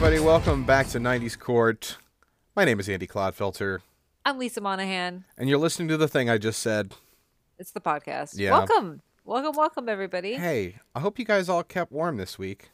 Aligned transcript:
Everybody, 0.00 0.24
welcome 0.24 0.62
back 0.62 0.86
to 0.90 1.00
90s 1.00 1.36
Court. 1.36 1.96
My 2.54 2.64
name 2.64 2.78
is 2.78 2.88
Andy 2.88 3.08
Clodfelter, 3.08 3.80
I'm 4.24 4.38
Lisa 4.38 4.60
Monahan. 4.60 5.24
and 5.36 5.48
you're 5.48 5.58
listening 5.58 5.88
to 5.88 5.96
the 5.96 6.06
thing 6.06 6.30
I 6.30 6.38
just 6.38 6.60
said. 6.62 6.94
It's 7.58 7.72
the 7.72 7.80
podcast. 7.80 8.38
Yeah. 8.38 8.52
Welcome. 8.52 9.02
Welcome, 9.24 9.56
welcome, 9.56 9.88
everybody. 9.88 10.34
Hey, 10.34 10.76
I 10.94 11.00
hope 11.00 11.18
you 11.18 11.24
guys 11.24 11.48
all 11.48 11.64
kept 11.64 11.90
warm 11.90 12.16
this 12.16 12.38
week. 12.38 12.70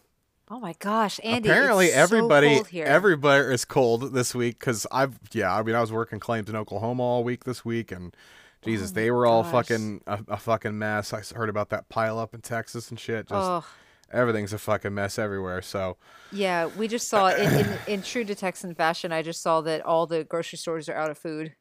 Oh 0.50 0.60
my 0.60 0.74
gosh, 0.78 1.18
Andy. 1.24 1.48
Apparently, 1.48 1.86
it's 1.86 1.94
so 1.94 2.00
everybody, 2.02 2.56
cold 2.56 2.66
here. 2.66 2.84
everybody 2.84 3.54
is 3.54 3.64
cold 3.64 4.12
this 4.12 4.34
week 4.34 4.58
because 4.58 4.86
I've, 4.92 5.18
yeah, 5.32 5.56
I 5.56 5.62
mean, 5.62 5.74
I 5.74 5.80
was 5.80 5.90
working 5.90 6.20
claims 6.20 6.50
in 6.50 6.56
Oklahoma 6.56 7.02
all 7.02 7.24
week 7.24 7.44
this 7.44 7.64
week, 7.64 7.90
and 7.90 8.14
Jesus, 8.62 8.90
Oh 8.90 8.94
they 8.96 9.10
were 9.10 9.24
all 9.24 9.44
fucking 9.44 10.02
a, 10.06 10.18
a 10.28 10.36
fucking 10.36 10.78
mess. 10.78 11.14
I 11.14 11.22
heard 11.34 11.48
about 11.48 11.70
that 11.70 11.88
pile 11.88 12.18
up 12.18 12.34
in 12.34 12.42
Texas 12.42 12.90
and 12.90 13.00
shit. 13.00 13.30
Just 13.30 13.50
Ugh. 13.50 13.64
Everything's 14.14 14.52
a 14.52 14.58
fucking 14.58 14.94
mess 14.94 15.18
everywhere. 15.18 15.60
So, 15.62 15.96
Yeah, 16.32 16.66
we 16.78 16.88
just 16.88 17.08
saw 17.08 17.28
in, 17.28 17.52
in 17.66 17.78
in 17.86 18.02
true 18.02 18.24
to 18.24 18.34
Texan 18.34 18.74
fashion. 18.74 19.12
I 19.12 19.22
just 19.22 19.42
saw 19.42 19.60
that 19.62 19.82
all 19.84 20.06
the 20.06 20.24
grocery 20.24 20.58
stores 20.58 20.88
are 20.88 20.94
out 20.94 21.10
of 21.10 21.18
food 21.18 21.54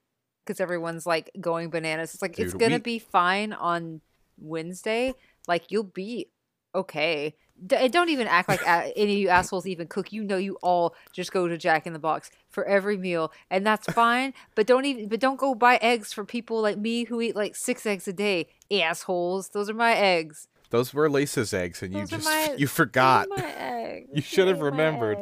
because 0.45 0.59
everyone's 0.61 1.05
like 1.05 1.31
going 1.41 1.69
bananas. 1.69 2.13
It's 2.13 2.21
like 2.21 2.37
it's 2.39 2.53
gonna 2.53 2.75
we- 2.75 2.81
be 2.81 2.99
fine 2.99 3.53
on 3.53 4.01
Wednesday. 4.37 5.13
Like 5.47 5.71
you'll 5.71 5.83
be 5.83 6.29
okay. 6.75 7.35
D- 7.65 7.87
don't 7.89 8.09
even 8.09 8.27
act 8.27 8.49
like 8.49 8.61
a- 8.63 8.91
any 8.97 9.13
of 9.13 9.19
you 9.19 9.29
assholes 9.29 9.67
even 9.67 9.87
cook. 9.87 10.11
You 10.11 10.23
know, 10.23 10.37
you 10.37 10.57
all 10.63 10.95
just 11.13 11.31
go 11.31 11.47
to 11.47 11.57
Jack 11.57 11.85
in 11.85 11.93
the 11.93 11.99
Box 11.99 12.31
for 12.49 12.65
every 12.65 12.97
meal, 12.97 13.31
and 13.49 13.65
that's 13.65 13.85
fine. 13.93 14.33
but 14.55 14.65
don't 14.67 14.85
even, 14.85 15.07
but 15.07 15.19
don't 15.19 15.37
go 15.37 15.53
buy 15.53 15.77
eggs 15.81 16.11
for 16.11 16.25
people 16.25 16.61
like 16.61 16.77
me 16.77 17.03
who 17.05 17.21
eat 17.21 17.35
like 17.35 17.55
six 17.55 17.85
eggs 17.85 18.07
a 18.07 18.13
day. 18.13 18.47
Assholes, 18.71 19.49
those 19.49 19.69
are 19.69 19.73
my 19.75 19.93
eggs. 19.93 20.47
Those 20.73 20.93
were 20.93 21.09
Lisa's 21.09 21.53
eggs, 21.53 21.81
and 21.83 21.93
you 21.93 21.99
Those 22.01 22.13
are 22.13 22.15
just 22.17 22.25
my- 22.27 22.55
you 22.57 22.67
forgot. 22.67 23.27
You 24.13 24.21
should 24.21 24.47
have 24.47 24.59
remembered. 24.61 25.17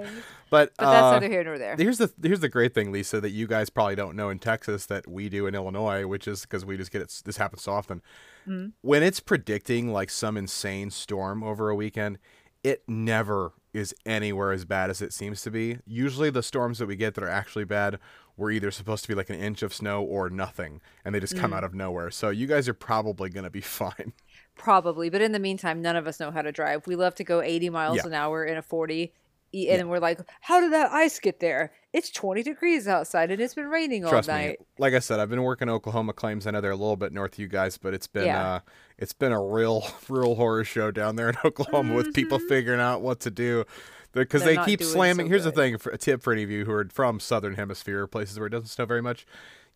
But, 0.49 0.71
But 0.77 0.85
that's 0.91 1.03
uh, 1.03 1.11
neither 1.13 1.29
here 1.29 1.43
nor 1.43 1.57
there. 1.57 1.75
Here's 1.77 1.97
the 1.97 2.11
here's 2.21 2.39
the 2.41 2.49
great 2.49 2.73
thing, 2.73 2.91
Lisa, 2.91 3.21
that 3.21 3.29
you 3.31 3.47
guys 3.47 3.69
probably 3.69 3.95
don't 3.95 4.15
know 4.17 4.29
in 4.29 4.39
Texas 4.39 4.85
that 4.87 5.07
we 5.07 5.29
do 5.29 5.45
in 5.47 5.55
Illinois, 5.55 6.05
which 6.07 6.27
is 6.27 6.41
because 6.41 6.65
we 6.65 6.75
just 6.77 6.91
get 6.91 7.01
it. 7.01 7.21
This 7.25 7.37
happens 7.37 7.61
so 7.63 7.71
often. 7.73 8.01
Mm-hmm. 8.47 8.69
When 8.81 9.03
it's 9.03 9.19
predicting 9.21 9.91
like 9.93 10.09
some 10.09 10.35
insane 10.37 10.89
storm 10.91 11.41
over 11.43 11.69
a 11.69 11.75
weekend, 11.75 12.17
it 12.63 12.83
never 12.87 13.53
is 13.73 13.93
anywhere 14.05 14.51
as 14.51 14.65
bad 14.65 14.89
as 14.89 15.01
it 15.01 15.13
seems 15.13 15.41
to 15.43 15.51
be. 15.51 15.79
Usually, 15.85 16.29
the 16.29 16.43
storms 16.43 16.79
that 16.79 16.87
we 16.87 16.95
get 16.97 17.15
that 17.15 17.23
are 17.23 17.29
actually 17.29 17.63
bad 17.65 17.97
were 18.37 18.51
either 18.51 18.71
supposed 18.71 19.03
to 19.03 19.07
be 19.09 19.15
like 19.15 19.29
an 19.29 19.39
inch 19.39 19.61
of 19.63 19.73
snow 19.73 20.01
or 20.03 20.29
nothing, 20.29 20.81
and 21.05 21.13
they 21.15 21.19
just 21.19 21.35
Mm. 21.35 21.39
come 21.39 21.53
out 21.53 21.63
of 21.63 21.73
nowhere. 21.73 22.09
So 22.11 22.29
you 22.29 22.47
guys 22.47 22.67
are 22.69 22.73
probably 22.73 23.29
gonna 23.29 23.49
be 23.49 23.61
fine. 23.81 24.13
Probably, 24.55 25.09
but 25.09 25.21
in 25.21 25.31
the 25.31 25.39
meantime, 25.39 25.81
none 25.81 25.95
of 25.95 26.05
us 26.07 26.19
know 26.19 26.29
how 26.31 26.41
to 26.41 26.51
drive. 26.51 26.85
We 26.85 26.95
love 26.95 27.15
to 27.15 27.23
go 27.23 27.41
80 27.41 27.69
miles 27.69 27.97
Yeah. 27.97 28.07
an 28.07 28.13
hour 28.13 28.45
in 28.45 28.57
a 28.57 28.61
40, 28.61 29.13
e- 29.53 29.69
and 29.69 29.89
we're 29.89 29.99
like, 29.99 30.19
"How 30.41 30.59
did 30.61 30.71
that 30.73 30.91
ice 30.91 31.19
get 31.19 31.39
there? 31.39 31.71
It's 31.93 32.09
20 32.11 32.43
degrees 32.43 32.87
outside, 32.87 33.31
and 33.31 33.41
it's 33.41 33.55
been 33.55 33.69
raining 33.69 34.05
all 34.05 34.11
night." 34.27 34.59
me. 34.59 34.65
Like 34.77 34.93
I 34.93 34.99
said, 34.99 35.19
I've 35.19 35.29
been 35.29 35.41
working 35.43 35.67
Oklahoma 35.67 36.13
claims. 36.13 36.45
I 36.45 36.51
know 36.51 36.61
they're 36.61 36.71
a 36.71 36.75
little 36.75 36.95
bit 36.97 37.11
north 37.11 37.33
of 37.33 37.39
you 37.39 37.47
guys, 37.47 37.77
but 37.77 37.93
it's 37.93 38.07
been 38.07 38.25
Yeah. 38.27 38.53
uh 38.55 38.59
it's 38.97 39.13
been 39.13 39.31
a 39.31 39.41
real 39.41 39.83
real 40.09 40.35
horror 40.35 40.63
show 40.63 40.91
down 40.91 41.15
there 41.15 41.29
in 41.29 41.35
Oklahoma 41.43 41.95
with 41.95 42.13
people 42.13 42.37
figuring 42.37 42.79
out 42.81 43.01
what 43.01 43.19
to 43.21 43.31
do. 43.31 43.65
Because 44.13 44.43
Mm-hmm. 44.43 44.59
They 44.61 44.65
keep 44.65 44.83
slamming. 44.83 45.25
so 45.27 45.29
Here's 45.29 45.43
the 45.45 45.51
thing: 45.53 45.77
for 45.77 45.89
a 45.91 45.97
tip 45.97 46.21
for 46.21 46.33
any 46.33 46.43
of 46.43 46.51
you 46.51 46.65
who 46.65 46.71
are 46.73 46.87
from 46.91 47.19
southern 47.19 47.55
hemisphere 47.55 48.05
places 48.07 48.37
where 48.37 48.47
it 48.47 48.51
doesn't 48.51 48.67
snow 48.67 48.85
very 48.85 49.01
much, 49.01 49.25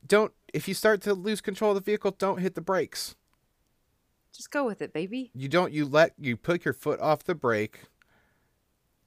don't. 0.05 0.31
If 0.53 0.67
you 0.67 0.73
start 0.73 1.01
to 1.03 1.13
lose 1.13 1.41
control 1.41 1.71
of 1.71 1.75
the 1.75 1.81
vehicle, 1.89 2.11
don't 2.11 2.39
hit 2.39 2.53
the 2.55 2.61
brakes. 2.61 3.15
Just 4.35 4.51
go 4.51 4.65
with 4.65 4.81
it, 4.81 4.91
baby. 4.93 5.31
You 5.33 5.47
don't. 5.47 5.71
You 5.71 5.85
let 5.85 6.13
you 6.19 6.35
put 6.37 6.65
your 6.65 6.73
foot 6.73 6.99
off 6.99 7.23
the 7.23 7.35
brake, 7.35 7.79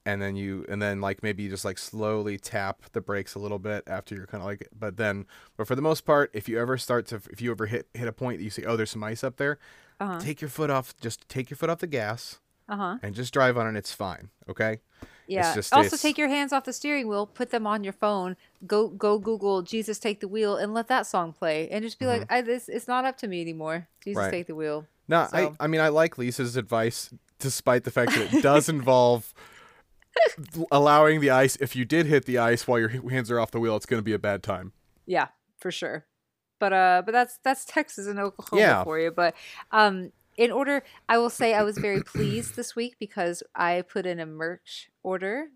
and 0.06 0.22
then 0.22 0.37
you 0.37 0.65
and 0.69 0.81
then 0.81 1.00
like 1.00 1.22
maybe 1.22 1.43
you 1.43 1.50
just 1.50 1.65
like 1.65 1.77
slowly 1.78 2.39
tap 2.39 2.83
the 2.93 3.00
brakes 3.00 3.34
a 3.34 3.38
little 3.38 3.59
bit 3.59 3.84
after 3.87 4.15
you're 4.15 4.27
kind 4.27 4.41
of 4.43 4.47
like. 4.47 4.69
But 4.78 4.97
then, 4.97 5.27
but 5.56 5.67
for 5.67 5.75
the 5.75 5.83
most 5.83 6.05
part, 6.06 6.31
if 6.33 6.49
you 6.49 6.59
ever 6.59 6.78
start 6.78 7.06
to, 7.09 7.17
if 7.31 7.41
you 7.41 7.50
ever 7.50 7.67
hit 7.67 7.88
hit 7.94 8.09
a 8.09 8.12
point 8.12 8.38
that 8.38 8.44
you 8.44 8.50
see, 8.50 8.65
oh, 8.65 8.77
there's 8.77 8.91
some 8.91 9.05
ice 9.05 9.22
up 9.22 9.37
there, 9.37 9.59
Uh-huh. 10.00 10.19
take 10.21 10.41
your 10.41 10.49
foot 10.50 10.71
off. 10.71 10.94
Just 11.00 11.28
take 11.28 11.50
your 11.50 11.56
foot 11.56 11.69
off 11.69 11.78
the 11.81 11.87
gas 11.87 12.38
Uh 12.69 12.77
huh. 12.77 12.99
and 13.03 13.15
just 13.15 13.33
drive 13.34 13.59
on 13.59 13.67
it. 13.75 13.78
It's 13.78 13.93
fine. 13.93 14.31
Okay. 14.49 14.81
Yeah. 15.27 15.55
just- 15.55 15.75
also, 15.75 15.87
it's- 15.88 16.00
take 16.00 16.17
your 16.17 16.28
hands 16.28 16.55
off 16.55 16.65
the 16.65 16.72
steering 16.72 17.06
wheel, 17.06 17.27
put 17.27 17.50
them 17.50 17.67
on 17.67 17.84
your 17.84 17.93
phone. 17.93 18.34
Go 18.67 18.88
go 18.88 19.19
Google 19.19 19.61
Jesus 19.61 19.99
take 19.99 20.21
the 20.21 20.28
wheel, 20.28 20.56
and 20.56 20.72
let 20.72 20.88
that 20.88 21.06
song 21.06 21.34
play, 21.34 21.69
and 21.69 21.84
just 21.84 21.99
be 21.99 22.06
like, 22.06 22.25
I, 22.33 22.41
"This 22.41 22.67
it's 22.71 22.88
not 22.88 23.05
up 23.05 23.19
to 23.19 23.28
me 23.28 23.43
anymore. 23.43 23.88
Jesus 24.03 24.17
Mm-hmm. 24.17 24.25
Right. 24.25 24.31
take 24.31 24.47
the 24.47 24.55
wheel." 24.55 24.87
No, 25.09 25.27
So- 25.31 25.57
I 25.61 25.65
I 25.65 25.67
mean 25.67 25.81
I 25.81 25.89
like 25.89 26.19
Lisa's 26.19 26.57
advice, 26.57 27.11
despite 27.39 27.85
the 27.85 27.91
fact 27.91 28.13
that 28.15 28.33
it 28.35 28.43
does 28.43 28.69
involve 28.77 29.33
allowing 30.71 31.21
the 31.21 31.31
ice. 31.31 31.57
If 31.57 31.75
you 31.77 31.85
did 31.85 32.07
hit 32.07 32.25
the 32.25 32.39
ice 32.39 32.67
while 32.67 32.79
your 32.79 32.89
hands 32.89 33.31
are 33.31 33.39
off 33.41 33.51
the 33.51 33.61
wheel, 33.61 33.77
it's 33.77 33.87
going 33.87 33.99
to 34.01 34.05
be 34.05 34.13
a 34.13 34.19
bad 34.19 34.43
time. 34.43 34.73
Yeah, 35.07 35.29
for 35.59 35.71
sure. 35.71 36.07
But 36.61 36.73
uh 36.73 37.03
but 37.07 37.13
that's 37.13 37.39
that's 37.45 37.65
Texas 37.65 38.07
and 38.07 38.19
Oklahoma 38.19 38.61
Yeah. 38.61 38.85
for 38.85 38.99
you. 38.99 39.11
But 39.13 39.35
um 39.71 40.11
in 40.37 40.51
order 40.51 40.83
I 41.09 41.19
will 41.19 41.31
say 41.31 41.55
I 41.55 41.63
was 41.63 41.79
very 41.79 42.03
pleased 42.03 42.57
this 42.57 42.75
week 42.77 42.97
because 42.99 43.43
I 43.55 43.83
put 43.83 44.07
in 44.07 44.19
a 44.21 44.27
merch 44.27 44.91
order 45.05 45.47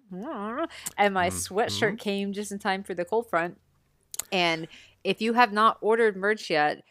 and 0.96 1.12
my 1.14 1.28
sweatshirt 1.30 1.98
came 1.98 2.32
just 2.32 2.52
in 2.52 2.58
time 2.60 2.82
for 2.84 2.94
the 2.94 3.04
cold 3.04 3.28
front. 3.28 3.58
And 4.30 4.68
if 5.04 5.20
you 5.20 5.32
have 5.34 5.52
not 5.52 5.78
ordered 5.80 6.16
merch 6.16 6.48
yet, 6.50 6.84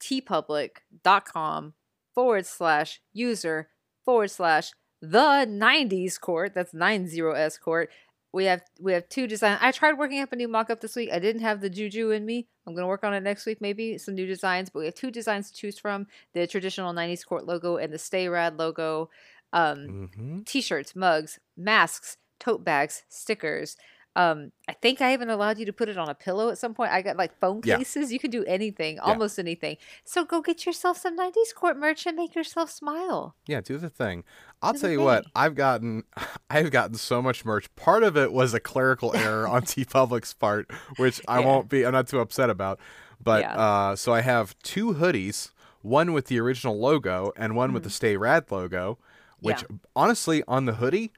teepublic.com 0.00 1.74
forward 2.18 2.46
slash 2.46 3.00
user 3.12 3.68
forward 4.04 4.28
slash 4.28 4.72
the 5.00 5.46
90s 5.48 6.18
court. 6.20 6.52
That's 6.52 6.72
90s 6.72 7.60
court. 7.60 7.90
We 8.32 8.46
have 8.46 8.62
we 8.80 8.92
have 8.92 9.08
two 9.08 9.28
designs. 9.28 9.60
I 9.62 9.70
tried 9.70 9.98
working 9.98 10.20
up 10.20 10.32
a 10.32 10.36
new 10.36 10.48
mock-up 10.48 10.80
this 10.80 10.96
week. 10.96 11.10
I 11.12 11.20
didn't 11.20 11.42
have 11.42 11.60
the 11.60 11.70
juju 11.70 12.10
in 12.10 12.26
me. 12.26 12.48
I'm 12.66 12.74
gonna 12.74 12.88
work 12.88 13.04
on 13.04 13.14
it 13.14 13.20
next 13.22 13.46
week, 13.46 13.60
maybe 13.60 13.98
some 13.98 14.16
new 14.16 14.26
designs. 14.26 14.68
But 14.68 14.80
we 14.80 14.86
have 14.86 14.96
two 14.96 15.12
designs 15.12 15.50
to 15.50 15.56
choose 15.56 15.78
from: 15.78 16.08
the 16.34 16.46
traditional 16.48 16.92
'90s 16.92 17.24
court 17.24 17.46
logo 17.46 17.76
and 17.76 17.92
the 17.92 17.98
Stay 17.98 18.28
Rad 18.28 18.58
logo. 18.58 19.10
Um, 19.52 19.78
Mm-hmm. 19.88 20.38
t-shirts, 20.42 20.96
mugs, 20.96 21.38
masks, 21.56 22.16
tote 22.40 22.64
bags, 22.64 23.04
stickers. 23.08 23.76
Um, 24.16 24.50
I 24.66 24.72
think 24.72 25.00
I 25.00 25.12
even 25.12 25.30
allowed 25.30 25.58
you 25.58 25.66
to 25.66 25.72
put 25.72 25.88
it 25.88 25.96
on 25.96 26.08
a 26.08 26.14
pillow 26.14 26.48
at 26.50 26.58
some 26.58 26.74
point. 26.74 26.90
I 26.90 27.02
got 27.02 27.16
like 27.16 27.38
phone 27.38 27.60
Yeah. 27.64 27.76
cases. 27.76 28.12
You 28.12 28.18
can 28.18 28.30
do 28.30 28.44
anything, 28.46 28.98
almost 28.98 29.38
anything. 29.38 29.76
So 30.04 30.24
go 30.24 30.40
get 30.40 30.66
yourself 30.66 30.98
some 30.98 31.16
90s 31.16 31.54
court 31.54 31.76
merch 31.78 32.04
and 32.06 32.16
make 32.16 32.34
yourself 32.34 32.68
smile. 32.70 33.36
Yeah, 33.46 33.60
do 33.60 33.78
the 33.78 33.88
thing. 33.90 34.24
I'll 34.60 34.72
Do 34.72 34.80
tell 34.80 34.90
you 34.90 35.00
what. 35.02 35.24
I've 35.36 35.54
gotten 35.54 36.02
I've 36.50 36.70
gotten 36.72 36.96
so 36.96 37.22
much 37.22 37.44
merch. 37.44 37.72
Part 37.76 38.02
of 38.02 38.16
it 38.16 38.32
was 38.32 38.54
a 38.54 38.60
clerical 38.60 39.14
error 39.14 39.46
on 39.46 39.62
TeePublic's 39.70 40.34
part, 40.34 40.68
which 40.96 41.20
I 41.28 41.38
Yeah. 41.38 41.46
won't 41.46 41.68
be 41.68 41.86
I'm 41.86 41.92
not 41.92 42.08
too 42.08 42.18
upset 42.18 42.50
about. 42.50 42.80
But 43.22 43.42
Yeah. 43.42 43.56
uh 43.56 43.96
so 43.96 44.12
I 44.12 44.22
have 44.22 44.58
two 44.64 44.94
hoodies, 44.94 45.50
one 45.82 46.12
with 46.12 46.26
the 46.26 46.40
original 46.40 46.76
logo 46.80 47.32
and 47.36 47.54
one 47.54 47.72
with 47.72 47.84
the 47.84 47.90
Stay 47.90 48.16
Rad 48.16 48.50
logo, 48.50 48.98
which 49.38 49.58
Mm-hmm. 49.58 49.74
Yeah. 49.74 49.78
honestly 49.94 50.42
on 50.48 50.64
the 50.64 50.74
hoodie 50.74 51.12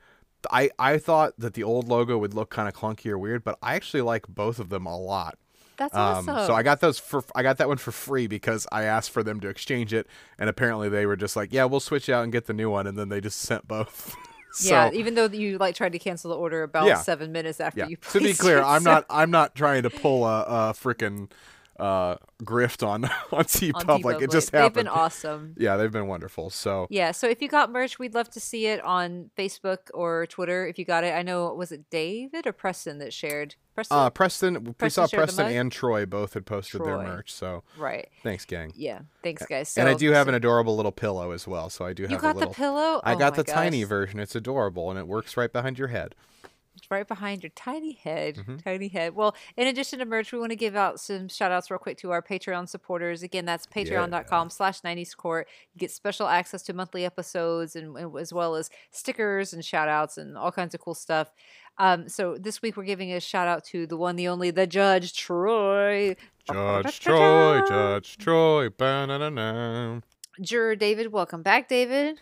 I, 0.50 0.70
I 0.78 0.98
thought 0.98 1.34
that 1.38 1.54
the 1.54 1.62
old 1.62 1.88
logo 1.88 2.16
would 2.18 2.34
look 2.34 2.50
kind 2.50 2.68
of 2.68 2.74
clunky 2.74 3.10
or 3.10 3.18
weird, 3.18 3.44
but 3.44 3.58
I 3.62 3.74
actually 3.74 4.02
like 4.02 4.26
both 4.28 4.58
of 4.58 4.68
them 4.68 4.86
a 4.86 4.96
lot. 4.98 5.38
That's 5.76 5.94
Um, 5.94 6.28
awesome. 6.28 6.46
so 6.46 6.54
I 6.54 6.62
got 6.62 6.80
those 6.80 6.98
for 6.98 7.24
I 7.34 7.42
got 7.42 7.56
that 7.58 7.68
one 7.68 7.78
for 7.78 7.90
free 7.90 8.26
because 8.26 8.66
I 8.70 8.84
asked 8.84 9.10
for 9.10 9.22
them 9.22 9.40
to 9.40 9.48
exchange 9.48 9.94
it, 9.94 10.06
and 10.38 10.50
apparently 10.50 10.88
they 10.90 11.06
were 11.06 11.16
just 11.16 11.36
like, 11.36 11.52
"Yeah, 11.52 11.64
we'll 11.64 11.80
switch 11.80 12.08
out 12.10 12.22
and 12.22 12.30
get 12.32 12.46
the 12.46 12.52
new 12.52 12.70
one," 12.70 12.86
and 12.86 12.98
then 12.98 13.08
they 13.08 13.20
just 13.20 13.38
sent 13.40 13.66
both. 13.66 14.14
so, 14.52 14.68
yeah, 14.68 14.90
even 14.92 15.14
though 15.14 15.26
you 15.26 15.56
like 15.56 15.74
tried 15.74 15.92
to 15.92 15.98
cancel 15.98 16.30
the 16.30 16.36
order 16.36 16.62
about 16.64 16.86
Yeah. 16.86 16.96
seven 16.96 17.32
minutes 17.32 17.60
after 17.60 17.80
yeah. 17.80 17.86
you 17.86 17.96
To 18.12 18.18
be 18.20 18.34
clear, 18.34 18.58
it, 18.58 18.62
I'm 18.64 18.82
so- 18.82 18.90
not 18.90 19.06
I'm 19.08 19.30
not 19.30 19.54
trying 19.54 19.82
to 19.84 19.90
pull 19.90 20.24
a, 20.26 20.42
a 20.42 20.74
freaking 20.74 21.30
uh, 21.80 22.16
grift 22.44 22.86
on 22.86 23.04
on 23.32 23.44
TeePublic. 23.44 24.20
It 24.22 24.30
just 24.30 24.52
They've 24.52 24.60
happened. 24.60 24.74
been 24.74 24.88
awesome. 24.88 25.54
Yeah, 25.58 25.76
they've 25.76 25.90
been 25.90 26.06
wonderful. 26.06 26.50
So 26.50 26.86
Yeah, 26.90 27.10
so 27.12 27.28
if 27.28 27.40
you 27.40 27.48
got 27.48 27.72
merch, 27.72 27.98
we'd 27.98 28.14
love 28.14 28.28
to 28.30 28.40
see 28.40 28.66
it 28.66 28.82
on 28.84 29.30
Facebook 29.36 29.78
or 29.94 30.26
Twitter. 30.26 30.66
If 30.66 30.78
you 30.78 30.84
got 30.84 31.04
it, 31.04 31.14
I 31.14 31.22
know 31.22 31.52
was 31.54 31.72
it 31.72 31.88
David 31.90 32.46
or 32.46 32.52
Preston 32.52 32.98
that 32.98 33.12
shared. 33.12 33.54
Preston, 33.74 33.96
uh, 33.96 34.10
Preston, 34.10 34.74
we 34.80 34.90
saw 34.90 35.06
Preston 35.06 35.46
and 35.46 35.72
Troy 35.72 36.04
both 36.04 36.34
had 36.34 36.44
posted 36.44 36.84
their 36.84 36.98
merch. 36.98 37.32
So 37.32 37.62
right? 37.78 38.08
thanks, 38.22 38.44
gang. 38.44 38.72
Yeah, 38.76 39.00
thanks 39.22 39.46
guys. 39.46 39.70
So, 39.70 39.80
and 39.80 39.88
I 39.88 39.94
do 39.94 40.10
have 40.12 40.28
an 40.28 40.34
adorable 40.34 40.76
little 40.76 40.92
pillow 40.92 41.30
as 41.30 41.46
well. 41.46 41.70
So 41.70 41.86
I 41.86 41.92
do 41.94 42.02
have 42.02 42.10
You 42.10 42.18
a 42.18 42.20
got 42.20 42.36
little. 42.36 42.50
the 42.50 42.56
pillow. 42.56 43.00
I 43.04 43.14
Oh 43.14 43.18
got 43.18 43.36
the 43.36 43.44
tiny 43.44 43.84
version. 43.84 44.20
It's 44.20 44.34
adorable 44.34 44.90
and 44.90 44.98
it 44.98 45.06
works 45.06 45.36
right 45.36 45.52
behind 45.52 45.78
your 45.78 45.88
head. 45.88 46.14
Right 46.90 47.06
behind 47.06 47.44
your 47.44 47.50
tiny 47.54 47.92
head. 47.92 48.36
Mm-hmm. 48.36 48.56
Tiny 48.56 48.88
head. 48.88 49.14
Well, 49.14 49.36
in 49.56 49.68
addition 49.68 50.00
to 50.00 50.04
merch, 50.04 50.32
we 50.32 50.40
want 50.40 50.50
to 50.50 50.56
give 50.56 50.74
out 50.74 50.98
some 50.98 51.28
shout 51.28 51.52
outs 51.52 51.70
real 51.70 51.78
quick 51.78 51.98
to 51.98 52.10
our 52.10 52.20
Patreon 52.20 52.68
supporters. 52.68 53.22
Again, 53.22 53.44
that's 53.44 53.64
patreon.com 53.64 54.50
slash 54.50 54.80
90s 54.80 55.16
court. 55.16 55.46
You 55.72 55.78
get 55.78 55.92
special 55.92 56.26
access 56.26 56.62
to 56.62 56.72
monthly 56.72 57.04
episodes 57.04 57.76
and, 57.76 57.96
and 57.96 58.18
as 58.18 58.32
well 58.32 58.56
as 58.56 58.70
stickers 58.90 59.52
and 59.52 59.64
shout 59.64 59.88
outs 59.88 60.18
and 60.18 60.36
all 60.36 60.50
kinds 60.50 60.74
of 60.74 60.80
cool 60.80 60.94
stuff. 60.94 61.30
Um, 61.78 62.08
so 62.08 62.36
this 62.38 62.60
week 62.60 62.76
we're 62.76 62.84
giving 62.84 63.12
a 63.12 63.20
shout 63.20 63.46
out 63.46 63.64
to 63.66 63.86
the 63.86 63.96
one, 63.96 64.16
the 64.16 64.28
only, 64.28 64.50
the 64.50 64.66
judge, 64.66 65.14
Troy. 65.14 66.16
Judge 66.46 67.00
Troy, 67.00 67.62
Judge 67.68 68.18
Troy. 68.18 68.68
Ba-na-na-na. 68.68 70.00
Juror 70.40 70.74
David, 70.74 71.12
welcome 71.12 71.42
back, 71.42 71.68
David. 71.68 72.18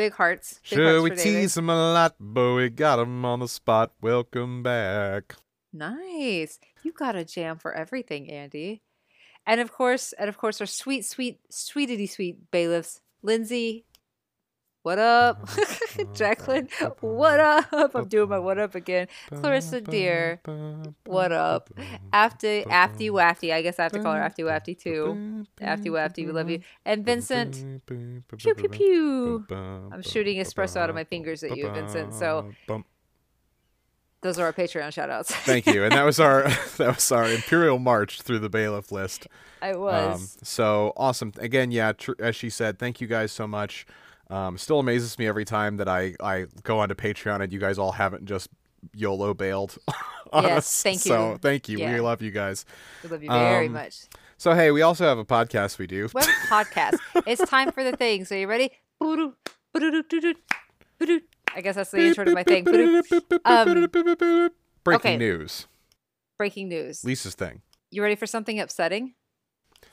Big 0.00 0.14
hearts. 0.14 0.54
Big 0.62 0.78
Should 0.78 0.86
hearts 0.86 1.02
we 1.02 1.10
tease 1.10 1.58
him 1.58 1.68
a 1.68 1.76
lot, 1.76 2.14
but 2.18 2.54
we 2.54 2.70
got 2.70 2.98
him 3.00 3.22
on 3.26 3.40
the 3.40 3.48
spot. 3.48 3.92
Welcome 4.00 4.62
back. 4.62 5.36
Nice. 5.74 6.58
You 6.82 6.92
got 6.92 7.16
a 7.16 7.24
jam 7.24 7.58
for 7.58 7.74
everything, 7.74 8.30
Andy. 8.30 8.80
And 9.44 9.60
of 9.60 9.70
course, 9.70 10.14
and 10.14 10.30
of 10.30 10.38
course, 10.38 10.58
our 10.58 10.66
sweet, 10.66 11.04
sweet, 11.04 11.40
sweetity 11.50 12.06
sweet 12.06 12.50
bailiffs, 12.50 13.02
Lindsay. 13.22 13.84
What 14.82 14.98
up? 14.98 15.46
Jacqueline, 16.14 16.68
what 17.00 17.38
up? 17.38 17.94
I'm 17.94 18.08
doing 18.08 18.30
my 18.30 18.38
what 18.38 18.58
up 18.58 18.74
again. 18.74 19.08
Clarissa, 19.28 19.82
dear, 19.82 20.40
what 21.04 21.32
up? 21.32 21.68
After 22.14 22.46
Afty 22.62 23.10
Wafty, 23.10 23.52
I 23.52 23.60
guess 23.60 23.78
I 23.78 23.82
have 23.82 23.92
to 23.92 24.02
call 24.02 24.14
her 24.14 24.20
Afty 24.22 24.42
Wafty 24.42 24.74
too. 24.78 25.44
Afty 25.60 25.88
Wafty, 25.90 26.24
we 26.24 26.32
love 26.32 26.48
you. 26.48 26.60
And 26.86 27.04
Vincent, 27.04 27.84
pew 27.86 28.22
pew 28.38 28.68
pew. 28.70 29.46
I'm 29.50 30.00
shooting 30.02 30.38
espresso 30.38 30.78
out 30.78 30.88
of 30.88 30.94
my 30.96 31.04
fingers 31.04 31.42
at 31.44 31.58
you, 31.58 31.68
Vincent. 31.70 32.14
So 32.14 32.50
those 34.22 34.38
are 34.38 34.46
our 34.46 34.52
Patreon 34.54 34.92
shout 34.94 35.10
outs. 35.10 35.34
Thank 35.34 35.66
you. 35.66 35.84
And 35.84 35.92
that 35.92 36.04
was 36.04 36.18
our 36.18 36.42
that 36.78 36.94
was 36.96 37.12
our 37.12 37.30
imperial 37.30 37.78
march 37.78 38.22
through 38.22 38.38
the 38.38 38.48
bailiff 38.50 38.90
list. 38.90 39.26
I 39.60 39.72
Um, 39.72 39.80
was. 39.80 40.38
so 40.42 40.94
awesome. 40.96 41.32
Again, 41.38 41.70
yeah, 41.70 41.92
tr- 41.92 42.12
as 42.18 42.34
she 42.34 42.48
said, 42.48 42.78
thank 42.78 43.02
you 43.02 43.06
guys 43.06 43.30
so 43.30 43.46
much. 43.46 43.84
Um, 44.30 44.56
still 44.56 44.78
amazes 44.78 45.18
me 45.18 45.26
every 45.26 45.44
time 45.44 45.76
that 45.78 45.88
I, 45.88 46.14
I 46.20 46.46
go 46.62 46.78
onto 46.78 46.94
Patreon 46.94 47.42
and 47.42 47.52
you 47.52 47.58
guys 47.58 47.78
all 47.78 47.92
haven't 47.92 48.26
just 48.26 48.48
YOLO 48.94 49.34
bailed 49.34 49.76
on 50.32 50.44
Yes, 50.44 50.58
us. 50.58 50.82
thank 50.82 51.04
you. 51.04 51.10
So 51.10 51.38
thank 51.42 51.68
you. 51.68 51.78
We 51.78 52.00
love 52.00 52.22
you 52.22 52.30
guys. 52.30 52.64
we 53.02 53.10
love 53.10 53.22
you 53.22 53.28
very 53.28 53.66
um, 53.66 53.72
much. 53.72 54.02
So 54.38 54.54
hey, 54.54 54.70
we 54.70 54.82
also 54.82 55.04
have 55.04 55.18
a 55.18 55.24
podcast 55.24 55.78
we 55.78 55.86
do. 55.86 56.08
Web 56.14 56.24
podcast. 56.48 56.98
it's 57.26 57.44
time 57.50 57.72
for 57.72 57.84
the 57.84 57.96
thing. 57.96 58.24
So 58.24 58.34
you 58.34 58.46
ready? 58.46 58.70
Boo-doo, 59.00 59.34
boo-doo, 59.74 60.02
doo-doo, 60.08 60.34
boo-doo. 60.98 61.20
I 61.54 61.60
guess 61.60 61.74
that's 61.74 61.90
the 61.90 61.98
intro 62.00 62.24
to 62.24 62.32
my 62.32 62.44
thing. 62.44 62.66
Um, 63.44 64.50
Breaking 64.84 65.10
okay. 65.10 65.16
news. 65.16 65.66
Breaking 66.38 66.68
news. 66.68 67.04
Lisa's 67.04 67.34
thing. 67.34 67.62
You 67.90 68.02
ready 68.02 68.14
for 68.14 68.26
something 68.26 68.60
upsetting? 68.60 69.14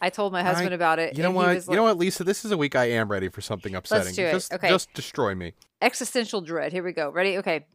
I 0.02 0.10
told 0.10 0.32
my 0.34 0.44
husband 0.44 0.72
I- 0.72 0.76
about 0.76 1.00
it. 1.00 1.18
You 1.18 1.24
know 1.24 1.32
what? 1.32 1.56
You 1.56 1.62
like- 1.68 1.76
know 1.76 1.84
what, 1.84 1.98
Lisa? 1.98 2.24
This 2.24 2.46
is 2.46 2.52
a 2.52 2.58
week 2.58 2.76
I 2.76 2.86
am 2.92 3.10
ready 3.10 3.30
for 3.30 3.42
something 3.42 3.74
upsetting. 3.76 4.06
Let's 4.06 4.16
do 4.16 4.26
it. 4.26 4.32
Just, 4.32 4.54
Okay. 4.54 4.70
just 4.70 4.94
destroy 4.94 5.34
me. 5.36 5.54
Existential 5.82 6.42
dread. 6.42 6.72
Here 6.72 6.84
we 6.84 6.92
go. 6.92 7.10
Ready? 7.10 7.38
Okay. 7.38 7.66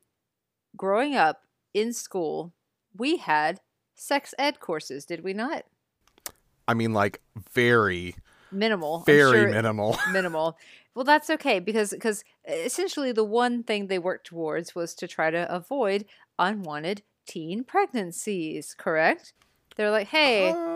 Growing 0.77 1.15
up 1.15 1.43
in 1.75 1.93
school, 1.93 2.53
we 2.97 3.17
had 3.19 3.61
sex 3.95 4.35
ed 4.39 4.61
courses, 4.61 5.05
did 5.05 5.23
we 5.25 5.33
not? 5.33 5.65
I 6.69 6.75
mean, 6.75 6.93
like 6.93 7.21
very, 7.53 8.15
Minimal. 8.51 9.01
Very 9.01 9.41
sure- 9.41 9.49
minimal. 9.51 9.97
minimal. 10.13 10.57
Well, 10.95 11.05
that's 11.05 11.31
okay 11.31 11.59
because 11.59 11.91
because 11.91 12.23
essentially 12.47 13.13
the 13.13 13.25
one 13.25 13.63
thing 13.63 13.87
they 13.87 13.99
worked 13.99 14.27
towards 14.27 14.75
was 14.75 14.95
to 14.97 15.09
try 15.09 15.31
to 15.31 15.51
avoid 15.53 16.05
unwanted 16.39 17.03
teen 17.27 17.65
pregnancies. 17.65 18.75
Correct? 18.77 19.33
They're 19.77 19.91
like, 19.91 20.09
hey, 20.09 20.51
Um, 20.51 20.72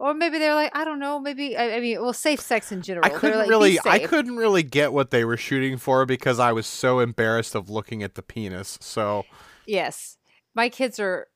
or 0.00 0.14
maybe 0.14 0.38
they're 0.38 0.54
like, 0.54 0.74
I 0.74 0.84
don't 0.84 0.98
know, 0.98 1.20
maybe 1.20 1.56
I, 1.56 1.76
I 1.76 1.80
mean, 1.80 2.00
well, 2.00 2.12
safe 2.12 2.40
sex 2.40 2.72
in 2.72 2.80
general. 2.82 3.04
I 3.06 3.10
couldn't 3.10 3.38
like, 3.38 3.48
really, 3.48 3.78
I 3.84 3.98
couldn't 4.00 4.36
really 4.36 4.62
get 4.62 4.92
what 4.92 5.10
they 5.10 5.24
were 5.24 5.36
shooting 5.36 5.76
for 5.76 6.06
because 6.06 6.38
I 6.40 6.52
was 6.52 6.66
so 6.66 7.00
embarrassed 7.00 7.54
of 7.54 7.68
looking 7.70 8.02
at 8.02 8.14
the 8.14 8.22
penis. 8.22 8.78
So 8.80 9.24
Yes, 9.66 10.16
my 10.54 10.68
kids 10.68 10.98
are 10.98 11.28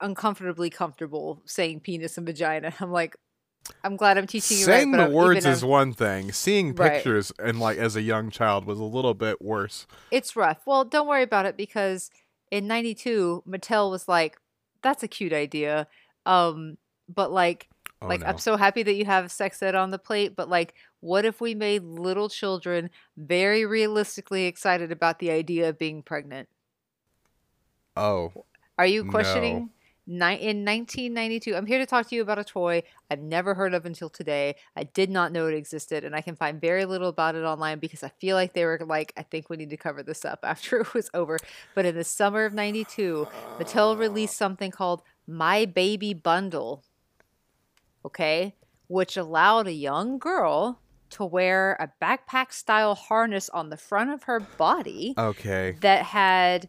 uncomfortably 0.00 0.70
comfortable 0.70 1.42
saying 1.44 1.80
penis 1.80 2.16
and 2.16 2.26
vagina. 2.26 2.72
I'm 2.80 2.90
like, 2.92 3.16
I'm 3.82 3.96
glad 3.96 4.18
I'm 4.18 4.26
teaching 4.26 4.58
you 4.58 4.64
saying 4.64 4.92
right. 4.92 4.98
the 4.98 5.04
I'm- 5.04 5.12
words 5.12 5.46
is 5.46 5.62
I'm- 5.62 5.70
one 5.70 5.92
thing. 5.92 6.32
Seeing 6.32 6.74
Right. 6.74 6.92
pictures 6.94 7.32
and 7.38 7.58
like 7.58 7.78
as 7.78 7.96
a 7.96 8.02
young 8.02 8.30
child 8.30 8.64
was 8.66 8.78
a 8.78 8.84
little 8.84 9.14
bit 9.14 9.40
worse. 9.42 9.86
it's 10.10 10.36
rough. 10.36 10.58
Well, 10.66 10.84
don't 10.84 11.08
worry 11.08 11.22
about 11.22 11.46
it 11.46 11.56
because 11.56 12.10
in 12.50 12.66
92 12.66 13.42
Mattel 13.48 13.90
was 13.90 14.06
like 14.06 14.36
that's 14.82 15.02
a 15.02 15.08
cute 15.08 15.32
idea. 15.32 15.86
Um 16.26 16.76
but 17.08 17.32
like 17.32 17.68
Oh 18.02 18.08
like 18.08 18.20
no. 18.20 18.26
I'm 18.26 18.38
so 18.38 18.56
happy 18.56 18.82
that 18.82 18.94
you 18.94 19.04
have 19.06 19.30
sex 19.32 19.62
ed 19.62 19.74
on 19.74 19.90
the 19.90 19.98
plate, 19.98 20.36
but 20.36 20.48
like 20.48 20.74
what 21.00 21.24
if 21.24 21.40
we 21.40 21.54
made 21.54 21.82
little 21.84 22.28
children 22.28 22.90
very 23.16 23.64
realistically 23.64 24.46
excited 24.46 24.92
about 24.92 25.18
the 25.18 25.30
idea 25.30 25.68
of 25.68 25.78
being 25.78 26.02
pregnant? 26.02 26.48
oh, 27.96 28.32
Are 28.78 28.86
you 28.86 29.04
No. 29.04 29.10
questioning 29.10 29.70
Ni- 30.06 30.34
in 30.42 30.64
1992, 30.64 31.56
I'm 31.56 31.64
here 31.64 31.78
to 31.78 31.86
talk 31.86 32.06
to 32.08 32.14
you 32.14 32.20
about 32.20 32.38
a 32.38 32.44
toy 32.44 32.82
I've 33.10 33.20
never 33.22 33.54
heard 33.54 33.72
of 33.72 33.86
until 33.86 34.10
today. 34.10 34.56
I 34.76 34.84
did 34.84 35.08
not 35.08 35.32
know 35.32 35.46
it 35.48 35.54
existed, 35.54 36.04
and 36.04 36.14
I 36.14 36.20
can 36.20 36.36
find 36.36 36.60
very 36.60 36.84
little 36.84 37.08
about 37.08 37.36
it 37.36 37.44
online 37.44 37.78
because 37.78 38.02
I 38.02 38.10
feel 38.20 38.36
like 38.36 38.52
they 38.52 38.66
were 38.66 38.78
like, 38.86 39.14
I 39.16 39.22
think 39.22 39.48
we 39.48 39.56
need 39.56 39.70
to 39.70 39.78
cover 39.78 40.02
this 40.02 40.24
up 40.26 40.40
after 40.44 40.80
it 40.80 40.92
was 40.92 41.08
over. 41.14 41.38
But 41.74 41.86
in 41.86 41.94
the 41.94 42.04
summer 42.04 42.44
of 42.44 42.52
92, 42.52 43.28
Mattel 43.58 43.96
released 43.98 44.36
something 44.36 44.70
called 44.70 45.02
My 45.26 45.64
Baby 45.64 46.12
Bundle, 46.12 46.84
okay, 48.04 48.54
which 48.88 49.16
allowed 49.16 49.66
a 49.66 49.72
young 49.72 50.18
girl 50.18 50.80
to 51.10 51.24
wear 51.24 51.74
a 51.80 51.90
backpack 52.04 52.52
style 52.52 52.94
harness 52.94 53.48
on 53.50 53.70
the 53.70 53.76
front 53.76 54.10
of 54.10 54.24
her 54.24 54.40
body 54.40 55.14
okay. 55.16 55.76
that 55.80 56.04
had 56.06 56.68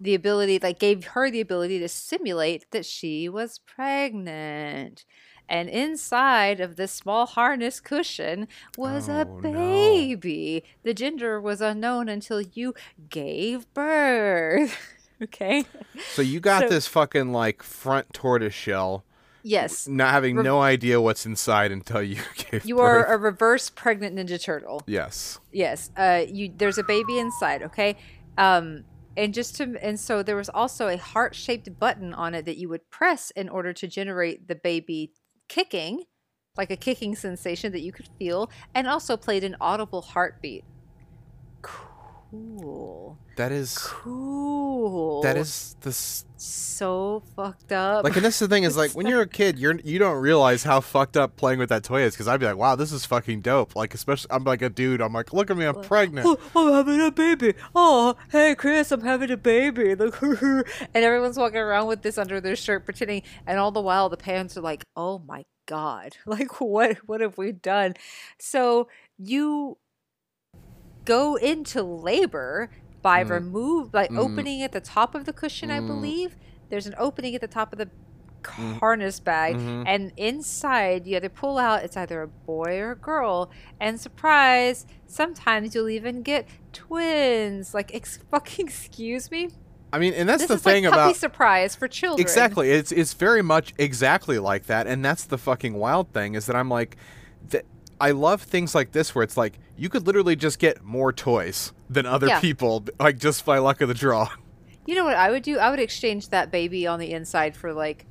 the 0.00 0.14
ability 0.14 0.58
like 0.62 0.78
gave 0.78 1.04
her 1.08 1.30
the 1.30 1.40
ability 1.42 1.78
to 1.78 1.88
simulate 1.88 2.64
that 2.70 2.86
she 2.86 3.28
was 3.28 3.58
pregnant 3.66 5.04
and 5.46 5.68
inside 5.68 6.60
of 6.60 6.76
this 6.76 6.92
small 6.92 7.26
harness 7.26 7.80
cushion 7.80 8.48
was 8.78 9.08
a 9.08 9.26
Oh, 9.28 9.40
no. 9.40 9.52
baby 9.52 10.64
the 10.84 10.94
gender 10.94 11.38
was 11.38 11.60
unknown 11.60 12.08
until 12.08 12.40
you 12.40 12.72
gave 13.10 13.70
birth 13.74 14.78
okay 15.22 15.66
So 16.14 16.22
you 16.22 16.40
got 16.40 16.62
So- 16.62 16.68
this 16.70 16.86
fucking 16.86 17.32
like 17.32 17.62
front 17.62 18.14
tortoise 18.14 18.54
shell, 18.54 19.04
yes 19.42 19.88
not 19.88 20.10
having 20.10 20.36
Re- 20.36 20.42
no 20.44 20.60
idea 20.60 21.00
what's 21.00 21.26
inside 21.26 21.72
until 21.72 22.02
you 22.02 22.16
gave 22.50 22.64
you 22.64 22.76
birth. 22.76 23.06
are 23.06 23.14
a 23.14 23.18
reverse 23.18 23.70
pregnant 23.70 24.16
ninja 24.16 24.42
turtle 24.42 24.82
yes. 24.86 25.38
Yes. 25.52 25.90
Uh 25.96 26.24
you 26.28 26.52
there's 26.56 26.78
a 26.78 26.84
baby 26.84 27.18
inside, 27.18 27.62
okay? 27.62 27.96
Um 28.38 28.84
and 29.16 29.34
just 29.34 29.56
to 29.56 29.76
and 29.82 29.98
so 29.98 30.22
there 30.22 30.36
was 30.36 30.48
also 30.48 30.86
a 30.88 30.96
heart-shaped 30.96 31.78
button 31.78 32.14
on 32.14 32.34
it 32.34 32.44
that 32.44 32.56
you 32.56 32.68
would 32.68 32.88
press 32.90 33.30
in 33.32 33.48
order 33.48 33.72
to 33.72 33.86
generate 33.86 34.46
the 34.48 34.54
baby 34.54 35.12
kicking, 35.48 36.04
like 36.56 36.70
a 36.70 36.76
kicking 36.76 37.14
sensation 37.16 37.72
that 37.72 37.80
you 37.80 37.92
could 37.92 38.08
feel 38.18 38.50
and 38.74 38.86
also 38.86 39.16
played 39.16 39.44
an 39.44 39.56
audible 39.60 40.02
heartbeat. 40.02 40.64
Cool. 41.62 43.18
That 43.36 43.52
is 43.52 43.78
Cool. 43.78 45.22
that 45.22 45.36
is 45.36 45.76
the 45.80 45.92
so 46.36 47.22
fucked 47.36 47.72
up. 47.72 48.04
like, 48.04 48.16
and 48.16 48.24
that's 48.24 48.38
the 48.38 48.48
thing 48.48 48.64
is 48.64 48.76
like 48.76 48.92
when 48.92 49.06
you're 49.06 49.20
a 49.22 49.26
kid, 49.28 49.58
you're 49.58 49.78
you 49.84 49.98
don't 49.98 50.20
realize 50.20 50.62
how 50.62 50.80
fucked 50.80 51.16
up 51.16 51.36
playing 51.36 51.58
with 51.58 51.68
that 51.68 51.84
toy 51.84 52.02
is. 52.02 52.14
Because 52.14 52.28
I'd 52.28 52.40
be 52.40 52.46
like, 52.46 52.56
wow, 52.56 52.76
this 52.76 52.92
is 52.92 53.04
fucking 53.04 53.42
dope. 53.42 53.76
Like 53.76 53.94
especially 53.94 54.28
I'm 54.30 54.44
like 54.44 54.62
a 54.62 54.68
dude. 54.70 55.00
I'm 55.00 55.12
like, 55.12 55.32
look 55.32 55.50
at 55.50 55.56
me, 55.56 55.64
I'm 55.66 55.80
pregnant. 55.82 56.26
Oh, 56.26 56.38
I'm 56.56 56.72
having 56.72 57.00
a 57.00 57.10
baby. 57.10 57.54
Oh, 57.74 58.16
hey, 58.30 58.54
Chris, 58.54 58.90
I'm 58.92 59.02
having 59.02 59.30
a 59.30 59.36
baby. 59.36 59.94
Look, 60.00 60.20
and 60.22 60.64
everyone's 60.94 61.36
walking 61.38 61.58
around 61.58 61.86
with 61.86 62.02
this 62.02 62.16
under 62.18 62.40
their 62.40 62.56
shirt, 62.56 62.84
pretending. 62.84 63.22
And 63.46 63.58
all 63.58 63.70
the 63.72 63.80
while, 63.82 64.08
the 64.08 64.16
parents 64.16 64.56
are 64.56 64.62
like, 64.62 64.84
"Oh 64.96 65.18
my 65.18 65.44
god, 65.66 66.16
like 66.26 66.60
what? 66.60 66.96
What 67.06 67.20
have 67.20 67.36
we 67.38 67.52
done?" 67.52 67.94
So 68.38 68.88
you 69.18 69.76
go 71.04 71.36
into 71.36 71.82
labor 71.82 72.70
by 73.02 73.24
Mm. 73.24 73.30
remove 73.30 73.92
by 73.92 74.06
Mm. 74.08 74.18
opening 74.18 74.62
at 74.62 74.72
the 74.72 74.80
top 74.80 75.14
of 75.14 75.24
the 75.24 75.32
cushion. 75.32 75.70
I 75.70 75.80
Mm. 75.80 75.86
believe 75.86 76.36
there's 76.68 76.86
an 76.86 76.94
opening 76.98 77.34
at 77.34 77.40
the 77.40 77.48
top 77.48 77.72
of 77.72 77.78
the 77.78 77.88
harness 78.80 79.20
bag 79.20 79.54
Mhm. 79.54 79.84
and 79.86 80.12
inside 80.16 81.06
you 81.06 81.14
either 81.16 81.28
pull 81.28 81.58
out 81.58 81.82
it's 81.82 81.94
either 81.94 82.22
a 82.22 82.26
boy 82.26 82.78
or 82.78 82.92
a 82.92 82.96
girl 82.96 83.50
and 83.78 84.00
surprise 84.00 84.86
sometimes 85.06 85.74
you'll 85.74 85.90
even 85.90 86.22
get 86.22 86.46
twins 86.72 87.74
like 87.74 87.94
ex- 87.94 88.18
fucking 88.30 88.66
excuse 88.66 89.30
me 89.30 89.50
I 89.92 89.98
mean, 89.98 90.14
and 90.14 90.26
that's 90.28 90.42
this 90.42 90.48
the 90.48 90.54
is 90.54 90.62
thing 90.62 90.84
like 90.84 90.92
about 90.94 91.16
surprise 91.16 91.74
for 91.74 91.86
children 91.88 92.20
Exactly. 92.22 92.70
It's 92.70 92.92
it's 92.92 93.12
very 93.12 93.42
much 93.42 93.74
exactly 93.76 94.38
like 94.38 94.66
that, 94.66 94.86
and 94.86 95.04
that's 95.04 95.24
the 95.24 95.36
fucking 95.36 95.74
wild 95.74 96.12
thing 96.14 96.34
is 96.36 96.46
that 96.46 96.54
I'm 96.54 96.68
like, 96.68 96.96
th- 97.50 97.64
I 98.00 98.12
love 98.12 98.42
things 98.42 98.74
like 98.74 98.92
this 98.92 99.14
where 99.14 99.22
it's 99.22 99.36
like 99.36 99.58
you 99.76 99.88
could 99.88 100.06
literally 100.06 100.36
just 100.36 100.58
get 100.58 100.82
more 100.82 101.12
toys 101.12 101.72
than 101.88 102.06
other 102.06 102.28
Yeah. 102.28 102.40
people, 102.40 102.84
like 102.98 103.18
just 103.18 103.44
by 103.44 103.58
luck 103.58 103.80
of 103.80 103.88
the 103.88 103.94
draw. 103.94 104.28
you 104.86 104.94
know 104.94 105.04
what 105.04 105.14
i 105.16 105.30
would 105.30 105.42
do 105.42 105.58
i 105.58 105.70
would 105.70 105.78
exchange 105.78 106.30
that 106.30 106.50
baby 106.50 106.86
on 106.86 106.98
the 106.98 107.12
inside 107.12 107.54
for 107.54 107.72
like 107.72 108.06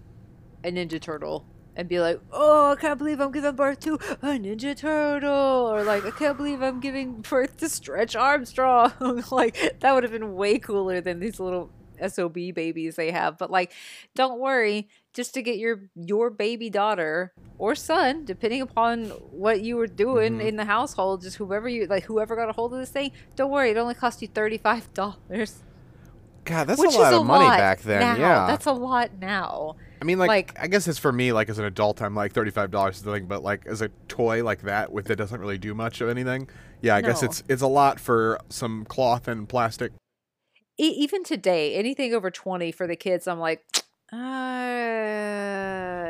a 0.64 0.72
ninja 0.72 1.02
turtle 1.02 1.44
and 1.76 1.90
be 1.90 2.00
like 2.00 2.22
oh 2.32 2.72
i 2.72 2.76
can't 2.76 3.00
believe 3.00 3.20
i'm 3.20 3.32
giving 3.32 3.56
birth 3.56 3.80
to 3.80 3.96
a 3.96 4.38
ninja 4.38 4.78
turtle 4.78 5.30
or 5.74 5.84
like 5.84 6.06
i 6.06 6.12
can't 6.12 6.38
believe 6.38 6.62
i'm 6.62 6.80
giving 6.80 7.22
birth 7.22 7.58
to 7.58 7.68
stretch 7.68 8.16
armstrong 8.16 8.94
like 9.32 9.58
that 9.80 9.94
would 9.94 10.04
have 10.04 10.12
been 10.12 10.36
way 10.36 10.60
cooler 10.60 11.02
than 11.02 11.20
these 11.20 11.40
little 11.40 11.72
sob 12.08 12.34
babies 12.34 12.96
they 12.96 13.12
have. 13.12 13.38
But 13.38 13.52
like, 13.52 13.74
don't 14.16 14.40
worry, 14.40 14.88
just 15.14 15.34
to 15.34 15.42
get 15.42 15.58
your 15.58 15.90
your 15.96 16.30
baby 16.30 16.70
daughter 16.70 17.34
or 17.58 17.76
son, 17.76 18.26
depending 18.26 18.62
upon 18.62 19.06
what 19.32 19.62
you 19.62 19.76
were 19.76 19.88
doing 19.88 20.38
Mhm. 20.40 20.48
in 20.48 20.56
the 20.56 20.66
household, 20.66 21.22
just 21.22 21.38
whoever 21.38 21.68
you 21.68 21.88
like, 21.88 22.04
whoever 22.06 22.36
got 22.36 22.50
a 22.50 22.54
hold 22.54 22.74
of 22.74 22.80
this 22.80 22.90
thing. 22.92 23.12
Don't 23.36 23.52
worry, 23.52 23.72
it 23.72 23.78
only 23.78 23.96
cost 23.96 24.22
you 24.22 24.28
thirty 24.28 24.58
five 24.58 24.94
dollars. 24.94 25.64
God, 26.46 26.66
that's 26.68 26.80
Which 26.80 26.96
a 26.96 27.00
lot 27.00 27.14
is 27.14 27.20
of 27.20 27.26
money 27.28 27.46
lot 27.46 27.58
back 27.60 27.82
then. 27.82 28.00
now. 28.00 28.16
Yeah, 28.16 28.48
that's 28.48 28.66
a 28.66 28.72
lot 28.72 29.12
now. 29.20 29.76
I 30.02 30.06
mean, 30.06 30.18
like, 30.18 30.30
like- 30.30 30.58
I 30.60 30.68
guess 30.68 30.88
it's 30.88 30.98
for 30.98 31.12
me. 31.12 31.32
Like 31.34 31.50
as 31.50 31.60
an 31.60 31.66
adult, 31.66 32.02
I'm 32.02 32.16
like 32.16 32.32
thirty 32.34 32.50
five 32.52 32.72
dollars 32.72 32.98
something, 32.98 33.26
but 33.26 33.44
like 33.44 33.66
as 33.68 33.82
a 33.82 33.90
toy 34.08 34.44
like 34.44 34.62
that, 34.62 34.92
with 34.92 35.10
it 35.10 35.16
doesn't 35.18 35.40
really 35.40 35.58
do 35.58 35.74
much 35.76 36.02
of 36.02 36.10
anything. 36.10 36.50
Yeah, 36.82 36.96
I 36.96 37.02
guess 37.02 37.22
it's 37.24 37.44
it's 37.50 37.62
a 37.62 37.68
lot 37.68 38.00
for 38.00 38.40
some 38.50 38.86
cloth 38.86 39.28
and 39.28 39.48
plastic. 39.50 39.92
E- 40.80 40.96
even 40.98 41.24
today, 41.26 41.76
anything 41.76 42.14
over 42.14 42.32
20 42.32 42.72
for 42.72 42.88
the 42.88 42.96
kids, 42.96 43.28
I'm 43.28 43.38
like, 43.40 43.66
uh, 44.12 44.16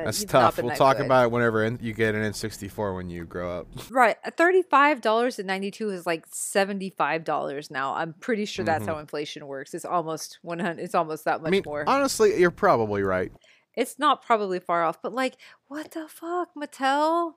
That's 0.05 0.23
tough. 0.23 0.57
We'll 0.61 0.75
talk 0.75 0.97
good." 0.97 1.05
about 1.05 1.25
it 1.25 1.31
whenever 1.31 1.63
in- 1.63 1.79
you 1.81 1.93
get 1.93 2.15
an 2.15 2.21
N64 2.23 2.95
when 2.95 3.09
you 3.09 3.25
grow 3.25 3.59
up. 3.59 3.67
Right. 3.91 4.15
$35.92 4.25 5.91
is 5.93 6.05
like 6.05 6.29
$75 6.29 7.71
now. 7.71 7.93
I'm 7.95 8.13
pretty 8.13 8.45
sure 8.45 8.63
that's 8.63 8.85
how 8.85 8.97
inflation 8.99 9.47
works. 9.47 9.73
It's 9.73 9.85
almost 9.85 10.39
100 10.43 10.79
it's 10.81 10.95
almost 10.95 11.25
that 11.25 11.41
much 11.41 11.47
Mm-hmm. 11.47 11.47
I 11.47 11.51
mean, 11.51 11.63
more. 11.65 11.83
honestly, 11.87 12.39
you're 12.39 12.51
probably 12.51 13.01
right. 13.03 13.31
it's 13.75 13.97
not 13.99 14.23
probably 14.23 14.59
far 14.59 14.83
off, 14.83 15.01
but 15.01 15.13
like 15.13 15.35
what 15.67 15.91
the 15.91 16.07
fuck, 16.07 16.49
Mattel? 16.57 17.33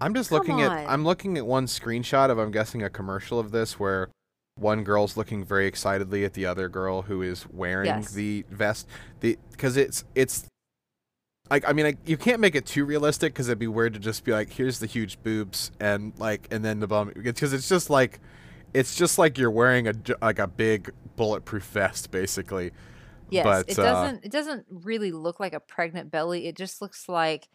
I'm 0.00 0.14
just 0.14 0.30
Come 0.30 0.38
looking 0.38 0.62
at. 0.62 0.70
I'm 0.88 1.04
looking 1.04 1.36
at 1.36 1.44
one 1.46 1.66
screenshot 1.66 2.30
of 2.30 2.38
I'm 2.38 2.50
guessing 2.52 2.82
a 2.82 2.90
commercial 2.90 3.38
of 3.38 3.50
this 3.50 3.78
where 3.78 4.08
one 4.60 4.84
girl's 4.84 5.16
looking 5.16 5.44
very 5.44 5.66
excitedly 5.66 6.24
at 6.24 6.34
the 6.34 6.46
other 6.46 6.68
girl 6.68 7.02
who 7.02 7.22
is 7.22 7.46
wearing 7.50 7.86
Yes. 7.86 8.12
the 8.12 8.44
vest. 8.50 8.86
The 9.20 9.38
because 9.50 9.76
it's 9.76 10.04
it's 10.14 10.46
like 11.50 11.68
I 11.68 11.72
mean 11.72 11.86
I, 11.86 11.96
you 12.06 12.16
can't 12.16 12.40
make 12.40 12.54
it 12.54 12.66
too 12.66 12.84
realistic 12.84 13.32
because 13.32 13.48
it'd 13.48 13.58
be 13.58 13.66
weird 13.66 13.94
to 13.94 13.98
just 13.98 14.24
be 14.24 14.32
like 14.32 14.52
here's 14.52 14.78
the 14.78 14.86
huge 14.86 15.20
boobs 15.22 15.72
and 15.80 16.12
like 16.18 16.46
and 16.50 16.64
then 16.64 16.80
the 16.80 16.86
bum 16.86 17.12
because 17.14 17.52
it's 17.52 17.68
just 17.68 17.90
like 17.90 18.20
it's 18.72 18.94
just 18.94 19.18
like 19.18 19.36
you're 19.38 19.50
wearing 19.50 19.88
a 19.88 19.94
like 20.22 20.38
a 20.38 20.46
big 20.46 20.90
bulletproof 21.16 21.64
vest 21.64 22.10
basically. 22.10 22.70
Yes, 23.30 23.44
But, 23.44 23.68
it 23.70 23.78
uh, 23.78 23.82
doesn't 23.82 24.24
it 24.24 24.32
doesn't 24.32 24.66
really 24.68 25.12
look 25.12 25.40
like 25.40 25.52
a 25.52 25.60
pregnant 25.60 26.10
belly. 26.10 26.46
It 26.46 26.56
just 26.56 26.82
looks 26.82 27.08
like 27.08 27.48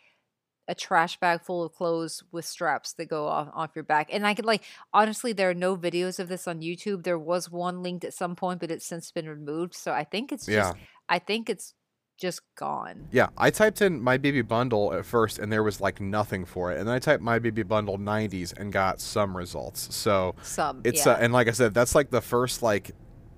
a 0.67 0.75
trash 0.75 1.19
bag 1.19 1.41
full 1.41 1.63
of 1.63 1.73
clothes 1.73 2.23
with 2.31 2.45
straps 2.45 2.93
that 2.93 3.05
go 3.05 3.27
off 3.27 3.49
off 3.53 3.71
your 3.75 3.83
back. 3.83 4.09
And 4.11 4.25
I 4.25 4.33
could 4.33 4.45
like 4.45 4.63
honestly 4.93 5.31
there 5.33 5.49
are 5.49 5.53
no 5.53 5.77
videos 5.77 6.19
of 6.19 6.27
this 6.27 6.47
on 6.47 6.61
YouTube. 6.61 7.03
There 7.03 7.19
was 7.19 7.51
one 7.51 7.83
linked 7.83 8.03
at 8.03 8.13
some 8.13 8.35
point, 8.35 8.59
but 8.59 8.71
it's 8.71 8.85
since 8.85 9.11
been 9.11 9.29
removed. 9.29 9.75
So 9.75 9.91
I 9.91 10.03
think 10.03 10.31
it's 10.31 10.47
Yeah. 10.47 10.61
just 10.71 10.75
I 11.07 11.19
think 11.19 11.49
it's 11.49 11.73
just 12.17 12.41
gone. 12.57 13.07
Yeah, 13.11 13.27
I 13.37 13.49
typed 13.51 13.81
in 13.81 14.01
my 14.01 14.17
baby 14.17 14.41
bundle 14.41 14.93
at 14.93 15.05
first 15.05 15.37
and 15.37 15.51
there 15.51 15.63
was 15.63 15.81
like 15.81 15.99
nothing 15.99 16.45
for 16.45 16.71
it. 16.71 16.79
And 16.79 16.87
then 16.87 16.95
I 16.95 16.99
typed 16.99 17.21
my 17.21 17.39
baby 17.39 17.63
bundle 17.63 17.97
90s 17.99 18.57
and 18.57 18.71
got 18.71 19.01
some 19.01 19.35
results. 19.35 19.93
So 19.93 20.33
Some 20.41 20.81
it's 20.83 21.05
yeah. 21.05 21.13
uh, 21.13 21.17
and 21.19 21.33
like 21.33 21.47
I 21.47 21.51
said, 21.51 21.73
that's 21.73 21.93
like 21.93 22.09
the 22.09 22.21
first 22.21 22.63
like 22.63 22.91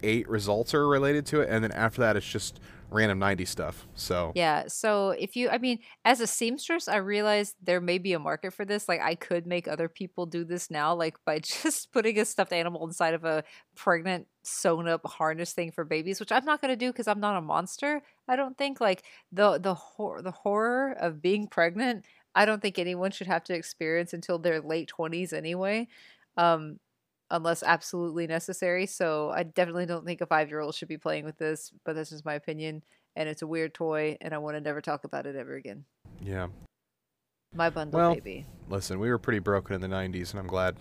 eight 0.03 0.29
results 0.29 0.73
are 0.75 0.87
related 0.87 1.25
to 1.25 1.41
it, 1.41 1.49
and 1.49 1.63
then 1.63 1.71
after 1.71 2.01
that, 2.01 2.15
it's 2.15 2.25
just 2.27 2.59
random 2.89 3.19
90s 3.19 3.47
stuff. 3.49 3.87
So 3.95 4.31
Yeah. 4.35 4.65
So 4.67 5.09
if 5.11 5.35
you, 5.35 5.49
I 5.49 5.57
mean, 5.57 5.79
as 6.05 6.21
a 6.21 6.27
seamstress, 6.27 6.87
I 6.87 6.97
realized 6.97 7.55
there 7.61 7.81
may 7.81 7.97
be 7.97 8.13
a 8.13 8.19
market 8.19 8.53
for 8.53 8.65
this. 8.65 8.87
Like, 8.87 9.01
I 9.01 9.15
could 9.15 9.45
make 9.45 9.67
other 9.67 9.89
people 9.89 10.25
do 10.25 10.43
this 10.43 10.71
now, 10.71 10.95
like 10.95 11.17
by 11.25 11.39
just 11.39 11.91
putting 11.91 12.19
a 12.19 12.25
stuffed 12.25 12.53
animal 12.53 12.85
inside 12.85 13.13
of 13.13 13.23
a 13.23 13.43
pregnant 13.75 14.27
sewn 14.43 14.87
up 14.87 15.05
harness 15.05 15.53
thing 15.53 15.71
for 15.71 15.83
babies, 15.83 16.19
which 16.19 16.31
I'm 16.31 16.45
not 16.45 16.61
going 16.61 16.71
to 16.71 16.77
do 16.77 16.91
because 16.91 17.07
I'm 17.07 17.19
not 17.19 17.37
a 17.37 17.41
monster. 17.41 18.01
I 18.27 18.35
don't 18.35 18.57
think 18.57 18.79
like 18.79 19.03
the 19.31 19.57
the 19.57 19.73
hor- 19.73 20.21
the 20.21 20.31
horror 20.31 20.95
of 20.99 21.21
being 21.21 21.47
pregnant. 21.47 22.05
I 22.35 22.45
don't 22.45 22.61
think 22.61 22.77
anyone 22.77 23.11
should 23.11 23.27
have 23.27 23.43
to 23.45 23.55
experience 23.55 24.13
until 24.13 24.37
their 24.37 24.61
late 24.61 24.91
20s 24.95 25.33
anyway. 25.33 25.87
Um, 26.37 26.79
unless 27.29 27.63
absolutely 27.63 28.27
necessary. 28.27 28.85
So 28.85 29.29
I 29.31 29.43
definitely 29.43 29.85
don't 29.85 30.05
think 30.05 30.21
a 30.21 30.25
five 30.25 30.49
year 30.49 30.59
old 30.59 30.75
should 30.75 30.87
be 30.87 30.97
playing 30.97 31.25
with 31.25 31.37
this, 31.37 31.71
but 31.85 31.93
that's 31.95 32.09
just 32.09 32.25
my 32.25 32.33
opinion. 32.35 32.83
And 33.15 33.27
it's 33.27 33.41
a 33.41 33.47
weird 33.47 33.73
toy, 33.73 34.15
and 34.21 34.33
I 34.33 34.37
want 34.37 34.55
to 34.57 34.61
never 34.61 34.79
talk 34.81 35.03
about 35.03 35.25
it 35.25 35.35
ever 35.35 35.55
again. 35.55 35.85
yeah, 36.21 36.47
My 37.55 37.69
bundle 37.69 37.99
Well- 37.99 38.13
baby. 38.13 38.45
listen, 38.69 38.99
we 38.99 39.09
were 39.09 39.17
pretty 39.17 39.39
broken 39.39 39.73
in 39.73 39.81
the 39.81 39.87
90s, 39.87 40.31
and 40.31 40.39
I'm 40.39 40.47
glad 40.47 40.75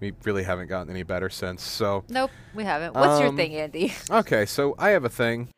we 0.00 0.12
really 0.24 0.44
haven't 0.44 0.68
gotten 0.68 0.90
any 0.90 1.02
better 1.02 1.28
since. 1.28 1.62
So 1.64 2.04
Nope, 2.08 2.30
we 2.54 2.62
haven't. 2.62 2.94
What's 2.94 3.18
your 3.18 3.30
Um, 3.30 3.36
thing, 3.36 3.54
Andy? 3.56 3.92
okay, 4.10 4.46
so 4.46 4.76
I 4.78 4.90
have 4.90 5.04
a 5.04 5.08
thing. 5.08 5.48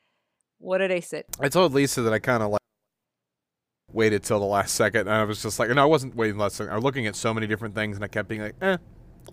what 0.59 0.79
did 0.79 0.91
I 0.91 1.01
say? 1.01 1.25
I 1.39 1.49
told 1.51 1.75
Lisa 1.75 2.01
that 2.03 2.13
I 2.15 2.19
kind 2.19 2.43
of 2.43 2.51
like 2.51 2.61
waited 3.93 4.23
till 4.23 4.39
the 4.41 4.47
last 4.47 4.75
second, 4.75 5.01
and 5.03 5.11
I 5.11 5.25
was 5.25 5.43
just 5.43 5.59
like, 5.59 5.69
no, 5.71 5.83
I 5.83 5.85
wasn't 5.85 6.15
waiting 6.15 6.39
last 6.39 6.57
second. 6.57 6.73
I 6.73 6.77
was 6.77 6.85
looking 6.85 7.07
at 7.07 7.17
so 7.17 7.35
many 7.35 7.47
different 7.47 7.75
things, 7.75 7.97
and 7.97 8.05
I 8.05 8.09
kept 8.09 8.29
being 8.29 8.41
like, 8.41 8.55
eh. 8.63 8.77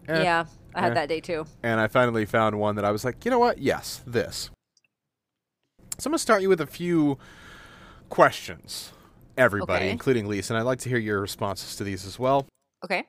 Eh. 0.07 0.23
yeah, 0.23 0.45
I 0.75 0.81
had 0.81 0.91
eh. 0.91 0.95
that 0.95 1.09
day 1.09 1.19
too. 1.21 1.45
and 1.63 1.79
I 1.79 1.87
finally 1.87 2.25
found 2.25 2.59
one 2.59 2.75
that 2.75 2.85
I 2.85 2.91
was 2.91 3.03
like, 3.05 3.23
you 3.25 3.31
know 3.31 3.39
what? 3.39 3.57
Yes, 3.59 4.01
this. 4.05 4.49
So 5.99 6.07
I'm 6.07 6.11
gonna 6.11 6.19
start 6.19 6.41
you 6.41 6.49
with 6.49 6.61
a 6.61 6.67
few 6.67 7.17
questions, 8.09 8.91
everybody, 9.37 9.85
Okay. 9.85 9.91
including 9.91 10.27
Lisa, 10.27 10.53
and 10.53 10.59
I'd 10.59 10.65
like 10.65 10.79
to 10.79 10.89
hear 10.89 10.97
your 10.99 11.19
responses 11.21 11.75
to 11.77 11.83
these 11.83 12.05
as 12.05 12.19
well. 12.19 12.45
Okay. 12.83 13.05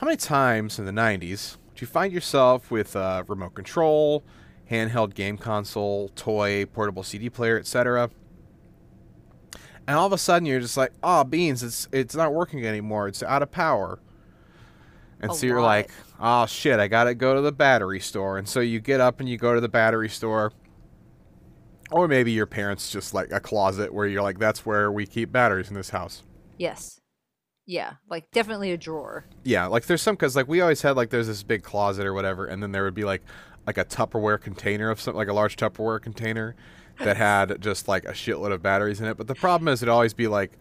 How 0.00 0.06
many 0.06 0.16
times 0.16 0.78
in 0.78 0.84
the 0.84 0.92
'90s 0.92 1.56
did 1.74 1.80
you 1.82 1.86
find 1.86 2.12
yourself 2.12 2.70
with 2.70 2.96
a 2.96 3.24
remote 3.28 3.54
control, 3.54 4.24
handheld 4.70 5.14
game 5.14 5.38
console, 5.38 6.08
toy, 6.16 6.66
portable 6.66 7.02
CD 7.02 7.30
player, 7.30 7.58
etc., 7.58 8.10
and 9.86 9.96
all 9.96 10.06
of 10.06 10.12
a 10.12 10.18
sudden 10.18 10.46
you're 10.46 10.60
just 10.60 10.76
like, 10.76 10.92
"Oh, 11.02 11.22
beans! 11.22 11.62
It's 11.62 11.88
it's 11.92 12.16
not 12.16 12.32
working 12.34 12.66
anymore. 12.66 13.06
It's 13.08 13.22
out 13.22 13.42
of 13.42 13.50
power." 13.52 14.00
And 15.20 15.30
A 15.30 15.34
so 15.34 15.46
you're 15.46 15.60
lot. 15.60 15.66
like, 15.66 15.90
"Oh 16.20 16.46
shit! 16.46 16.78
I 16.78 16.88
gotta 16.88 17.14
go 17.14 17.34
to 17.34 17.40
the 17.40 17.52
battery 17.52 18.00
store." 18.00 18.38
And 18.38 18.48
so 18.48 18.60
you 18.60 18.80
get 18.80 19.00
up 19.00 19.20
and 19.20 19.28
you 19.28 19.38
go 19.38 19.54
to 19.54 19.60
the 19.60 19.68
battery 19.68 20.08
store, 20.08 20.52
or 21.90 22.06
maybe 22.08 22.32
your 22.32 22.46
parents 22.46 22.90
just 22.90 23.14
like 23.14 23.32
a 23.32 23.40
closet 23.40 23.94
where 23.94 24.06
you're 24.06 24.22
like, 24.22 24.38
"That's 24.38 24.66
where 24.66 24.92
we 24.92 25.06
keep 25.06 25.32
batteries 25.32 25.68
in 25.68 25.74
this 25.74 25.90
house." 25.90 26.22
Yes. 26.58 27.00
Yeah, 27.68 27.94
like 28.08 28.30
definitely 28.30 28.70
a 28.70 28.76
drawer. 28.76 29.24
Yeah, 29.42 29.66
like 29.66 29.86
there's 29.86 30.00
some 30.02 30.14
because 30.14 30.36
like 30.36 30.46
we 30.46 30.60
always 30.60 30.82
had 30.82 30.96
like 30.96 31.10
there's 31.10 31.26
this 31.26 31.42
big 31.42 31.62
closet 31.64 32.06
or 32.06 32.12
whatever, 32.14 32.46
and 32.46 32.62
then 32.62 32.70
there 32.72 32.84
would 32.84 32.94
be 32.94 33.04
like 33.04 33.22
like 33.66 33.76
a 33.78 33.84
Tupperware 33.84 34.40
container 34.40 34.90
of 34.90 35.00
something 35.00 35.18
like 35.18 35.28
a 35.28 35.32
large 35.32 35.56
Tupperware 35.56 36.00
container 36.00 36.54
that 37.00 37.16
had 37.16 37.60
just 37.60 37.88
like 37.88 38.04
a 38.04 38.12
shitload 38.12 38.52
of 38.52 38.62
batteries 38.62 39.00
in 39.00 39.06
it. 39.08 39.16
But 39.16 39.26
the 39.26 39.34
problem 39.34 39.66
is 39.66 39.82
it'd 39.82 39.90
always 39.90 40.14
be 40.14 40.28
like, 40.28 40.52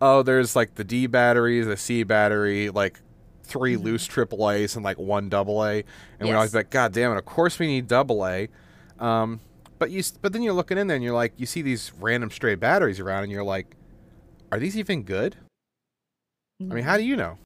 oh, 0.00 0.22
there's 0.22 0.56
like 0.56 0.76
the 0.76 0.84
D 0.84 1.06
batteries, 1.06 1.66
the 1.66 1.76
C 1.76 2.04
battery, 2.04 2.70
like 2.70 3.00
3 3.46 3.76
loose 3.76 4.06
triple 4.06 4.50
A's 4.50 4.76
and 4.76 4.84
like 4.84 4.98
one 4.98 5.28
double 5.28 5.64
A, 5.64 5.84
and 6.18 6.28
we 6.28 6.32
always 6.32 6.52
be 6.52 6.58
like, 6.58 6.70
God 6.70 6.92
damn 6.92 7.12
it, 7.12 7.18
of 7.18 7.24
course 7.24 7.58
we 7.58 7.66
need 7.66 7.88
double 7.88 8.26
A. 8.26 8.48
Um, 8.98 9.40
but 9.78 9.90
you 9.90 10.02
but 10.22 10.32
then 10.32 10.42
you're 10.42 10.54
looking 10.54 10.78
in 10.78 10.86
there 10.86 10.96
and 10.96 11.04
you're 11.04 11.14
like, 11.14 11.32
you 11.36 11.46
see 11.46 11.62
these 11.62 11.92
random 12.00 12.30
stray 12.30 12.54
batteries 12.54 13.00
around, 13.00 13.24
and 13.24 13.32
you're 13.32 13.44
like, 13.44 13.76
are 14.52 14.58
these 14.58 14.76
even 14.76 15.02
good? 15.02 15.36
I 16.60 16.64
mean, 16.64 16.84
how 16.84 16.96
do 16.96 17.02
you 17.02 17.16
know? 17.16 17.38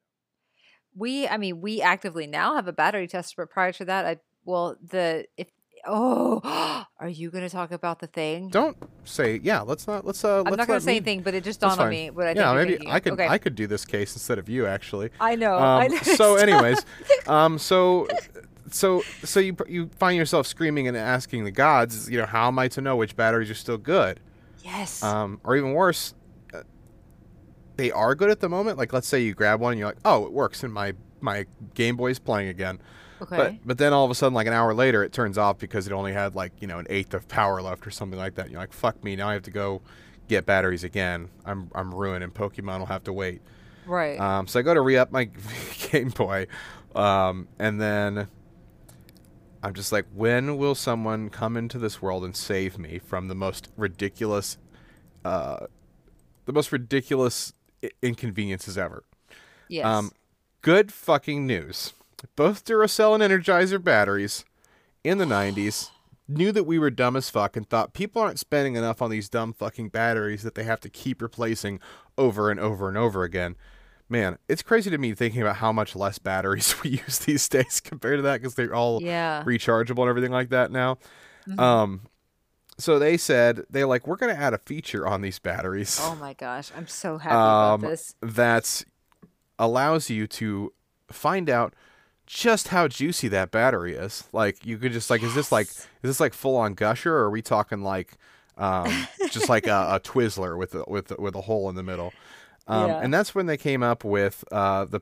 we 0.97 1.29
i 1.29 1.37
mean 1.37 1.61
we 1.61 1.81
actively 1.81 2.27
now 2.27 2.55
have 2.55 2.67
a 2.67 2.73
battery 2.73 3.07
tester 3.07 3.35
but 3.39 3.51
prior 3.51 3.73
to 3.73 3.85
that 3.85 4.07
i 4.07 4.17
well 4.45 4.77
the 4.91 5.25
if 5.37 5.49
oh 5.87 6.85
are 7.01 7.09
you 7.09 7.31
going 7.31 7.45
to 7.45 7.51
talk 7.51 7.71
about 7.73 7.99
the 8.01 8.07
thing 8.07 8.49
Don't 8.49 8.77
say 9.05 9.41
yeah. 9.43 9.61
Let's 9.61 9.87
not. 9.87 10.05
Let's 10.07 10.25
uh. 10.25 10.43
i'm 10.47 10.55
not 10.57 10.67
going 10.67 10.79
to 10.79 10.85
say 10.85 10.93
me- 10.93 10.97
anything 10.97 11.23
but 11.23 11.35
it 11.35 11.43
just 11.45 11.61
dawned 11.61 11.81
on 11.81 11.89
me 11.89 12.11
what 12.11 12.27
i 12.27 12.31
think 12.35 12.39
yeah, 12.45 12.53
maybe 12.55 12.71
thinking. 12.73 12.91
I 12.91 13.01
could 13.01 13.13
okay. 13.15 13.29
I 13.29 13.39
could 13.39 13.55
do 13.55 13.67
this 13.67 13.85
case 13.85 14.15
instead 14.15 14.39
of 14.39 14.49
you 14.49 14.67
actually. 14.67 15.11
I 15.21 15.35
know 15.37 15.55
I 15.55 15.87
Um, 15.87 15.93
know. 15.93 15.99
so, 16.03 16.37
anyways, 16.37 16.85
um, 17.27 17.59
so 17.59 18.07
so 18.71 19.03
so 19.25 19.41
you 19.41 19.57
you 19.69 19.91
find 19.99 20.17
yourself 20.17 20.47
screaming 20.47 20.87
and 20.89 20.97
asking 20.97 21.45
the 21.45 21.51
gods, 21.51 22.09
you 22.11 22.19
know, 22.19 22.27
how 22.27 22.49
am 22.49 22.59
I 22.59 22.69
to 22.69 22.81
know 22.81 22.97
which 22.97 23.17
batteries 23.17 23.51
are 23.51 23.55
still 23.55 23.79
good? 23.79 24.21
yes 24.63 25.03
Um, 25.03 25.41
or 25.43 25.57
even 25.57 25.73
worse, 25.73 26.15
uh, 26.55 26.63
they 27.77 27.91
are 27.91 28.15
good 28.15 28.29
at 28.31 28.41
the 28.41 28.49
moment. 28.49 28.77
Like, 28.79 28.93
let's 28.93 29.09
say 29.09 29.21
you 29.23 29.33
grab 29.35 29.59
one 29.61 29.73
and 29.73 29.79
you're 29.79 29.89
like, 29.89 29.99
oh, 30.05 30.27
it 30.27 30.33
works, 30.33 30.63
and 30.63 30.73
my 30.73 30.93
my 31.21 31.47
Game 31.75 31.97
Boy's 31.97 32.19
playing 32.19 32.49
again. 32.49 32.81
Okay 33.23 33.37
But 33.37 33.55
but 33.67 33.79
then 33.79 33.93
all 33.93 34.05
of 34.05 34.11
a 34.11 34.15
sudden, 34.15 34.35
like 34.35 34.47
an 34.47 34.53
hour 34.53 34.73
later, 34.75 35.03
it 35.05 35.13
turns 35.13 35.37
off 35.39 35.59
because 35.59 35.87
it 35.87 35.93
only 35.93 36.13
had 36.13 36.35
like 36.35 36.53
you 36.61 36.67
know 36.67 36.79
an 36.79 36.87
eighth 36.91 37.15
of 37.15 37.29
power 37.29 37.61
left 37.63 37.87
or 37.87 37.91
something 37.91 38.19
like 38.19 38.35
that. 38.37 38.43
And 38.43 38.53
you're 38.53 38.61
like, 38.61 38.73
fuck 38.73 39.03
me, 39.05 39.17
now 39.17 39.29
I 39.29 39.35
have 39.35 39.43
to 39.45 39.51
go 39.51 39.83
get 40.29 40.47
batteries 40.47 40.85
again. 40.85 41.29
I'm 41.45 41.71
I'm 41.75 41.95
ruined, 41.95 42.23
and 42.25 42.33
Pokemon 42.35 42.79
will 42.81 42.87
have 42.87 43.05
to 43.05 43.13
wait. 43.13 43.43
right 43.87 44.19
Um, 44.21 44.47
so 44.47 44.59
I 44.61 44.63
go 44.63 44.75
to 44.75 44.81
re 44.81 44.97
up 44.97 45.11
my 45.13 45.25
Game 45.91 46.11
Boy, 46.11 46.47
um, 46.95 47.49
and 47.59 47.81
then 47.81 48.29
I'm 49.63 49.75
just 49.75 49.93
like, 49.93 50.07
when 50.15 50.57
will 50.57 50.75
someone 50.75 51.29
come 51.29 51.57
into 51.57 51.79
this 51.79 52.01
world 52.01 52.25
and 52.25 52.35
save 52.35 52.79
me 52.79 52.99
from 52.99 53.29
the 53.29 53.35
most 53.35 53.69
ridiculous, 53.77 54.57
uh, 55.25 55.67
the 56.47 56.53
most 56.55 56.73
ridiculous 56.73 57.53
i- 57.85 57.91
inconveniences 58.01 58.79
ever? 58.79 59.05
yes 59.69 59.85
Um, 59.85 60.13
good 60.63 60.93
fucking 60.93 61.47
news. 61.47 61.93
Both 62.37 62.65
Duracell 62.65 63.15
and 63.15 63.23
Energizer 63.23 63.83
batteries 63.83 64.45
in 65.05 65.19
the 65.19 65.25
90s 65.25 65.91
knew 66.29 66.53
that 66.53 66.65
we 66.65 66.79
were 66.79 66.91
dumb 66.91 67.17
as 67.17 67.29
fuck 67.31 67.57
and 67.57 67.69
thought 67.69 67.93
people 67.93 68.23
aren't 68.23 68.39
spending 68.39 68.77
enough 68.77 69.03
on 69.03 69.11
these 69.11 69.29
dumb 69.29 69.53
fucking 69.53 69.89
batteries 69.89 70.43
that 70.43 70.55
they 70.55 70.63
have 70.63 70.81
to 70.81 70.89
keep 70.89 71.21
replacing 71.21 71.81
over 72.17 72.51
and 72.51 72.61
over 72.61 72.89
and 72.89 72.97
over 72.97 73.25
again. 73.25 73.57
Man, 74.09 74.39
it's 74.49 74.63
crazy 74.63 74.91
to 74.91 74.99
me 74.99 75.15
thinking 75.15 75.41
about 75.43 75.57
how 75.57 75.73
much 75.73 75.97
less 75.97 76.19
batteries 76.19 76.75
we 76.85 76.91
use 76.91 77.19
these 77.21 77.49
days 77.49 77.81
compared 77.81 78.19
to 78.19 78.23
that 78.23 78.41
because 78.41 78.55
they're 78.55 78.75
all 78.75 79.01
Yeah. 79.03 79.43
rechargeable 79.45 80.01
and 80.01 80.09
everything 80.09 80.33
like 80.33 80.51
that 80.51 80.71
now. 80.71 80.99
Mhm. 81.49 81.59
Um, 81.59 82.01
so 82.79 82.99
they 82.99 83.17
said 83.17 83.65
they 83.69 83.85
like 83.85 84.07
we're 84.07 84.17
gonna 84.17 84.33
add 84.35 84.55
a 84.55 84.59
feature 84.59 85.07
on 85.07 85.21
these 85.21 85.39
batteries 85.39 85.99
oh 86.03 86.15
my 86.15 86.33
gosh, 86.35 86.71
I'm 86.77 86.87
so 86.87 87.19
happy 87.19 87.35
um, 87.35 87.81
about 87.81 87.91
this. 87.91 88.15
that 88.23 88.85
allows 89.59 90.09
you 90.11 90.27
to 90.27 90.73
find 91.11 91.51
out 91.51 91.75
just 92.31 92.69
how 92.69 92.87
juicy 92.87 93.27
that 93.29 93.51
battery 93.51 93.95
is. 93.97 94.25
Like 94.33 94.65
you 94.65 94.79
could 94.79 94.93
just 94.93 95.11
like, 95.11 95.23
is 95.23 95.35
this 95.35 95.51
like 95.51 95.67
is 95.67 95.85
this 96.03 96.21
like 96.21 96.33
full 96.33 96.57
on 96.57 96.75
gusher, 96.75 97.13
or 97.13 97.25
are 97.25 97.31
we 97.31 97.43
talking 97.43 97.83
like 97.83 98.13
um, 98.57 99.09
just 99.31 99.49
like 99.49 99.67
a, 99.67 99.89
a 99.97 100.01
Twizzler 100.01 100.57
with 100.57 100.75
a, 100.77 100.85
with 100.87 101.11
with 101.19 101.35
a 101.35 101.41
hole 101.41 101.69
in 101.69 101.75
the 101.75 101.83
middle? 101.83 102.13
Um, 102.69 102.89
Yeah. 102.91 103.01
And 103.01 103.13
that's 103.13 103.35
when 103.35 103.47
they 103.47 103.57
came 103.57 103.83
up 103.83 104.05
with 104.05 104.45
uh, 104.53 104.85
the. 104.85 105.01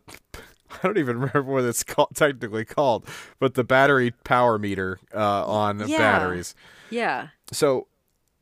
I 0.83 0.87
don't 0.87 0.97
even 0.99 1.19
remember 1.21 1.43
what 1.43 1.65
it's 1.65 1.85
called, 1.85 2.11
technically 2.15 2.65
called, 2.65 3.07
but 3.39 3.55
the 3.55 3.65
battery 3.65 4.13
power 4.25 4.59
meter 4.59 4.99
uh, 5.15 5.47
on 5.47 5.87
Yeah. 5.87 5.99
batteries. 5.99 6.55
Yeah. 6.89 7.29
So 7.53 7.88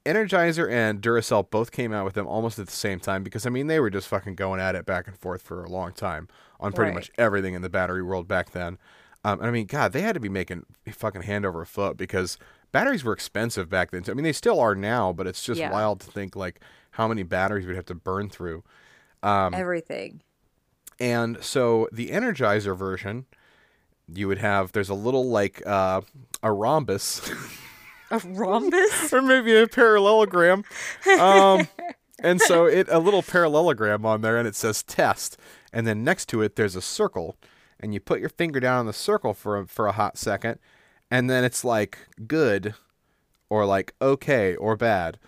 Energizer 0.07 0.71
and 0.71 1.01
Duracell 1.03 1.51
both 1.51 1.71
came 1.73 1.93
out 1.93 2.05
with 2.05 2.15
them 2.15 2.27
almost 2.27 2.59
at 2.59 2.67
the 2.67 2.73
same 2.73 2.99
time 3.01 3.23
because 3.23 3.45
I 3.47 3.51
mean 3.51 3.67
they 3.67 3.81
were 3.81 3.91
just 3.91 4.09
fucking 4.09 4.35
going 4.37 4.61
at 4.61 4.75
it 4.75 4.87
back 4.87 5.07
and 5.07 5.17
forth 5.19 5.43
for 5.43 5.63
a 5.65 5.69
long 5.69 5.93
time 5.93 6.29
on 6.61 6.73
pretty 6.73 6.91
Right. 6.91 6.95
much 6.97 7.11
everything 7.19 7.55
in 7.55 7.63
the 7.63 7.69
battery 7.69 8.03
world 8.03 8.27
back 8.29 8.51
then. 8.53 8.79
Um, 9.25 9.41
and 9.41 9.49
I 9.49 9.51
mean, 9.51 9.67
God, 9.67 9.93
they 9.93 10.03
had 10.03 10.15
to 10.15 10.21
be 10.21 10.29
making 10.29 10.65
fucking 10.91 11.23
hand 11.23 11.45
over 11.45 11.65
foot 11.65 11.97
because 11.97 12.39
batteries 12.73 13.03
were 13.05 13.13
expensive 13.13 13.69
back 13.69 13.91
then. 13.91 14.05
I 14.09 14.15
mean, 14.15 14.23
they 14.25 14.33
still 14.33 14.61
are 14.61 14.75
now, 14.77 15.13
but 15.13 15.27
it's 15.27 15.43
just 15.43 15.59
Yeah. 15.61 15.71
wild 15.73 16.01
to 16.01 16.11
think 16.11 16.37
like 16.37 16.61
how 16.93 17.09
many 17.09 17.25
batteries 17.25 17.67
we'd 17.67 17.75
have 17.77 17.87
to 17.87 17.95
burn 17.95 18.31
through. 18.31 18.63
Um, 19.25 19.53
Everything. 19.55 20.21
and 21.01 21.43
so 21.43 21.89
the 21.93 22.11
Energizer 22.11 22.77
version, 22.77 23.27
you 24.09 24.29
would 24.29 24.39
have 24.39 24.71
there's 24.73 24.89
a 24.89 24.95
little 24.95 25.29
like 25.29 25.61
uh, 25.67 26.03
a 26.43 26.53
rhombus. 26.53 27.29
A 28.11 28.19
rhombus? 28.19 29.13
or 29.13 29.23
maybe 29.23 29.57
a 29.57 29.67
parallelogram. 29.67 30.65
Um, 31.21 31.69
and 32.19 32.41
so 32.41 32.65
it 32.67 32.89
a 32.91 32.99
little 32.99 33.23
parallelogram 33.23 34.07
on 34.07 34.21
there, 34.21 34.37
and 34.37 34.47
it 34.47 34.55
says 34.55 34.83
test, 34.83 35.39
and 35.73 35.87
then 35.87 36.05
next 36.05 36.27
to 36.27 36.43
it 36.43 36.57
there's 36.57 36.77
a 36.77 36.83
circle, 36.83 37.37
and 37.81 37.93
you 37.93 38.01
put 38.01 38.21
your 38.21 38.29
finger 38.29 38.61
down 38.61 38.81
on 38.81 38.87
the 38.87 38.93
circle 38.93 39.35
for 39.35 39.59
a, 39.59 39.67
for 39.67 39.87
a 39.87 39.93
hot 39.93 40.19
second, 40.19 40.59
and 41.11 41.29
then 41.29 41.45
it's 41.45 41.65
like 41.65 41.99
good, 42.27 42.75
or 43.49 43.65
like 43.67 43.95
okay 44.01 44.57
or 44.57 44.77
bad. 44.77 45.19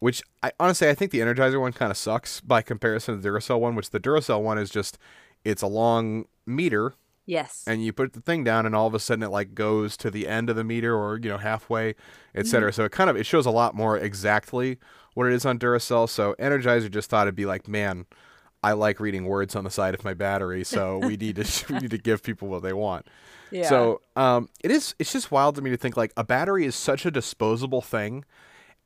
Which 0.00 0.22
I 0.42 0.52
honestly 0.60 0.88
I 0.88 0.94
think 0.94 1.12
the 1.12 1.20
Energizer 1.20 1.60
one 1.60 1.72
kind 1.72 1.90
of 1.90 1.96
sucks 1.96 2.40
by 2.40 2.60
comparison 2.60 3.14
to 3.16 3.20
the 3.20 3.28
Duracell 3.28 3.60
one, 3.60 3.74
which 3.74 3.90
the 3.90 4.00
Duracell 4.00 4.42
one 4.42 4.58
is 4.58 4.70
just 4.70 4.98
it's 5.44 5.62
a 5.62 5.66
long 5.66 6.26
meter 6.46 6.94
yes. 7.26 7.64
and 7.66 7.84
you 7.84 7.92
put 7.92 8.12
the 8.12 8.20
thing 8.20 8.44
down 8.44 8.66
and 8.66 8.74
all 8.74 8.86
of 8.86 8.94
a 8.94 8.98
sudden 8.98 9.22
it 9.22 9.30
like 9.30 9.54
goes 9.54 9.96
to 9.96 10.10
the 10.10 10.26
end 10.28 10.50
of 10.50 10.56
the 10.56 10.64
meter 10.64 10.96
or 10.96 11.18
you 11.22 11.28
know 11.28 11.38
halfway 11.38 11.94
etc 12.34 12.72
so 12.72 12.84
it 12.84 12.92
kind 12.92 13.10
of 13.10 13.16
it 13.16 13.24
shows 13.24 13.46
a 13.46 13.50
lot 13.50 13.74
more 13.74 13.96
exactly 13.98 14.78
what 15.14 15.26
it 15.26 15.32
is 15.32 15.44
on 15.44 15.58
duracell 15.58 16.08
so 16.08 16.34
energizer 16.38 16.90
just 16.90 17.10
thought 17.10 17.26
it'd 17.26 17.34
be 17.34 17.46
like 17.46 17.68
man 17.68 18.06
i 18.62 18.72
like 18.72 19.00
reading 19.00 19.26
words 19.26 19.54
on 19.54 19.64
the 19.64 19.70
side 19.70 19.94
of 19.94 20.04
my 20.04 20.14
battery 20.14 20.64
so 20.64 20.98
we 20.98 21.16
need 21.18 21.36
to 21.36 21.64
we 21.72 21.78
need 21.80 21.90
to 21.90 21.98
give 21.98 22.22
people 22.22 22.48
what 22.48 22.62
they 22.62 22.72
want 22.72 23.06
yeah. 23.50 23.68
so 23.68 24.00
um 24.16 24.48
it 24.62 24.70
is 24.70 24.94
it's 24.98 25.12
just 25.12 25.30
wild 25.30 25.54
to 25.54 25.62
me 25.62 25.70
to 25.70 25.76
think 25.76 25.96
like 25.96 26.12
a 26.16 26.24
battery 26.24 26.64
is 26.64 26.74
such 26.74 27.06
a 27.06 27.10
disposable 27.10 27.82
thing 27.82 28.24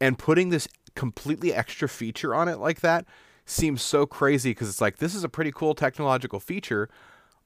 and 0.01 0.19
putting 0.19 0.51
this 0.51 0.69
completely 0.95 1.53
extra 1.53 1.89
feature 1.89 2.35
on 2.35 2.49
it 2.49 2.59
like 2.59 2.81
that 2.81 3.05
seems 3.47 3.81
so 3.81 4.05
crazy 4.05 4.51
because 4.51 4.69
it's 4.69 4.81
like 4.81 4.99
this 4.99 5.15
is 5.15 5.25
a 5.25 5.29
pretty 5.29 5.51
cool 5.51 5.75
technological 5.75 6.39
feature 6.39 6.89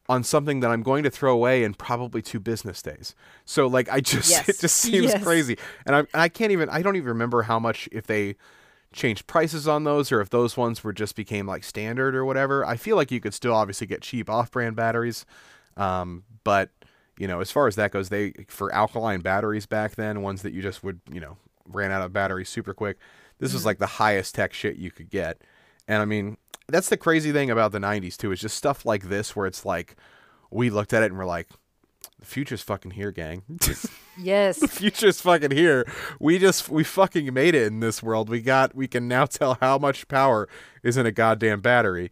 on 0.08 0.24
something 0.24 0.60
that 0.60 0.70
I'm 0.70 0.82
going 0.82 1.04
to 1.04 1.10
throw 1.10 1.32
away 1.32 1.62
in 1.64 1.74
probably 1.74 2.22
two 2.22 2.40
business 2.40 2.82
days. 2.82 3.14
So 3.44 3.66
like 3.66 3.88
I 3.90 4.00
just 4.14 4.30
Yes. 4.30 4.48
it 4.48 4.58
just 4.60 4.76
seems 4.76 5.06
Yes. 5.12 5.22
crazy. 5.22 5.56
And 5.86 5.94
I 5.96 6.06
I 6.14 6.28
can't 6.28 6.52
even 6.52 6.68
I 6.68 6.82
don't 6.82 6.96
even 6.96 7.08
remember 7.08 7.42
how 7.42 7.58
much 7.58 7.88
if 7.92 8.06
they 8.06 8.36
changed 8.92 9.26
prices 9.26 9.66
on 9.66 9.84
those 9.84 10.12
or 10.12 10.20
if 10.20 10.28
those 10.28 10.54
ones 10.56 10.84
were 10.84 10.92
just 10.92 11.16
became 11.16 11.46
like 11.46 11.64
standard 11.64 12.14
or 12.14 12.24
whatever. 12.26 12.64
I 12.66 12.76
feel 12.76 12.96
like 12.96 13.10
you 13.10 13.20
could 13.20 13.32
still 13.32 13.54
obviously 13.54 13.86
get 13.86 14.02
cheap 14.02 14.28
off-brand 14.28 14.76
batteries. 14.76 15.24
Um, 15.76 16.24
but 16.44 16.70
you 17.18 17.26
know, 17.28 17.40
as 17.40 17.50
far 17.50 17.66
as 17.68 17.76
that 17.76 17.90
goes, 17.92 18.08
they 18.08 18.32
for 18.48 18.72
alkaline 18.74 19.20
batteries 19.20 19.66
back 19.66 19.94
then, 19.94 20.22
ones 20.22 20.42
that 20.42 20.52
you 20.52 20.60
just 20.62 20.82
would, 20.82 21.00
you 21.10 21.20
know, 21.20 21.36
ran 21.68 21.90
out 21.92 22.02
of 22.02 22.12
batteries 22.12 22.48
super 22.48 22.74
quick. 22.74 22.98
This 23.38 23.52
was 23.54 23.64
like 23.64 23.78
the 23.78 23.86
highest 23.86 24.34
tech 24.34 24.52
shit 24.52 24.76
you 24.76 24.90
could 24.90 25.10
get. 25.10 25.40
And 25.88 26.00
I 26.02 26.04
mean, 26.04 26.36
that's 26.72 26.88
the 26.88 26.96
crazy 26.96 27.30
thing 27.32 27.50
about 27.50 27.70
the 27.72 27.78
90s 27.78 28.16
too 28.16 28.32
is 28.32 28.40
just 28.40 28.56
stuff 28.56 28.84
like 28.84 29.04
this 29.08 29.36
where 29.36 29.46
it's 29.46 29.64
like 29.64 29.94
we 30.50 30.70
looked 30.70 30.92
at 30.92 31.02
it 31.02 31.06
and 31.12 31.18
we're 31.18 31.24
like 31.24 31.48
the 32.18 32.26
future's 32.26 32.62
fucking 32.62 32.92
here 32.92 33.12
gang 33.12 33.42
yes. 34.18 34.58
the 34.58 34.68
future's 34.68 35.20
fucking 35.20 35.50
here 35.52 35.86
we 36.20 36.38
just 36.38 36.68
we 36.68 36.82
fucking 36.84 37.32
made 37.32 37.54
it 37.54 37.66
in 37.66 37.80
this 37.80 38.02
world 38.02 38.28
we 38.28 38.40
got 38.40 38.74
we 38.74 38.88
can 38.88 39.06
now 39.08 39.24
tell 39.26 39.56
how 39.60 39.78
much 39.78 40.08
power 40.08 40.48
is 40.82 40.96
in 40.96 41.06
a 41.06 41.12
goddamn 41.12 41.60
battery 41.60 42.10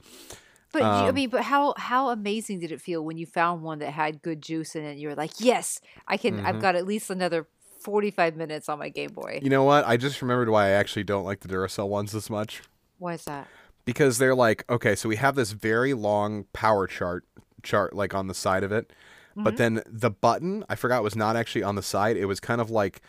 But 0.72 0.82
you- 0.82 0.88
I 0.88 1.08
Um, 1.08 1.14
mean, 1.16 1.30
but 1.30 1.42
how 1.42 1.74
how 1.76 2.10
amazing 2.10 2.60
did 2.60 2.70
it 2.70 2.80
feel 2.80 3.04
when 3.04 3.18
you 3.18 3.26
found 3.26 3.62
one 3.62 3.80
that 3.80 3.90
had 3.90 4.22
good 4.22 4.40
juice 4.40 4.76
in 4.76 4.84
it? 4.84 4.98
You 4.98 5.08
were 5.08 5.16
like, 5.16 5.32
yes, 5.40 5.80
I 6.06 6.16
can. 6.16 6.46
I've 6.46 6.56
Mhm. 6.56 6.60
got 6.60 6.76
at 6.76 6.86
least 6.86 7.10
another 7.10 7.48
forty 7.80 8.12
five 8.12 8.36
minutes 8.36 8.68
on 8.68 8.78
my 8.78 8.88
Game 8.88 9.10
Boy. 9.12 9.40
you 9.42 9.48
know 9.50 9.64
what 9.64 9.86
i 9.86 9.96
just 9.96 10.20
remembered 10.20 10.50
why 10.50 10.66
i 10.66 10.68
actually 10.68 11.02
don't 11.02 11.24
like 11.24 11.40
the 11.40 11.48
duracell 11.48 11.88
ones 11.88 12.14
as 12.14 12.28
much 12.28 12.60
Why 12.98 13.14
is 13.14 13.24
that? 13.24 13.48
Because 13.84 14.18
they're 14.18 14.34
like 14.34 14.64
okay 14.70 14.94
so 14.94 15.08
we 15.08 15.16
have 15.16 15.34
this 15.34 15.52
very 15.52 15.94
long 15.94 16.44
power 16.52 16.86
chart 16.86 17.24
chart 17.62 17.94
like 17.94 18.14
on 18.14 18.26
the 18.28 18.34
side 18.34 18.62
of 18.64 18.72
it 18.72 18.92
but 19.36 19.54
Mhm. 19.54 19.56
then 19.58 19.82
the 19.86 20.10
button 20.10 20.64
i 20.68 20.74
forgot 20.74 21.02
was 21.02 21.14
not 21.16 21.36
actually 21.36 21.62
on 21.62 21.74
the 21.76 21.82
side 21.82 22.16
it 22.16 22.24
was 22.26 22.40
kind 22.40 22.60
of 22.60 22.70
like 22.70 23.00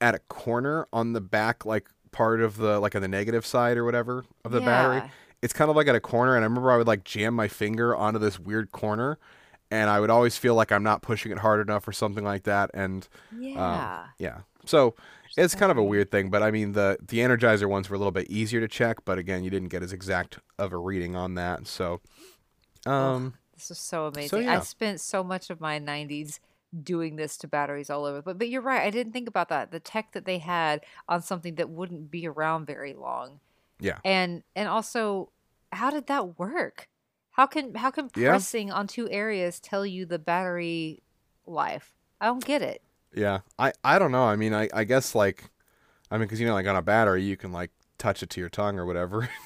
at 0.00 0.14
a 0.14 0.18
corner 0.28 0.86
on 0.92 1.12
the 1.12 1.20
back 1.20 1.64
like 1.64 1.88
part 2.10 2.40
of 2.40 2.56
the 2.56 2.78
like 2.78 2.94
on 2.94 3.02
the 3.02 3.08
negative 3.08 3.46
side 3.46 3.76
or 3.76 3.84
whatever 3.84 4.24
of 4.44 4.52
the 4.52 4.60
battery 4.60 4.98
it's 5.40 5.52
kind 5.52 5.70
of 5.70 5.76
like 5.76 5.86
at 5.88 5.94
a 5.94 6.00
corner 6.00 6.34
and 6.36 6.44
i 6.44 6.46
remember 6.46 6.70
i 6.70 6.76
would 6.76 6.86
like 6.86 7.04
jam 7.04 7.34
my 7.34 7.48
finger 7.48 7.94
onto 7.96 8.18
this 8.18 8.38
weird 8.38 8.70
corner 8.72 9.18
and 9.70 9.88
i 9.88 9.98
would 9.98 10.10
always 10.10 10.36
feel 10.36 10.54
like 10.54 10.70
i'm 10.72 10.82
not 10.82 11.00
pushing 11.02 11.32
it 11.32 11.38
hard 11.38 11.60
enough 11.66 11.86
or 11.88 11.92
something 11.92 12.24
like 12.24 12.42
that 12.44 12.70
and 12.74 13.08
Yeah. 13.34 14.04
yeah 14.18 14.38
so 14.66 14.94
it's 15.36 15.54
kind 15.54 15.70
of 15.72 15.78
a 15.78 15.82
weird 15.82 16.10
thing 16.10 16.30
but 16.30 16.42
i 16.42 16.50
mean 16.50 16.72
the 16.72 16.96
the 17.08 17.18
energizer 17.18 17.68
ones 17.68 17.88
were 17.88 17.96
a 17.96 17.98
little 17.98 18.12
bit 18.12 18.28
easier 18.30 18.60
to 18.60 18.68
check 18.68 18.98
but 19.04 19.18
again 19.18 19.42
you 19.44 19.50
didn't 19.50 19.68
get 19.68 19.82
as 19.82 19.92
exact 19.92 20.38
of 20.58 20.72
a 20.72 20.76
reading 20.78 21.14
on 21.16 21.34
that 21.34 21.66
so 21.66 22.00
um 22.86 23.34
This 23.54 23.70
is 23.70 23.78
so 23.78 24.06
amazing. 24.06 24.42
yeah. 24.42 24.56
I 24.58 24.60
spent 24.60 25.00
so 25.00 25.22
much 25.22 25.50
of 25.50 25.60
my 25.60 25.78
90s 25.78 26.40
doing 26.82 27.16
this 27.16 27.36
to 27.36 27.46
batteries 27.46 27.90
all 27.90 28.04
over. 28.04 28.22
But 28.22 28.38
but 28.38 28.48
you're 28.48 28.62
right. 28.62 28.82
I 28.82 28.90
didn't 28.90 29.12
think 29.12 29.28
about 29.28 29.48
that. 29.50 29.70
The 29.70 29.78
tech 29.78 30.12
that 30.12 30.24
they 30.24 30.38
had 30.38 30.80
on 31.08 31.22
something 31.22 31.54
that 31.56 31.68
wouldn't 31.68 32.10
be 32.10 32.26
around 32.26 32.66
very 32.66 32.94
long. 32.94 33.40
Yeah. 33.78 33.98
And 34.04 34.42
and 34.56 34.68
also 34.68 35.30
how 35.70 35.90
did 35.90 36.06
that 36.08 36.38
work? 36.38 36.88
How 37.32 37.46
can 37.46 37.74
how 37.74 37.90
can 37.90 38.08
Yeah. 38.16 38.30
pressing 38.30 38.72
on 38.72 38.86
two 38.88 39.08
areas 39.10 39.60
tell 39.60 39.84
you 39.86 40.06
the 40.06 40.18
battery 40.18 41.02
life? 41.46 41.92
I 42.20 42.26
don't 42.26 42.44
get 42.44 42.62
it. 42.62 42.82
Yeah 43.14 43.40
i 43.58 43.72
i 43.84 43.98
don't 43.98 44.12
know 44.12 44.24
i 44.24 44.36
mean 44.36 44.54
i 44.54 44.68
i 44.74 44.84
guess 44.84 45.14
like 45.14 45.44
i 46.10 46.16
mean 46.16 46.26
because 46.26 46.40
you 46.40 46.46
know 46.46 46.54
like 46.54 46.66
on 46.66 46.76
a 46.76 46.82
battery 46.82 47.22
you 47.22 47.36
can 47.36 47.52
like 47.52 47.70
touch 47.98 48.22
it 48.22 48.30
to 48.30 48.40
your 48.40 48.48
tongue 48.48 48.78
or 48.78 48.86
whatever 48.86 49.28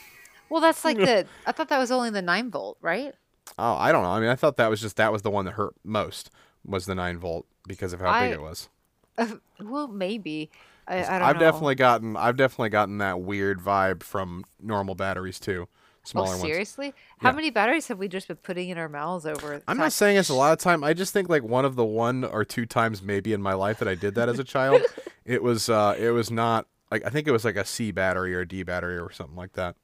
Well, 0.48 0.60
that's 0.60 0.84
like 0.84 0.96
the 0.96 1.26
I 1.46 1.50
thought 1.50 1.68
that 1.70 1.78
was 1.78 1.90
only 1.90 2.10
the 2.10 2.22
9 2.22 2.50
volt, 2.52 2.78
right? 2.80 3.12
oh 3.58 3.74
i 3.74 3.90
don't 3.92 4.02
know 4.02 4.10
i 4.10 4.20
mean 4.20 4.28
i 4.28 4.34
thought 4.36 4.56
that 4.56 4.70
was 4.70 4.80
just 4.80 4.96
that 4.96 5.12
was 5.12 5.22
the 5.22 5.30
one 5.30 5.44
that 5.44 5.52
hurt 5.52 5.74
most 5.84 6.30
was 6.64 6.86
the 6.86 6.94
9 6.94 7.18
volt 7.18 7.46
because 7.66 7.92
of 7.92 8.00
how 8.00 8.10
I- 8.10 8.26
big 8.28 8.34
it 8.34 8.42
was 8.42 8.68
Uh, 9.18 9.36
well, 9.62 9.88
maybe. 9.88 10.50
I, 10.86 10.98
I 10.98 11.18
don't 11.18 11.22
I've 11.22 11.34
know. 11.36 11.40
definitely 11.40 11.74
gotten 11.74 12.16
I've 12.18 12.36
definitely 12.36 12.68
gotten 12.68 12.98
that 12.98 13.20
weird 13.20 13.60
vibe 13.60 14.02
from 14.02 14.44
normal 14.60 14.94
batteries 14.94 15.40
too. 15.40 15.68
Smaller 16.06 16.28
Oh, 16.28 16.30
ones. 16.30 16.42
seriously? 16.42 16.94
How 17.18 17.30
Yeah. 17.30 17.34
many 17.36 17.50
batteries 17.50 17.88
have 17.88 17.98
we 17.98 18.06
just 18.08 18.28
been 18.28 18.36
putting 18.36 18.68
in 18.68 18.78
our 18.78 18.88
mouths 18.88 19.26
over? 19.26 19.60
I'm 19.66 19.76
not 19.76 19.92
saying 19.92 20.16
it's 20.16 20.28
a 20.28 20.34
lot 20.34 20.52
of 20.52 20.58
time. 20.60 20.84
I 20.84 20.94
just 20.94 21.12
think 21.12 21.28
like 21.28 21.42
one 21.42 21.64
of 21.64 21.74
the 21.74 21.84
one 21.84 22.22
or 22.24 22.44
two 22.44 22.64
times 22.64 23.02
maybe 23.02 23.32
in 23.32 23.42
my 23.42 23.54
life 23.54 23.78
that 23.80 23.88
I 23.88 23.94
did 23.96 24.14
that 24.14 24.28
as 24.28 24.38
a 24.38 24.44
child, 24.44 24.82
it 25.24 25.42
was 25.42 25.68
uh 25.68 25.96
it 25.98 26.10
was 26.10 26.30
not 26.30 26.66
like 26.92 27.04
I 27.04 27.10
think 27.10 27.26
it 27.26 27.32
was 27.32 27.44
like 27.44 27.56
a 27.56 27.64
C 27.64 27.90
battery 27.90 28.34
or 28.34 28.40
a 28.40 28.48
D 28.48 28.62
battery 28.62 28.98
or 28.98 29.10
something 29.10 29.36
like 29.36 29.54
that. 29.54 29.74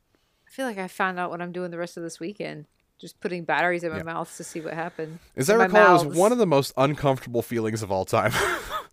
I 0.46 0.50
feel 0.50 0.66
like 0.66 0.78
I 0.78 0.86
found 0.86 1.18
out 1.18 1.30
what 1.30 1.42
I'm 1.42 1.50
doing 1.50 1.70
the 1.72 1.78
rest 1.78 1.96
of 1.96 2.02
this 2.04 2.20
weekend. 2.20 2.66
Just 3.00 3.18
putting 3.18 3.42
batteries 3.44 3.82
in 3.82 3.90
my 3.90 3.96
Yeah. 3.96 4.02
mouth 4.04 4.36
to 4.36 4.44
see 4.44 4.60
what 4.60 4.74
happened. 4.74 5.18
As 5.36 5.50
I 5.50 5.54
In 5.54 5.58
my 5.58 5.64
recall, 5.66 6.02
it 6.02 6.08
was 6.10 6.16
one 6.16 6.30
of 6.30 6.38
the 6.38 6.46
most 6.46 6.72
uncomfortable 6.76 7.42
feelings 7.42 7.82
of 7.82 7.90
all 7.90 8.04
time. 8.04 8.30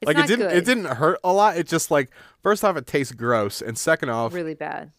like 0.03 0.17
it 0.17 0.25
didn't 0.25 0.47
good. 0.47 0.57
it 0.57 0.65
didn't 0.65 0.85
hurt 0.85 1.19
a 1.23 1.31
lot. 1.31 1.57
It 1.57 1.67
just 1.67 1.91
like 1.91 2.09
first 2.41 2.63
off 2.65 2.75
it 2.75 2.87
tastes 2.87 3.13
gross, 3.13 3.61
and 3.61 3.77
second 3.77 4.09
off 4.09 4.33
Really 4.33 4.55
bad. 4.55 4.93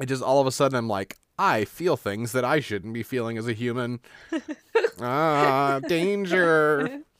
it 0.00 0.06
just 0.06 0.22
all 0.22 0.40
of 0.40 0.46
a 0.46 0.52
sudden 0.52 0.76
I'm 0.78 0.86
like 0.86 1.16
I 1.40 1.64
feel 1.64 1.96
things 1.96 2.32
that 2.32 2.44
I 2.44 2.60
shouldn't 2.60 2.92
be 2.92 3.02
feeling 3.02 3.38
as 3.38 3.48
a 3.48 3.54
human. 3.54 4.00
ah, 5.00 5.80
danger. 5.88 7.00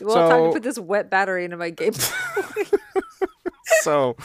Well, 0.00 0.28
time 0.28 0.44
to 0.46 0.50
put 0.54 0.64
this 0.64 0.80
wet 0.80 1.10
battery 1.10 1.44
into 1.44 1.56
my 1.56 1.70
Game 1.70 1.92
so, 3.82 4.16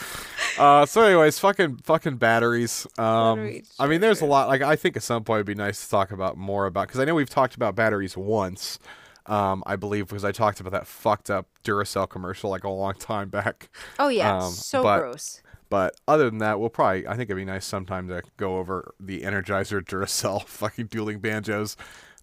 uh, 0.58 0.84
so 0.86 1.02
anyways, 1.02 1.38
fucking 1.38 1.76
fucking 1.84 2.16
batteries. 2.16 2.84
Um, 2.98 3.36
Battery 3.36 3.62
I 3.78 3.86
mean, 3.86 4.00
there's 4.00 4.22
a 4.22 4.26
lot. 4.26 4.48
Like, 4.48 4.60
I 4.60 4.74
think 4.74 4.96
at 4.96 5.04
some 5.04 5.22
point 5.22 5.36
it'd 5.36 5.46
be 5.46 5.54
nice 5.54 5.84
to 5.84 5.88
talk 5.88 6.10
about 6.10 6.36
more 6.36 6.66
about 6.66 6.88
because 6.88 6.98
I 6.98 7.04
know 7.04 7.14
we've 7.14 7.30
talked 7.30 7.54
about 7.54 7.76
batteries 7.76 8.16
once. 8.16 8.80
Um, 9.26 9.62
I 9.66 9.76
believe 9.76 10.08
because 10.08 10.24
I 10.24 10.32
talked 10.32 10.58
about 10.58 10.72
that 10.72 10.88
fucked 10.88 11.30
up 11.30 11.46
Duracell 11.62 12.08
commercial 12.10 12.50
like 12.50 12.64
a 12.64 12.68
long 12.68 12.94
time 12.94 13.28
back. 13.28 13.70
Oh 14.00 14.08
yeah, 14.08 14.36
Um, 14.36 14.50
so 14.50 14.82
gross. 14.82 15.42
But 15.70 15.94
other 16.06 16.28
than 16.28 16.38
that, 16.40 16.60
we'll 16.60 16.68
probably. 16.68 17.06
I 17.06 17.12
think 17.12 17.30
it'd 17.30 17.36
be 17.36 17.44
nice 17.46 17.64
sometime 17.64 18.08
to 18.08 18.22
go 18.36 18.58
over 18.58 18.92
the 19.00 19.22
Energizer 19.22 19.80
Duracell 19.80 20.44
fucking 20.46 20.86
dueling 20.88 21.20
banjos. 21.20 21.76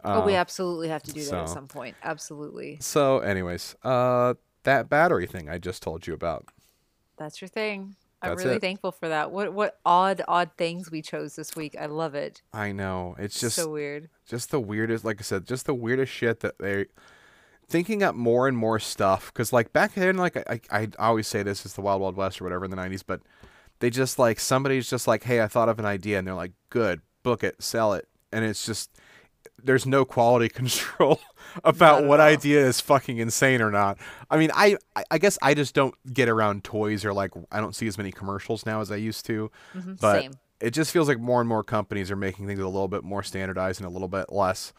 oh, 0.04 0.24
we 0.26 0.36
Uh, 0.36 0.40
absolutely 0.40 0.90
have 0.90 1.02
to 1.04 1.14
do 1.14 1.24
that 1.26 1.34
at 1.34 1.50
some 1.50 1.68
point. 1.68 1.96
Absolutely, 2.04 2.78
So, 2.82 3.20
anyways, 3.20 3.76
uh, 3.84 4.36
that 4.64 4.90
battery 4.90 5.26
thing 5.26 5.50
I 5.50 5.58
just 5.58 5.82
told 5.82 6.06
you 6.06 6.14
about. 6.14 6.46
that's 7.18 7.42
your 7.42 7.48
thing. 7.48 7.96
I'm 8.22 8.32
That's 8.32 8.44
really 8.44 8.58
it. 8.58 8.62
thankful 8.62 8.92
for 8.92 9.08
that. 9.10 9.32
What 9.32 9.54
what 9.54 9.80
odd 9.86 10.24
odd 10.28 10.50
things 10.58 10.90
we 10.90 11.04
chose 11.04 11.36
this 11.36 11.56
week. 11.56 11.76
I 11.80 11.86
love 11.86 12.16
it. 12.16 12.42
I 12.52 12.72
know 12.72 13.16
it's 13.20 13.40
just 13.40 13.56
so 13.56 13.70
weird. 13.72 14.10
just 14.28 14.50
the 14.50 14.60
weirdest. 14.60 15.06
Like 15.06 15.22
I 15.22 15.24
said, 15.24 15.46
just 15.46 15.68
the 15.68 15.76
weirdest 15.76 16.12
shit 16.12 16.40
that 16.40 16.58
they 16.58 16.88
thinking 17.70 18.04
up 18.04 18.16
more 18.16 18.48
and 18.48 18.58
more 18.58 18.80
stuff. 18.80 19.32
Because 19.34 19.52
like 19.54 19.74
back 19.74 19.94
then, 19.94 20.18
like 20.18 20.38
I, 20.50 20.60
I 20.72 20.90
always 21.00 21.28
say 21.28 21.44
this 21.44 21.66
is 21.66 21.74
the 21.74 21.82
Wild 21.82 22.02
Wild 22.02 22.16
West 22.16 22.42
or 22.42 22.44
whatever 22.46 22.66
in 22.66 22.72
the 22.72 22.78
'90s, 22.78 23.04
but 23.06 23.22
they 23.80 23.90
just 23.90 24.18
like 24.20 24.40
somebody's 24.40 24.90
just 24.90 25.08
like, 25.08 25.24
hey, 25.24 25.42
I 25.42 25.48
thought 25.48 25.70
of 25.70 25.80
an 25.80 25.86
idea, 25.86 26.18
and 26.20 26.28
they're 26.28 26.34
like, 26.36 26.54
good, 26.70 27.02
book 27.24 27.44
it, 27.44 27.62
sell 27.62 27.94
it, 27.94 28.08
and 28.32 28.44
it's 28.46 28.66
just 28.66 28.90
there's 29.64 29.86
no 29.86 30.06
quality 30.06 30.50
control 30.62 31.20
about 31.64 32.04
what 32.04 32.20
all. 32.20 32.26
idea 32.28 32.66
is 32.66 32.80
fucking 32.82 33.18
insane 33.18 33.62
or 33.62 33.72
not. 33.72 33.98
I 34.30 34.38
mean, 34.38 34.52
I 34.54 34.78
I- 35.10 35.18
guess 35.18 35.38
I 35.42 35.54
just 35.54 35.74
don't 35.74 35.96
get 36.14 36.30
around 36.30 36.64
toys 36.64 37.04
or 37.06 37.14
like 37.14 37.32
I 37.52 37.60
don't 37.60 37.76
see 37.76 37.88
as 37.88 37.98
many 37.98 38.12
commercials 38.12 38.66
now 38.66 38.82
as 38.82 38.92
I 38.92 38.98
used 38.98 39.26
to. 39.28 39.50
Mhm, 39.76 40.00
But 40.00 40.22
Same. 40.22 40.32
it 40.60 40.72
just 40.72 40.92
feels 40.92 41.08
like 41.08 41.20
more 41.20 41.40
and 41.40 41.48
more 41.50 41.64
companies 41.64 42.12
are 42.12 42.16
making 42.16 42.46
things 42.48 42.60
a 42.60 42.66
little 42.68 42.88
bit 42.88 43.04
more 43.04 43.24
standardized 43.24 43.80
and 43.80 43.88
a 43.88 43.92
little 43.92 44.08
bit 44.10 44.32
less 44.32 44.74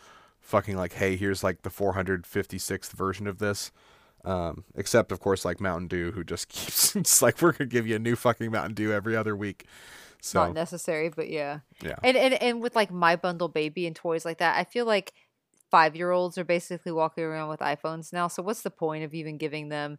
fucking 0.49 0.77
like, 0.77 0.95
hey, 0.95 1.17
here's 1.17 1.45
like 1.45 1.63
the 1.63 1.71
456th 1.71 2.93
version 2.93 3.27
of 3.27 3.39
this. 3.39 3.71
Um, 4.25 4.65
except 4.75 5.13
of 5.13 5.21
course 5.21 5.45
like 5.45 5.61
Mountain 5.61 5.89
Dew, 5.89 6.11
who 6.11 6.25
just 6.25 6.49
keeps 6.51 6.97
it's 6.97 7.23
like 7.23 7.41
we're 7.41 7.53
gonna 7.53 7.69
give 7.69 7.87
you 7.87 7.97
a 7.97 8.01
new 8.01 8.17
fucking 8.17 8.51
Mountain 8.51 8.75
Dew 8.75 8.93
every 8.93 9.15
other 9.17 9.37
week. 9.37 9.67
So 10.21 10.45
Not 10.47 10.55
necessary, 10.55 11.11
but 11.11 11.29
yeah. 11.29 11.61
yeah, 11.83 11.95
And, 12.03 12.17
and 12.17 12.35
and 12.35 12.61
with 12.61 12.75
like 12.75 12.91
my 12.91 13.15
bundle 13.15 13.49
baby 13.49 13.87
and 13.87 13.95
toys 13.95 14.25
like 14.25 14.39
that, 14.39 14.59
I 14.59 14.65
feel 14.65 14.85
like 14.85 15.13
five 15.71 15.95
year 15.95 16.11
olds 16.11 16.37
are 16.39 16.45
basically 16.45 16.91
walking 16.93 17.23
around 17.25 17.51
with 17.51 17.61
iPhones 17.61 18.13
now. 18.13 18.27
So 18.27 18.43
what's 18.43 18.63
the 18.63 18.71
point 18.71 19.05
of 19.05 19.15
even 19.15 19.37
giving 19.37 19.69
them, 19.69 19.99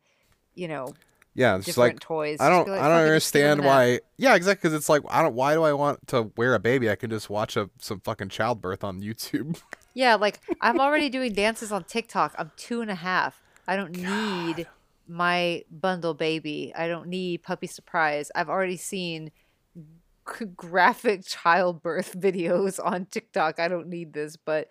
you 0.56 0.68
know, 0.68 0.90
yeah, 1.36 1.56
it's 1.56 1.68
different 1.68 1.94
like 1.96 2.00
toys? 2.02 2.38
I 2.42 2.50
don't 2.50 2.68
like, 2.68 2.82
I 2.82 2.88
don't 2.90 2.98
"Fuck 2.98 3.08
it, 3.08 3.16
just 3.16 3.34
give 3.34 3.44
'em 3.44 3.52
understand 3.52 3.60
that." 3.62 3.66
why. 3.66 4.00
Yeah, 4.18 4.36
exactly. 4.36 4.68
Because 4.68 4.74
it's 4.78 4.90
like 4.90 5.04
I 5.10 5.22
don't. 5.22 5.36
Why 5.36 5.54
do 5.54 5.64
I 5.64 5.72
want 5.72 6.06
to 6.08 6.34
wear 6.36 6.54
a 6.56 6.60
baby? 6.60 6.90
I 6.90 6.96
can 6.96 7.10
just 7.10 7.30
watch 7.30 7.56
a 7.56 7.70
some 7.80 8.02
fucking 8.02 8.30
childbirth 8.30 8.84
on 8.84 9.02
YouTube. 9.02 9.62
Yeah, 9.94 10.16
like 10.16 10.40
I'm 10.62 10.80
already 10.80 11.10
doing 11.10 11.34
dances 11.34 11.72
on 11.72 11.84
TikTok. 11.84 12.36
I'm 12.38 12.52
two 12.58 12.82
and 12.82 12.92
a 12.92 12.96
half. 12.96 13.42
I 13.68 13.76
don't 13.76 13.92
need 13.96 14.68
my 15.08 15.64
bundle 15.72 16.14
baby. 16.14 16.72
I 16.76 16.88
don't 16.88 17.08
need 17.08 17.44
puppy 17.44 17.68
surprise. 17.68 18.32
I've 18.36 18.50
already 18.50 18.78
seen 18.78 19.32
g- 19.76 20.46
graphic 20.56 21.26
childbirth 21.26 22.16
videos 22.20 22.80
on 22.84 23.06
TikTok. 23.06 23.60
I 23.60 23.68
don't 23.68 23.88
need 23.88 24.14
this, 24.14 24.38
but 24.38 24.70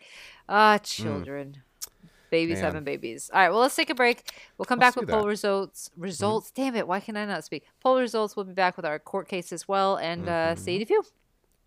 ah, 0.48 0.78
children. 0.78 1.62
Babies 2.30 2.56
Man. 2.56 2.64
having 2.64 2.84
babies. 2.84 3.30
All 3.32 3.40
right, 3.40 3.48
well, 3.48 3.60
let's 3.60 3.74
take 3.74 3.88
a 3.88 3.94
break. 3.94 4.30
We'll 4.58 4.66
come 4.66 4.78
Let's 4.78 4.94
back 4.94 5.00
with 5.00 5.08
poll 5.08 5.22
that. 5.22 5.28
results. 5.28 5.90
Results. 5.96 6.50
Damn 6.50 6.76
it! 6.76 6.86
Why 6.86 7.00
can 7.00 7.16
I 7.16 7.24
not 7.24 7.42
speak? 7.44 7.64
Poll 7.82 7.98
results. 8.00 8.36
We'll 8.36 8.44
be 8.44 8.52
back 8.52 8.76
with 8.76 8.84
our 8.84 8.98
court 8.98 9.28
case 9.28 9.50
as 9.50 9.66
well, 9.66 9.96
and 9.96 10.28
uh, 10.28 10.54
see 10.54 10.72
you 10.72 10.76
in 10.76 10.82
a 10.82 10.86
few. 10.86 11.02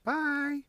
Bye. 0.06 0.60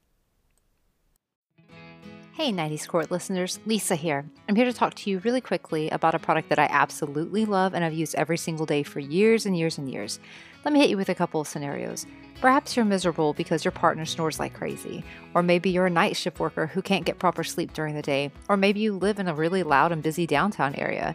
Hey, 2.35 2.51
90s 2.51 2.89
Court 2.89 3.11
listeners, 3.11 3.61
Lisa 3.67 3.95
here. 3.95 4.25
I'm 4.49 4.57
here 4.57 4.65
to 4.65 4.73
talk 4.73 4.95
to 4.95 5.11
you 5.11 5.19
really 5.19 5.43
quickly 5.43 5.91
about 5.91 6.15
a 6.15 6.19
product 6.19 6.49
that 6.49 6.59
I 6.59 6.67
absolutely 6.71 7.45
love 7.45 7.75
and 7.75 7.85
I've 7.85 7.93
used 7.93 8.15
every 8.15 8.39
single 8.39 8.65
day 8.65 8.83
for 8.83 9.01
years 9.01 9.45
and 9.45 9.55
years 9.55 9.77
and 9.77 9.87
years. 9.87 10.19
Let 10.65 10.73
me 10.73 10.81
hit 10.81 10.89
you 10.89 10.97
with 10.97 11.11
a 11.11 11.15
couple 11.15 11.43
of 11.43 11.47
scenarios. 11.47 12.07
Perhaps 12.41 12.75
you're 12.75 12.87
miserable 12.87 13.35
because 13.35 13.67
your 13.67 13.73
partner 13.73 14.07
snores 14.07 14.41
like 14.41 14.55
crazy, 14.55 15.05
or 15.35 15.43
maybe 15.43 15.69
you're 15.69 15.85
a 15.85 15.91
night 15.91 16.17
shift 16.17 16.41
worker 16.41 16.67
who 16.67 16.81
can't 16.81 17.05
get 17.05 17.19
proper 17.19 17.45
sleep 17.45 17.75
during 17.75 17.95
the 17.95 18.01
day, 18.01 18.33
or 18.49 18.57
maybe 18.57 18.81
you 18.81 18.95
live 18.95 19.19
in 19.19 19.29
a 19.29 19.35
really 19.35 19.63
loud 19.63 19.93
and 19.93 20.03
busy 20.03 20.27
downtown 20.27 20.75
area. 20.77 21.15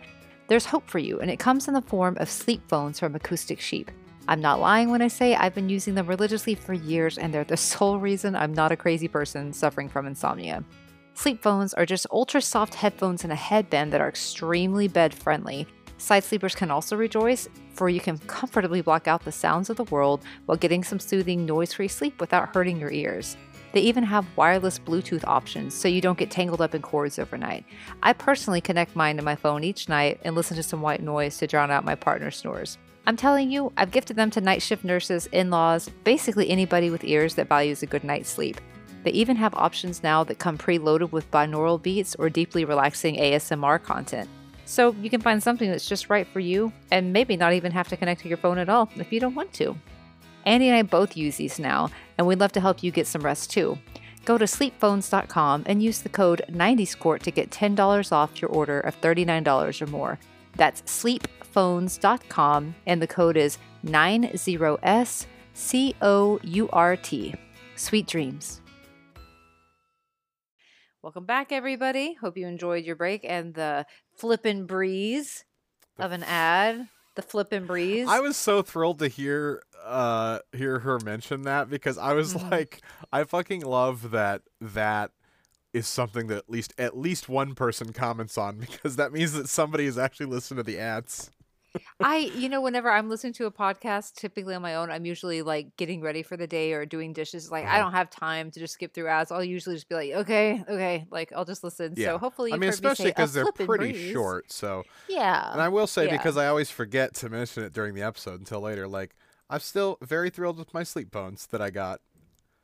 There's 0.50 0.66
hope 0.68 0.88
for 0.88 1.00
you, 1.00 1.20
and 1.20 1.32
it 1.32 1.40
comes 1.40 1.68
in 1.68 1.74
the 1.74 1.82
form 1.82 2.16
of 2.20 2.30
sleep 2.30 2.62
phones 2.68 3.00
from 3.00 3.16
Acoustic 3.16 3.60
Sheep. 3.60 3.90
I'm 4.28 4.40
not 4.40 4.60
lying 4.60 4.92
when 4.92 5.02
I 5.02 5.08
say 5.08 5.34
I've 5.34 5.56
been 5.56 5.68
using 5.68 5.96
them 5.96 6.06
religiously 6.06 6.54
for 6.54 6.74
years, 6.74 7.18
and 7.18 7.34
they're 7.34 7.44
the 7.44 7.58
sole 7.58 7.98
reason 7.98 8.36
I'm 8.36 8.54
not 8.54 8.72
a 8.72 8.78
crazy 8.78 9.08
person 9.08 9.52
suffering 9.52 9.90
from 9.90 10.06
insomnia. 10.06 10.64
Sleep 11.18 11.42
phones 11.42 11.74
are 11.74 11.86
just 11.88 12.06
ultra 12.12 12.40
soft 12.40 12.76
headphones 12.76 13.24
and 13.24 13.34
a 13.34 13.36
headband 13.36 13.92
that 13.92 14.02
are 14.02 14.08
extremely 14.08 14.88
bed 14.88 15.12
friendly. 15.12 15.66
Side 15.98 16.24
sleepers 16.24 16.54
can 16.54 16.70
also 16.70 16.96
rejoice, 16.96 17.50
for 17.74 17.90
you 17.90 18.00
can 18.00 18.20
comfortably 18.20 18.82
block 18.82 19.08
out 19.08 19.26
the 19.26 19.32
sounds 19.32 19.72
of 19.72 19.78
the 19.78 19.84
world 19.86 20.24
while 20.46 20.60
getting 20.60 20.84
some 20.84 21.00
soothing, 21.00 21.44
noise 21.44 21.74
free 21.74 21.88
sleep 21.88 22.22
without 22.22 22.54
hurting 22.54 22.80
your 22.80 22.92
ears. 22.92 23.36
They 23.74 23.82
even 23.82 24.04
have 24.04 24.28
wireless 24.38 24.78
Bluetooth 24.78 25.24
options 25.26 25.74
so 25.74 25.88
you 25.88 26.02
don't 26.02 26.20
get 26.20 26.30
tangled 26.30 26.62
up 26.62 26.76
in 26.76 26.84
cords 26.84 27.18
overnight. 27.18 27.66
I 28.04 28.14
personally 28.14 28.62
connect 28.62 28.96
mine 28.96 29.18
to 29.18 29.24
my 29.24 29.36
phone 29.36 29.64
each 29.64 29.90
night 29.90 30.20
and 30.24 30.36
listen 30.36 30.56
to 30.58 30.62
some 30.62 30.84
white 30.84 31.02
noise 31.02 31.40
to 31.40 31.48
drown 31.48 31.72
out 31.72 31.84
my 31.84 31.96
partner's 31.96 32.36
snores. 32.36 32.78
I'm 33.08 33.18
telling 33.18 33.50
you, 33.50 33.74
I've 33.76 33.90
gifted 33.90 34.18
them 34.18 34.30
to 34.32 34.42
night 34.42 34.62
shift 34.62 34.84
nurses, 34.84 35.26
in 35.32 35.50
laws, 35.50 35.90
basically 36.04 36.48
anybody 36.52 36.92
with 36.92 37.04
ears 37.04 37.34
that 37.36 37.50
values 37.50 37.82
a 37.82 37.88
good 37.88 38.04
night's 38.04 38.30
sleep. 38.30 38.62
They 39.04 39.12
even 39.12 39.38
have 39.38 39.54
options 39.54 40.04
now 40.04 40.24
that 40.26 40.40
come 40.40 40.58
preloaded 40.58 41.12
with 41.12 41.32
binaural 41.32 41.82
beats 41.82 42.16
or 42.16 42.30
deeply 42.30 42.66
relaxing 42.66 43.16
ASMR 43.16 43.82
content. 43.82 44.30
So 44.66 44.94
you 45.02 45.10
can 45.10 45.22
find 45.22 45.42
something 45.42 45.70
that's 45.70 45.88
just 45.88 46.10
right 46.10 46.28
for 46.28 46.42
you 46.42 46.74
and 46.92 47.14
maybe 47.14 47.38
not 47.38 47.54
even 47.54 47.72
have 47.72 47.88
to 47.88 47.98
connect 47.98 48.22
to 48.22 48.28
your 48.28 48.38
phone 48.38 48.58
at 48.58 48.70
all 48.70 48.90
if 48.98 49.14
you 49.14 49.20
don't 49.20 49.36
want 49.36 49.54
to. 49.54 49.78
Andy 50.46 50.68
and 50.68 50.78
I 50.78 50.82
both 50.82 51.18
use 51.18 51.38
these 51.38 51.60
now, 51.60 51.90
and 52.18 52.28
we'd 52.28 52.40
love 52.40 52.52
to 52.54 52.62
help 52.62 52.84
you 52.84 52.92
get 52.92 53.08
some 53.08 53.22
rest 53.22 53.52
too. 53.52 53.78
Go 54.26 54.38
to 54.38 54.46
sleepphones.com 54.46 55.64
and 55.68 55.82
use 55.82 56.00
the 56.00 56.10
code 56.10 56.44
90scourt 56.50 57.22
to 57.24 57.32
get 57.32 57.50
$10 57.50 58.12
off 58.12 58.42
your 58.42 58.52
order 58.52 58.82
of 58.82 59.00
$39 59.00 59.82
or 59.82 59.88
more. 59.88 60.20
That's 60.58 60.82
sleepphones.com, 60.82 62.76
and 62.86 63.02
the 63.02 63.08
code 63.08 63.38
is 63.38 63.58
90SCOURT. 63.86 65.28
Sweet 67.76 68.08
dreams. 68.08 68.62
Welcome 71.04 71.26
back, 71.26 71.52
everybody. 71.52 72.14
Hope 72.16 72.38
you 72.38 72.48
enjoyed 72.48 72.84
your 72.84 72.96
break 72.96 73.22
and 73.24 73.54
the 73.54 73.86
flippin' 74.16 74.66
breeze 74.66 75.46
of 76.00 76.12
an 76.12 76.24
ad. 76.24 76.90
The 77.16 77.22
flippin' 77.22 77.66
breeze. 77.66 78.08
I 78.08 78.20
was 78.20 78.36
so 78.38 78.62
thrilled 78.62 79.00
to 79.00 79.08
hear 79.08 79.64
uh 79.86 80.40
hear 80.54 80.80
her 80.80 81.00
mention 81.00 81.44
that 81.44 81.70
because 81.70 81.98
I 81.98 82.14
was 82.14 82.34
Mhm. 82.36 82.52
like 82.52 82.82
I 83.12 83.24
fucking 83.24 83.62
love 83.62 84.12
that 84.12 84.42
that 84.60 85.12
is 85.74 85.88
something 85.88 86.28
that 86.28 86.38
at 86.38 86.50
least 86.50 86.74
at 86.78 86.98
least 86.98 87.30
one 87.30 87.56
person 87.56 87.94
comments 87.94 88.38
on 88.38 88.58
because 88.60 88.96
that 88.98 89.12
means 89.14 89.34
that 89.34 89.48
somebody 89.50 89.86
is 89.86 89.98
actually 89.98 90.26
listening 90.26 90.58
to 90.58 90.64
the 90.64 90.80
ads. 90.80 91.32
I, 92.00 92.18
you 92.18 92.50
know, 92.50 92.62
whenever 92.62 92.90
I'm 92.90 93.10
listening 93.10 93.34
to 93.34 93.46
a 93.46 93.52
podcast, 93.52 94.14
typically 94.14 94.54
on 94.56 94.62
my 94.62 94.76
own, 94.76 94.90
I'm 94.92 95.06
usually 95.06 95.42
like 95.42 95.76
getting 95.78 96.02
ready 96.02 96.24
for 96.24 96.38
the 96.38 96.48
day 96.48 96.74
or 96.74 96.86
doing 96.86 97.14
dishes. 97.14 97.52
Like, 97.52 97.66
I 97.66 97.68
Uh-huh. 97.76 97.80
don't 97.84 97.92
have 97.94 98.10
time 98.10 98.52
to 98.52 98.60
just 98.60 98.74
skip 98.76 98.94
through 98.94 99.08
ads. 99.08 99.32
I'll 99.32 99.44
usually 99.44 99.76
just 99.76 99.90
be 99.90 99.96
like, 99.96 100.12
okay, 100.12 100.64
okay, 100.70 101.06
like 101.12 101.34
I'll 101.34 101.46
just 101.46 101.64
listen. 101.64 101.94
Yeah. 101.98 102.10
So 102.14 102.18
hopefully, 102.20 102.52
I 102.52 102.56
mean, 102.56 102.62
me 102.62 102.68
especially 102.70 103.06
say, 103.06 103.10
"A 103.10 103.14
because 103.14 103.34
they're 103.34 103.52
pretty 103.52 103.92
breeze." 103.94 104.12
short. 104.12 104.52
So, 104.52 104.84
Yeah. 105.10 105.52
and 105.52 105.62
I 105.62 105.70
will 105.70 105.88
say 105.88 106.06
yeah. 106.06 106.12
because 106.18 106.38
I 106.38 106.48
always 106.48 106.70
forget 106.70 107.14
to 107.16 107.30
mention 107.30 107.64
it 107.64 107.74
during 107.74 107.94
the 107.96 108.04
episode 108.04 108.40
until 108.40 108.62
later. 108.62 108.88
Like, 108.88 109.16
I'm 109.50 109.60
still 109.60 109.98
very 110.02 110.30
thrilled 110.30 110.58
with 110.60 110.74
my 110.74 110.84
sleep 110.84 111.12
phones 111.12 111.48
that 111.48 111.62
I 111.62 111.70
got. 111.70 112.02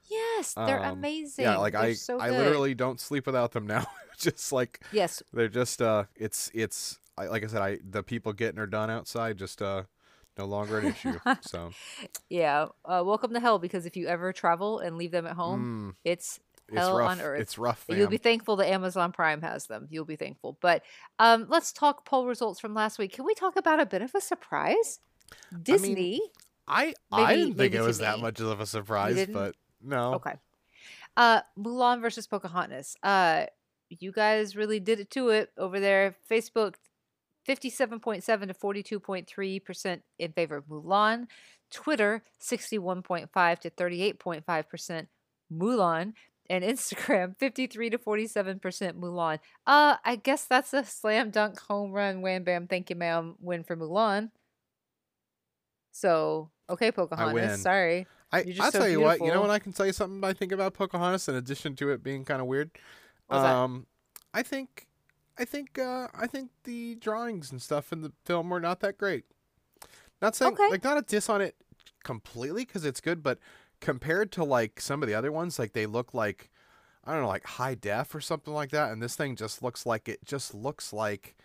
yes, 0.10 0.54
they're 0.54 0.84
Um, 0.84 0.98
amazing. 0.98 1.46
Yeah, 1.46 1.58
like 1.58 1.74
They're 1.74 1.82
I 1.82 1.94
so 1.94 2.20
I 2.20 2.30
literally 2.30 2.76
don't 2.76 3.00
sleep 3.00 3.26
without 3.26 3.52
them 3.54 3.66
now. 3.68 3.86
just 4.18 4.52
like 4.52 4.82
yes, 4.92 5.24
they're 5.34 5.48
just 5.48 5.82
uh 5.82 6.04
it's 6.16 6.52
it's 6.54 7.00
I, 7.18 7.28
like 7.28 7.44
I 7.44 7.48
said 7.48 7.62
I 7.62 7.80
the 7.88 8.04
people 8.04 8.34
getting 8.34 8.58
her 8.58 8.68
done 8.68 8.90
outside 8.90 9.38
just 9.38 9.62
uh 9.62 9.84
no 10.38 10.46
longer 10.46 10.80
an 10.80 10.88
issue. 10.88 11.20
So, 11.42 11.72
yeah. 12.30 12.68
Uh, 12.84 13.04
welcome 13.06 13.34
to 13.34 13.40
hell 13.40 13.60
because 13.60 13.86
if 13.86 13.96
you 13.96 14.08
ever 14.08 14.34
travel 14.34 14.80
and 14.80 14.98
leave 14.98 15.12
them 15.12 15.28
at 15.28 15.34
home, 15.36 15.94
mm, 15.94 15.96
it's 16.04 16.40
it's 16.70 16.78
hell 16.78 16.98
rough. 16.98 17.12
on 17.12 17.22
earth. 17.22 17.42
It's 17.42 17.58
rough. 17.58 17.86
You'll 17.88 18.08
be 18.08 18.18
thankful 18.18 18.56
that 18.56 18.68
Amazon 18.68 19.12
Prime 19.12 19.42
has 19.42 19.68
them. 19.68 19.88
You'll 19.92 20.06
be 20.06 20.16
thankful. 20.16 20.58
But 20.60 20.84
um, 21.20 21.46
let's 21.50 21.72
talk 21.72 22.06
poll 22.06 22.26
results 22.26 22.60
from 22.60 22.74
last 22.74 22.98
week. 22.98 23.14
Can 23.14 23.26
we 23.26 23.36
talk 23.36 23.58
about 23.58 23.80
a 23.80 23.86
bit 23.86 24.02
of 24.02 24.16
a 24.16 24.22
surprise? 24.22 25.00
Disney. 25.62 26.22
I 26.68 26.94
I 27.12 27.28
maybe- 27.28 27.42
didn't 27.42 27.58
think 27.58 27.74
it 27.76 27.82
was 27.82 28.00
that 28.00 28.20
much 28.20 28.40
of 28.40 28.60
a 28.60 28.66
surprise, 28.66 29.28
but 29.32 29.56
no. 29.82 30.16
Okay. 30.16 30.34
Uh, 31.16 31.42
Mulan 31.60 32.02
versus 32.02 32.26
Pocahontas. 32.26 32.96
Uh, 33.04 33.46
you 33.90 34.12
guys 34.12 34.56
really 34.56 34.80
did 34.80 35.00
it 35.00 35.12
to 35.12 35.30
it 35.30 35.52
over 35.58 35.80
there. 35.80 36.16
Facebook 36.32 36.76
57.7 37.48 38.24
to 38.48 38.54
42.3% 38.54 40.02
in 40.20 40.32
favor 40.32 40.58
of 40.58 40.66
Mulan. 40.66 41.28
Twitter, 41.72 42.24
61.5 42.42 43.60
to 43.60 43.70
38.5% 43.70 45.08
Mulan. 45.52 46.14
And 46.50 46.64
Instagram, 46.64 47.38
53 47.40 47.90
to 47.92 47.98
47% 47.98 48.60
Mulan. 48.94 49.40
Uh, 49.66 49.96
I 50.04 50.18
guess 50.18 50.46
that's 50.46 50.74
a 50.74 50.84
slam 50.84 51.30
dunk 51.30 51.60
home 51.60 51.92
run, 51.94 52.22
wham 52.22 52.44
bam, 52.44 52.68
thank 52.68 52.90
you, 52.90 52.98
ma'am, 52.98 53.36
win 53.40 53.64
for 53.64 53.78
Mulan. 53.78 54.30
So, 55.92 56.50
okay, 56.70 56.92
Pocahontas, 56.92 57.62
sorry. 57.62 58.08
I, 58.32 58.44
I'll 58.60 58.72
so 58.72 58.80
tell 58.80 58.90
you 58.90 59.00
what. 59.00 59.20
You 59.20 59.20
know 59.20 59.26
beautiful. 59.26 59.42
when 59.44 59.52
I 59.52 59.60
can 59.60 59.74
tell 59.74 59.86
you 59.86 59.94
something 59.94 60.28
I 60.28 60.34
think 60.34 60.52
about 60.52 60.74
Pocahontas 60.74 61.30
in 61.30 61.36
addition 61.36 61.76
to 61.78 61.92
it 61.92 62.04
being 62.04 62.26
kind 62.26 62.42
of 62.42 62.48
weird. 62.48 62.72
Um, 63.30 63.86
I 64.34 64.42
think, 64.42 64.88
I 65.38 65.46
think, 65.46 65.80
uh, 65.80 66.08
I 66.14 66.28
think 66.28 66.52
the 66.64 66.96
drawings 66.96 67.52
and 67.52 67.62
stuff 67.62 67.92
in 67.92 68.02
the 68.02 68.12
film 68.26 68.50
were 68.50 68.60
not 68.60 68.80
that 68.82 68.98
great. 68.98 69.26
Not 70.22 70.36
saying 70.36 70.54
Okay. 70.54 70.70
like 70.70 70.84
not 70.84 70.98
a 70.98 71.02
diss 71.02 71.30
on 71.30 71.42
it 71.42 71.56
completely 72.04 72.66
because 72.66 72.86
it's 72.86 73.02
good, 73.02 73.22
but 73.24 73.40
compared 73.82 74.32
to 74.34 74.44
like 74.44 74.80
some 74.80 75.02
of 75.04 75.08
the 75.10 75.16
other 75.16 75.32
ones, 75.32 75.60
like 75.60 75.74
they 75.74 75.86
look 75.86 76.14
like 76.14 76.50
I 77.06 77.12
don't 77.12 77.24
know, 77.24 77.28
like 77.28 77.46
high 77.46 77.76
def 77.76 78.16
or 78.16 78.22
something 78.22 78.54
like 78.54 78.70
that, 78.72 78.92
and 78.92 79.02
this 79.04 79.16
thing 79.16 79.36
just 79.36 79.62
looks 79.62 79.86
like 79.86 80.08
it 80.08 80.24
just 80.24 80.54
looks 80.54 80.94
like 80.94 81.36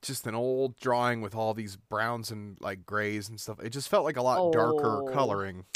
just 0.00 0.26
an 0.26 0.34
old 0.34 0.78
drawing 0.80 1.20
with 1.20 1.34
all 1.34 1.52
these 1.52 1.76
browns 1.76 2.30
and 2.30 2.56
like 2.60 2.86
grays 2.86 3.28
and 3.28 3.38
stuff. 3.38 3.60
It 3.60 3.70
just 3.70 3.90
felt 3.90 4.04
like 4.04 4.16
a 4.16 4.22
lot 4.22 4.50
darker 4.52 5.02
Oh. 5.06 5.12
coloring. 5.12 5.66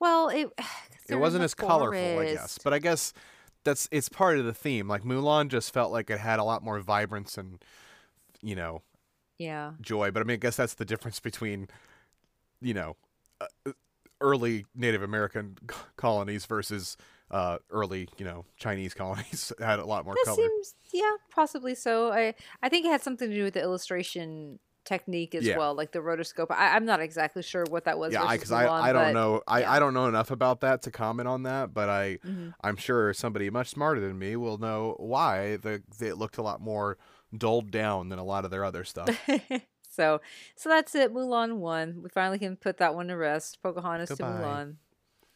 Well, 0.00 0.28
it 0.28 0.50
it 1.08 1.16
wasn't 1.16 1.44
as 1.44 1.54
colorful, 1.54 2.18
I 2.18 2.26
guess. 2.34 2.58
But 2.62 2.74
I 2.74 2.78
guess 2.78 3.14
that's 3.68 3.88
it's 3.92 4.08
part 4.08 4.38
of 4.38 4.44
the 4.46 4.54
theme. 4.54 4.88
Like 4.88 5.02
Mulan 5.04 5.48
just 5.48 5.72
felt 5.72 5.92
like 5.92 6.08
it 6.10 6.18
had 6.18 6.38
a 6.38 6.44
lot 6.44 6.62
more 6.64 6.80
vibrance 6.80 7.36
and 7.36 7.62
you 8.42 8.56
know 8.56 8.82
yeah. 9.38 9.72
joy. 9.80 10.10
But 10.10 10.20
I 10.20 10.24
mean, 10.24 10.34
I 10.34 10.38
guess 10.38 10.56
that's 10.56 10.74
the 10.74 10.84
difference 10.84 11.20
between 11.20 11.68
you 12.60 12.74
know 12.74 12.96
uh, 13.40 13.72
early 14.20 14.64
Native 14.74 15.02
American 15.02 15.56
c- 15.70 15.76
colonies 15.96 16.46
versus 16.46 16.96
uh, 17.30 17.58
early 17.70 18.08
you 18.16 18.24
know 18.24 18.44
Chinese 18.56 18.94
colonies 19.02 19.52
had 19.58 19.78
a 19.78 19.84
lot 19.84 20.04
more 20.04 20.14
That 20.14 20.24
color. 20.24 20.36
seems, 20.36 20.74
yeah, 20.92 21.12
possibly 21.30 21.74
so. 21.74 22.10
I 22.10 22.34
I 22.62 22.68
think 22.68 22.86
it 22.86 22.90
had 22.90 23.02
something 23.02 23.28
to 23.28 23.34
do 23.34 23.44
with 23.44 23.54
the 23.54 23.62
illustration 23.62 24.58
technique 24.88 25.34
as 25.34 25.44
Yeah. 25.44 25.58
well, 25.58 25.74
like 25.74 25.92
the 25.92 25.98
rotoscope. 25.98 26.46
I, 26.50 26.74
I'm 26.74 26.84
not 26.86 27.00
exactly 27.00 27.42
sure 27.42 27.64
what 27.68 27.84
that 27.84 27.98
was. 27.98 28.12
yeah, 28.12 28.26
because 28.32 28.50
I, 28.50 28.64
Mulan, 28.64 28.80
I 28.82 28.92
don't 28.92 29.02
but- 29.04 29.12
know 29.12 29.42
I, 29.46 29.60
yeah. 29.60 29.72
I 29.72 29.78
don't 29.78 29.92
know 29.94 30.06
enough 30.06 30.30
about 30.30 30.60
that 30.62 30.82
to 30.82 30.90
comment 30.90 31.28
on 31.28 31.42
that, 31.44 31.74
but 31.74 31.88
I 31.88 32.18
Mhm. 32.26 32.54
I'm 32.62 32.76
sure 32.76 33.12
somebody 33.12 33.50
much 33.50 33.68
smarter 33.68 34.00
than 34.00 34.18
me 34.18 34.34
will 34.36 34.58
know 34.58 34.96
why 34.98 35.56
the 35.58 35.82
it 36.00 36.16
looked 36.16 36.38
a 36.38 36.42
lot 36.42 36.60
more 36.60 36.96
dulled 37.36 37.70
down 37.70 38.08
than 38.08 38.18
a 38.18 38.24
lot 38.24 38.44
of 38.46 38.50
their 38.50 38.64
other 38.64 38.84
stuff. 38.84 39.08
so 39.90 40.20
so 40.56 40.68
that's 40.68 40.94
it. 40.94 41.12
Mulan 41.12 41.56
won. 41.58 42.00
We 42.02 42.08
finally 42.08 42.38
can 42.38 42.56
put 42.56 42.78
that 42.78 42.94
one 42.94 43.08
to 43.08 43.16
rest. 43.16 43.62
Pocahontas 43.62 44.08
Goodbye. 44.10 44.26
to 44.26 44.32
Mulan. 44.44 44.74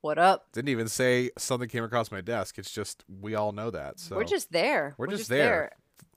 What 0.00 0.18
up? 0.18 0.46
Didn't 0.52 0.68
even 0.68 0.88
say 0.88 1.30
something 1.38 1.68
came 1.68 1.82
across 1.84 2.10
my 2.12 2.20
desk. 2.20 2.58
It's 2.58 2.70
just 2.70 3.04
we 3.20 3.34
all 3.34 3.52
know 3.52 3.70
that. 3.70 3.98
So 3.98 4.16
We're 4.16 4.24
just 4.24 4.52
there. 4.52 4.94
We're 4.96 5.08
just 5.08 5.28
there. 5.28 5.72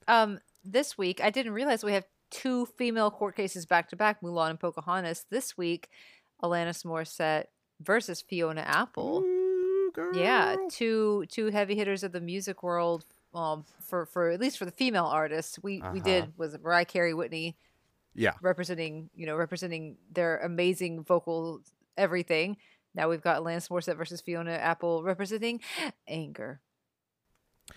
Um, 0.06 0.38
this 0.64 0.96
week 0.96 1.20
I 1.22 1.30
didn't 1.30 1.52
realize 1.52 1.82
we 1.82 1.92
have 1.92 2.06
two 2.30 2.66
female 2.78 3.10
court 3.10 3.34
cases 3.36 3.66
back 3.66 3.88
to 3.90 3.96
back, 3.96 4.20
Mulan 4.22 4.50
and 4.50 4.60
Pocahontas. 4.60 5.26
This 5.30 5.56
week, 5.58 5.88
Alanis 6.42 6.84
Morissette 6.84 7.46
versus 7.80 8.20
Fiona 8.20 8.60
Apple. 8.62 9.22
Ooh, 9.24 9.90
girl. 9.92 10.16
Yeah, 10.16 10.56
two 10.70 11.24
two 11.28 11.46
heavy 11.50 11.74
hitters 11.74 12.04
of 12.04 12.12
the 12.12 12.20
music 12.20 12.62
world. 12.62 13.04
Um, 13.34 13.64
for 13.80 14.06
for 14.06 14.30
at 14.30 14.38
least 14.40 14.58
for 14.58 14.64
the 14.64 14.70
female 14.70 15.06
artists, 15.06 15.58
we 15.62 15.78
we 15.78 15.80
Uh-huh. 15.80 16.00
did 16.04 16.32
was 16.38 16.56
Mariah 16.60 16.84
Carey, 16.84 17.14
Whitney 17.14 17.56
Yeah. 18.14 18.34
representing 18.42 19.10
you 19.14 19.26
know 19.26 19.34
representing 19.34 19.96
their 20.10 20.38
amazing 20.38 21.02
vocal 21.02 21.62
everything. 21.96 22.56
Now 22.94 23.08
we've 23.08 23.22
got 23.22 23.42
Alanis 23.42 23.68
Morissette 23.68 23.96
versus 23.96 24.20
Fiona 24.20 24.52
Apple 24.52 25.02
representing 25.02 25.60
anger. 26.06 26.60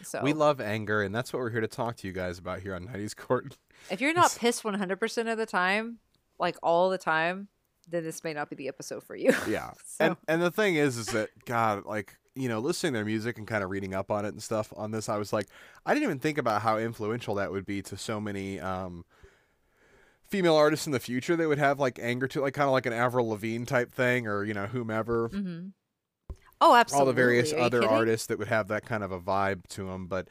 So 0.02 0.22
We 0.24 0.34
love 0.34 0.60
anger, 0.60 1.02
and 1.04 1.14
that's 1.14 1.32
what 1.32 1.40
we're 1.40 1.52
here 1.52 1.62
to 1.62 1.68
talk 1.68 1.96
to 1.98 2.08
you 2.08 2.14
guys 2.14 2.38
about 2.40 2.60
here 2.62 2.74
on 2.76 2.88
90s 2.88 3.16
Court. 3.16 3.56
If 3.90 4.02
you're 4.02 4.14
not 4.22 4.36
pissed 4.38 4.64
100% 4.64 5.32
of 5.32 5.38
the 5.38 5.46
time, 5.46 6.00
like 6.40 6.58
all 6.64 6.90
the 6.90 6.98
time, 6.98 7.48
then 7.88 8.04
this 8.04 8.24
may 8.24 8.34
not 8.34 8.50
be 8.50 8.56
the 8.56 8.68
episode 8.68 9.04
for 9.04 9.16
you. 9.16 9.32
Yeah. 9.48 9.72
So- 9.86 10.06
And 10.06 10.18
and 10.28 10.42
the 10.42 10.52
thing 10.52 10.76
is 10.76 10.98
is 10.98 11.08
that 11.08 11.30
God, 11.46 11.86
like, 11.86 12.18
you 12.34 12.50
know, 12.50 12.60
listening 12.60 12.94
to 12.94 12.98
their 12.98 13.06
music 13.06 13.38
and 13.38 13.48
kind 13.48 13.64
of 13.64 13.70
reading 13.70 13.94
up 13.94 14.12
on 14.12 14.26
it 14.26 14.30
and 14.30 14.44
stuff 14.44 14.74
on 14.76 14.92
this, 14.92 15.08
I 15.08 15.18
was 15.18 15.32
like, 15.32 15.48
I 15.86 15.94
didn't 15.94 16.04
even 16.06 16.20
think 16.20 16.38
about 16.38 16.64
how 16.64 16.78
influential 16.78 17.36
that 17.36 17.52
would 17.52 17.66
be 17.66 17.82
to 17.84 17.96
so 17.96 18.20
many 18.20 18.60
um 18.60 19.06
female 20.30 20.56
artists 20.56 20.86
in 20.86 20.92
the 20.92 21.00
future 21.00 21.36
that 21.36 21.48
would 21.48 21.58
have 21.60 21.80
like 21.80 22.00
anger 22.02 22.28
to 22.30 22.42
like 22.42 22.54
kind 22.54 22.68
of 22.68 22.72
like 22.74 22.86
an 22.86 22.94
Avril 22.94 23.30
Lavigne 23.30 23.66
type 23.66 23.92
thing 23.94 24.28
or, 24.28 24.44
you 24.44 24.54
know, 24.54 24.66
whomever. 24.68 25.28
hmm 25.30 25.68
Oh, 26.62 26.74
absolutely. 26.74 27.02
all 27.02 27.06
the 27.06 27.14
various 27.14 27.54
Are 27.54 27.60
other 27.60 27.82
kidding? 27.82 27.96
artists 27.96 28.28
that 28.28 28.40
would 28.40 28.48
have 28.48 28.70
that 28.70 28.86
kind 28.86 29.04
of 29.04 29.12
a 29.12 29.20
vibe 29.20 29.68
to 29.72 29.88
them 29.88 30.08
but 30.08 30.30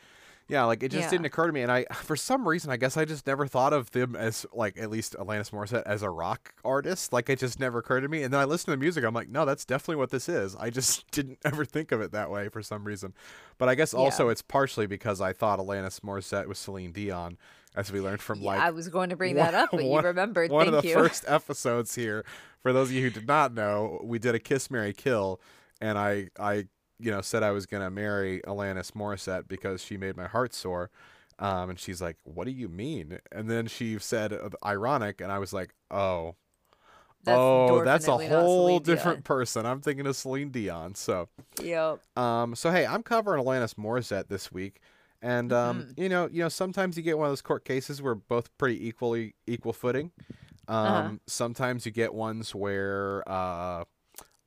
yeah 0.48 0.64
like 0.64 0.82
it 0.82 0.90
just 0.90 1.04
Yeah. 1.04 1.10
didn't 1.10 1.26
occur 1.26 1.46
to 1.46 1.52
me 1.52 1.60
and 1.62 1.70
i 1.70 1.84
for 1.92 2.16
some 2.16 2.48
reason 2.48 2.70
i 2.70 2.76
guess 2.78 2.96
i 2.96 3.04
just 3.04 3.26
never 3.26 3.46
thought 3.46 3.72
of 3.74 3.90
them 3.92 4.16
as 4.16 4.44
like 4.52 4.78
at 4.78 4.90
least 4.90 5.14
alanis 5.18 5.50
morissette 5.50 5.82
as 5.86 6.02
a 6.02 6.08
rock 6.10 6.54
artist 6.64 7.12
like 7.12 7.28
it 7.30 7.38
just 7.38 7.60
never 7.60 7.78
occurred 7.78 8.00
to 8.00 8.08
me 8.08 8.22
and 8.22 8.32
then 8.32 8.40
i 8.40 8.44
listened 8.44 8.66
to 8.66 8.70
the 8.72 8.76
music 8.78 9.04
i'm 9.04 9.14
like 9.14 9.28
no 9.28 9.44
that's 9.44 9.64
definitely 9.66 9.96
what 9.96 10.10
this 10.10 10.28
is 10.28 10.56
i 10.56 10.70
just 10.70 11.08
didn't 11.12 11.38
ever 11.44 11.64
think 11.64 11.92
of 11.92 12.00
it 12.00 12.10
that 12.12 12.30
way 12.30 12.48
for 12.48 12.62
some 12.62 12.84
reason 12.84 13.12
but 13.58 13.68
i 13.68 13.74
guess 13.74 13.92
also 13.94 14.28
it's 14.30 14.42
partially 14.42 14.86
because 14.86 15.20
i 15.20 15.32
thought 15.32 15.58
alanis 15.58 16.00
morissette 16.00 16.46
was 16.46 16.58
celine 16.58 16.92
dion 16.92 17.36
as 17.74 17.90
we 17.92 18.00
learned 18.00 18.20
from 18.22 18.40
Yeah, 18.40 18.46
like 18.46 18.60
I 18.60 18.70
was 18.70 18.88
going 18.88 19.10
to 19.10 19.16
bring 19.16 19.36
one- 19.36 19.44
that 19.46 19.54
up, 19.54 19.70
but 19.72 19.82
one- 19.84 20.02
you 20.02 20.08
remembered. 20.08 20.50
one 20.50 20.66
Thank 20.66 20.76
of 20.76 20.82
the 20.82 20.88
you. 20.88 20.94
first 20.94 21.24
episodes 21.26 21.94
here. 21.94 22.24
For 22.62 22.72
those 22.72 22.88
of 22.88 22.94
you 22.94 23.02
who 23.02 23.10
did 23.10 23.26
not 23.26 23.52
know, 23.52 24.00
we 24.04 24.18
did 24.18 24.34
a 24.34 24.38
kiss, 24.38 24.70
Mary, 24.70 24.92
kill, 24.92 25.40
and 25.80 25.98
I, 25.98 26.28
I, 26.38 26.66
you 26.98 27.10
know, 27.10 27.20
said 27.20 27.42
I 27.42 27.50
was 27.50 27.66
gonna 27.66 27.90
marry 27.90 28.40
Alanis 28.46 28.92
Morissette 28.92 29.48
because 29.48 29.82
she 29.82 29.96
made 29.96 30.16
my 30.16 30.26
heart 30.26 30.54
soar. 30.54 30.90
Um, 31.40 31.70
and 31.70 31.80
she's 31.80 32.00
like, 32.00 32.16
"What 32.22 32.44
do 32.44 32.52
you 32.52 32.68
mean?" 32.68 33.18
And 33.32 33.50
then 33.50 33.66
she 33.66 33.98
said, 33.98 34.32
uh, 34.32 34.50
"Ironic," 34.64 35.20
and 35.20 35.32
I 35.32 35.40
was 35.40 35.52
like, 35.52 35.74
"Oh." 35.90 36.36
That's 37.24 37.38
oh, 37.40 37.82
that's 37.84 38.06
a 38.06 38.18
whole 38.18 38.78
different 38.80 39.24
person. 39.24 39.64
I'm 39.64 39.80
thinking 39.80 40.06
of 40.06 40.14
Celine 40.14 40.50
Dion. 40.50 40.94
So, 40.94 41.28
Yep. 41.60 42.00
um, 42.18 42.54
so 42.54 42.70
hey, 42.70 42.84
I'm 42.86 43.02
covering 43.02 43.42
Alanis 43.42 43.74
Morissette 43.76 44.28
this 44.28 44.52
week, 44.52 44.80
and 45.24 45.52
um, 45.52 45.80
Mm-hmm. 45.80 46.02
you 46.02 46.08
know, 46.08 46.28
you 46.30 46.42
know, 46.42 46.48
sometimes 46.48 46.96
you 46.96 47.02
get 47.02 47.18
one 47.18 47.26
of 47.26 47.32
those 47.32 47.42
court 47.42 47.64
cases 47.64 48.02
where 48.02 48.14
both 48.14 48.56
pretty 48.58 48.86
equally 48.86 49.34
equal 49.46 49.72
footing. 49.72 50.12
Um, 50.68 50.84
Uh-huh. 50.88 51.10
sometimes 51.26 51.86
you 51.86 51.92
get 51.92 52.14
ones 52.14 52.54
where 52.54 53.22
uh, 53.28 53.84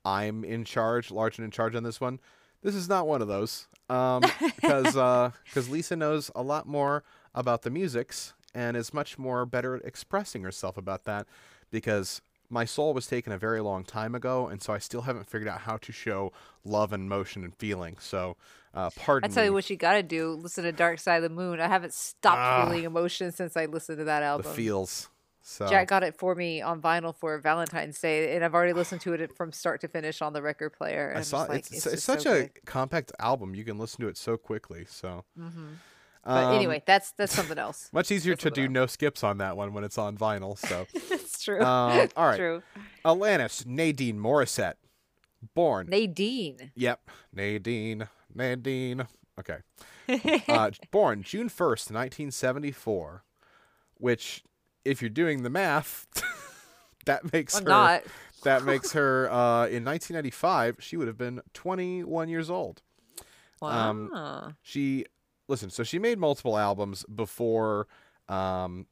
I'm 0.05 0.43
in 0.43 0.65
charge, 0.65 1.11
large 1.11 1.37
and 1.37 1.45
in 1.45 1.51
charge 1.51 1.75
on 1.75 1.83
this 1.83 1.99
one. 2.01 2.19
This 2.63 2.75
is 2.75 2.89
not 2.89 3.07
one 3.07 3.21
of 3.21 3.27
those, 3.27 3.67
um, 3.89 4.33
because 4.55 4.93
because 5.49 5.69
Lisa 5.69 5.95
knows 5.95 6.31
a 6.35 6.41
lot 6.43 6.67
more 6.67 7.03
about 7.35 7.61
the 7.63 7.69
musics 7.69 8.33
and 8.53 8.75
is 8.77 8.93
much 8.93 9.17
more 9.17 9.45
better 9.45 9.75
at 9.75 9.85
expressing 9.85 10.43
herself 10.43 10.77
about 10.77 11.05
that. 11.05 11.27
Because 11.71 12.21
my 12.49 12.65
soul 12.65 12.93
was 12.93 13.07
taken 13.07 13.33
a 13.33 13.37
very 13.37 13.61
long 13.61 13.83
time 13.83 14.15
ago, 14.15 14.47
and 14.47 14.61
so 14.61 14.73
I 14.73 14.77
still 14.77 15.01
haven't 15.01 15.29
figured 15.29 15.47
out 15.49 15.61
how 15.61 15.77
to 15.77 15.91
show 15.91 16.31
love 16.63 16.93
and 16.93 17.09
motion 17.09 17.43
and 17.43 17.53
feeling. 17.55 17.97
So, 17.99 18.37
uh, 18.73 18.89
pardon 18.95 19.29
me. 19.29 19.33
I 19.33 19.35
tell 19.35 19.43
you 19.45 19.53
what 19.53 19.69
you 19.69 19.75
got 19.75 19.93
to 19.93 20.03
do. 20.03 20.31
Listen 20.31 20.63
to 20.63 20.71
Dark 20.71 20.99
Side 20.99 21.17
of 21.17 21.23
the 21.23 21.29
Moon. 21.35 21.59
I 21.59 21.67
haven't 21.67 21.93
stopped 21.93 22.37
Ah. 22.37 22.65
feeling 22.65 22.83
emotion 22.85 23.31
since 23.31 23.57
I 23.57 23.65
listened 23.65 23.97
to 23.99 24.03
that 24.05 24.23
album. 24.23 24.45
the 24.49 24.53
feels. 24.55 25.09
So 25.41 25.65
Jack 25.69 25.87
got 25.87 26.03
it 26.03 26.13
for 26.17 26.35
me 26.35 26.61
on 26.61 26.81
vinyl 26.81 27.15
for 27.15 27.37
Valentine's 27.39 27.97
Day, 28.01 28.35
and 28.35 28.43
I've 28.43 28.53
already 28.53 28.73
listened 28.73 28.99
to 29.01 29.13
it 29.13 29.33
from 29.37 29.53
start 29.53 29.79
to 29.81 29.87
finish 29.87 30.21
on 30.21 30.33
the 30.33 30.41
record 30.41 30.71
player. 30.73 31.13
I 31.15 31.19
I'm 31.19 31.23
saw 31.23 31.43
like, 31.43 31.59
it's, 31.59 31.71
it's, 31.71 31.85
it's, 31.85 32.03
such 32.03 32.23
so 32.23 32.33
a 32.33 32.39
good. 32.41 32.65
compact 32.65 33.13
album. 33.19 33.55
You 33.55 33.63
can 33.63 33.77
listen 33.77 34.01
to 34.01 34.09
it 34.09 34.17
so 34.17 34.35
quickly. 34.35 34.85
So, 34.89 35.23
Mhm. 35.39 35.77
But 36.25 36.43
um, 36.43 36.55
anyway, 36.55 36.83
that's 36.85 37.11
that's 37.13 37.33
something 37.33 37.57
else. 37.57 37.89
much 37.93 38.11
easier 38.11 38.33
that's 38.33 38.43
to 38.43 38.51
do 38.51 38.67
no 38.67 38.85
skips 38.87 39.23
on 39.23 39.37
that 39.37 39.55
one 39.55 39.71
when 39.73 39.85
it's 39.85 39.97
on 39.97 40.17
vinyl. 40.17 40.57
So, 40.57 40.85
true. 41.55 41.61
um, 41.63 42.09
all 42.15 42.25
right, 42.27 42.37
True. 42.37 42.63
Alanis 43.05 43.65
Nadine 43.65 44.17
Morissette, 44.19 44.75
born. 45.53 45.87
Nadine. 45.89 46.71
Yep, 46.75 47.09
Nadine, 47.33 48.07
Nadine. 48.33 49.07
Okay. 49.39 49.57
Uh, 50.47 50.71
born 50.91 51.21
June 51.23 51.47
1st, 51.49 51.91
1974, 51.91 53.23
which, 53.95 54.43
if 54.85 55.01
you're 55.01 55.09
doing 55.09 55.43
the 55.43 55.49
math, 55.49 56.07
that 57.05 57.31
makes 57.33 57.55
I'm 57.55 57.63
her 57.63 57.69
not. 57.69 58.03
that 58.43 58.63
makes 58.63 58.91
her 58.93 59.29
uh, 59.31 59.67
in 59.67 59.83
1995 59.85 60.77
she 60.79 60.97
would 60.97 61.07
have 61.07 61.17
been 61.17 61.41
21 61.53 62.29
years 62.29 62.49
old. 62.49 62.81
Wow. 63.61 63.89
Um, 63.89 64.55
She 64.61 65.05
listen, 65.47 65.69
so 65.69 65.83
she 65.83 65.99
made 65.99 66.17
multiple 66.19 66.57
albums 66.57 67.05
before 67.13 67.87
um, 68.29 68.85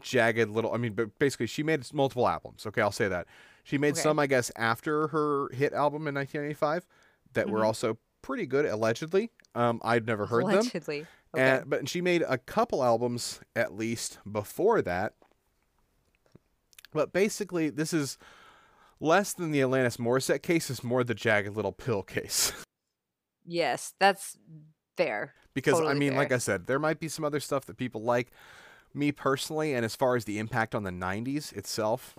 Jagged 0.00 0.48
Little. 0.50 0.72
I 0.72 0.76
mean, 0.78 0.94
but 0.94 1.18
basically 1.18 1.46
she 1.46 1.62
made 1.62 1.92
multiple 1.92 2.26
albums. 2.28 2.66
Okay, 2.66 2.80
I'll 2.80 2.90
say 2.92 3.08
that. 3.08 3.26
She 3.64 3.78
made 3.78 3.92
Okay. 3.94 4.00
some, 4.02 4.18
I 4.18 4.26
guess, 4.26 4.50
after 4.56 5.08
her 5.08 5.48
hit 5.52 5.72
album 5.72 6.08
in 6.08 6.14
1995 6.14 6.86
that 7.34 7.48
were 7.48 7.60
Mhm. 7.60 7.66
also 7.66 7.98
pretty 8.22 8.46
good, 8.46 8.64
allegedly. 8.66 9.30
Um, 9.54 9.80
I'd 9.84 10.06
never 10.06 10.26
heard 10.26 10.44
them. 10.46 10.54
Allegedly. 10.54 11.06
Okay. 11.34 11.42
And, 11.58 11.70
but 11.70 11.88
she 11.88 12.00
made 12.00 12.22
a 12.28 12.38
couple 12.38 12.82
albums 12.84 13.40
at 13.56 13.74
least 13.74 14.18
before 14.30 14.82
that. 14.82 15.14
But 16.92 17.12
basically, 17.12 17.70
this 17.70 17.92
is 17.92 18.18
less 19.00 19.32
than 19.32 19.50
the 19.50 19.60
Alanis 19.60 19.96
Morissette 19.96 20.42
case. 20.42 20.68
It's 20.70 20.84
more 20.84 21.02
the 21.04 21.14
Jagged 21.14 21.54
Little 21.56 21.72
Pill 21.72 22.02
case. 22.02 22.52
yes, 23.46 23.94
that's 23.98 24.36
fair. 24.96 25.34
because 25.54 25.74
I 25.74 25.78
Totally 25.84 25.98
mean, 25.98 26.16
like. 26.16 26.32
I 26.32 26.38
said, 26.38 26.66
there 26.66 26.78
might 26.78 26.98
be 27.00 27.08
some 27.08 27.24
other 27.24 27.40
stuff 27.40 27.64
that 27.66 27.76
people 27.76 28.02
like. 28.02 28.30
Me 28.94 29.12
personally, 29.12 29.74
and 29.74 29.84
as 29.84 29.96
far 29.96 30.16
as 30.16 30.24
the 30.24 30.38
impact 30.38 30.74
on 30.74 30.82
the 30.82 30.90
'90s 30.90 31.52
itself, 31.54 32.14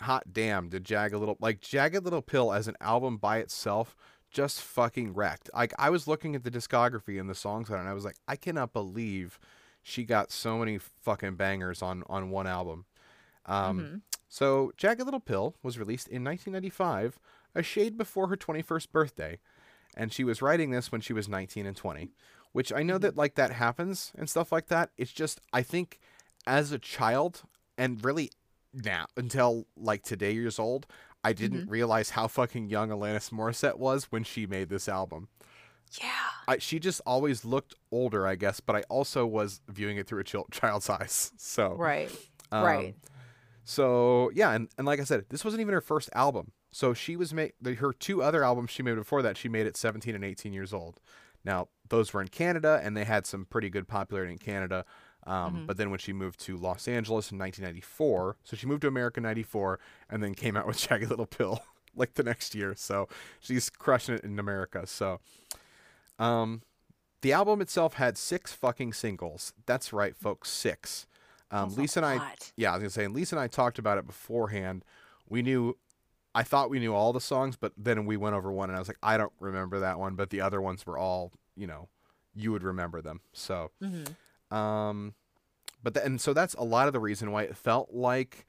hot 0.00 0.32
damn, 0.32 0.68
did 0.68 0.84
Jagged 0.84 1.14
Little 1.14 1.36
like 1.40 1.60
Jagged 1.60 2.04
Little 2.04 2.22
Pill 2.22 2.52
as 2.52 2.68
an 2.68 2.76
album 2.80 3.16
by 3.16 3.38
itself 3.38 3.96
just 4.30 4.60
fucking 4.60 5.12
wrecked. 5.14 5.50
Like 5.54 5.72
I 5.78 5.90
was 5.90 6.06
looking 6.06 6.36
at 6.36 6.44
the 6.44 6.50
discography 6.50 7.18
and 7.18 7.28
the 7.28 7.34
songs 7.34 7.68
on 7.70 7.76
it, 7.76 7.80
and 7.80 7.88
I 7.88 7.94
was 7.94 8.04
like, 8.04 8.16
I 8.28 8.36
cannot 8.36 8.72
believe 8.72 9.38
she 9.82 10.04
got 10.04 10.30
so 10.30 10.58
many 10.58 10.78
fucking 10.78 11.36
bangers 11.36 11.82
on 11.82 12.04
on 12.08 12.30
one 12.30 12.46
album. 12.46 12.84
Um, 13.46 13.80
Mhm. 13.80 14.00
So, 14.32 14.70
Jagged 14.76 15.02
Little 15.02 15.18
Pill 15.18 15.56
was 15.60 15.76
released 15.76 16.06
in 16.06 16.22
1995, 16.22 17.18
a 17.52 17.64
shade 17.64 17.98
before 17.98 18.28
her 18.28 18.36
21st 18.36 18.92
birthday, 18.92 19.40
and 19.96 20.12
she 20.12 20.22
was 20.22 20.40
writing 20.40 20.70
this 20.70 20.92
when 20.92 21.00
she 21.00 21.12
was 21.12 21.28
19 21.28 21.66
and 21.66 21.76
20. 21.76 22.12
Which 22.52 22.72
I 22.72 22.82
know 22.82 22.98
that 22.98 23.16
like 23.16 23.36
that 23.36 23.52
happens 23.52 24.12
and 24.18 24.28
stuff 24.28 24.50
like 24.52 24.66
that. 24.68 24.90
It's 24.96 25.12
just 25.12 25.40
I 25.52 25.62
think 25.62 25.98
as 26.46 26.72
a 26.72 26.78
child 26.78 27.42
and 27.78 28.04
really 28.04 28.30
now 28.74 29.06
until 29.16 29.66
like 29.76 30.02
today 30.02 30.32
years 30.32 30.58
old, 30.58 30.86
I 31.22 31.32
didn't 31.32 31.68
realize 31.68 32.10
how 32.10 32.26
fucking 32.28 32.68
young 32.68 32.88
Alanis 32.90 33.30
Morissette 33.30 33.78
was 33.78 34.04
when 34.04 34.24
she 34.24 34.46
made 34.46 34.68
this 34.68 34.88
album. 34.88 35.28
Yeah. 36.00 36.08
I, 36.46 36.58
she 36.58 36.78
just 36.78 37.00
always 37.04 37.44
looked 37.44 37.74
older, 37.90 38.26
I 38.26 38.36
guess, 38.36 38.60
but 38.60 38.76
I 38.76 38.82
also 38.88 39.26
was 39.26 39.60
viewing 39.68 39.96
it 39.96 40.06
through 40.06 40.20
a 40.20 40.24
chil- 40.24 40.46
child's 40.52 40.88
eyes. 40.88 41.32
So 41.36 41.74
Right. 41.74 42.10
um, 42.52 42.64
right. 42.64 42.94
so 43.64 44.30
yeah, 44.34 44.52
and, 44.52 44.68
and 44.78 44.86
like 44.86 45.00
I 45.00 45.04
said, 45.04 45.26
this 45.28 45.44
wasn't 45.44 45.60
even 45.60 45.74
her 45.74 45.80
first 45.80 46.08
album. 46.14 46.52
So 46.72 46.94
she 46.94 47.16
was 47.16 47.34
made 47.34 47.52
her 47.78 47.92
two 47.92 48.22
other 48.22 48.44
albums 48.44 48.70
she 48.70 48.82
made 48.84 48.94
before 48.94 49.22
that. 49.22 49.36
She 49.36 49.48
made 49.48 49.66
at 49.66 49.76
17 49.76 50.14
and 50.14 50.24
18 50.24 50.52
years 50.52 50.72
old. 50.72 51.00
Now 51.44 51.68
those 51.90 52.12
were 52.12 52.20
in 52.22 52.28
Canada, 52.28 52.80
and 52.82 52.96
they 52.96 53.04
had 53.04 53.26
some 53.26 53.44
pretty 53.44 53.68
good 53.70 53.86
popularity 53.86 54.32
in 54.32 54.38
Canada. 54.38 54.84
Um, 55.26 55.54
Mhm. 55.54 55.66
But 55.66 55.76
then 55.76 55.90
when 55.90 55.98
she 55.98 56.14
moved 56.14 56.40
to 56.40 56.56
Los 56.56 56.88
Angeles 56.88 57.30
in 57.30 57.36
1994, 57.36 58.38
so 58.42 58.56
she 58.56 58.66
moved 58.66 58.80
to 58.82 58.88
America 58.88 59.20
in 59.20 59.24
'94, 59.24 59.78
and 60.08 60.22
then 60.22 60.34
came 60.34 60.56
out 60.56 60.66
with 60.66 60.78
Jagged 60.88 61.10
Little 61.10 61.26
Pill 61.26 61.60
like 61.94 62.14
the 62.14 62.22
next 62.22 62.54
year. 62.54 62.74
So 62.74 63.06
she's 63.38 63.68
crushing 63.68 64.14
it 64.14 64.24
in 64.24 64.38
America. 64.38 64.86
So, 64.86 65.20
um, 66.18 66.62
the 67.22 67.32
album 67.32 67.60
itself 67.60 67.94
had 67.94 68.16
six 68.16 68.52
fucking 68.52 68.94
singles. 68.94 69.52
That's 69.66 69.92
right, 69.92 70.16
folks, 70.16 70.48
six. 70.50 71.06
Um, 71.50 71.68
Lisa 71.74 71.98
and 72.00 72.06
I 72.06 72.14
yeah, 72.56 72.70
I 72.70 72.74
was 72.76 72.82
gonna 72.82 72.90
say, 72.90 73.04
and 73.04 73.14
Lisa 73.14 73.34
and 73.36 73.40
I 73.42 73.48
talked 73.48 73.78
about 73.78 73.98
it 73.98 74.06
beforehand. 74.06 74.84
We 75.28 75.42
knew, 75.42 75.76
I 76.34 76.42
thought 76.44 76.70
we 76.70 76.78
knew 76.78 76.94
all 76.94 77.12
the 77.12 77.20
songs, 77.20 77.56
but 77.56 77.72
then 77.76 78.06
we 78.06 78.16
went 78.16 78.34
over 78.36 78.50
one, 78.52 78.70
and 78.70 78.76
I 78.76 78.78
was 78.78 78.88
like, 78.88 78.98
I 79.02 79.16
don't 79.16 79.32
remember 79.40 79.80
that 79.80 79.98
one, 79.98 80.14
but 80.14 80.30
the 80.30 80.40
other 80.40 80.60
ones 80.62 80.86
were 80.86 80.96
all, 80.96 81.32
you 81.60 81.66
know, 81.66 81.88
you 82.34 82.50
would 82.52 82.62
remember 82.62 83.02
them. 83.02 83.20
So, 83.32 83.70
Mhm. 83.82 84.16
um, 84.54 85.14
but 85.82 85.94
the, 85.94 86.04
and 86.04 86.20
so 86.20 86.32
that's 86.32 86.54
a 86.54 86.62
lot 86.64 86.86
of 86.86 86.92
the 86.92 87.00
reason 87.00 87.30
why 87.30 87.42
it 87.42 87.56
felt 87.56 87.92
like, 87.92 88.46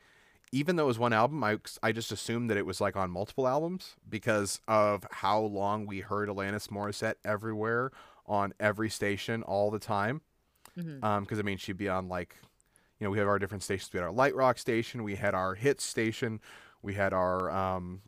even 0.52 0.76
though 0.76 0.84
it 0.84 0.88
was 0.88 1.00
one 1.00 1.14
album, 1.14 1.44
I 1.44 1.60
I 1.84 1.92
just 1.92 2.12
assumed 2.12 2.50
that 2.50 2.58
it 2.58 2.66
was 2.66 2.80
like 2.82 2.96
on 2.96 3.10
multiple 3.12 3.48
albums 3.48 3.96
because 4.10 4.60
of 4.68 5.06
how 5.12 5.40
long 5.40 5.86
we 5.86 6.00
heard 6.02 6.30
Alanis 6.30 6.68
Morissette 6.70 7.16
everywhere 7.24 7.92
on 8.26 8.54
every 8.60 8.90
station 8.90 9.44
all 9.44 9.72
the 9.72 9.80
time. 9.80 10.22
Mhm. 10.78 11.04
Um, 11.04 11.24
because 11.24 11.40
I 11.40 11.44
mean, 11.44 11.58
she'd 11.58 11.78
be 11.78 11.90
on 11.90 12.08
like, 12.08 12.36
you 13.00 13.06
know, 13.06 13.12
we 13.12 13.18
have 13.18 13.28
our 13.28 13.40
different 13.40 13.64
stations. 13.64 13.92
We 13.94 13.98
had 14.00 14.06
our 14.06 14.12
light 14.14 14.36
rock 14.36 14.58
station, 14.58 15.04
we 15.04 15.16
had 15.16 15.34
our 15.34 15.56
hit 15.56 15.82
station, 15.82 16.40
we 16.82 16.94
had 16.94 17.14
our 17.14 17.50
um, 17.50 18.02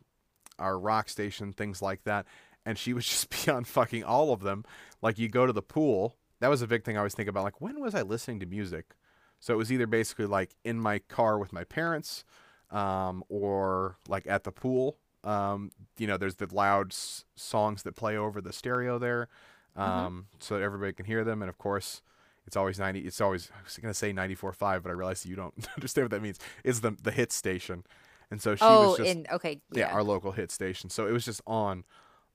our 0.58 0.78
rock 0.78 1.08
station, 1.08 1.52
things 1.52 1.82
like 1.82 2.04
that. 2.04 2.26
And 2.66 2.78
she 2.78 2.92
would 2.92 3.02
just 3.04 3.30
be 3.30 3.50
on 3.50 3.64
fucking 3.64 4.04
all 4.04 4.32
of 4.32 4.40
them. 4.40 4.64
Like 5.02 5.18
you 5.18 5.28
go 5.28 5.46
to 5.46 5.52
the 5.52 5.62
pool. 5.62 6.16
That 6.40 6.48
was 6.48 6.62
a 6.62 6.66
big 6.66 6.84
thing 6.84 6.96
I 6.96 7.00
always 7.00 7.14
think 7.14 7.28
about. 7.28 7.44
Like 7.44 7.60
when 7.60 7.80
was 7.80 7.94
I 7.94 8.02
listening 8.02 8.40
to 8.40 8.46
music? 8.46 8.94
So 9.40 9.54
it 9.54 9.56
was 9.56 9.70
either 9.70 9.86
basically 9.86 10.26
like 10.26 10.54
in 10.64 10.78
my 10.78 10.98
car 11.00 11.38
with 11.38 11.52
my 11.52 11.64
parents, 11.64 12.24
um, 12.70 13.22
or 13.28 13.98
like 14.08 14.26
at 14.26 14.44
the 14.44 14.52
pool. 14.52 14.98
Um, 15.22 15.70
you 15.98 16.06
know, 16.06 16.16
there's 16.16 16.36
the 16.36 16.48
loud 16.52 16.92
s- 16.92 17.24
songs 17.34 17.82
that 17.84 17.96
play 17.96 18.16
over 18.16 18.40
the 18.40 18.52
stereo 18.52 18.98
there, 18.98 19.28
um, 19.74 20.26
so 20.38 20.54
that 20.54 20.62
everybody 20.62 20.92
can 20.92 21.06
hear 21.06 21.24
them. 21.24 21.40
And 21.40 21.48
of 21.48 21.56
course, 21.56 22.02
it's 22.46 22.56
always 22.56 22.78
90 22.78 23.00
it's 23.00 23.20
always 23.20 23.50
i 23.58 23.62
was 23.62 23.76
going 23.78 23.90
to 23.90 23.98
say 23.98 24.12
94.5 24.12 24.82
but 24.82 24.90
i 24.90 24.92
realized 24.92 25.26
you 25.26 25.36
don't 25.36 25.54
understand 25.76 26.04
what 26.04 26.10
that 26.10 26.22
means 26.22 26.38
it's 26.62 26.80
the 26.80 26.96
the 27.02 27.10
hit 27.10 27.32
station 27.32 27.84
and 28.30 28.40
so 28.40 28.54
she 28.54 28.64
oh, 28.64 28.88
was 28.88 28.98
just 28.98 29.10
in 29.10 29.26
okay. 29.32 29.60
yeah. 29.72 29.88
Yeah. 29.88 29.94
our 29.94 30.02
local 30.02 30.32
hit 30.32 30.50
station 30.50 30.90
so 30.90 31.06
it 31.06 31.12
was 31.12 31.24
just 31.24 31.40
on 31.46 31.84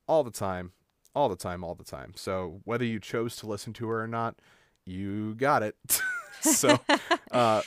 all 0.10 0.24
the 0.24 0.32
time 0.32 0.72
all 1.16 1.30
the 1.30 1.36
time 1.36 1.64
all 1.64 1.76
the 1.76 1.84
time. 1.84 2.14
So 2.16 2.62
whether 2.66 2.86
you 2.86 3.00
chose 3.00 3.36
to 3.38 3.48
listen 3.48 3.74
to 3.74 3.88
her 3.88 4.02
or 4.04 4.08
not 4.08 4.36
you 4.86 5.36
got 5.36 5.64
it. 5.64 5.76
So 6.42 6.80
uh 7.32 7.62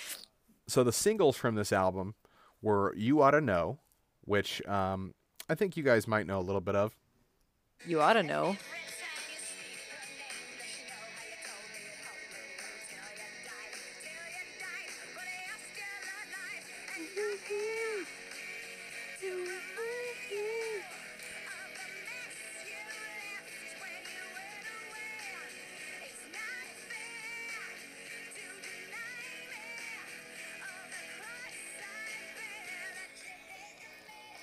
so 0.67 0.83
the 0.83 0.93
singles 0.93 1.37
from 1.37 1.57
this 1.57 1.73
album 1.73 2.15
were 2.63 2.95
you 2.97 3.21
ought 3.21 3.33
to 3.33 3.43
know 3.43 3.81
which 4.25 4.67
um 4.67 5.13
i 5.51 5.55
think 5.55 5.77
you 5.77 5.83
guys 5.83 6.09
might 6.09 6.27
know 6.27 6.39
a 6.39 6.47
little 6.49 6.63
bit 6.63 6.75
of. 6.75 6.97
You 7.87 8.01
ought 8.01 8.15
to 8.15 8.23
know. 8.23 8.57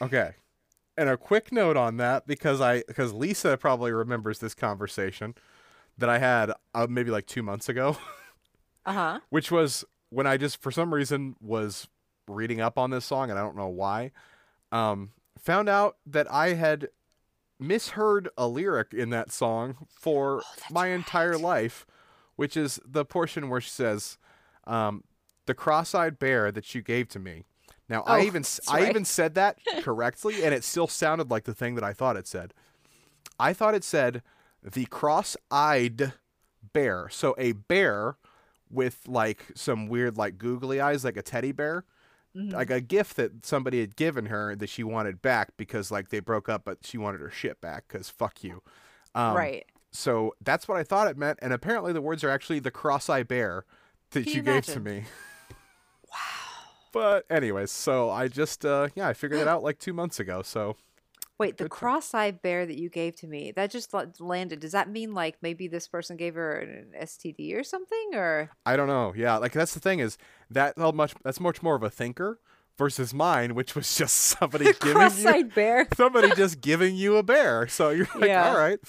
Okay. 0.02 0.32
And 0.98 1.10
a 1.10 1.18
quick 1.18 1.52
note 1.52 1.78
on 1.78 1.98
that 1.98 2.28
because 2.28 2.60
I 2.60 2.84
because 2.88 3.14
Lisa 3.14 3.58
probably 3.58 3.92
remembers 3.92 4.40
this 4.40 4.54
conversation 4.54 5.34
that 5.98 6.10
I 6.10 6.18
had 6.18 6.52
uh, 6.74 6.88
maybe 6.90 7.10
like 7.12 7.26
2 7.26 7.42
months 7.44 7.70
ago, 7.70 7.98
Uh 8.86 8.94
huh. 8.94 9.20
which 9.30 9.52
was 9.52 9.86
when 10.10 10.28
I 10.28 10.38
just 10.38 10.62
for 10.62 10.72
some 10.72 10.94
reason 10.94 11.36
was 11.42 11.88
reading 12.28 12.60
up 12.62 12.78
on 12.78 12.90
this 12.92 13.06
song 13.06 13.30
and 13.30 13.40
I 13.40 13.42
don't 13.42 13.56
know 13.56 13.68
why. 13.68 14.12
Um 14.72 15.12
found 15.38 15.70
out 15.70 15.98
that 16.06 16.30
I 16.32 16.54
had 16.54 16.90
misheard 17.60 18.30
a 18.38 18.48
lyric 18.48 18.94
in 18.94 19.10
that 19.10 19.32
song 19.32 19.88
for 19.90 20.42
that's 20.58 20.72
my 20.72 20.88
entire 20.88 21.38
life, 21.38 21.86
which 22.36 22.56
is 22.58 22.80
the 22.86 23.06
portion 23.06 23.50
where 23.50 23.62
she 23.62 23.70
says 23.70 24.18
um 24.68 25.04
the 25.46 25.54
cross-eyed 25.54 26.20
bear 26.20 26.52
that 26.52 26.76
you 26.76 26.82
gave 26.82 27.08
to 27.10 27.20
me. 27.20 27.46
Now 27.90 28.04
I 28.06 28.20
Oh, 28.20 28.24
even 28.24 28.42
s- 28.44 28.60
I 28.70 28.82
right. 28.82 28.90
even 28.90 29.04
said 29.04 29.34
that 29.36 29.58
correctly, 29.82 30.44
and 30.46 30.54
it 30.54 30.64
still 30.64 30.88
sounded 30.88 31.30
like 31.32 31.44
the 31.46 31.54
thing 31.56 31.76
that 31.76 31.84
I 31.84 31.92
thought 31.94 32.16
it 32.18 32.28
said. 32.28 32.54
I 33.40 33.52
thought 33.54 33.74
it 33.76 33.84
said 33.84 34.22
the 34.64 34.86
cross-eyed 34.86 36.14
bear. 36.74 37.08
So 37.10 37.36
a 37.38 37.54
bear 37.54 38.18
with 38.70 39.08
like 39.08 39.46
some 39.56 39.88
weird 39.88 40.18
like 40.18 40.38
googly 40.38 40.80
eyes, 40.80 41.04
like 41.04 41.18
a 41.18 41.22
teddy 41.22 41.52
bear, 41.52 41.86
Mhm. 42.36 42.54
like 42.54 42.70
a 42.70 42.82
gift 42.82 43.16
that 43.16 43.46
somebody 43.46 43.80
had 43.80 43.96
given 43.96 44.28
her 44.28 44.56
that 44.56 44.70
she 44.70 44.84
wanted 44.84 45.22
back 45.22 45.50
because 45.58 45.90
like 45.90 46.10
they 46.10 46.20
broke 46.20 46.48
up, 46.50 46.64
but 46.66 46.80
she 46.86 46.98
wanted 46.98 47.22
her 47.22 47.32
shit 47.32 47.60
back 47.62 47.86
because 47.88 48.10
fuck 48.10 48.44
you. 48.44 48.62
Um, 49.16 49.36
right. 49.36 49.66
So 49.92 50.36
that's 50.40 50.68
what 50.68 50.78
I 50.78 50.84
thought 50.84 51.08
it 51.08 51.18
meant, 51.18 51.40
and 51.42 51.52
apparently 51.52 51.92
the 51.94 52.02
words 52.02 52.24
are 52.24 52.30
actually 52.30 52.60
the 52.60 52.70
cross-eyed 52.70 53.28
bear 53.28 53.66
that 54.12 54.24
Can 54.26 54.30
you 54.32 54.38
you 54.38 54.44
gave 54.44 54.66
to 54.66 54.80
me. 54.80 55.06
But 56.92 57.26
anyways, 57.30 57.72
so 57.72 58.10
I 58.10 58.28
just 58.28 58.66
uh 58.66 58.90
yeah, 58.96 59.08
I 59.08 59.14
figured 59.14 59.40
it 59.42 59.48
out 59.48 59.64
like 59.64 59.80
two 59.80 59.94
months 59.94 60.20
ago. 60.20 60.42
So 60.42 60.76
Wait, 61.38 61.56
the 61.56 61.70
cross-eyed 61.70 62.42
bear 62.42 62.66
that 62.66 62.78
you 62.78 62.90
gave 62.90 63.16
to 63.16 63.26
me, 63.26 63.54
that 63.56 63.72
just 63.72 63.94
landed. 64.20 64.60
Does 64.60 64.74
that 64.74 64.90
mean 64.90 65.14
like 65.14 65.38
maybe 65.42 65.70
this 65.70 65.88
person 65.88 66.18
gave 66.18 66.36
her 66.36 66.52
an 66.58 66.88
STD 67.02 67.56
or 67.58 67.64
something 67.64 68.10
or 68.14 68.50
I 68.66 68.76
don't 68.76 68.88
know. 68.90 69.14
Yeah, 69.16 69.38
like 69.38 69.54
that's 69.54 69.74
the 69.74 69.80
thing 69.80 70.00
is 70.00 70.18
that 70.50 70.74
how 70.78 70.92
much 70.92 71.14
that's 71.24 71.40
much 71.40 71.64
more 71.64 71.76
of 71.76 71.84
a 71.84 71.90
thinker 71.90 72.42
versus 72.78 73.14
mine, 73.14 73.56
which 73.56 73.74
was 73.76 73.96
just 73.98 74.16
somebody 74.40 74.66
giving 74.66 74.88
you 74.88 74.94
cross-eyed 74.94 75.56
bear? 75.56 75.88
somebody 75.96 76.30
just 76.36 76.60
giving 76.60 76.96
you 76.96 77.16
a 77.18 77.24
bear. 77.24 77.68
So 77.68 77.90
you're 77.92 78.08
like, 78.16 78.26
Yeah. 78.26 78.50
all 78.50 78.58
right. 78.58 78.80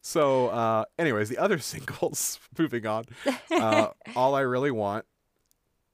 So, 0.00 0.48
uh, 0.50 0.84
anyways, 1.00 1.28
the 1.28 1.38
other 1.38 1.58
singles. 1.58 2.38
Moving 2.56 2.86
on. 2.86 3.06
Uh, 3.50 3.88
all 4.14 4.36
I 4.36 4.42
really 4.42 4.70
want. 4.70 5.04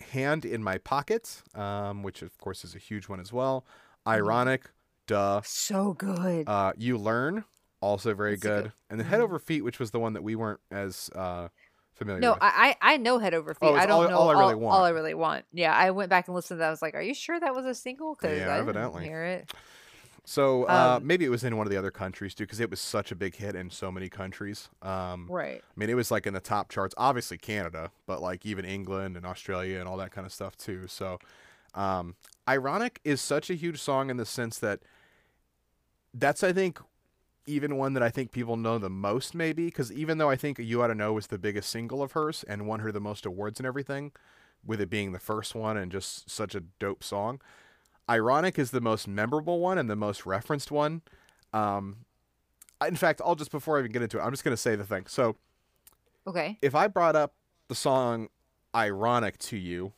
Hand 0.03 0.45
in 0.45 0.63
my 0.63 0.79
pocket, 0.79 1.43
um, 1.55 2.03
which 2.03 2.23
of 2.23 2.37
course 2.39 2.65
is 2.65 2.75
a 2.75 2.79
huge 2.79 3.09
one 3.09 3.21
as 3.21 3.33
well. 3.33 3.65
Mm-hmm. 4.07 4.11
Ironic, 4.11 4.71
duh. 5.07 5.41
so 5.45 5.95
good. 5.95 6.49
Uh, 6.49 6.73
you 6.77 6.99
learn, 6.99 7.45
also 7.81 8.15
very 8.15 8.37
good. 8.37 8.65
good- 8.65 8.73
And 8.91 8.99
then 9.01 9.07
head 9.07 9.21
Mhm. 9.21 9.25
over 9.25 9.39
feet, 9.39 9.63
which 9.63 9.79
was 9.79 9.91
the 9.91 9.99
one 10.01 10.13
that 10.15 10.23
we 10.23 10.35
weren't 10.37 10.61
as 10.71 11.09
uh, 11.15 11.49
familiar 11.95 12.21
no, 12.21 12.33
with. 12.33 12.43
I 12.43 12.77
I 12.81 12.95
I 12.95 12.97
know 12.97 13.19
head 13.19 13.35
over 13.35 13.55
feet. 13.55 13.67
Oh, 13.69 13.75
I 13.75 13.87
don't 13.87 14.05
all- 14.05 14.09
know 14.11 14.17
all 14.19 14.31
I 14.31 14.41
really 14.41 14.55
all, 14.55 14.61
want. 14.61 14.83
I 14.85 14.89
really 14.91 15.15
want. 15.15 15.45
Yeah, 15.53 15.75
I 15.75 15.91
went 15.93 16.11
back 16.11 16.27
and 16.29 16.35
listened 16.35 16.59
to 16.59 16.61
that. 16.61 16.69
I 16.69 16.71
was 16.71 16.83
like, 16.83 16.95
"Are 16.95 17.03
you 17.03 17.15
sure 17.15 17.39
that 17.39 17.55
was 17.55 17.65
a 17.65 17.75
single?" 17.75 18.15
Because 18.15 18.39
Yeah, 18.39 18.49
I 18.55 18.59
evidently. 18.59 19.01
didn't 19.03 19.13
hear 19.13 19.25
it. 19.25 19.53
So 20.25 20.65
uh, 20.69 20.97
Um, 20.99 21.07
maybe 21.07 21.25
it 21.25 21.31
was 21.31 21.43
in 21.43 21.57
one 21.57 21.67
of 21.67 21.71
the 21.71 21.77
other 21.77 21.91
countries 21.91 22.35
too, 22.35 22.45
because 22.45 22.61
it 22.61 22.71
was 22.71 22.81
such 22.81 23.11
a 23.11 23.17
big 23.17 23.37
hit 23.37 23.55
in 23.57 23.71
so 23.71 23.91
many 23.91 24.09
countries. 24.09 24.69
Um, 24.81 25.27
Right. 25.29 25.63
I 25.65 25.81
mean, 25.81 25.91
it 25.91 25.95
was 25.95 26.11
like 26.11 26.27
in 26.27 26.35
the 26.35 26.41
top 26.41 26.71
charts. 26.71 26.95
Obviously 26.97 27.39
Canada, 27.39 27.91
but 28.07 28.23
like 28.23 28.47
even 28.47 28.65
England 28.65 29.17
and 29.17 29.27
Australia 29.27 29.79
and 29.81 29.89
all 29.89 29.97
that 29.97 30.13
kind 30.13 30.27
of 30.27 30.33
stuff 30.33 30.57
too. 30.57 30.87
So, 30.87 31.19
um, 31.75 32.15
"Ironic" 32.49 33.01
is 33.05 33.21
such 33.21 33.51
a 33.51 33.55
huge 33.55 33.81
song 33.81 34.11
in 34.11 34.17
the 34.17 34.27
sense 34.27 34.59
that 34.61 34.81
that's 36.15 36.43
I 36.43 36.53
think 36.53 36.79
even 37.47 37.77
one 37.77 37.95
that 37.95 38.03
I 38.03 38.11
think 38.11 38.31
people 38.31 38.57
know 38.57 38.79
the 38.79 38.91
most 38.91 39.35
maybe 39.35 39.65
because 39.67 39.91
even 39.91 40.19
though 40.19 40.31
I 40.31 40.37
think 40.37 40.59
"You 40.59 40.83
Ought 40.83 40.89
to 40.89 40.95
Know" 40.95 41.13
was 41.15 41.29
the 41.29 41.39
biggest 41.39 41.71
single 41.71 42.03
of 42.03 42.13
hers 42.13 42.45
and 42.45 42.67
won 42.69 42.81
her 42.81 42.93
the 42.93 43.01
most 43.01 43.27
awards 43.27 43.59
and 43.59 43.67
everything, 43.67 44.13
with 44.65 44.81
it 44.81 44.91
being 44.91 45.13
the 45.13 45.19
first 45.19 45.55
one 45.55 45.77
and 45.77 45.91
just 45.91 46.31
such 46.31 46.55
a 46.55 46.61
dope 46.61 47.03
song. 47.03 47.41
Ironic 48.09 48.59
is 48.59 48.71
the 48.71 48.81
most 48.81 49.07
memorable 49.09 49.61
one 49.61 49.79
and 49.79 49.89
the 49.89 49.97
most 49.97 50.27
referenced 50.27 50.71
one. 50.71 51.03
Um, 51.53 52.05
in 52.87 52.97
fact, 52.97 53.21
I'll 53.25 53.35
just 53.37 53.51
before 53.51 53.77
I 53.77 53.81
even 53.81 53.93
get 53.93 54.03
into 54.03 54.19
it, 54.19 54.23
I'm 54.23 54.33
just 54.33 54.45
gonna 54.45 54.57
say 54.57 54.75
the 54.77 54.85
thing. 54.85 55.07
So 55.07 55.37
Okay. 56.27 56.59
if 56.63 56.75
I 56.75 56.89
brought 56.89 57.17
up 57.17 57.35
the 57.69 57.75
song 57.75 58.29
"Ironic" 58.75 59.39
to 59.39 59.57
you, 59.57 59.93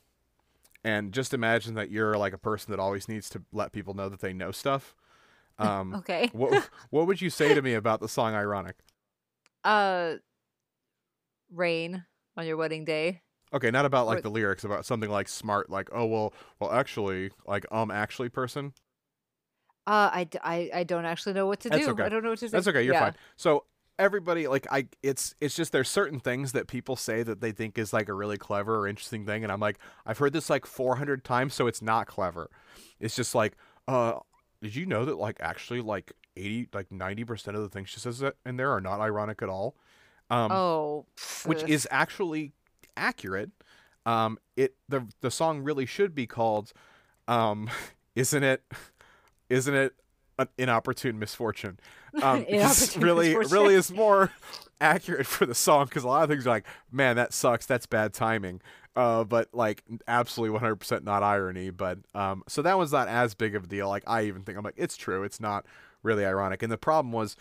and 0.84 1.12
just 1.12 1.32
imagine 1.32 1.74
that 1.74 1.90
you're 1.90 2.16
like 2.18 2.32
a 2.34 2.38
person 2.38 2.70
that 2.70 2.78
always 2.80 3.08
needs 3.08 3.28
to 3.30 3.42
let 3.52 3.72
people 3.72 3.94
know 3.94 4.08
that 4.08 4.20
they 4.20 4.32
know 4.34 4.50
stuff, 4.52 4.94
um, 5.58 5.94
Okay. 5.98 6.28
what 6.32 6.68
what 6.90 7.06
would 7.06 7.20
you 7.22 7.30
say 7.30 7.54
to 7.54 7.62
me 7.62 7.74
about 7.74 8.00
the 8.00 8.08
song 8.08 8.34
"Ironic"? 8.34 8.76
Uh, 9.64 10.16
rain 11.50 12.04
on 12.36 12.46
your 12.46 12.58
wedding 12.58 12.84
day. 12.84 13.22
Okay, 13.54 13.70
not 13.70 13.84
about 13.86 14.06
like 14.06 14.18
Or- 14.18 14.22
the 14.22 14.30
lyrics, 14.30 14.64
about 14.64 14.84
something 14.84 15.08
like 15.08 15.28
smart, 15.28 15.70
like 15.70 15.88
oh 15.92 16.04
well, 16.06 16.34
well 16.60 16.72
actually, 16.72 17.30
like 17.46 17.64
um 17.70 17.90
actually 17.90 18.28
person. 18.28 18.74
Uh, 19.86 20.08
I, 20.12 20.28
I, 20.42 20.70
I 20.76 20.84
don't 20.84 21.04
actually 21.04 21.34
know 21.34 21.46
what 21.46 21.60
to 21.60 21.68
That's 21.68 21.84
do. 21.84 21.90
okay. 21.92 22.04
I 22.04 22.08
don't 22.08 22.22
know 22.24 22.30
what 22.30 22.38
to 22.38 22.46
do. 22.46 22.50
That's 22.50 22.66
okay. 22.66 22.82
You're 22.82 22.94
yeah. 22.94 23.00
fine. 23.00 23.16
So 23.36 23.64
everybody 23.98 24.48
like 24.48 24.66
I 24.72 24.88
it's 25.02 25.34
it's 25.40 25.54
just 25.54 25.72
there's 25.72 25.88
certain 25.88 26.18
things 26.18 26.52
that 26.52 26.66
people 26.66 26.96
say 26.96 27.22
that 27.22 27.40
they 27.40 27.52
think 27.52 27.78
is 27.78 27.92
like 27.92 28.08
a 28.08 28.12
really 28.12 28.36
clever 28.36 28.76
or 28.80 28.88
interesting 28.88 29.24
thing 29.24 29.44
and 29.44 29.52
I'm 29.52 29.60
like 29.60 29.78
I've 30.04 30.18
heard 30.18 30.32
this 30.32 30.50
like 30.50 30.66
400 30.66 31.22
times 31.22 31.54
so 31.54 31.66
it's 31.66 31.80
not 31.80 32.06
clever. 32.06 32.50
It's 32.98 33.14
just 33.14 33.34
like 33.34 33.56
uh 33.86 34.14
did 34.62 34.74
you 34.74 34.86
know 34.86 35.04
that 35.04 35.18
like 35.18 35.36
actually 35.40 35.80
like 35.80 36.12
80 36.36 36.70
like 36.72 36.88
90% 36.88 37.48
of 37.48 37.60
the 37.60 37.68
things 37.68 37.88
she 37.88 38.00
says 38.00 38.24
in 38.44 38.56
there 38.56 38.72
are 38.72 38.80
not 38.80 39.00
ironic 39.00 39.42
at 39.42 39.48
all. 39.48 39.76
Um 40.28 40.50
Oh, 40.50 41.06
which 41.44 41.62
is 41.62 41.86
actually 41.90 42.52
accurate. 42.96 43.50
Um, 44.06 44.38
it 44.56 44.74
the 44.88 45.06
the 45.20 45.30
song 45.30 45.62
really 45.62 45.86
should 45.86 46.14
be 46.14 46.26
called, 46.26 46.72
um, 47.28 47.70
isn't 48.14 48.42
it? 48.42 48.62
Isn't 49.48 49.74
it 49.74 49.94
an 50.38 50.48
inopportune 50.58 51.18
misfortune? 51.18 51.78
Um, 52.22 52.44
Inopportune 52.48 53.02
really, 53.02 53.26
misfortune. 53.28 53.52
really 53.52 53.74
is 53.74 53.92
more 53.92 54.30
accurate 54.80 55.26
for 55.26 55.46
the 55.46 55.54
song 55.54 55.86
because 55.86 56.04
a 56.04 56.08
lot 56.08 56.24
of 56.24 56.30
things 56.30 56.46
are 56.46 56.50
like, 56.50 56.66
man, 56.90 57.16
that 57.16 57.32
sucks. 57.32 57.66
That's 57.66 57.86
bad 57.86 58.12
timing. 58.12 58.60
Uh, 58.96 59.24
but 59.24 59.48
like 59.52 59.82
absolutely 60.06 60.58
100% 60.58 61.02
not 61.02 61.22
irony. 61.22 61.70
But 61.70 61.98
um, 62.14 62.42
so 62.48 62.62
that 62.62 62.76
one's 62.76 62.92
not 62.92 63.08
as 63.08 63.34
big 63.34 63.54
of 63.54 63.64
a 63.64 63.66
deal. 63.66 63.88
Like 63.88 64.04
I 64.06 64.22
even 64.24 64.42
think 64.42 64.56
I'm 64.56 64.64
like, 64.64 64.74
it's 64.76 64.96
true. 64.96 65.24
It's 65.24 65.40
not 65.40 65.66
really 66.02 66.24
ironic. 66.24 66.62
And 66.62 66.70
the 66.70 66.78
problem 66.78 67.12
was, 67.12 67.36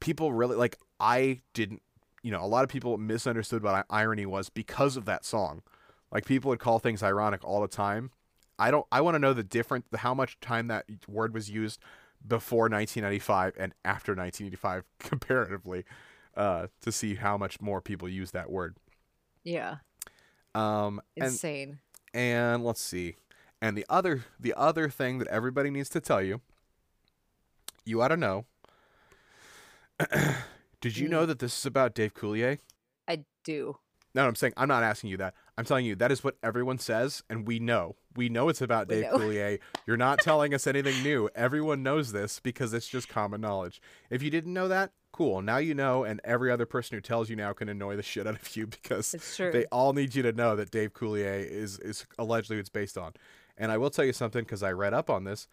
people 0.00 0.32
really 0.32 0.56
like 0.56 0.76
I 0.98 1.40
didn't 1.54 1.80
you 2.22 2.30
know, 2.30 2.42
a 2.42 2.46
lot 2.46 2.62
of 2.64 2.70
people 2.70 2.96
misunderstood 2.98 3.62
what 3.62 3.86
irony 3.90 4.26
was 4.26 4.48
because 4.48 4.96
of 4.96 5.04
that 5.06 5.24
song. 5.24 5.62
Like 6.10 6.24
people 6.26 6.48
would 6.50 6.58
call 6.60 6.78
things 6.78 7.02
ironic 7.02 7.42
all 7.44 7.60
the 7.60 7.68
time. 7.68 8.10
I 8.58 8.70
don't. 8.70 8.86
I 8.92 9.00
want 9.00 9.14
to 9.14 9.18
know 9.18 9.32
the 9.32 9.42
different, 9.42 9.86
the, 9.90 9.98
how 9.98 10.14
much 10.14 10.38
time 10.40 10.68
that 10.68 10.84
word 11.08 11.34
was 11.34 11.50
used 11.50 11.80
before 12.26 12.64
1995 12.68 13.54
and 13.58 13.74
after 13.84 14.12
1985 14.14 14.84
comparatively, 14.98 15.84
uh, 16.36 16.68
to 16.82 16.92
see 16.92 17.16
how 17.16 17.36
much 17.36 17.60
more 17.60 17.80
people 17.80 18.08
use 18.08 18.30
that 18.32 18.50
word. 18.50 18.76
yeah, 19.42 19.76
Um, 20.54 21.00
and 21.16 21.26
insane. 21.26 21.78
and 22.14 22.62
let's 22.62 22.80
see, 22.80 23.16
and 23.60 23.76
the 23.76 23.86
other 23.88 24.24
the 24.38 24.54
other 24.54 24.88
thing 24.88 25.18
that 25.18 25.28
everybody 25.28 25.70
needs 25.70 25.88
to 25.88 26.00
tell 26.00 26.22
you, 26.22 26.40
you 27.84 28.02
ought 28.02 28.08
to 28.08 28.16
know. 28.16 28.44
Did 30.82 30.98
you 30.98 31.06
Mm. 31.08 31.12
know 31.12 31.26
that 31.26 31.38
this 31.38 31.56
is 31.58 31.64
about 31.64 31.94
Dave 31.94 32.12
Coulier? 32.12 32.58
I 33.08 33.24
do. 33.44 33.78
No, 34.14 34.26
I'm 34.26 34.34
saying 34.34 34.52
I'm 34.58 34.68
not 34.68 34.82
asking 34.82 35.08
you 35.08 35.16
that. 35.16 35.32
I'm 35.56 35.64
telling 35.64 35.86
you 35.86 35.94
that 35.96 36.12
is 36.12 36.22
what 36.22 36.36
everyone 36.42 36.76
says, 36.78 37.22
and 37.30 37.46
we 37.46 37.58
know. 37.58 37.96
We 38.14 38.28
know 38.28 38.50
it's 38.50 38.60
about 38.60 38.88
We 38.88 38.96
Dave 38.96 39.04
know. 39.12 39.18
Coulier. 39.18 39.58
You're 39.86 39.96
not 39.96 40.18
telling 40.18 40.52
us 40.52 40.66
anything 40.66 41.02
new. 41.02 41.30
Everyone 41.34 41.82
knows 41.82 42.12
this 42.12 42.38
because 42.40 42.74
it's 42.74 42.88
just 42.88 43.08
common 43.08 43.40
knowledge. 43.40 43.80
If 44.10 44.22
you 44.22 44.28
didn't 44.30 44.52
know 44.52 44.68
that, 44.68 44.92
cool. 45.12 45.40
Now 45.40 45.56
you 45.56 45.74
know, 45.74 46.04
and 46.04 46.20
every 46.24 46.50
other 46.50 46.66
person 46.66 46.94
who 46.96 47.00
tells 47.00 47.30
you 47.30 47.36
now 47.36 47.54
can 47.54 47.70
annoy 47.70 47.96
the 47.96 48.02
shit 48.02 48.26
out 48.26 48.34
of 48.34 48.54
you 48.56 48.66
because 48.82 49.12
they 49.38 49.64
all 49.72 49.94
need 49.94 50.14
you 50.14 50.22
to 50.24 50.32
know 50.32 50.56
that 50.56 50.70
Dave 50.70 50.92
Coulier 50.92 51.42
is 51.48 51.78
is 51.78 52.04
allegedly 52.18 52.58
it's 52.58 52.68
based 52.68 52.98
on. 52.98 53.12
And 53.56 53.72
I 53.72 53.78
will 53.78 53.90
tell 53.90 54.04
you 54.04 54.12
something 54.12 54.42
because 54.44 54.62
I 54.62 54.72
read 54.72 54.92
up 54.92 55.08
on 55.08 55.24
this. 55.24 55.46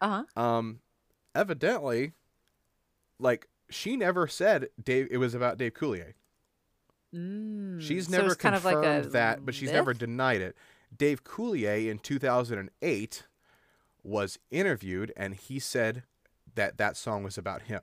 Uh 0.00 0.22
huh. 0.36 0.40
Um, 0.40 0.80
evidently, 1.34 2.12
like 3.18 3.48
she 3.70 3.96
never 3.96 4.26
said 4.26 4.68
Dave. 4.82 5.08
It 5.10 5.18
was 5.18 5.34
about 5.34 5.58
Dave 5.58 5.74
Coulier. 5.74 6.14
Mm. 7.14 7.80
She's 7.80 8.08
so 8.08 8.16
never 8.16 8.34
kind 8.34 8.54
of 8.54 8.62
confirmed 8.62 9.04
like 9.04 9.12
that, 9.12 9.46
but 9.46 9.54
she's 9.54 9.72
never 9.72 9.94
denied 9.94 10.40
it. 10.40 10.56
Dave 10.96 11.24
Coulier 11.24 11.88
in 11.88 11.98
2008 11.98 13.24
was 14.02 14.38
interviewed, 14.50 15.12
and 15.16 15.34
he 15.34 15.58
said 15.58 16.02
that 16.54 16.76
that 16.78 16.96
song 16.96 17.22
was 17.22 17.38
about 17.38 17.62
him. 17.62 17.80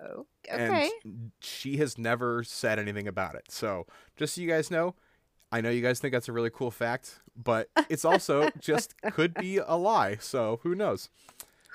Oh, 0.00 0.26
okay. 0.50 0.90
And 1.04 1.32
she 1.40 1.76
has 1.78 1.96
never 1.96 2.42
said 2.42 2.78
anything 2.78 3.06
about 3.06 3.34
it. 3.36 3.44
So 3.48 3.86
just 4.16 4.34
so 4.34 4.40
you 4.40 4.48
guys 4.48 4.70
know, 4.70 4.94
I 5.52 5.60
know 5.60 5.70
you 5.70 5.82
guys 5.82 6.00
think 6.00 6.12
that's 6.12 6.28
a 6.28 6.32
really 6.32 6.50
cool 6.50 6.70
fact, 6.70 7.20
but 7.36 7.68
it's 7.88 8.04
also 8.04 8.50
just 8.60 8.94
could 9.12 9.34
be 9.34 9.58
a 9.58 9.76
lie. 9.76 10.16
So 10.20 10.60
who 10.62 10.74
knows? 10.74 11.08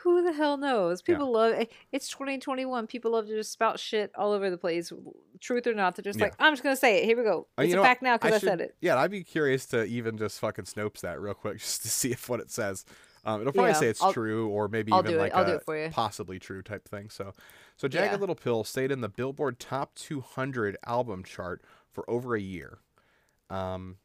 Who 0.03 0.23
the 0.23 0.33
hell 0.33 0.57
knows? 0.57 1.01
Yeah. 1.05 1.15
People 1.15 1.31
love 1.31 1.65
it's 1.91 2.07
2021. 2.09 2.87
People 2.87 3.11
love 3.11 3.27
to 3.27 3.35
just 3.35 3.51
spout 3.51 3.79
shit 3.79 4.11
all 4.15 4.31
over 4.31 4.49
the 4.49 4.57
place, 4.57 4.91
truth 5.39 5.67
or 5.67 5.73
not. 5.73 5.95
They're 5.95 6.03
just 6.03 6.19
Yeah. 6.19 6.25
like, 6.25 6.35
I'm 6.39 6.53
just 6.53 6.63
gonna 6.63 6.75
say 6.75 6.99
it. 7.01 7.05
Here 7.05 7.17
we 7.17 7.23
go. 7.23 7.47
Uh, 7.57 7.63
It's 7.63 7.69
you 7.69 7.75
a 7.75 7.77
know 7.77 7.83
fact 7.83 8.01
now 8.01 8.17
because 8.17 8.33
I, 8.33 8.39
should- 8.39 8.47
said 8.49 8.61
it. 8.61 8.75
Yeah, 8.81 8.97
I'd 8.97 9.11
be 9.11 9.23
curious 9.23 9.65
to 9.67 9.83
even 9.85 10.17
just 10.17 10.39
fucking 10.39 10.65
Snopes 10.65 11.01
that 11.01 11.19
real 11.19 11.33
quick 11.33 11.57
just 11.59 11.81
to 11.83 11.89
see 11.89 12.11
if 12.11 12.29
what 12.29 12.39
it 12.39 12.49
says. 12.51 12.85
Um, 13.25 13.41
it'll 13.41 13.51
probably 13.51 13.71
Yeah, 13.71 13.77
say 13.79 13.87
it's 13.87 14.01
I'll- 14.01 14.13
true 14.13 14.47
or 14.47 14.67
maybe 14.69 14.91
I'll 14.93 15.01
even 15.05 15.17
like 15.17 15.33
a 15.35 15.45
do 15.45 15.51
it 15.53 15.63
for 15.65 15.77
you. 15.77 15.89
possibly 15.89 16.39
true 16.39 16.61
type 16.61 16.87
thing. 16.87 17.09
So, 17.09 17.33
so 17.75 17.87
Jagged 17.89 18.13
Yeah. 18.13 18.17
Little 18.19 18.35
Pill 18.35 18.63
stayed 18.63 18.91
in 18.91 19.01
the 19.01 19.09
Billboard 19.09 19.59
Top 19.59 19.95
200 19.95 20.77
album 20.85 21.23
chart 21.25 21.61
for 21.91 22.09
over 22.09 22.35
a 22.35 22.39
year. 22.41 22.79
Um, 23.49 23.97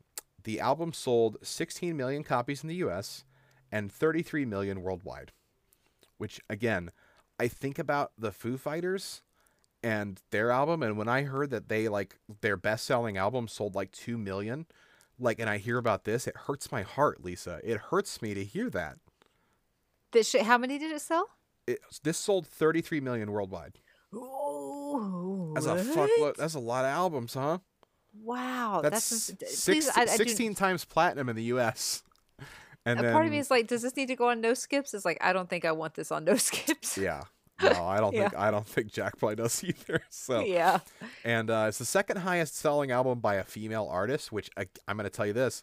the 0.43 0.59
album 0.59 0.93
sold 0.93 1.37
16 1.43 1.97
million 1.97 2.25
copies 2.25 2.63
in 2.65 2.69
the 2.69 2.75
U.S. 2.77 3.25
and 3.71 3.91
33 3.93 4.45
million 4.45 4.83
worldwide. 4.83 5.31
Which 6.19 6.41
again, 6.49 6.91
I 7.39 7.49
think 7.49 7.79
about 7.79 8.13
the 8.19 8.33
Foo 8.33 8.57
Fighters 8.57 9.23
and 9.83 10.21
their 10.31 10.51
album, 10.51 10.83
and 10.83 10.97
when 10.97 11.09
I 11.09 11.23
heard 11.23 11.51
that 11.51 11.69
they 11.69 11.89
like 11.89 12.17
their 12.41 12.57
best-selling 12.57 13.17
album 13.17 13.49
sold 13.49 13.75
like 13.75 13.93
two 13.93 14.17
million, 14.17 14.67
like, 15.19 15.39
and 15.39 15.51
I 15.51 15.59
hear 15.59 15.79
about 15.79 16.05
this, 16.05 16.27
it 16.27 16.37
hurts 16.37 16.73
my 16.73 16.83
heart, 16.83 17.23
Lisa. 17.23 17.61
It 17.63 17.77
hurts 17.77 18.23
me 18.23 18.35
to 18.35 18.45
hear 18.45 18.71
that. 18.71 18.97
This 20.13 20.31
shit. 20.31 20.43
How 20.43 20.59
many 20.59 20.79
did 20.79 20.91
it 20.93 21.01
sell? 21.01 21.29
It, 21.67 21.81
this 22.03 22.17
sold 22.19 22.47
33 22.47 23.01
million 23.01 23.31
worldwide. 23.33 23.79
Oh, 24.13 25.53
That's 25.55 25.67
a 25.67 25.77
fuckload. 25.77 26.37
That's 26.37 26.55
a 26.55 26.61
lot 26.61 26.85
of 26.85 26.91
albums, 26.91 27.35
huh? 27.35 27.59
Wow, 28.23 28.81
That's, 28.81 29.11
that's, 29.11 29.59
six, 29.59 29.65
please, 29.65 29.89
I, 29.89 30.03
I 30.03 30.17
do- 30.17 30.25
16 30.25 30.55
times 30.55 30.85
platinum 30.85 31.29
in 31.29 31.35
the 31.35 31.43
U.S. 31.45 32.04
And 32.87 32.99
a 33.01 33.03
then, 33.03 33.13
part 33.13 33.27
of 33.27 33.33
me 33.33 33.39
is 33.39 33.51
like, 33.51 33.67
does 33.67 33.83
this 33.83 33.97
need 33.97 34.07
to 34.09 34.17
go 34.17 34.29
on 34.31 34.41
no 34.41 34.55
skips? 34.55 34.93
It's 34.95 35.05
like 35.05 35.19
I 35.21 35.33
don't 35.33 35.49
think 35.49 35.65
I 35.65 35.73
want 35.73 35.95
this 35.95 36.13
on 36.13 36.25
no 36.25 36.37
skips. 36.49 36.99
yeah. 36.99 37.23
No, 37.63 37.71
I 37.87 37.99
don't 37.99 38.13
Yeah. 38.15 38.29
think 38.29 38.37
I 38.41 38.51
don't 38.51 38.67
think 38.67 38.93
Jack 38.93 39.17
probably 39.19 39.37
does 39.37 39.63
either. 39.65 40.03
So 40.11 40.41
yeah. 40.41 40.81
and 41.25 41.51
uh, 41.51 41.67
it's 41.69 41.79
the 41.79 41.85
second 41.85 42.19
highest 42.19 42.57
selling 42.57 42.91
album 42.91 43.21
by 43.21 43.37
a 43.37 43.45
female 43.45 43.89
artist, 43.91 44.33
which 44.33 44.51
I, 44.57 44.67
I'm 44.89 44.97
going 44.97 45.05
to 45.05 45.11
tell 45.11 45.27
you 45.27 45.33
this 45.33 45.63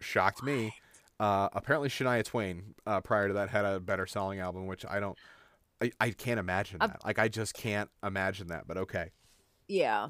shocked 0.00 0.42
me. 0.42 0.72
Uh, 1.20 1.48
apparently, 1.52 1.88
Shania 1.88 2.24
Twain 2.24 2.74
uh, 2.86 3.00
prior 3.00 3.28
to 3.28 3.34
that 3.34 3.48
had 3.50 3.64
a 3.64 3.78
better 3.78 4.06
selling 4.06 4.40
album, 4.40 4.66
which 4.66 4.84
I 4.88 4.98
don't, 4.98 5.16
I, 5.80 5.92
I 6.00 6.10
can't 6.10 6.40
imagine 6.40 6.78
Um, 6.80 6.88
that. 6.88 7.04
Like 7.04 7.18
I 7.18 7.28
just 7.28 7.54
can't 7.54 7.90
imagine 8.04 8.48
that. 8.48 8.66
But 8.66 8.76
okay, 8.78 9.10
Yeah. 9.68 10.08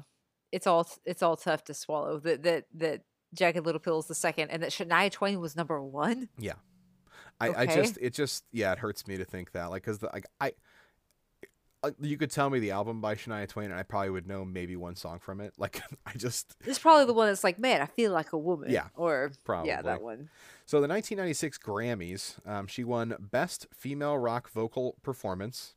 It's 0.51 0.67
all 0.67 0.87
it's 1.03 1.23
all 1.23 1.35
tough 1.35 1.63
to 1.65 1.73
swallow. 1.73 2.19
That 2.19 2.43
that 2.43 2.65
that 2.75 3.01
Jagged 3.33 3.65
Little 3.65 3.79
Pill 3.79 3.99
is 3.99 4.05
the 4.07 4.15
second, 4.15 4.49
and 4.49 4.61
that 4.63 4.69
Shania 4.71 5.11
Twain 5.11 5.39
was 5.39 5.55
number 5.55 5.81
one. 5.81 6.29
Yeah, 6.37 6.53
I 7.41 7.49
Okay. 7.49 7.65
just 7.73 7.97
it 8.01 8.13
just 8.13 8.43
yeah 8.51 8.71
it 8.73 8.79
hurts 8.79 9.07
me 9.07 9.17
to 9.17 9.25
think 9.25 9.51
that 9.53 9.65
like 9.69 9.83
because 9.83 10.01
like 10.03 10.25
I. 10.39 10.53
uh, 11.83 11.91
You 11.99 12.17
could 12.17 12.31
tell 12.31 12.49
me 12.49 12.59
the 12.59 12.71
album 12.71 13.01
by 13.01 13.15
Shania 13.15 13.47
Twain, 13.47 13.69
and 13.71 13.79
I 13.79 13.83
probably 13.83 14.09
would 14.11 14.27
know 14.27 14.45
maybe 14.45 14.75
one 14.75 14.95
song 14.95 15.19
from 15.19 15.41
it. 15.41 15.53
Like 15.57 15.81
I 16.05 16.13
just 16.17 16.55
it's 16.65 16.79
probably 16.79 17.05
the 17.05 17.13
one 17.13 17.27
that's 17.27 17.43
like, 17.43 17.59
man, 17.59 17.81
I 17.81 17.85
feel 17.87 18.11
like 18.11 18.31
a 18.33 18.37
woman. 18.37 18.69
Yeah, 18.71 18.87
Or 18.95 19.31
probably 19.43 19.69
yeah, 19.69 19.81
that 19.81 20.01
one. 20.01 20.29
So 20.65 20.77
the 20.79 20.87
1996 20.87 21.57
Grammys, 21.57 22.47
um, 22.47 22.67
she 22.67 22.83
won 22.85 23.15
Best 23.19 23.67
Female 23.73 24.17
Rock 24.17 24.49
Vocal 24.49 24.95
Performance, 25.03 25.75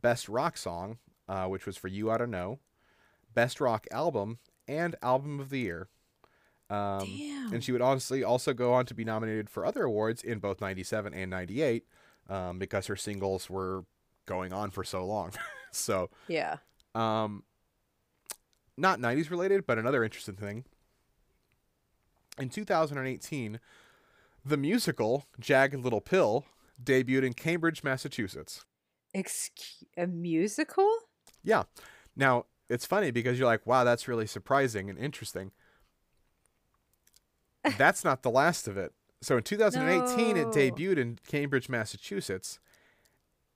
Best 0.00 0.28
Rock 0.28 0.56
Song, 0.56 0.96
uh, 1.28 1.46
which 1.46 1.66
was 1.66 1.76
for 1.76 1.88
You 1.88 2.10
Oughta 2.10 2.26
Know, 2.26 2.58
Best 3.34 3.60
Rock 3.60 3.86
Album, 3.90 4.38
and 4.66 4.96
Album 5.02 5.40
of 5.40 5.50
the 5.50 5.58
Year. 5.60 5.88
Um, 6.70 7.08
and 7.52 7.64
she 7.64 7.72
would 7.72 7.80
honestly 7.80 8.22
also 8.22 8.52
go 8.52 8.74
on 8.74 8.84
to 8.86 8.94
be 8.94 9.04
nominated 9.04 9.48
for 9.48 9.64
other 9.64 9.84
awards 9.84 10.22
in 10.22 10.38
both 10.38 10.60
97 10.60 11.14
and 11.14 11.30
98 11.30 11.84
um, 12.28 12.58
because 12.58 12.86
her 12.88 12.96
singles 12.96 13.48
were 13.48 13.84
going 14.26 14.52
on 14.52 14.70
for 14.70 14.84
so 14.84 15.04
long. 15.04 15.32
so, 15.72 16.10
yeah. 16.28 16.56
um, 16.94 17.42
not 18.76 19.00
90s 19.00 19.30
related, 19.30 19.66
but 19.66 19.78
another 19.78 20.04
interesting 20.04 20.36
thing. 20.36 20.64
In 22.38 22.50
2018, 22.50 23.60
the 24.44 24.56
musical 24.56 25.26
Jagged 25.40 25.82
Little 25.82 26.00
Pill 26.00 26.44
debuted 26.82 27.24
in 27.24 27.32
Cambridge, 27.32 27.82
Massachusetts. 27.82 28.64
Excuse 29.14 29.88
a 29.96 30.06
musical? 30.06 30.88
Yeah. 31.42 31.64
Now, 32.14 32.44
it's 32.68 32.86
funny 32.86 33.10
because 33.10 33.38
you're 33.38 33.48
like, 33.48 33.66
wow, 33.66 33.84
that's 33.84 34.06
really 34.06 34.26
surprising 34.26 34.90
and 34.90 34.98
interesting. 34.98 35.52
That's 37.76 38.04
not 38.04 38.22
the 38.22 38.30
last 38.30 38.68
of 38.68 38.76
it. 38.76 38.92
So 39.20 39.36
in 39.36 39.42
2018, 39.42 40.36
it 40.36 40.48
debuted 40.48 40.98
in 40.98 41.18
Cambridge, 41.26 41.68
Massachusetts. 41.68 42.58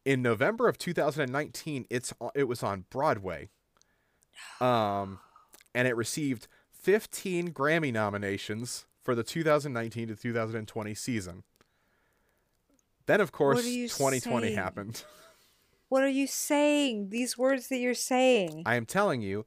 In 0.05 0.21
November 0.21 0.69
of 0.69 0.79
2019, 0.79 1.87
it's 1.89 2.13
it 2.35 2.45
was 2.45 2.63
on 2.63 2.85
Broadway. 2.91 3.49
Um, 4.61 5.21
and 5.75 5.87
it 5.87 5.95
received 5.95 6.49
15 6.73 7.53
Grammy 7.53 7.93
nominations 7.93 8.87
for 9.03 9.15
the 9.15 9.23
2019 9.23 10.09
to 10.09 10.17
2020 10.17 10.95
season. 10.95 11.43
Then, 13.07 13.21
of 13.21 13.31
course, 13.31 13.63
2020 13.63 14.21
saying? 14.21 14.57
happened. 14.57 15.05
What 15.89 16.03
are 16.03 16.09
you 16.09 16.27
saying? 16.27 17.11
These 17.11 17.37
words 17.37 17.69
that 17.69 17.77
you're 17.77 17.95
saying. 17.95 18.63
I 18.65 18.77
am 18.77 18.87
telling 18.87 19.21
you, 19.21 19.45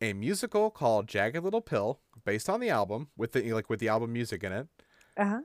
a 0.00 0.12
musical 0.12 0.70
called 0.70 1.06
Jagged 1.06 1.42
Little 1.42 1.60
Pill, 1.60 2.00
based 2.24 2.48
on 2.48 2.60
the 2.60 2.70
album 2.70 3.08
with 3.16 3.32
the 3.32 3.52
like 3.52 3.68
with 3.70 3.80
the 3.80 3.88
album 3.88 4.12
music 4.12 4.42
in 4.44 4.52
it, 4.52 4.68
Uh 5.16 5.24
huh. 5.26 5.40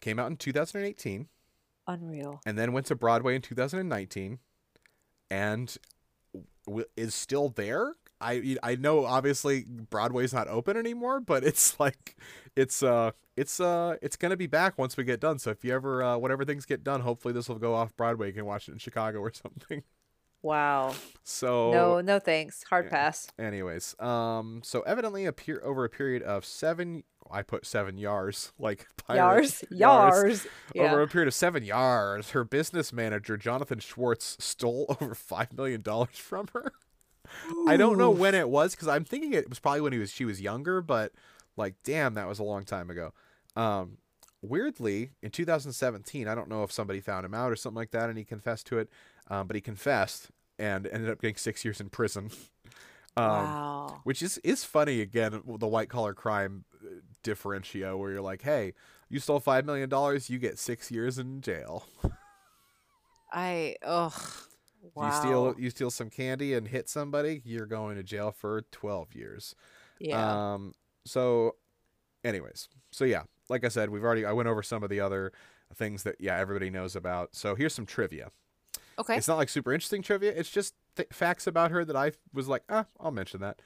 came 0.00 0.18
out 0.18 0.30
in 0.30 0.36
2018, 0.36 1.28
Unreal. 1.86 2.40
and 2.46 2.58
then 2.58 2.72
went 2.72 2.86
to 2.86 2.94
Broadway 2.94 3.34
in 3.36 3.42
2019, 3.42 4.38
and 5.30 5.76
w- 6.66 6.86
is 6.96 7.14
still 7.14 7.48
there. 7.48 7.94
I 8.20 8.56
I 8.62 8.76
know 8.76 9.04
obviously 9.04 9.64
Broadway's 9.64 10.32
not 10.32 10.48
open 10.48 10.76
anymore, 10.76 11.20
but 11.20 11.44
it's 11.44 11.78
like 11.80 12.16
it's 12.56 12.82
uh 12.82 13.10
it's 13.36 13.60
uh 13.60 13.96
it's 14.00 14.16
gonna 14.16 14.36
be 14.36 14.46
back 14.46 14.78
once 14.78 14.96
we 14.96 15.04
get 15.04 15.20
done. 15.20 15.38
So 15.38 15.50
if 15.50 15.64
you 15.64 15.74
ever 15.74 16.02
uh, 16.02 16.16
whenever 16.18 16.44
things 16.44 16.64
get 16.64 16.84
done, 16.84 17.00
hopefully 17.02 17.34
this 17.34 17.48
will 17.48 17.58
go 17.58 17.74
off 17.74 17.94
Broadway. 17.96 18.28
You 18.28 18.32
can 18.32 18.46
watch 18.46 18.68
it 18.68 18.72
in 18.72 18.78
Chicago 18.78 19.18
or 19.18 19.32
something. 19.42 19.82
Wow. 20.44 20.94
So 21.22 21.72
no, 21.72 22.00
no 22.02 22.18
thanks. 22.18 22.64
Hard 22.64 22.84
yeah. 22.84 22.90
pass. 22.90 23.28
Anyways, 23.38 23.98
um, 23.98 24.60
so 24.62 24.82
evidently, 24.82 25.24
appear 25.24 25.62
over 25.64 25.86
a 25.86 25.88
period 25.88 26.22
of 26.22 26.44
seven, 26.44 27.02
I 27.30 27.40
put 27.40 27.64
seven 27.64 27.96
yars, 27.96 28.52
like 28.58 28.86
pirate, 29.06 29.44
Yars. 29.72 29.72
Yars. 29.72 30.46
Yeah. 30.74 30.92
Over 30.92 31.00
a 31.00 31.08
period 31.08 31.28
of 31.28 31.34
seven 31.34 31.64
years, 31.64 32.30
her 32.30 32.44
business 32.44 32.92
manager 32.92 33.38
Jonathan 33.38 33.78
Schwartz 33.78 34.36
stole 34.38 34.94
over 35.00 35.14
five 35.14 35.50
million 35.54 35.80
dollars 35.80 36.18
from 36.18 36.48
her. 36.52 36.72
I 37.66 37.78
don't 37.78 37.96
know 37.96 38.10
when 38.10 38.34
it 38.34 38.50
was 38.50 38.74
because 38.74 38.86
I'm 38.86 39.04
thinking 39.06 39.32
it 39.32 39.48
was 39.48 39.58
probably 39.58 39.80
when 39.80 39.94
he 39.94 39.98
was 39.98 40.12
she 40.12 40.26
was 40.26 40.42
younger, 40.42 40.82
but 40.82 41.12
like, 41.56 41.76
damn, 41.84 42.14
that 42.14 42.28
was 42.28 42.38
a 42.38 42.44
long 42.44 42.64
time 42.64 42.90
ago. 42.90 43.14
Um, 43.56 43.96
weirdly, 44.42 45.12
in 45.22 45.30
2017, 45.30 46.28
I 46.28 46.34
don't 46.34 46.50
know 46.50 46.64
if 46.64 46.70
somebody 46.70 47.00
found 47.00 47.24
him 47.24 47.32
out 47.32 47.50
or 47.50 47.56
something 47.56 47.76
like 47.76 47.92
that, 47.92 48.10
and 48.10 48.18
he 48.18 48.24
confessed 48.24 48.66
to 48.66 48.78
it. 48.78 48.90
Um, 49.28 49.46
but 49.46 49.54
he 49.56 49.60
confessed 49.60 50.28
and 50.58 50.86
ended 50.86 51.10
up 51.10 51.20
getting 51.20 51.36
six 51.36 51.64
years 51.64 51.80
in 51.80 51.88
prison. 51.90 52.30
Um, 53.16 53.26
wow. 53.28 54.00
which 54.02 54.22
is 54.22 54.38
is 54.38 54.64
funny 54.64 55.00
again 55.00 55.40
the 55.60 55.68
white 55.68 55.88
collar 55.88 56.14
crime 56.14 56.64
uh, 56.84 56.88
differentio 57.22 57.96
where 57.96 58.10
you're 58.10 58.20
like 58.20 58.42
hey 58.42 58.72
you 59.08 59.20
stole 59.20 59.38
five 59.38 59.64
million 59.64 59.88
dollars 59.88 60.28
you 60.28 60.40
get 60.40 60.58
six 60.58 60.90
years 60.90 61.16
in 61.16 61.40
jail 61.40 61.86
I 63.32 63.76
ugh. 63.84 64.12
Wow. 64.96 65.06
you 65.06 65.12
steal 65.12 65.54
you 65.58 65.70
steal 65.70 65.90
some 65.92 66.10
candy 66.10 66.54
and 66.54 66.66
hit 66.66 66.88
somebody 66.88 67.40
you're 67.44 67.66
going 67.66 67.94
to 67.96 68.02
jail 68.02 68.32
for 68.32 68.62
12 68.72 69.14
years 69.14 69.54
Yeah. 70.00 70.52
um 70.54 70.74
so 71.06 71.54
anyways 72.24 72.68
so 72.90 73.04
yeah 73.04 73.22
like 73.48 73.64
i 73.64 73.68
said 73.68 73.90
we've 73.90 74.02
already 74.04 74.26
i 74.26 74.32
went 74.32 74.48
over 74.48 74.62
some 74.62 74.82
of 74.82 74.90
the 74.90 74.98
other 75.00 75.32
things 75.74 76.02
that 76.02 76.16
yeah 76.18 76.36
everybody 76.36 76.68
knows 76.68 76.96
about 76.96 77.34
so 77.34 77.54
here's 77.54 77.72
some 77.74 77.86
trivia 77.86 78.30
okay. 78.98 79.16
It's 79.16 79.28
not 79.28 79.36
like 79.36 79.48
super 79.48 79.72
interesting 79.72 80.02
trivia. 80.02 80.32
It's 80.34 80.50
just 80.50 80.74
th- 80.96 81.08
facts 81.12 81.46
about 81.46 81.70
her 81.70 81.84
that 81.84 81.96
I 81.96 82.12
was 82.32 82.48
like, 82.48 82.62
ah, 82.68 82.86
I'll 83.00 83.10
mention 83.10 83.40
that. 83.40 83.60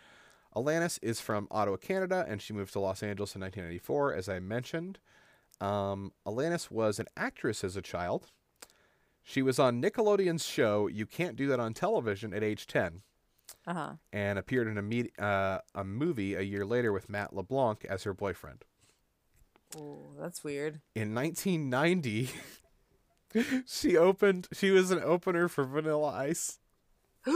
Alanis 0.57 0.99
is 1.03 1.21
from 1.21 1.47
Ottawa, 1.51 1.77
Canada, 1.77 2.25
and 2.29 2.41
she 2.43 2.53
moved 2.53 2.73
to 2.73 2.81
Los 2.81 3.03
Angeles 3.03 3.35
in 3.35 3.41
1994, 3.43 4.15
as 4.15 4.29
I 4.29 4.39
mentioned. 4.41 4.99
Um, 5.61 6.13
Alanis 6.27 6.71
was 6.71 6.99
an 6.99 7.07
actress 7.17 7.63
as 7.65 7.77
a 7.77 7.83
child. 7.83 8.27
She 9.23 9.43
was 9.43 9.59
on 9.59 9.83
Nickelodeon's 9.83 10.47
show 10.47 10.87
You 10.87 11.05
Can't 11.05 11.37
Do 11.37 11.47
That 11.49 11.61
on 11.61 11.75
Television 11.75 12.33
at 12.33 12.43
age 12.43 12.67
10 12.67 13.03
Uh 13.67 13.75
huh. 13.75 13.93
and 14.13 14.39
appeared 14.39 14.69
in 14.69 14.79
a, 14.79 14.83
me- 14.83 15.11
uh, 15.19 15.59
a 15.75 15.85
movie 15.85 16.35
a 16.35 16.41
year 16.41 16.65
later 16.65 16.93
with 16.93 17.11
Matt 17.11 17.35
LeBlanc 17.35 17.85
as 17.85 18.05
her 18.05 18.15
boyfriend. 18.15 18.65
Oh, 19.77 19.99
that's 20.19 20.43
weird. 20.43 20.81
In 20.95 21.15
1990, 21.15 22.31
she 23.67 23.97
opened, 23.97 24.49
she 24.53 24.71
was 24.71 24.91
an 24.91 25.03
opener 25.03 25.49
for 25.49 25.65
Vanilla 25.65 26.09
Ice. 26.09 26.59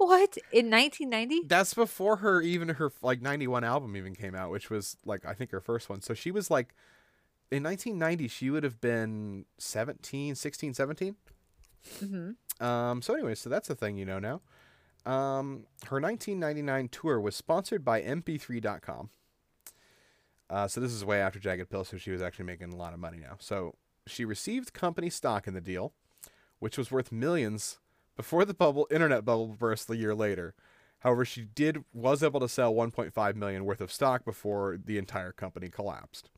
What 0.00 0.38
in 0.50 0.70
1990? 0.70 1.42
That's 1.46 1.74
before 1.74 2.16
her 2.16 2.40
even 2.40 2.70
her 2.70 2.90
like 3.02 3.20
91 3.20 3.64
album 3.64 3.98
even 3.98 4.14
came 4.14 4.34
out, 4.34 4.50
which 4.50 4.70
was 4.70 4.96
like 5.04 5.26
I 5.26 5.34
think 5.34 5.50
her 5.50 5.60
first 5.60 5.90
one. 5.90 6.00
So 6.00 6.14
she 6.14 6.30
was 6.30 6.50
like 6.50 6.74
in 7.50 7.62
1990 7.62 8.26
she 8.28 8.48
would 8.48 8.64
have 8.64 8.80
been 8.80 9.44
17, 9.58 10.36
16, 10.36 10.72
17. 10.72 11.16
Mm-hmm. 12.02 12.64
Um 12.64 13.02
so 13.02 13.12
anyway, 13.12 13.34
so 13.34 13.50
that's 13.50 13.68
a 13.68 13.74
thing 13.74 13.98
you 13.98 14.06
know 14.06 14.18
now. 14.18 14.40
Um 15.04 15.66
her 15.88 16.00
1999 16.00 16.88
tour 16.88 17.20
was 17.20 17.36
sponsored 17.36 17.84
by 17.84 18.00
mp3.com. 18.00 19.10
Uh 20.48 20.66
so 20.66 20.80
this 20.80 20.92
is 20.92 21.04
way 21.04 21.20
after 21.20 21.38
Jagged 21.38 21.68
Pill 21.68 21.84
so 21.84 21.98
she 21.98 22.10
was 22.10 22.22
actually 22.22 22.46
making 22.46 22.72
a 22.72 22.76
lot 22.76 22.94
of 22.94 23.00
money 23.00 23.18
now. 23.18 23.36
So 23.38 23.74
she 24.06 24.24
received 24.24 24.72
company 24.72 25.10
stock 25.10 25.46
in 25.46 25.54
the 25.54 25.60
deal, 25.60 25.92
which 26.58 26.76
was 26.78 26.90
worth 26.90 27.12
millions 27.12 27.78
before 28.16 28.44
the 28.44 28.54
bubble 28.54 28.86
internet 28.90 29.24
bubble 29.24 29.48
burst 29.48 29.88
a 29.90 29.96
year 29.96 30.14
later. 30.14 30.54
However, 31.00 31.24
she 31.24 31.42
did 31.42 31.84
was 31.94 32.22
able 32.22 32.40
to 32.40 32.48
sell 32.48 32.74
1.5 32.74 33.34
million 33.34 33.64
worth 33.64 33.80
of 33.80 33.90
stock 33.90 34.24
before 34.24 34.78
the 34.82 34.98
entire 34.98 35.32
company 35.32 35.68
collapsed. 35.68 36.28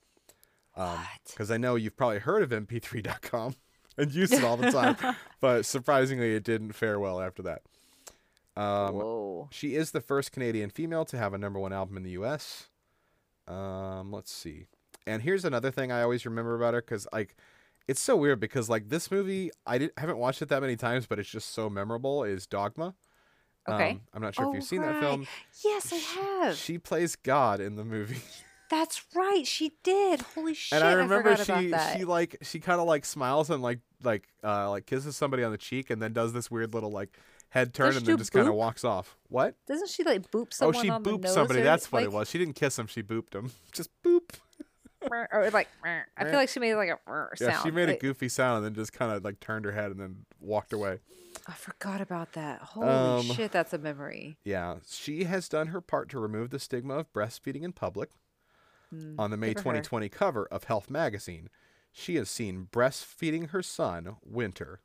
Um, 0.76 1.00
Because 1.26 1.50
I 1.50 1.56
know 1.56 1.74
you've 1.74 1.96
probably 1.96 2.20
heard 2.20 2.42
of 2.42 2.50
MP3.com 2.50 3.56
and 3.98 4.12
used 4.12 4.32
it 4.32 4.44
all 4.44 4.56
the 4.56 4.70
time, 4.70 4.96
but 5.40 5.66
surprisingly, 5.66 6.34
it 6.34 6.44
didn't 6.44 6.72
fare 6.72 6.98
well 7.00 7.20
after 7.20 7.42
that. 7.42 7.62
Um, 8.56 8.94
Whoa. 8.94 9.48
she 9.50 9.74
is 9.74 9.90
the 9.90 10.00
first 10.00 10.30
Canadian 10.30 10.70
female 10.70 11.04
to 11.06 11.18
have 11.18 11.34
a 11.34 11.38
number 11.38 11.58
one 11.58 11.72
album 11.72 11.96
in 11.96 12.02
the 12.02 12.10
U.S. 12.10 12.68
Um, 13.48 14.12
let's 14.12 14.30
see. 14.30 14.66
And 15.06 15.22
here's 15.22 15.44
another 15.44 15.70
thing 15.70 15.90
I 15.90 16.02
always 16.02 16.24
remember 16.24 16.54
about 16.54 16.74
her 16.74 16.80
because 16.80 17.06
like 17.12 17.34
it's 17.88 18.00
so 18.00 18.16
weird 18.16 18.40
because 18.40 18.68
like 18.68 18.88
this 18.88 19.10
movie 19.10 19.50
I 19.66 19.78
didn't 19.78 19.98
haven't 19.98 20.18
watched 20.18 20.42
it 20.42 20.48
that 20.48 20.60
many 20.60 20.76
times, 20.76 21.06
but 21.06 21.18
it's 21.18 21.28
just 21.28 21.52
so 21.54 21.68
memorable. 21.68 22.24
Is 22.24 22.46
Dogma? 22.46 22.94
Okay. 23.68 23.90
Um, 23.90 24.00
I'm 24.12 24.22
not 24.22 24.34
sure 24.34 24.44
if 24.46 24.50
Oh, 24.50 24.54
you've 24.54 24.64
seen 24.64 24.82
that 24.82 25.00
film. 25.00 25.26
Yes, 25.64 25.92
I 25.92 25.96
have. 25.96 26.56
She 26.56 26.78
plays 26.78 27.14
God 27.14 27.60
in 27.60 27.76
the 27.76 27.84
movie. 27.84 28.20
That's 28.70 29.04
right, 29.14 29.46
she 29.46 29.72
did. 29.82 30.22
Holy 30.34 30.54
shit! 30.54 30.78
and 30.78 30.88
I 30.88 30.94
remember 30.94 31.36
forgot 31.36 31.60
she 31.92 31.98
she 31.98 32.04
like 32.06 32.38
she 32.40 32.58
kind 32.58 32.80
of 32.80 32.86
like 32.86 33.04
smiles 33.04 33.50
and 33.50 33.62
like 33.62 33.80
like 34.02 34.26
uh 34.42 34.70
like 34.70 34.86
kisses 34.86 35.14
somebody 35.14 35.44
on 35.44 35.52
the 35.52 35.58
cheek 35.58 35.90
and 35.90 36.00
then 36.00 36.14
does 36.14 36.32
this 36.32 36.50
weird 36.50 36.72
little 36.72 36.90
like 36.90 37.18
head 37.52 37.74
turn 37.74 37.92
she 37.92 37.98
and 37.98 38.06
then 38.06 38.16
just 38.16 38.32
kind 38.32 38.48
of 38.48 38.54
walks 38.54 38.82
off. 38.82 39.18
What? 39.28 39.56
Doesn't 39.66 39.90
she 39.90 40.04
like 40.04 40.30
boop 40.30 40.54
someone 40.54 40.76
oh, 40.76 40.80
she 40.80 40.88
booped 40.88 41.28
somebody. 41.28 41.60
That's 41.60 41.92
what 41.92 42.00
like, 42.00 42.06
it 42.06 42.12
was. 42.12 42.30
She 42.30 42.38
didn't 42.38 42.54
kiss 42.54 42.78
him. 42.78 42.86
She 42.86 43.02
booped 43.02 43.34
him. 43.34 43.52
Just 43.72 43.90
boop. 44.02 44.30
or 45.32 45.50
like 45.52 45.68
I 45.84 46.24
feel 46.24 46.34
like 46.34 46.48
she 46.48 46.60
made 46.60 46.74
like 46.74 46.90
a 46.90 46.98
sound. 47.06 47.38
Yeah, 47.40 47.62
she 47.62 47.70
made 47.70 47.88
a 47.88 47.96
goofy 47.96 48.28
sound 48.28 48.58
and 48.58 48.66
then 48.66 48.74
just 48.74 48.92
kind 48.92 49.12
of 49.12 49.24
like 49.24 49.40
turned 49.40 49.64
her 49.64 49.72
head 49.72 49.90
and 49.90 50.00
then 50.00 50.24
walked 50.40 50.72
away. 50.72 50.98
I 51.46 51.52
forgot 51.52 52.00
about 52.00 52.34
that. 52.34 52.60
Holy 52.60 52.88
Um, 52.88 53.22
shit, 53.22 53.50
that's 53.52 53.72
a 53.72 53.78
memory. 53.78 54.36
Yeah, 54.44 54.76
she 54.88 55.24
has 55.24 55.48
done 55.48 55.68
her 55.68 55.80
part 55.80 56.08
to 56.10 56.20
remove 56.20 56.50
the 56.50 56.58
stigma 56.58 56.94
of 56.94 57.12
breastfeeding 57.12 57.62
in 57.62 57.72
public. 57.72 58.10
Mm, 58.94 59.14
On 59.18 59.30
the 59.30 59.36
May 59.36 59.54
good 59.54 59.62
for 59.62 59.70
her. 59.70 59.80
2020 59.80 60.08
cover 60.10 60.46
of 60.46 60.64
Health 60.64 60.90
magazine, 60.90 61.48
she 61.90 62.16
is 62.16 62.30
seen 62.30 62.68
breastfeeding 62.70 63.50
her 63.50 63.62
son, 63.62 64.16
Winter. 64.24 64.80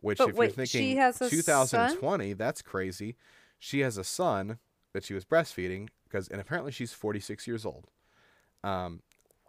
Which, 0.00 0.18
But 0.18 0.30
if 0.30 0.34
wait, 0.36 0.56
you're 0.56 0.66
thinking 0.66 0.96
has 0.96 1.20
a 1.20 1.30
2020, 1.30 2.32
that's 2.34 2.62
crazy. 2.62 3.16
She 3.58 3.80
has 3.80 3.96
a 3.96 4.04
son 4.04 4.58
that 4.92 5.04
she 5.04 5.14
was 5.14 5.24
breastfeeding 5.24 5.88
because, 6.04 6.28
and 6.28 6.40
apparently 6.40 6.72
she's 6.72 6.92
46 6.92 7.46
years 7.46 7.64
old. 7.64 7.88
Um, 8.62 9.02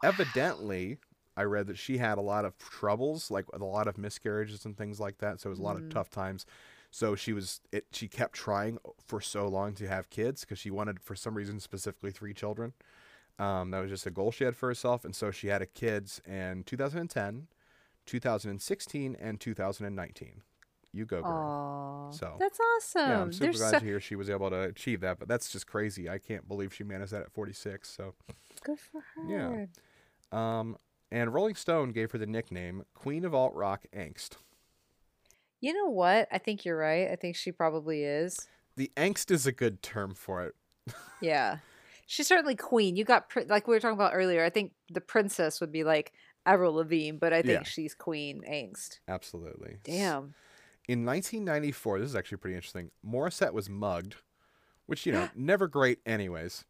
Evidently, 0.03 0.97
I 1.35 1.43
read 1.43 1.67
that 1.67 1.77
she 1.77 1.97
had 1.97 2.17
a 2.17 2.21
lot 2.21 2.45
of 2.45 2.57
troubles, 2.57 3.29
like 3.31 3.45
a 3.53 3.57
lot 3.63 3.87
of 3.87 3.97
miscarriages 3.97 4.65
and 4.65 4.75
things 4.77 4.99
like 4.99 5.19
that. 5.19 5.39
So 5.39 5.49
it 5.49 5.51
was 5.51 5.59
a 5.59 5.63
lot 5.63 5.75
of 5.75 5.83
Mm. 5.83 5.91
tough 5.91 6.09
times. 6.09 6.45
So 6.89 7.15
she 7.15 7.33
was 7.33 7.61
it. 7.71 7.85
She 7.91 8.07
kept 8.07 8.33
trying 8.33 8.79
for 9.05 9.19
so 9.21 9.47
long 9.47 9.73
to 9.75 9.87
have 9.87 10.09
kids 10.09 10.41
because 10.41 10.57
she 10.59 10.71
wanted, 10.71 10.99
for 10.99 11.15
some 11.15 11.35
reason, 11.35 11.59
specifically 11.59 12.11
three 12.11 12.33
children. 12.33 12.73
Um, 13.37 13.69
that 13.71 13.81
was 13.81 13.91
just 13.91 14.07
a 14.07 14.09
goal 14.11 14.31
she 14.31 14.45
had 14.45 14.55
for 14.55 14.67
herself, 14.67 15.05
and 15.05 15.15
so 15.15 15.29
she 15.29 15.47
had 15.47 15.61
a 15.61 15.67
kids 15.67 16.21
in 16.25 16.63
2010, 16.63 17.47
2016, 18.07 19.15
and 19.19 19.39
2019. 19.39 20.41
You 20.93 21.05
go, 21.05 21.21
girl. 21.21 21.31
Aw, 21.31 22.11
So, 22.11 22.37
that's 22.39 22.59
awesome. 22.59 23.09
yeah, 23.09 23.21
I'm 23.21 23.33
super 23.33 23.45
There's 23.45 23.57
glad 23.59 23.69
so- 23.71 23.79
to 23.79 23.85
hear 23.85 23.99
she 23.99 24.15
was 24.15 24.29
able 24.29 24.49
to 24.49 24.61
achieve 24.61 25.01
that. 25.01 25.19
But 25.19 25.27
that's 25.27 25.51
just 25.51 25.67
crazy. 25.67 26.09
I 26.09 26.17
can't 26.17 26.47
believe 26.47 26.73
she 26.73 26.83
managed 26.83 27.11
that 27.11 27.21
at 27.21 27.31
46. 27.31 27.89
So, 27.89 28.15
good 28.63 28.79
for 28.79 29.01
her. 29.01 29.29
Yeah. 29.29 29.65
Um, 30.31 30.77
and 31.11 31.33
Rolling 31.33 31.55
Stone 31.55 31.91
gave 31.91 32.11
her 32.11 32.17
the 32.17 32.25
nickname 32.25 32.83
Queen 32.93 33.23
of 33.25 33.33
Alt 33.33 33.53
Rock 33.55 33.85
Angst. 33.95 34.31
You 35.59 35.73
know 35.73 35.89
what? 35.89 36.27
I 36.31 36.37
think 36.37 36.65
you're 36.65 36.77
right. 36.77 37.09
I 37.09 37.15
think 37.15 37.35
she 37.35 37.51
probably 37.51 38.03
is. 38.03 38.47
The 38.75 38.91
angst 38.95 39.31
is 39.31 39.47
a 39.47 39.51
good 39.51 39.81
term 39.81 40.13
for 40.13 40.43
it. 40.45 40.55
Yeah. 41.21 41.57
She's 42.05 42.27
certainly 42.27 42.55
queen. 42.55 42.95
You 42.95 43.03
got 43.03 43.25
like 43.47 43.67
we 43.67 43.73
were 43.75 43.79
talking 43.79 43.95
about 43.97 44.13
earlier. 44.13 44.43
I 44.45 44.49
think 44.51 44.71
the 44.89 45.01
princess 45.01 45.59
would 45.59 45.71
be 45.71 45.83
like 45.83 46.13
Avril 46.45 46.73
Lavigne, 46.75 47.17
but 47.17 47.33
I 47.33 47.41
think 47.41 47.61
Yeah. 47.61 47.63
she's 47.63 47.95
queen 47.95 48.43
angst. 48.47 48.99
Absolutely. 49.07 49.77
Damn. 49.83 50.35
In 50.87 51.03
1994, 51.05 51.99
this 51.99 52.09
is 52.09 52.15
actually 52.15 52.37
pretty 52.37 52.55
interesting. 52.55 52.91
Morissette 53.05 53.51
was 53.51 53.67
mugged, 53.69 54.15
which, 54.85 55.05
you 55.05 55.11
know, 55.11 55.27
never 55.35 55.67
great, 55.67 55.99
anyways. 56.05 56.63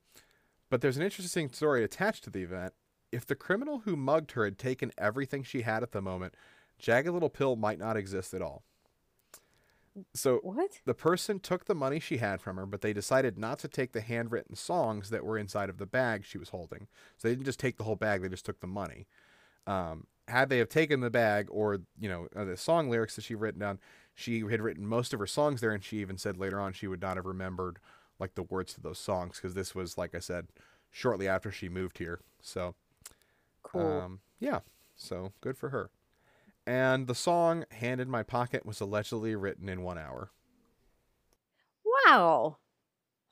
But 0.72 0.82
there's 0.82 0.97
an 0.97 1.03
interesting 1.03 1.49
story 1.51 1.84
attached 1.84 2.24
to 2.24 2.30
the 2.32 2.41
event. 2.41 2.74
If 3.12 3.26
the 3.26 3.36
criminal 3.36 3.80
who 3.80 3.95
mugged 3.95 4.32
her 4.34 4.45
had 4.45 4.58
taken 4.58 4.91
everything 4.97 5.43
she 5.43 5.62
had 5.62 5.84
at 5.84 5.91
the 5.91 6.01
moment, 6.01 6.36
Jagged 6.78 7.10
Little 7.10 7.30
Pill 7.30 7.55
might 7.55 7.80
not 7.80 7.97
exist 7.97 8.34
at 8.34 8.41
all. 8.41 8.64
So 10.14 10.38
What? 10.43 10.82
the 10.86 10.93
person 10.93 11.39
took 11.39 11.66
the 11.66 11.74
money 11.74 11.99
she 11.99 12.18
had 12.18 12.41
from 12.41 12.58
her, 12.58 12.66
but 12.66 12.82
they 12.82 12.93
decided 12.93 13.38
not 13.38 13.58
to 13.60 13.68
take 13.68 13.93
the 13.93 14.01
handwritten 14.01 14.55
songs 14.55 15.10
that 15.10 15.26
were 15.26 15.38
inside 15.38 15.70
of 15.70 15.78
the 15.78 15.88
bag 15.88 16.24
she 16.26 16.38
was 16.38 16.49
holding. 16.49 16.88
So 17.18 17.28
they 17.28 17.34
didn't 17.34 17.45
just 17.45 17.60
take 17.60 17.78
the 17.78 17.84
whole 17.84 17.95
bag; 17.95 18.22
they 18.22 18.30
just 18.30 18.45
took 18.45 18.60
the 18.60 18.68
money. 18.68 19.08
Um, 19.66 20.05
had 20.28 20.49
they 20.49 20.60
have 20.60 20.70
taken 20.70 20.99
the 20.99 21.10
bag 21.10 21.47
or 21.49 21.80
you 21.99 22.10
know 22.10 22.28
uh, 22.36 22.45
the 22.45 22.58
song 22.58 22.89
lyrics 22.89 23.16
that 23.16 23.24
she 23.24 23.36
written 23.36 23.60
down, 23.62 23.80
she 24.14 24.41
had 24.41 24.62
written 24.62 24.86
most 24.86 25.14
of 25.14 25.20
her 25.20 25.28
songs 25.28 25.62
there, 25.62 25.72
and 25.72 25.84
she 25.84 25.97
even 25.97 26.18
said 26.18 26.38
later 26.38 26.60
on 26.60 26.74
she 26.74 26.88
would 26.88 27.01
not 27.01 27.18
have 27.18 27.26
remembered 27.26 27.80
like 28.20 28.36
the 28.36 28.43
words 28.43 28.74
to 28.76 28.82
those 28.82 28.99
songs 28.99 29.38
because 29.38 29.53
this 29.55 29.74
was 29.74 29.97
like 29.97 30.14
I 30.14 30.20
said 30.20 30.47
shortly 30.91 31.28
after 31.28 31.51
she 31.51 31.70
moved 31.70 31.97
here. 31.97 32.20
So 32.41 32.76
Cool. 33.68 33.82
um, 34.01 34.20
yeah, 34.39 34.59
so 34.95 35.34
good 35.41 35.57
for 35.57 35.70
her. 35.70 35.89
And 36.65 37.07
the 37.07 37.15
song 37.15 37.65
"Hand 37.72 38.01
in 38.01 38.09
My 38.09 38.24
Pocket" 38.24 38.65
was 38.65 38.80
allegedly 38.82 39.36
written 39.36 39.70
in 39.70 39.82
one 39.84 39.97
hour. 39.97 40.32
wow. 42.05 42.57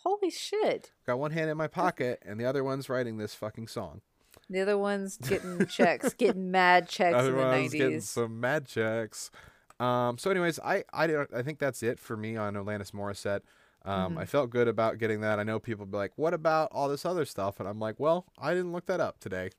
Holy 0.03 0.29
shit. 0.29 0.91
Got 1.07 1.17
one 1.19 1.31
hand 1.31 1.49
in 1.49 1.57
my 1.57 1.67
pocket, 1.67 2.21
and 2.23 2.39
the 2.39 2.45
other 2.45 2.63
one's 2.63 2.89
writing 2.89 3.17
this 3.17 3.33
fucking 3.33 3.67
song. 3.67 4.01
The 4.49 4.61
other 4.61 4.77
one's 4.77 5.17
getting 5.21 5.65
checks, 5.65 6.13
getting 6.13 6.51
mad 6.51 6.87
checks 6.87 7.15
other 7.15 7.29
in 7.31 7.35
the 7.37 7.41
one's 7.43 7.73
getting 7.73 8.01
some 8.01 8.39
mad 8.39 8.67
checks. 8.67 9.31
Um, 9.79 10.17
so, 10.17 10.29
anyways, 10.29 10.59
I 10.59 10.83
I 10.93 11.07
don't 11.07 11.33
I 11.33 11.41
think 11.41 11.57
that's 11.59 11.81
it 11.81 11.99
for 11.99 12.15
me 12.15 12.37
on 12.37 12.53
Alanis 12.53 12.91
Morissette. 12.91 13.41
Um, 13.83 14.15
Mhm. 14.15 14.19
I 14.19 14.25
felt 14.25 14.49
good 14.51 14.67
about 14.67 14.97
getting 14.99 15.21
that. 15.21 15.39
I 15.39 15.43
know 15.43 15.59
people 15.59 15.85
be 15.85 15.97
like, 15.97 16.11
"What 16.17 16.33
about 16.33 16.69
all 16.71 16.87
this 16.87 17.05
other 17.05 17.25
stuff?" 17.25 17.59
And 17.59 17.67
I'm 17.67 17.79
like, 17.79 17.99
"Well, 17.99 18.25
I 18.37 18.53
didn't 18.53 18.71
look 18.73 18.85
that 18.85 18.99
up 18.99 19.19
today. 19.19 19.49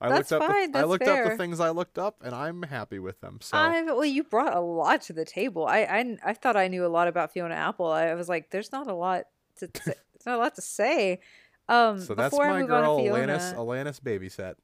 I 0.00 0.10
That's 0.10 0.30
looked 0.30 0.42
up 0.42 0.50
fine, 0.50 0.72
the, 0.72 0.78
I 0.80 0.84
looked 0.84 1.08
up 1.08 1.24
the 1.24 1.36
things 1.36 1.58
I 1.58 1.70
looked 1.70 1.98
up, 1.98 2.16
and 2.22 2.34
I'm 2.34 2.62
happy 2.62 2.98
with 2.98 3.20
them." 3.20 3.38
So 3.40 3.56
I 3.56 3.82
well, 3.82 4.04
you 4.04 4.24
brought 4.24 4.54
a 4.54 4.60
lot 4.60 5.00
to 5.02 5.12
the 5.12 5.24
table. 5.24 5.66
I 5.66 5.78
I, 5.80 6.16
I 6.24 6.32
thought 6.34 6.56
I 6.56 6.68
knew 6.68 6.84
a 6.84 6.88
lot 6.88 7.08
about 7.08 7.32
Fiona 7.32 7.54
Apple. 7.54 7.86
I 7.86 8.14
was 8.14 8.28
like, 8.28 8.50
there's 8.50 8.72
not 8.72 8.88
a 8.88 8.94
lot 8.94 9.24
to 9.58 9.66
say. 9.66 9.94
there's 9.94 9.96
not 10.26 10.36
a 10.36 10.38
lot 10.38 10.54
to 10.56 10.62
say. 10.62 11.20
Um, 11.68 12.00
so 12.00 12.14
that's 12.14 12.30
before 12.30 12.46
I 12.46 12.60
my 12.60 12.66
girl 12.66 12.98
Fiona, 12.98 13.38
Alanis 13.38 13.54
Alanis 13.54 14.00
Babyset. 14.00 14.54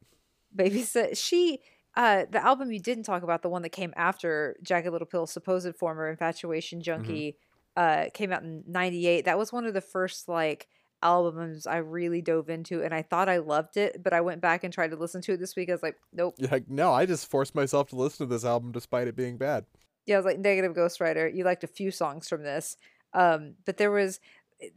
babysit. 0.55 1.17
She, 1.17 1.61
uh, 1.97 2.27
the 2.31 2.45
album 2.45 2.71
you 2.71 2.79
didn't 2.81 3.05
talk 3.05 3.23
about, 3.23 3.43
the 3.43 3.49
one 3.49 3.63
that 3.63 3.71
came 3.71 3.93
after 3.97 4.57
Jagged 4.63 4.91
Little 4.93 5.07
Pill, 5.07 5.27
supposed 5.27 5.75
former 5.77 6.09
infatuation 6.09 6.79
Mm-hmm. 6.79 6.85
junkie, 6.85 7.37
uh, 7.77 8.05
came 8.13 8.33
out 8.33 8.43
in 8.43 8.65
'98. 8.67 9.25
That 9.25 9.39
was 9.39 9.53
one 9.53 9.65
of 9.65 9.75
the 9.75 9.81
first 9.81 10.29
like 10.29 10.69
albums 11.03 11.67
I 11.67 11.79
really 11.79 12.23
dove 12.23 12.49
into, 12.49 12.83
and 12.83 12.95
I 12.95 13.03
thought 13.03 13.29
I 13.29 13.39
loved 13.39 13.77
it, 13.77 14.03
but 14.03 14.13
I 14.13 14.21
went 14.21 14.41
back 14.41 14.65
and 14.65 14.73
tried 14.73 14.91
to 14.91 14.97
listen 14.97 15.21
to 15.23 15.33
it 15.33 15.41
this 15.41 15.57
week. 15.57 15.69
I 15.69 15.73
was 15.73 15.83
like, 15.83 15.97
nope. 16.13 16.35
Like, 16.51 16.69
no, 16.69 16.93
I 16.93 17.07
just 17.07 17.31
forced 17.31 17.55
myself 17.55 17.89
to 17.89 17.97
listen 17.97 18.27
to 18.27 18.33
this 18.33 18.45
album 18.45 18.73
despite 18.73 19.09
it 19.09 19.17
being 19.17 19.37
bad. 19.37 19.65
Yeah, 20.07 20.17
I 20.17 20.19
was 20.19 20.27
like 20.27 20.39
negative 20.39 20.75
ghostwriter. 20.75 21.35
You 21.35 21.45
liked 21.45 21.65
a 21.65 21.69
few 21.69 21.91
songs 21.91 22.29
from 22.29 22.43
this, 22.43 22.77
um, 23.15 23.55
but 23.65 23.77
there 23.77 23.91
was 23.91 24.21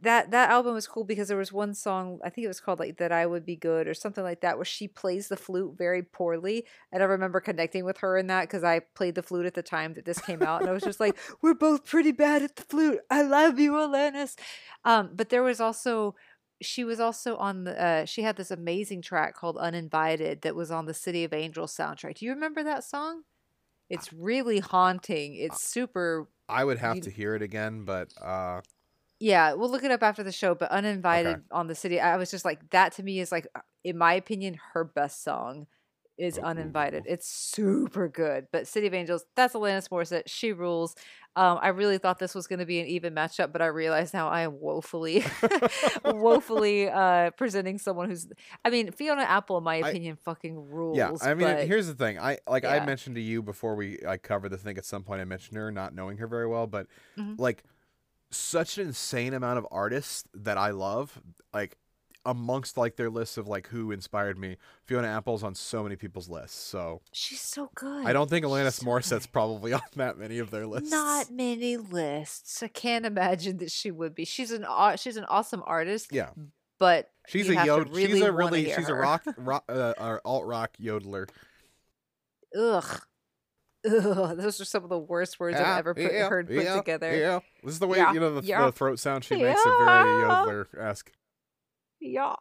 that 0.02 0.30
that 0.30 0.50
album 0.50 0.74
was 0.74 0.86
cool 0.86 1.04
because 1.04 1.28
there 1.28 1.36
was 1.36 1.52
one 1.52 1.74
song 1.74 2.18
I 2.24 2.30
think 2.30 2.44
it 2.44 2.48
was 2.48 2.60
called 2.60 2.78
like 2.78 2.98
that 2.98 3.12
I 3.12 3.26
would 3.26 3.44
be 3.44 3.56
good 3.56 3.86
or 3.86 3.94
something 3.94 4.24
like 4.24 4.40
that 4.40 4.56
where 4.56 4.64
she 4.64 4.88
plays 4.88 5.28
the 5.28 5.36
flute 5.36 5.74
very 5.76 6.02
poorly, 6.02 6.66
and 6.92 7.02
I 7.02 7.06
remember 7.06 7.40
connecting 7.40 7.84
with 7.84 7.98
her 7.98 8.16
in 8.16 8.26
that 8.28 8.42
because 8.42 8.64
I 8.64 8.80
played 8.80 9.14
the 9.14 9.22
flute 9.22 9.46
at 9.46 9.54
the 9.54 9.62
time 9.62 9.94
that 9.94 10.04
this 10.04 10.20
came 10.20 10.42
out, 10.42 10.60
and 10.60 10.70
I 10.70 10.72
was 10.72 10.82
just 10.82 11.00
like, 11.00 11.16
we're 11.42 11.54
both 11.54 11.84
pretty 11.84 12.12
bad 12.12 12.42
at 12.42 12.56
the 12.56 12.62
flute. 12.62 13.00
I 13.10 13.22
love 13.22 13.58
you, 13.58 13.72
Alanis. 13.72 14.36
Um, 14.84 15.10
but 15.14 15.28
there 15.28 15.42
was 15.42 15.60
also 15.60 16.14
she 16.62 16.84
was 16.84 17.00
also 17.00 17.36
on 17.36 17.64
the 17.64 17.82
uh, 17.82 18.04
she 18.06 18.22
had 18.22 18.36
this 18.36 18.50
amazing 18.50 19.02
track 19.02 19.34
called 19.34 19.58
uninvited 19.58 20.42
that 20.42 20.56
was 20.56 20.70
on 20.70 20.86
the 20.86 20.94
city 20.94 21.22
of 21.22 21.34
angels 21.34 21.76
soundtrack 21.76 22.14
do 22.14 22.24
you 22.24 22.32
remember 22.32 22.62
that 22.64 22.82
song 22.82 23.20
it's 23.90 24.10
really 24.10 24.58
haunting 24.58 25.34
it's 25.34 25.62
super 25.62 26.28
I 26.48 26.64
would 26.64 26.78
have 26.78 26.96
You- 26.96 27.02
to 27.02 27.10
hear 27.10 27.34
it 27.34 27.42
again, 27.42 27.84
but 27.84 28.12
uh, 28.20 28.60
yeah 29.20 29.52
we'll 29.54 29.70
look 29.70 29.84
it 29.84 29.90
up 29.90 30.02
after 30.02 30.22
the 30.22 30.32
show 30.32 30.54
but 30.54 30.70
uninvited 30.70 31.42
on 31.50 31.66
the 31.66 31.74
city 31.74 32.00
i 32.00 32.16
was 32.16 32.30
just 32.30 32.44
like 32.44 32.68
that 32.70 32.92
to 32.92 33.02
me 33.02 33.18
is 33.20 33.32
like 33.32 33.46
uh, 33.54 33.60
in 33.84 33.96
my 33.96 34.12
opinion 34.14 34.58
her 34.72 34.84
best 34.84 35.22
song 35.24 35.66
is 36.18 36.38
Ooh. 36.38 36.42
uninvited 36.42 37.04
it's 37.06 37.28
super 37.28 38.08
good 38.08 38.46
but 38.52 38.66
city 38.66 38.86
of 38.86 38.94
angels 38.94 39.24
that's 39.34 39.54
alanis 39.54 39.88
morissette 39.88 40.22
she 40.26 40.52
rules 40.52 40.94
um, 41.36 41.58
i 41.60 41.68
really 41.68 41.98
thought 41.98 42.18
this 42.18 42.34
was 42.34 42.46
going 42.46 42.58
to 42.58 42.64
be 42.64 42.80
an 42.80 42.86
even 42.86 43.14
matchup 43.14 43.52
but 43.52 43.60
i 43.60 43.66
realize 43.66 44.14
now 44.14 44.28
i 44.28 44.40
am 44.40 44.58
woefully 44.58 45.22
woefully 46.04 46.88
uh 46.88 47.30
presenting 47.32 47.78
someone 47.78 48.08
who's 48.08 48.26
i 48.64 48.70
mean 48.70 48.90
fiona 48.92 49.22
apple 49.22 49.58
in 49.58 49.64
my 49.64 49.76
I- 49.76 49.90
opinion 49.90 50.16
fucking 50.16 50.56
rules 50.70 51.20
Yeah, 51.20 51.30
I 51.30 51.34
mean, 51.34 51.46
but 51.46 51.66
here's 51.66 51.86
the 51.86 51.94
thing. 51.94 52.18
I 52.18 52.38
like 52.46 52.64
I 52.64 52.80
mentioned 52.80 53.16
to 53.16 53.22
you 53.22 53.42
before 53.42 53.74
we 53.74 53.98
I 54.06 54.16
covered 54.16 54.50
the 54.50 54.56
thing 54.58 54.78
at 54.78 54.84
some 54.84 55.02
point. 55.02 55.20
I 55.20 55.24
mentioned 55.24 55.56
her 55.56 55.70
not 55.70 55.94
knowing 55.94 56.16
her 56.18 56.26
very 56.26 56.46
well, 56.46 56.66
but 56.66 56.86
Mhm. 57.18 57.38
like 57.38 57.64
such 58.36 58.78
an 58.78 58.88
insane 58.88 59.34
amount 59.34 59.58
of 59.58 59.66
artists 59.70 60.24
that 60.34 60.58
I 60.58 60.70
love, 60.70 61.20
like 61.54 61.76
amongst 62.24 62.76
like 62.76 62.96
their 62.96 63.08
lists 63.08 63.36
of 63.36 63.46
like 63.46 63.68
who 63.68 63.92
inspired 63.92 64.36
me. 64.36 64.56
Fiona 64.84 65.06
Apple's 65.06 65.44
on 65.44 65.54
so 65.54 65.82
many 65.84 65.94
people's 65.94 66.28
lists, 66.28 66.56
so 66.60 67.00
she's 67.12 67.40
so 67.40 67.70
good 67.76 68.04
I 68.04 68.12
don't 68.12 68.28
think 68.28 68.44
Alanis 68.44 68.72
so 68.80 68.86
Morissette's 68.86 69.26
good. 69.26 69.32
probably 69.32 69.72
on 69.74 69.80
that 69.94 70.18
many 70.18 70.38
of 70.38 70.50
their 70.50 70.66
lists. 70.66 70.90
Not 70.90 71.30
many 71.30 71.76
lists. 71.76 72.62
I 72.62 72.68
can't 72.68 73.06
imagine 73.06 73.58
that 73.58 73.70
she 73.70 73.90
would 73.92 74.14
be. 74.14 74.24
She's 74.24 74.50
an 74.50 74.66
she's 74.98 75.16
an 75.16 75.24
awesome 75.26 75.62
artist, 75.66 76.08
Yeah, 76.12 76.30
but 76.80 77.10
she's 77.28 77.48
a 77.48 77.54
yod. 77.64 77.94
she's 77.94 78.20
a 78.20 78.32
really 78.32 78.72
she's 78.72 78.88
a 78.88 78.94
rock, 78.94 79.22
rock 79.36 79.64
uh, 79.68 80.18
alt 80.24 80.46
rock 80.46 80.72
yodeler. 80.82 81.28
ugh, 82.58 83.00
ugh, 83.86 84.36
those 84.36 84.60
are 84.60 84.64
some 84.64 84.82
of 84.82 84.90
the 84.90 84.98
worst 84.98 85.38
words 85.40 85.58
Yeah, 85.58 85.72
I've 85.72 85.78
ever 85.78 85.94
put, 85.94 86.12
yeah, 86.12 86.28
heard 86.28 86.48
put 86.48 86.64
yeah, 86.64 86.76
together. 86.76 87.16
Yeah, 87.16 87.40
this 87.62 87.74
is 87.74 87.78
the 87.78 87.86
way 87.86 87.98
you 87.98 88.20
know 88.20 88.34
the, 88.34 88.40
the 88.40 88.72
throat 88.72 88.98
sound 88.98 89.24
she 89.24 89.36
makes 89.36 89.60
are 89.64 89.84
very 89.84 90.20
yeah. 90.20 90.28
yodeler 90.28 90.66
esque. 90.78 91.12
Yeah. 92.00 92.34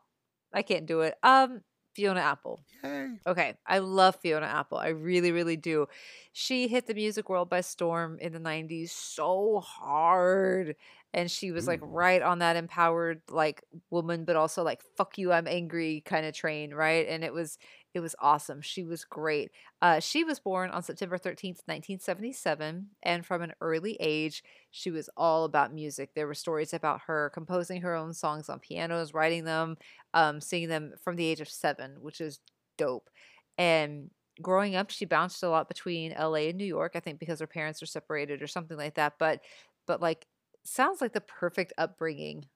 I 0.55 0.61
can't 0.61 0.85
do 0.85 1.01
it. 1.01 1.15
Um, 1.21 1.61
Fiona 1.95 2.21
Apple. 2.21 2.61
Yay. 2.83 3.09
Okay, 3.27 3.55
I 3.67 3.79
love 3.79 4.15
Fiona 4.21 4.45
Apple. 4.45 4.77
I 4.77 4.89
really, 4.89 5.31
really 5.31 5.57
do. 5.57 5.87
She 6.31 6.67
hit 6.67 6.87
the 6.87 6.93
music 6.93 7.29
world 7.29 7.49
by 7.49 7.61
storm 7.61 8.17
in 8.19 8.33
the 8.33 8.39
90s 8.39 8.89
so 8.89 9.59
hard. 9.59 10.75
And 11.13 11.31
she 11.31 11.51
was 11.51 11.65
like 11.65 11.79
right 11.81 12.21
on 12.21 12.39
that 12.39 12.57
empowered 12.57 13.21
like 13.29 13.63
woman, 13.89 14.25
but 14.25 14.35
also 14.35 14.63
like 14.63 14.81
fuck 14.97 15.17
you, 15.17 15.31
I'm 15.31 15.47
angry 15.47 16.03
kind 16.05 16.25
of 16.25 16.33
train, 16.33 16.73
right? 16.73 17.07
And 17.07 17.23
it 17.23 17.33
was 17.33 17.57
it 17.95 18.01
was 18.01 18.15
awesome. 18.19 18.61
She 18.61 18.83
was 18.83 19.05
great. 19.05 19.51
Uh, 19.81 20.01
she 20.01 20.25
was 20.25 20.39
born 20.39 20.69
on 20.69 20.83
September 20.83 21.17
13th, 21.17 21.61
1977, 21.65 22.89
and 23.03 23.25
from 23.25 23.41
an 23.41 23.53
early 23.61 23.95
age, 24.01 24.43
she 24.69 24.91
was 24.91 25.09
all 25.15 25.45
about 25.45 25.73
music. 25.73 26.11
There 26.13 26.27
were 26.27 26.33
stories 26.33 26.73
about 26.73 27.01
her 27.07 27.31
composing 27.33 27.81
her 27.81 27.95
own 27.95 28.13
songs 28.13 28.49
on 28.49 28.59
pianos, 28.59 29.13
writing 29.13 29.45
them, 29.45 29.77
um, 30.13 30.41
singing 30.41 30.69
them 30.69 30.93
from 31.01 31.15
the 31.15 31.25
age 31.25 31.39
of 31.39 31.49
seven, 31.49 31.95
which 32.01 32.19
is 32.19 32.41
dope. 32.77 33.09
And 33.57 34.11
growing 34.41 34.75
up, 34.75 34.89
she 34.89 35.05
bounced 35.05 35.41
a 35.41 35.49
lot 35.49 35.69
between 35.69 36.11
LA 36.11 36.49
and 36.49 36.57
New 36.57 36.65
York, 36.65 36.91
I 36.95 36.99
think 36.99 37.19
because 37.19 37.39
her 37.39 37.47
parents 37.47 37.81
are 37.81 37.87
separated 37.87 38.41
or 38.41 38.47
something 38.47 38.77
like 38.77 38.95
that. 38.95 39.13
But 39.19 39.41
but 39.87 40.01
like 40.01 40.27
sounds 40.65 40.99
like 40.99 41.13
the 41.13 41.21
perfect 41.21 41.73
upbringing 41.77 42.47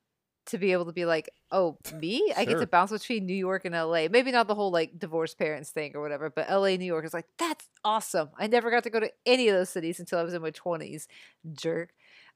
to 0.50 0.58
be 0.58 0.72
able 0.72 0.86
to 0.86 0.94
be 0.94 1.06
like, 1.06 1.30
oh, 1.52 1.78
me? 1.94 2.34
I 2.36 2.46
get 2.46 2.60
to 2.60 2.68
bounce 2.68 2.92
between 2.92 3.26
New 3.26 3.36
York 3.36 3.66
and 3.66 3.74
LA. 3.74 4.08
Maybe 4.10 4.32
not 4.32 4.48
the 4.48 4.56
whole 4.56 4.72
like 4.72 4.98
divorced 4.98 5.38
parents 5.38 5.70
thing 5.70 5.94
or 5.96 6.02
whatever, 6.02 6.30
but 6.30 6.50
LA, 6.50 6.76
New 6.76 6.86
York 6.86 7.06
is 7.06 7.14
like, 7.14 7.28
that's 7.38 7.68
awesome. 7.84 8.30
I 8.38 8.48
never 8.48 8.72
got 8.72 8.84
to 8.84 8.90
go 8.90 9.00
to 9.00 9.12
any 9.26 9.50
of 9.50 9.56
those 9.56 9.70
cities 9.70 10.00
until 10.00 10.20
I 10.20 10.24
was 10.24 10.34
in 10.34 10.42
my 10.42 10.52
20s. 10.52 11.08
Jerk. 11.54 11.92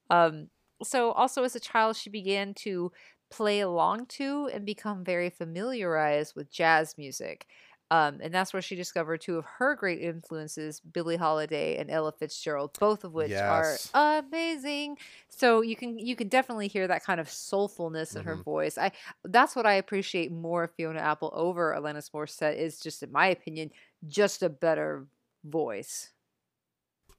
Um, 0.09 0.49
so 0.83 1.11
also 1.11 1.43
as 1.43 1.55
a 1.55 1.59
child, 1.59 1.95
she 1.95 2.09
began 2.09 2.53
to 2.55 2.91
play 3.31 3.61
along 3.61 4.05
to 4.05 4.49
and 4.53 4.65
become 4.65 5.03
very 5.03 5.29
familiarized 5.29 6.35
with 6.35 6.51
jazz 6.51 6.97
music. 6.97 7.47
Um, 7.91 8.19
and 8.21 8.33
that's 8.33 8.53
where 8.53 8.61
she 8.61 8.75
discovered 8.75 9.21
two 9.21 9.37
of 9.37 9.45
her 9.45 9.75
great 9.75 10.01
influences, 10.01 10.79
Billie 10.79 11.15
Holiday 11.17 11.77
and 11.77 11.91
Ella 11.91 12.11
Fitzgerald, 12.11 12.77
both 12.79 13.03
of 13.03 13.13
which 13.13 13.29
Yes. 13.31 13.89
are 13.93 14.19
amazing. 14.19 14.97
So 15.29 15.61
you 15.61 15.75
can 15.75 15.99
you 15.99 16.15
can 16.15 16.27
definitely 16.27 16.67
hear 16.67 16.87
that 16.87 17.03
kind 17.03 17.19
of 17.19 17.27
soulfulness 17.27 18.15
in 18.15 18.23
her 18.23 18.37
Mhm. 18.37 18.43
voice. 18.43 18.77
I 18.79 18.91
that's 19.25 19.55
what 19.55 19.67
I 19.67 19.73
appreciate 19.73 20.31
more 20.31 20.63
of 20.63 20.71
Fiona 20.71 21.01
Apple 21.01 21.31
over 21.35 21.73
Alanis 21.77 22.09
Morissette 22.11 22.55
is 22.57 22.79
just 22.79 23.03
in 23.03 23.11
my 23.11 23.27
opinion 23.27 23.69
just 24.07 24.41
a 24.41 24.49
better 24.49 25.05
voice. 25.43 26.13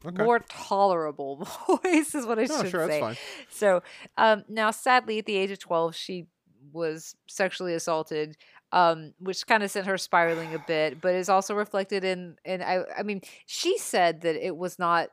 Okay. 0.05 0.23
More 0.23 0.41
tolerable 0.41 1.37
voice 1.67 2.15
is 2.15 2.27
what 2.27 2.39
I 2.39 2.45
no, 2.45 2.63
should 2.63 2.71
sure, 2.71 2.89
say. 2.89 3.17
So 3.49 3.83
um, 4.17 4.45
now, 4.49 4.71
sadly, 4.71 5.19
at 5.19 5.27
the 5.27 5.37
age 5.37 5.51
of 5.51 5.59
12, 5.61 5.95
she 5.95 6.27
was 6.73 7.15
sexually 7.27 7.75
assaulted, 7.75 8.37
um, 8.73 9.15
which 9.19 9.47
kind 9.47 9.63
of 9.63 9.71
sent 9.71 9.87
her 9.87 9.99
spiraling 9.99 10.55
a 10.55 10.59
bit, 10.59 11.01
but 11.01 11.15
is 11.15 11.29
also 11.29 11.55
reflected 11.55 12.05
in, 12.05 12.37
And 12.45 12.63
I, 12.63 12.81
I 12.99 13.03
mean, 13.03 13.21
she 13.47 13.79
said 13.79 14.23
that 14.23 14.37
it 14.37 14.57
was 14.57 14.79
not 14.79 15.11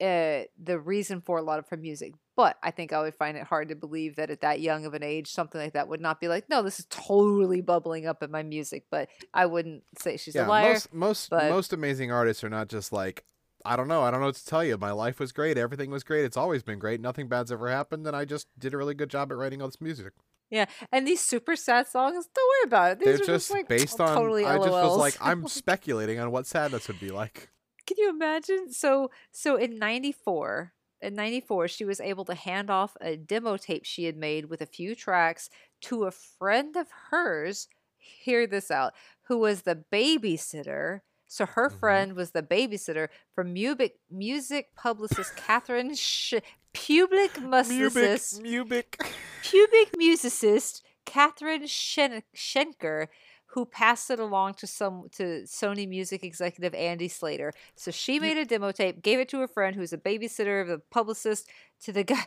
uh, 0.00 0.42
the 0.62 0.78
reason 0.78 1.20
for 1.20 1.38
a 1.38 1.42
lot 1.42 1.58
of 1.58 1.68
her 1.68 1.76
music. 1.76 2.14
But 2.36 2.56
I 2.62 2.70
think 2.70 2.92
I 2.92 3.02
would 3.02 3.16
find 3.16 3.36
it 3.36 3.42
hard 3.42 3.70
to 3.70 3.74
believe 3.74 4.16
that 4.16 4.30
at 4.30 4.42
that 4.42 4.60
young 4.60 4.86
of 4.86 4.94
an 4.94 5.02
age, 5.02 5.28
something 5.28 5.60
like 5.60 5.72
that 5.72 5.88
would 5.88 6.00
not 6.00 6.20
be 6.20 6.28
like, 6.28 6.48
no, 6.48 6.62
this 6.62 6.78
is 6.78 6.86
totally 6.88 7.60
bubbling 7.60 8.06
up 8.06 8.22
in 8.22 8.30
my 8.30 8.44
music. 8.44 8.84
But 8.92 9.08
I 9.34 9.46
wouldn't 9.46 9.82
say 9.98 10.16
she's 10.16 10.36
yeah, 10.36 10.46
a 10.46 10.48
liar. 10.48 10.72
most 10.74 10.94
most 10.94 11.30
but- 11.30 11.50
most 11.50 11.72
amazing 11.72 12.12
artists 12.12 12.44
are 12.44 12.48
not 12.48 12.68
just 12.68 12.92
like 12.92 13.24
I 13.64 13.74
don't 13.74 13.88
know, 13.88 14.02
I 14.02 14.12
don't 14.12 14.20
know 14.20 14.26
what 14.26 14.36
to 14.36 14.46
tell 14.46 14.62
you. 14.62 14.78
My 14.78 14.92
life 14.92 15.18
was 15.18 15.32
great, 15.32 15.58
everything 15.58 15.90
was 15.90 16.04
great, 16.04 16.24
it's 16.24 16.36
always 16.36 16.62
been 16.62 16.78
great, 16.78 17.00
nothing 17.00 17.26
bad's 17.26 17.50
ever 17.50 17.68
happened, 17.68 18.06
and 18.06 18.14
I 18.14 18.24
just 18.24 18.46
did 18.56 18.72
a 18.72 18.76
really 18.76 18.94
good 18.94 19.10
job 19.10 19.32
at 19.32 19.36
writing 19.36 19.60
all 19.60 19.66
this 19.66 19.80
music. 19.80 20.12
Yeah, 20.50 20.64
and 20.92 21.06
these 21.06 21.20
super 21.20 21.56
sad 21.56 21.86
songs, 21.86 22.26
don't 22.34 22.48
worry 22.48 22.68
about 22.68 22.92
it. 22.92 22.98
These 23.00 23.04
They're 23.06 23.14
are 23.14 23.18
just 23.18 23.28
just 23.48 23.50
like 23.50 23.68
based 23.68 24.00
on. 24.00 24.16
totally 24.16 24.44
I 24.46 24.56
just 24.56 24.70
was 24.70 24.96
like, 24.96 25.16
I'm 25.20 25.46
speculating 25.62 26.18
on 26.20 26.30
what 26.30 26.46
sadness 26.46 26.88
would 26.88 26.98
be 27.00 27.10
like. 27.10 27.50
Can 27.86 27.96
you 27.98 28.08
imagine? 28.10 28.72
So 28.72 29.10
so 29.30 29.56
in 29.56 29.78
94, 29.78 30.72
in 31.02 31.14
94 31.14 31.68
she 31.68 31.84
was 31.84 32.00
able 32.00 32.24
to 32.26 32.34
hand 32.34 32.70
off 32.70 32.96
a 33.00 33.16
demo 33.16 33.56
tape 33.56 33.84
she 33.84 34.04
had 34.04 34.16
made 34.16 34.46
with 34.46 34.60
a 34.62 34.66
few 34.66 34.94
tracks 34.94 35.50
to 35.82 36.04
a 36.04 36.10
friend 36.10 36.76
of 36.76 36.86
hers. 37.10 37.68
Hear 37.98 38.46
this 38.46 38.70
out. 38.70 38.94
Who 39.24 39.38
was 39.38 39.62
the 39.62 39.84
babysitter? 39.92 41.00
So 41.26 41.44
her 41.44 41.68
Mhm. 41.68 41.78
friend 41.78 42.12
was 42.14 42.30
the 42.30 42.42
babysitter 42.42 43.08
for 43.34 43.44
music 43.44 43.98
music 44.10 44.74
publicist 44.74 45.36
Catherine 45.36 45.94
Sh- 45.94 46.34
Public 46.72 47.34
musicist 47.34 48.40
Mubic. 48.40 48.96
pubic 49.50 49.92
musicist 49.98 50.82
Catherine 51.04 51.66
Shen- 51.66 52.22
Schenker, 52.36 53.06
who 53.52 53.64
passed 53.64 54.10
it 54.10 54.18
along 54.18 54.54
to 54.54 54.66
some 54.66 55.08
to 55.12 55.42
Sony 55.46 55.88
Music 55.88 56.22
executive 56.22 56.74
Andy 56.74 57.08
Slater. 57.08 57.52
So 57.76 57.90
she 57.90 58.20
made 58.20 58.36
a 58.36 58.44
demo 58.44 58.72
tape, 58.72 59.02
gave 59.02 59.18
it 59.18 59.28
to 59.30 59.40
a 59.42 59.48
friend, 59.48 59.74
who's 59.74 59.92
a 59.92 59.98
babysitter, 59.98 60.66
the 60.66 60.80
publicist, 60.90 61.48
to 61.84 61.92
the 61.92 62.04
guy, 62.12 62.26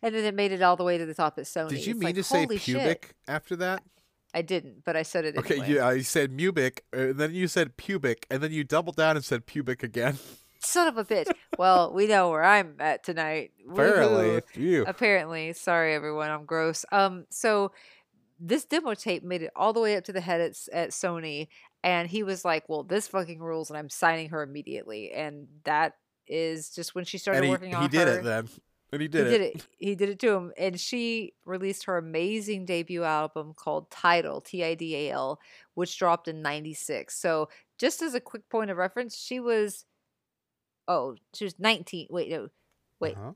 and 0.00 0.14
then 0.14 0.24
it 0.24 0.34
made 0.34 0.52
it 0.52 0.62
all 0.62 0.76
the 0.76 0.84
way 0.84 0.96
to 0.96 1.06
the 1.06 1.14
top 1.14 1.38
at 1.38 1.44
Sony. 1.44 1.70
Did 1.70 1.86
you 1.86 1.90
It's 1.92 1.98
mean 2.00 2.06
like, 2.08 2.14
to 2.14 2.22
say 2.22 2.42
holy 2.44 2.58
shit. 2.58 2.76
pubic 2.76 3.14
after 3.26 3.56
that? 3.56 3.82
I 4.34 4.42
didn't, 4.42 4.84
but 4.84 4.94
I 4.94 5.02
said 5.02 5.24
it 5.24 5.36
Okay, 5.38 5.54
anyway. 5.60 5.68
you, 5.70 5.96
you 5.96 6.02
said 6.02 6.30
mubic, 6.36 6.80
uh, 6.96 7.12
then 7.14 7.34
you 7.34 7.48
said 7.48 7.76
pubic, 7.76 8.26
and 8.30 8.42
then 8.42 8.52
you 8.52 8.62
doubled 8.62 8.96
down 8.96 9.16
and 9.16 9.24
said 9.24 9.46
pubic 9.46 9.82
again. 9.82 10.18
Son 10.68 10.88
of 10.88 10.98
a 10.98 11.04
bitch. 11.04 11.30
well, 11.58 11.92
we 11.92 12.06
know 12.06 12.30
where 12.30 12.44
I'm 12.44 12.76
at 12.78 13.02
tonight. 13.04 13.52
Apparently, 13.70 14.42
you. 14.54 14.84
apparently 14.86 15.52
sorry 15.52 15.94
everyone 15.94 16.30
i'm 16.30 16.44
gross 16.44 16.84
um 16.90 17.26
so 17.30 17.72
this 18.40 18.64
demo 18.64 18.94
tape 18.94 19.22
made 19.22 19.42
it 19.42 19.50
all 19.54 19.72
the 19.72 19.80
way 19.80 19.96
up 19.96 20.04
to 20.04 20.12
the 20.12 20.20
head 20.20 20.40
at, 20.40 20.56
at 20.72 20.90
sony 20.90 21.48
and 21.82 22.08
he 22.08 22.22
was 22.22 22.44
like 22.44 22.68
well 22.68 22.82
this 22.82 23.08
fucking 23.08 23.40
rules 23.40 23.70
and 23.70 23.78
i'm 23.78 23.88
signing 23.90 24.30
her 24.30 24.42
immediately 24.42 25.12
and 25.12 25.46
that 25.64 25.94
is 26.26 26.70
just 26.70 26.94
when 26.94 27.04
she 27.04 27.18
started 27.18 27.44
he, 27.44 27.50
working 27.50 27.74
on 27.74 27.82
he 27.82 27.88
did 27.88 28.08
her 28.08 28.18
it 28.18 28.24
then. 28.24 28.48
And 28.90 29.02
he 29.02 29.04
he 29.04 29.08
did 29.08 29.26
it. 29.26 29.30
did 29.30 29.40
it 29.40 29.66
he 29.78 29.94
did 29.94 30.08
it 30.08 30.18
to 30.20 30.32
him 30.32 30.52
and 30.56 30.80
she 30.80 31.34
released 31.44 31.84
her 31.84 31.98
amazing 31.98 32.64
debut 32.64 33.04
album 33.04 33.52
called 33.54 33.90
Tidal 33.90 34.40
t-i-d-a-l 34.40 35.38
which 35.74 35.98
dropped 35.98 36.26
in 36.26 36.40
96 36.40 37.14
so 37.14 37.50
just 37.78 38.00
as 38.00 38.14
a 38.14 38.20
quick 38.20 38.48
point 38.48 38.70
of 38.70 38.78
reference 38.78 39.16
she 39.16 39.40
was 39.40 39.84
oh 40.88 41.14
she 41.34 41.44
was 41.44 41.54
19 41.58 42.08
wait 42.10 42.28
no 42.30 42.48
wait 42.98 43.16
Uh-huh. 43.16 43.32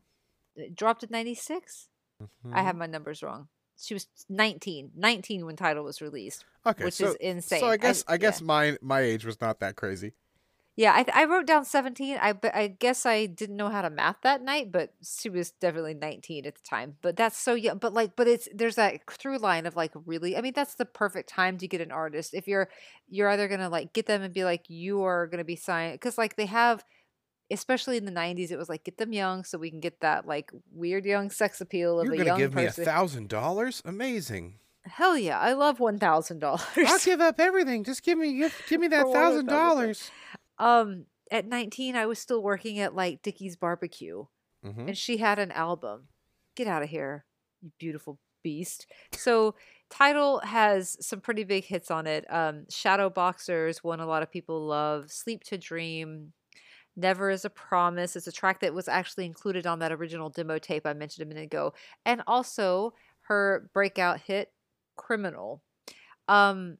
it 0.57 0.75
dropped 0.75 1.05
at 1.05 1.11
96 1.11 1.89
I 2.21 2.25
Mhm. 2.61 2.65
have 2.65 2.77
my 2.77 2.87
numbers 2.87 3.23
wrong. 3.23 3.49
She 3.77 3.95
was 3.95 4.07
19, 4.29 4.93
19 4.95 5.45
when 5.45 5.57
Tidal 5.57 5.83
was 5.83 6.01
released, 6.01 6.45
okay, 6.65 6.85
which 6.85 6.95
so, 6.95 7.09
is 7.09 7.15
insane. 7.17 7.59
So 7.61 7.67
I 7.67 7.77
guess 7.77 8.05
I, 8.07 8.13
yeah. 8.13 8.17
guess 8.19 8.41
my 8.41 8.79
my 8.81 9.01
age 9.01 9.25
was 9.25 9.41
not 9.41 9.59
that 9.59 9.75
crazy. 9.75 10.13
yeah, 10.77 10.93
I, 10.93 11.05
I 11.23 11.25
wrote 11.25 11.47
down 11.47 11.65
17. 11.65 12.17
I 12.21 12.33
but 12.33 12.55
I 12.55 12.69
guess 12.69 13.05
I 13.07 13.27
didn't 13.27 13.57
know 13.57 13.69
how 13.71 13.83
to 13.83 13.91
math 13.91 14.19
that 14.23 14.41
night, 14.41 14.71
but 14.71 14.95
she 15.03 15.31
was 15.31 15.51
definitely 15.51 15.95
19 15.95 16.47
at 16.47 16.55
the 16.55 16.61
time. 16.63 16.97
But 17.03 17.17
that's 17.17 17.37
so 17.37 17.55
young. 17.55 17.79
But 17.79 17.93
like, 17.93 18.15
but 18.15 18.29
it's 18.29 18.49
there's 18.55 18.77
that 18.77 19.01
through 19.11 19.39
line 19.39 19.67
of 19.67 19.75
like 19.75 19.91
really. 20.07 20.37
I 20.37 20.43
mean, 20.43 20.53
that's 20.55 20.77
the 20.77 20.85
perfect 20.87 21.29
time 21.29 21.59
to 21.59 21.67
get 21.67 21.81
an 21.81 21.91
artist 21.91 22.35
if 22.35 22.47
you're 22.47 22.69
you're 23.09 23.29
either 23.31 23.49
gonna 23.49 23.69
like 23.69 23.93
get 23.93 24.07
them 24.07 24.23
and 24.23 24.33
be 24.33 24.45
like 24.45 24.71
you 24.71 25.03
are 25.03 25.27
gonna 25.27 25.45
be 25.45 25.57
signed 25.57 25.95
because 25.95 26.19
like 26.19 26.37
they 26.37 26.47
have. 26.47 26.85
Especially 27.53 27.97
in 27.97 28.05
the 28.05 28.13
'90s, 28.13 28.51
it 28.51 28.57
was 28.57 28.69
like 28.69 28.85
get 28.85 28.97
them 28.99 29.13
young 29.13 29.45
so 29.45 29.59
we 29.59 29.71
can 29.71 29.81
get 29.81 30.01
that 30.01 30.27
like 30.27 30.51
weird 30.73 31.05
young 31.05 31.31
sex 31.31 31.61
appeal 31.61 32.01
of 32.01 32.07
You're 32.07 32.15
a 32.15 32.17
gonna 32.19 32.29
young 32.31 32.39
give 32.39 32.55
me 32.55 32.65
a 32.65 32.73
thousand 32.73 33.29
dollars? 33.29 33.83
Amazing. 33.85 34.59
Hell 34.85 35.17
yeah, 35.17 35.39
I 35.39 35.53
love 35.53 35.79
one 35.79 35.99
thousand 35.99 36.41
dollars. 36.41 36.63
I'll 36.77 36.99
give 36.99 37.21
up 37.21 37.39
everything. 37.39 37.85
Just 37.85 38.03
give 38.03 38.19
me 38.19 38.37
give, 38.39 38.63
give 38.69 38.81
me 38.81 38.89
that 38.89 39.07
thousand 39.13 39.47
dollars. 39.47 40.11
Um, 40.59 41.07
at 41.31 41.47
19, 41.47 41.97
I 41.97 42.07
was 42.07 42.19
still 42.19 42.43
working 42.43 42.79
at 42.79 42.95
like 42.95 43.23
Dickey's 43.23 43.57
Barbecue, 43.57 44.25
Mhm. 44.65 44.89
and 44.89 44.99
she 44.99 45.17
had 45.19 45.39
an 45.39 45.51
album. 45.53 46.09
Get 46.57 46.67
out 46.67 46.83
of 46.83 46.89
here, 46.91 47.25
you 47.63 47.71
beautiful 47.79 48.19
beast. 48.43 48.87
So, 49.13 49.55
Tidal 49.89 50.41
has 50.41 50.97
some 51.05 51.21
pretty 51.21 51.45
big 51.45 51.65
hits 51.65 51.91
on 51.91 52.07
it. 52.07 52.27
Um, 52.29 52.67
Shadow 52.69 53.09
Boxers, 53.09 53.83
one 53.85 54.01
a 54.01 54.07
lot 54.07 54.23
of 54.23 54.31
people 54.31 54.67
love. 54.67 55.11
Sleep 55.11 55.43
to 55.45 55.57
Dream. 55.59 56.33
Never 56.97 57.30
is 57.30 57.45
a 57.45 57.51
Promise. 57.51 58.16
It's 58.16 58.26
a 58.26 58.32
track 58.32 58.61
that 58.61 58.74
was 58.74 58.88
actually 58.88 59.26
included 59.26 59.66
on 59.66 59.78
that 59.78 59.93
original 59.93 60.28
demo 60.28 60.59
tape 60.59 60.86
I 60.86 60.93
mentioned 60.93 61.24
a 61.24 61.28
minute 61.28 61.45
ago. 61.45 61.72
And 62.05 62.22
also 62.26 62.95
her 63.22 63.70
breakout 63.72 64.20
hit, 64.20 64.53
Criminal. 64.97 65.62
Um, 66.28 66.78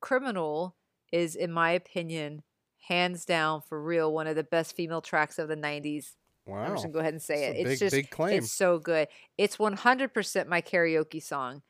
Criminal 0.00 0.76
is, 1.12 1.34
in 1.34 1.52
my 1.52 1.72
opinion, 1.72 2.42
hands 2.88 3.24
down 3.24 3.62
for 3.62 3.82
real, 3.82 4.12
one 4.12 4.26
of 4.26 4.36
the 4.36 4.44
best 4.44 4.76
female 4.76 5.00
tracks 5.00 5.38
of 5.38 5.48
the 5.48 5.56
90s. 5.56 6.14
Wow. 6.46 6.62
I'm 6.64 6.72
just 6.72 6.84
gonna 6.84 6.92
go 6.92 7.00
ahead 7.00 7.14
and 7.14 7.22
say 7.22 7.46
That's 7.46 7.58
it. 7.58 7.60
It's 7.60 7.68
big, 7.70 7.78
just 7.78 7.94
big 7.94 8.10
claim. 8.10 8.38
it's 8.38 8.52
so 8.52 8.78
good. 8.78 9.08
It's 9.36 9.56
100% 9.56 10.46
my 10.46 10.62
karaoke 10.62 11.22
song. 11.22 11.62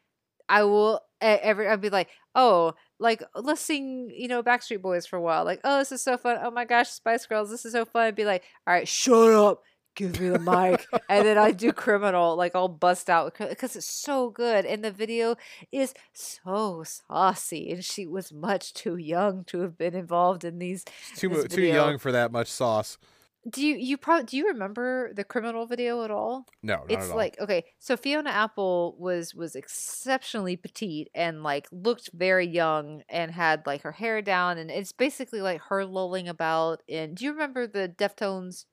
I 0.51 0.65
will 0.65 1.01
every 1.21 1.69
I'll 1.69 1.77
be 1.79 1.91
like, 1.91 2.09
"Oh, 2.35 2.75
like 2.99 3.23
let's 3.35 3.61
sing, 3.63 4.11
you 4.15 4.29
know, 4.29 4.43
Backstreet 4.43 4.83
Boys 4.83 5.07
for 5.07 5.17
a 5.17 5.23
while." 5.23 5.45
Like, 5.45 5.61
"Oh, 5.65 5.79
this 5.79 5.93
is 5.93 6.03
so 6.03 6.17
fun. 6.19 6.39
Oh 6.43 6.51
my 6.51 6.65
gosh, 6.67 6.91
Spice 6.91 7.25
Girls, 7.27 7.51
this 7.51 7.65
is 7.65 7.73
so 7.73 7.85
fun." 7.85 8.03
I'd 8.07 8.17
be 8.17 8.25
like, 8.25 8.43
"All 8.67 8.75
right, 8.75 8.89
shut 8.89 9.33
up. 9.33 9.63
give 9.97 10.21
me 10.21 10.29
the 10.29 10.39
mic 10.39 10.87
and 11.11 11.27
then 11.27 11.37
i 11.37 11.51
do 11.51 11.73
criminal 11.73 12.37
like 12.37 12.55
i'll 12.55 12.69
bust 12.69 13.11
out 13.11 13.37
because 13.37 13.75
it's 13.75 13.85
so 13.85 14.31
good 14.31 14.65
and 14.65 14.85
the 14.85 14.91
video 14.91 15.35
is 15.73 15.93
so 16.13 16.85
saucy 16.85 17.73
and 17.73 17.85
she 17.85 18.07
was 18.07 18.33
much 18.33 18.73
too 18.73 18.97
young 18.97 19.43
to 19.45 19.61
have 19.61 19.77
been 19.77 19.95
involved 19.95 20.45
in 20.45 20.61
these 20.61 20.85
Too 21.17 21.45
too 21.49 21.63
young 21.63 21.99
for 21.99 22.13
that 22.13 22.31
much 22.31 22.49
sauce. 22.49 22.99
Do 23.49 23.67
you 23.67 23.77
you 23.77 23.97
probably 23.97 24.25
do 24.25 24.37
you 24.37 24.47
remember 24.49 25.13
the 25.15 25.25
criminal 25.25 25.67
video 25.67 26.03
at 26.05 26.11
all 26.11 26.47
No, 26.63 26.75
not 26.77 26.91
it's 26.91 27.07
at 27.07 27.11
all. 27.11 27.17
like 27.17 27.41
okay 27.41 27.65
so 27.79 27.97
fiona 27.97 28.31
apple 28.31 28.97
was 28.99 29.35
was 29.35 29.55
exceptionally 29.57 30.57
petite 30.57 31.09
and 31.15 31.43
like 31.43 31.67
looked 31.73 32.11
very 32.13 32.47
young 32.47 33.03
and 33.09 33.31
had 33.31 33.67
like 33.67 33.83
her 33.83 33.93
hair 33.93 34.21
down 34.21 34.59
and 34.59 34.71
it's 34.71 34.93
basically 34.93 35.41
like 35.41 35.61
her 35.69 35.85
lolling 35.87 36.29
about 36.29 36.83
And 36.89 37.17
do 37.17 37.25
you 37.25 37.33
remember 37.33 37.67
the 37.67 37.89
deftones 37.89 38.67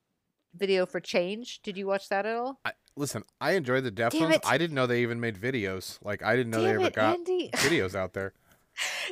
video 0.54 0.84
for 0.84 1.00
change 1.00 1.60
did 1.62 1.76
you 1.78 1.86
watch 1.86 2.08
that 2.10 2.26
at 2.26 2.36
all 2.36 2.60
I, 2.64 2.72
listen, 2.96 3.22
I 3.40 3.52
enjoy 3.52 3.80
the 3.80 3.92
Deftones. 3.92 4.40
I 4.44 4.58
didn't 4.58 4.74
know 4.74 4.86
they 4.86 5.02
even 5.02 5.20
made 5.20 5.36
videos. 5.36 5.98
Like 6.02 6.22
I 6.22 6.34
didn't 6.36 6.50
know 6.50 6.60
they 6.62 6.68
Damn 6.72 6.80
ever 6.80 6.86
it, 6.88 6.94
got 6.94 7.14
Andy. 7.14 7.50
videos 7.54 7.94
out 7.94 8.12
there. 8.12 8.32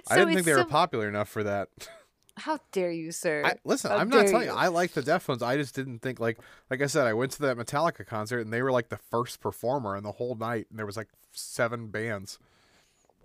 I 0.08 0.16
didn't 0.16 0.34
think 0.34 0.44
they 0.46 0.54
were 0.54 0.64
popular 0.64 1.08
enough 1.08 1.28
for 1.28 1.44
that. 1.44 1.68
how 2.38 2.58
dare 2.72 2.90
you 2.90 3.12
sir 3.12 3.42
I, 3.44 3.54
listen, 3.64 3.90
How 3.90 3.96
I'm 3.98 4.08
not 4.08 4.26
telling 4.26 4.46
you. 4.48 4.52
you. 4.52 4.58
I 4.58 4.68
like 4.68 4.92
the 4.92 5.02
Deftones. 5.02 5.42
I 5.42 5.56
just 5.56 5.74
didn't 5.74 6.00
think 6.00 6.20
like 6.20 6.38
like 6.70 6.82
I 6.82 6.86
said. 6.86 7.06
I 7.06 7.14
went 7.14 7.32
to 7.32 7.42
that 7.42 7.56
Metallica 7.56 8.06
concert 8.06 8.40
and 8.40 8.52
they 8.52 8.62
were 8.62 8.72
like 8.72 8.88
the 8.90 8.96
first 8.98 9.40
performer 9.40 9.96
in 9.96 10.02
the 10.04 10.12
whole 10.12 10.34
night, 10.34 10.66
and 10.70 10.78
there 10.78 10.86
was 10.86 10.96
like 10.96 11.08
seven 11.32 11.88
bands. 11.88 12.38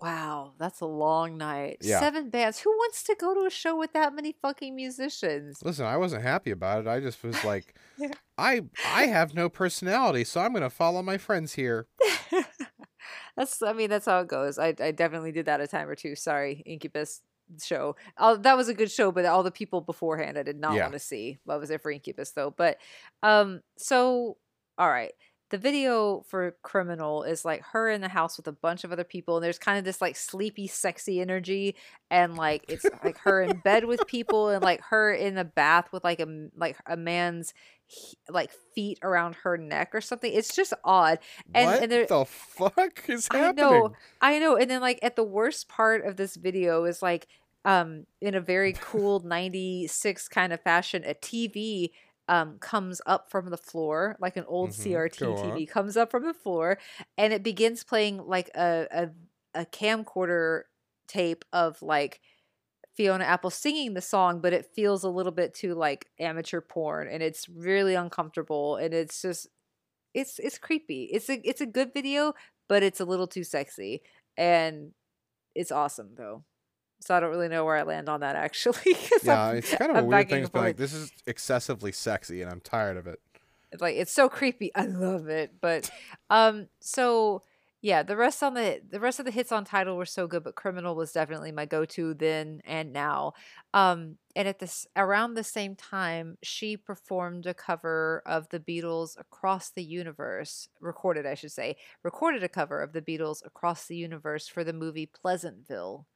wow 0.00 0.52
that's 0.58 0.80
a 0.80 0.86
long 0.86 1.36
night 1.38 1.76
Yeah. 1.80 2.00
seven 2.00 2.28
bands 2.30 2.58
who 2.58 2.70
wants 2.70 3.02
to 3.04 3.14
go 3.14 3.34
to 3.34 3.46
a 3.46 3.50
show 3.50 3.76
with 3.76 3.92
that 3.92 4.14
many 4.14 4.34
fucking 4.42 4.74
musicians 4.74 5.60
Listen, 5.62 5.86
I 5.86 5.96
wasn't 5.96 6.22
happy 6.24 6.50
about 6.50 6.80
it. 6.80 6.88
I 6.88 6.98
just 7.00 7.22
was 7.22 7.42
like, 7.44 7.74
Yeah. 7.98 8.12
I 8.38 8.62
I 8.86 9.06
have 9.06 9.34
no 9.34 9.48
personality, 9.48 10.24
so 10.24 10.40
I'm 10.40 10.52
gonna 10.52 10.70
follow 10.70 11.02
my 11.02 11.18
friends 11.18 11.54
here. 11.54 11.86
that's 13.36 13.62
i 13.62 13.72
mean 13.72 13.88
that's 13.88 14.06
how 14.06 14.20
it 14.20 14.28
goes 14.28 14.58
i, 14.58 14.74
I 14.80 14.90
definitely 14.90 15.32
did 15.32 15.46
that 15.46 15.60
a 15.60 15.66
time 15.66 15.88
or 15.88 15.94
two 15.94 16.14
sorry 16.16 16.62
incubus 16.66 17.20
show 17.60 17.96
that 18.18 18.56
was 18.56 18.68
a 18.68 18.74
good 18.74 18.90
show 18.90 19.10
but 19.12 19.24
all 19.24 19.42
the 19.42 19.50
people 19.50 19.80
beforehand 19.80 20.38
i 20.38 20.42
did 20.42 20.58
not 20.58 20.74
Yeah. 20.74 20.82
want 20.82 20.92
to 20.94 20.98
see 20.98 21.38
i 21.48 21.56
was 21.56 21.68
there 21.68 21.78
for 21.78 21.90
incubus 21.90 22.30
though 22.32 22.50
but 22.56 22.78
um 23.22 23.60
so 23.76 24.36
all 24.78 24.88
right 24.90 25.12
the 25.50 25.58
video 25.58 26.22
for 26.30 26.56
criminal 26.62 27.24
is 27.24 27.44
like 27.44 27.62
her 27.72 27.90
in 27.90 28.00
the 28.00 28.08
house 28.08 28.38
with 28.38 28.48
a 28.48 28.52
bunch 28.52 28.84
of 28.84 28.92
other 28.92 29.04
people 29.04 29.36
and 29.36 29.44
there's 29.44 29.58
kind 29.58 29.78
of 29.78 29.84
this 29.84 30.00
like 30.00 30.16
sleepy 30.16 30.66
sexy 30.66 31.20
energy 31.20 31.76
and 32.10 32.36
like 32.38 32.64
it's 32.68 32.86
like 33.04 33.18
her 33.18 33.42
in 33.42 33.58
bed 33.58 33.84
with 33.84 34.06
people 34.06 34.48
and 34.48 34.62
like 34.64 34.80
her 34.88 35.12
in 35.12 35.34
the 35.34 35.44
bath 35.44 35.88
with 35.92 36.04
like 36.04 36.20
a 36.20 36.48
like 36.56 36.78
a 36.86 36.96
man's 36.96 37.52
he- 37.84 38.16
like 38.30 38.50
feet 38.74 38.98
around 39.02 39.34
her 39.42 39.58
neck 39.58 39.90
or 39.92 40.00
something 40.00 40.32
it's 40.32 40.56
just 40.56 40.72
odd 40.84 41.18
And- 41.54 41.66
what 41.66 41.82
and 41.82 41.92
there- 41.92 42.06
the 42.06 42.24
fuck 42.24 43.04
is 43.10 43.28
I 43.30 43.36
happening? 43.36 43.64
I 43.66 43.68
know, 43.70 43.92
I 44.22 44.38
know. 44.38 44.56
And 44.56 44.70
then 44.70 44.80
like 44.80 45.00
at 45.02 45.16
the 45.16 45.22
worst 45.24 45.68
part 45.68 46.06
of 46.06 46.16
this 46.16 46.34
video 46.36 46.84
is 46.86 47.02
like 47.02 47.26
um 47.64 48.06
in 48.20 48.34
a 48.34 48.40
very 48.40 48.74
cool 48.80 49.20
96 49.20 50.28
kind 50.28 50.52
of 50.52 50.60
fashion 50.60 51.04
a 51.04 51.14
TV 51.14 51.94
um 52.28 52.58
comes 52.58 53.00
up 53.06 53.30
from 53.30 53.50
the 53.50 53.56
floor 53.56 54.16
like 54.20 54.36
an 54.36 54.44
old 54.46 54.72
Mhm, 54.72 54.74
CRT 54.74 55.08
go 55.16 55.36
on. 55.36 55.60
TV 55.60 55.66
comes 55.66 55.96
up 55.96 56.10
from 56.10 56.24
the 56.24 56.34
floor 56.34 56.78
and 57.18 57.32
it 57.32 57.42
begins 57.42 57.84
playing 57.84 58.18
like 58.18 58.50
a 58.56 58.88
a, 59.54 59.60
a 59.62 59.66
camcorder 59.66 60.62
tape 61.08 61.44
of 61.52 61.82
like 61.82 62.20
Fiona 62.94 63.24
Apple 63.24 63.50
singing 63.50 63.94
the 63.94 64.02
song, 64.02 64.40
but 64.40 64.52
it 64.52 64.66
feels 64.74 65.02
a 65.02 65.08
little 65.08 65.32
bit 65.32 65.54
too 65.54 65.74
like 65.74 66.08
amateur 66.18 66.60
porn 66.60 67.08
and 67.08 67.22
it's 67.22 67.48
really 67.48 67.94
uncomfortable 67.94 68.76
and 68.76 68.92
it's 68.92 69.22
just 69.22 69.48
it's 70.14 70.38
it's 70.40 70.58
creepy. 70.58 71.04
It's 71.12 71.28
a 71.30 71.40
it's 71.48 71.60
a 71.62 71.66
good 71.66 71.92
video, 71.94 72.34
but 72.68 72.82
it's 72.82 73.00
a 73.00 73.04
little 73.04 73.26
too 73.28 73.44
sexy 73.44 74.02
and 74.36 74.92
it's 75.54 75.72
awesome 75.72 76.14
though. 76.16 76.44
So 77.02 77.14
I 77.14 77.20
don't 77.20 77.30
really 77.30 77.48
know 77.48 77.64
where 77.64 77.76
I 77.76 77.82
land 77.82 78.08
on 78.08 78.20
that 78.20 78.36
actually. 78.36 78.96
Yeah, 79.22 79.40
I'm- 79.42 79.56
it's 79.58 79.74
kind 79.74 79.90
of 79.90 79.96
a 79.96 80.00
I'm 80.00 80.06
weird 80.06 80.28
backing 80.28 80.36
thing. 80.38 80.46
to 80.46 80.52
be 80.52 80.58
like, 80.58 80.76
this 80.76 80.92
is 80.94 81.12
excessively 81.26 81.92
sexy, 81.92 82.42
and 82.42 82.50
I'm 82.50 82.60
tired 82.60 82.96
of 82.96 83.06
it. 83.06 83.20
It's 83.72 83.80
like 83.82 83.96
it's 83.96 84.12
so 84.12 84.28
creepy. 84.28 84.70
I 84.74 84.86
love 84.86 85.28
it. 85.28 85.54
But 85.60 85.90
um 86.30 86.68
so 86.80 87.42
yeah, 87.84 88.04
the 88.04 88.16
rest 88.16 88.42
on 88.44 88.54
the 88.54 88.80
the 88.88 89.00
rest 89.00 89.18
of 89.18 89.24
the 89.24 89.32
hits 89.32 89.50
on 89.50 89.64
Tidal 89.64 89.96
were 89.96 90.04
so 90.06 90.26
good, 90.28 90.44
but 90.44 90.54
Criminal 90.54 90.94
was 90.94 91.10
definitely 91.10 91.50
my 91.52 91.64
go-to 91.66 92.14
then 92.14 92.60
and 92.64 92.92
now. 92.92 93.32
Um 93.74 94.18
and 94.36 94.46
at 94.46 94.58
this 94.60 94.86
around 94.94 95.34
the 95.34 95.42
same 95.42 95.74
time, 95.74 96.36
she 96.42 96.76
performed 96.76 97.46
a 97.46 97.54
cover 97.54 98.22
of 98.26 98.48
the 98.50 98.60
Beatles 98.60 99.18
Across 99.18 99.70
the 99.70 99.82
Universe, 99.82 100.68
recorded 100.80 101.24
I 101.26 101.34
should 101.34 101.50
say, 101.52 101.76
recorded 102.02 102.42
a 102.44 102.48
cover 102.48 102.80
of 102.82 102.92
the 102.92 103.02
Beatles 103.02 103.44
Across 103.44 103.86
the 103.86 103.96
Universe 103.96 104.46
for 104.48 104.64
the 104.64 104.72
movie 104.74 105.06
Pleasantville. 105.06 106.06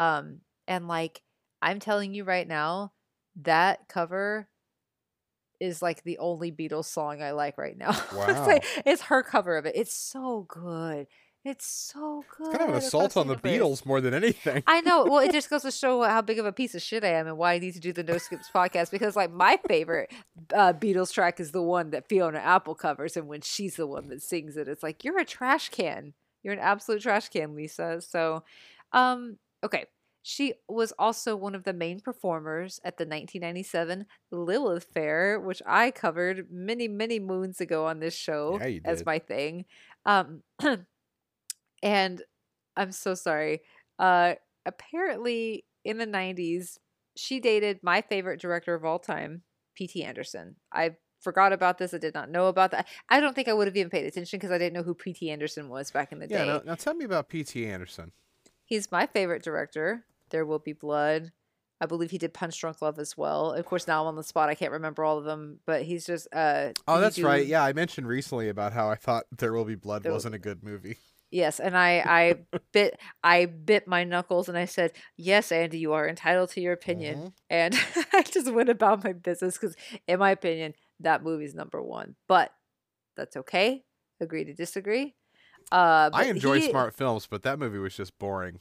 Um 0.00 0.40
and 0.66 0.88
like 0.88 1.22
I'm 1.62 1.78
telling 1.78 2.14
you 2.14 2.24
right 2.24 2.48
now, 2.48 2.92
that 3.42 3.86
cover 3.88 4.48
is 5.60 5.82
like 5.82 6.02
the 6.04 6.18
only 6.18 6.50
Beatles 6.50 6.86
song 6.86 7.22
I 7.22 7.32
like 7.32 7.58
right 7.58 7.76
now. 7.76 7.90
it's, 7.90 8.12
Wow. 8.14 8.46
like, 8.46 8.64
it's 8.86 9.02
her 9.02 9.22
cover 9.22 9.56
of 9.58 9.66
it. 9.66 9.74
It's 9.76 9.92
so 9.94 10.46
good. 10.48 11.06
It's 11.44 11.66
so 11.66 12.22
good. 12.36 12.48
It's 12.48 12.56
kind 12.58 12.70
of 12.70 12.76
an 12.76 12.82
assault 12.82 13.16
on 13.16 13.26
the 13.26 13.36
Beatles 13.36 13.86
more 13.86 14.00
than 14.02 14.12
anything. 14.12 14.62
I 14.66 14.80
know. 14.82 15.04
Well, 15.04 15.20
it 15.20 15.32
just 15.38 15.48
goes 15.48 15.62
to 15.62 15.70
show 15.70 16.02
how 16.02 16.20
big 16.20 16.38
of 16.38 16.44
a 16.46 16.52
piece 16.52 16.74
of 16.74 16.82
shit 16.82 17.02
I 17.04 17.08
am 17.14 17.26
and 17.26 17.38
why 17.38 17.54
I 17.54 17.58
need 17.58 17.72
to 17.74 17.80
do 17.80 17.92
the 17.94 18.02
No 18.02 18.18
Skips 18.18 18.50
podcast 18.54 18.90
because, 18.90 19.16
like, 19.16 19.30
my 19.32 19.58
favorite 19.66 20.10
uh, 20.54 20.74
Beatles 20.74 21.12
track 21.12 21.40
is 21.40 21.52
the 21.52 21.62
one 21.62 21.90
that 21.90 22.08
Fiona 22.08 22.38
Apple 22.40 22.74
covers, 22.74 23.16
and 23.16 23.26
when 23.26 23.40
she's 23.40 23.76
the 23.76 23.86
one 23.86 24.08
that 24.08 24.22
sings 24.22 24.58
it, 24.58 24.68
it's 24.68 24.82
like 24.82 25.02
you're 25.02 25.18
a 25.18 25.24
trash 25.24 25.70
can. 25.70 26.12
You're 26.42 26.54
an 26.54 26.60
absolute 26.60 27.00
trash 27.00 27.30
can, 27.30 27.54
Lisa. 27.54 28.02
So, 28.02 28.44
um, 28.92 29.38
okay. 29.64 29.86
She 30.22 30.52
was 30.68 30.92
also 30.98 31.34
one 31.34 31.54
of 31.54 31.64
the 31.64 31.72
main 31.72 32.00
performers 32.00 32.78
at 32.84 32.98
the 32.98 33.04
1997 33.04 34.04
Lilith 34.30 34.84
Fair, 34.84 35.40
which 35.40 35.62
I 35.66 35.90
covered 35.90 36.48
many, 36.50 36.88
many 36.88 37.18
moons 37.18 37.58
ago 37.60 37.86
on 37.86 38.00
this 38.00 38.14
show 38.14 38.60
Yeah, 38.60 38.80
as 38.84 39.06
my 39.06 39.18
thing. 39.18 39.64
Um, 40.04 40.42
and 41.82 42.22
I'm 42.76 42.92
so 42.92 43.14
sorry. 43.14 43.62
Uh, 43.98 44.34
apparently, 44.66 45.64
in 45.84 45.96
the 45.96 46.06
90s, 46.06 46.76
she 47.16 47.40
dated 47.40 47.80
my 47.82 48.02
favorite 48.02 48.40
director 48.40 48.74
of 48.74 48.84
all 48.84 48.98
time, 48.98 49.42
P.T. 49.74 50.04
Anderson. 50.04 50.56
I 50.72 50.96
forgot 51.20 51.52
about 51.52 51.78
this. 51.78 51.94
I 51.94 51.98
did 51.98 52.14
not 52.14 52.30
know 52.30 52.46
about 52.46 52.70
that. 52.72 52.88
I 53.08 53.20
don't 53.20 53.34
think 53.34 53.48
I 53.48 53.52
would 53.52 53.66
have 53.66 53.76
even 53.76 53.90
paid 53.90 54.06
attention 54.06 54.38
because 54.38 54.52
I 54.52 54.58
didn't 54.58 54.74
know 54.74 54.82
who 54.82 54.94
P.T. 54.94 55.30
Anderson 55.30 55.68
was 55.68 55.90
back 55.90 56.12
in 56.12 56.18
the 56.18 56.28
yeah. 56.28 56.38
day. 56.38 56.46
Now, 56.46 56.62
now 56.64 56.74
tell 56.74 56.94
me 56.94 57.04
about 57.04 57.28
P.T. 57.28 57.66
Anderson. 57.66 58.12
He's 58.70 58.90
my 58.90 59.06
favorite 59.06 59.42
director. 59.42 60.04
There 60.30 60.46
Will 60.46 60.60
Be 60.60 60.72
Blood. 60.72 61.32
I 61.80 61.86
believe 61.86 62.10
he 62.12 62.18
did 62.18 62.32
Punch 62.32 62.58
Drunk 62.60 62.80
Love 62.80 62.98
as 63.00 63.16
well. 63.16 63.52
Of 63.52 63.64
course, 63.66 63.88
now 63.88 64.02
I'm 64.02 64.06
on 64.06 64.14
the 64.16 64.22
spot. 64.22 64.48
I 64.48 64.54
can't 64.54 64.70
remember 64.72 65.02
all 65.04 65.18
of 65.18 65.24
them, 65.24 65.58
but 65.66 65.82
he's 65.82 66.06
just. 66.06 66.28
uh 66.32 66.68
Oh, 66.86 67.00
that's 67.00 67.18
right. 67.18 67.44
Yeah, 67.44 67.64
I 67.64 67.72
mentioned 67.72 68.06
recently 68.06 68.48
about 68.48 68.72
how 68.72 68.88
I 68.88 68.94
thought 68.94 69.24
There 69.36 69.52
Will 69.52 69.64
Be 69.64 69.74
Blood 69.74 70.04
There 70.04 70.12
wasn't 70.12 70.36
a 70.36 70.38
good 70.38 70.62
movie. 70.62 70.98
Yes, 71.32 71.58
and 71.58 71.76
I 71.76 72.02
I 72.06 72.34
bit 72.72 73.00
I 73.24 73.46
bit 73.46 73.88
my 73.88 74.04
knuckles 74.04 74.48
and 74.48 74.56
I 74.58 74.66
said, 74.66 74.92
"Yes, 75.16 75.50
Andy, 75.52 75.78
you 75.78 75.92
are 75.92 76.08
entitled 76.08 76.50
to 76.50 76.60
your 76.60 76.72
opinion." 76.72 77.18
Mhm. 77.18 77.32
And 77.48 77.74
I 78.12 78.22
just 78.22 78.52
went 78.52 78.68
about 78.68 79.02
my 79.04 79.12
business 79.12 79.56
because, 79.58 79.74
in 80.06 80.18
my 80.18 80.30
opinion, 80.30 80.74
that 81.00 81.22
movie's 81.24 81.54
number 81.54 81.82
one. 81.82 82.14
But 82.28 82.52
that's 83.16 83.36
okay. 83.36 83.84
Agree 84.20 84.44
to 84.44 84.54
disagree. 84.54 85.14
Uh, 85.72 86.10
I 86.12 86.24
enjoy 86.24 86.60
he- 86.60 86.70
smart 86.70 86.94
films, 86.94 87.26
but 87.30 87.42
that 87.42 87.58
movie 87.58 87.78
was 87.78 87.94
just 87.94 88.18
boring. 88.18 88.60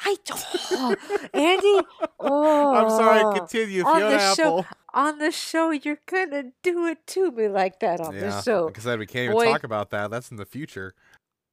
I 0.00 0.16
don't, 0.24 0.98
Andy. 1.34 1.86
Oh, 2.18 2.74
I'm 2.74 2.90
sorry. 2.90 3.38
Continue, 3.38 3.84
on 3.84 3.96
Fiona 3.96 4.16
the 4.16 4.34
show- 4.34 4.66
on 4.94 5.18
the 5.18 5.30
show, 5.30 5.70
you're 5.70 6.00
gonna 6.06 6.44
do 6.62 6.86
it 6.86 7.06
to 7.08 7.30
me 7.30 7.46
like 7.48 7.78
that 7.80 8.00
on 8.00 8.16
the 8.16 8.40
show. 8.42 8.72
said, 8.78 8.98
we 8.98 9.06
can't 9.06 9.24
even 9.24 9.36
Boy. 9.36 9.44
talk 9.44 9.62
about 9.64 9.90
that. 9.90 10.10
That's 10.10 10.30
in 10.30 10.36
the 10.38 10.46
future. 10.46 10.94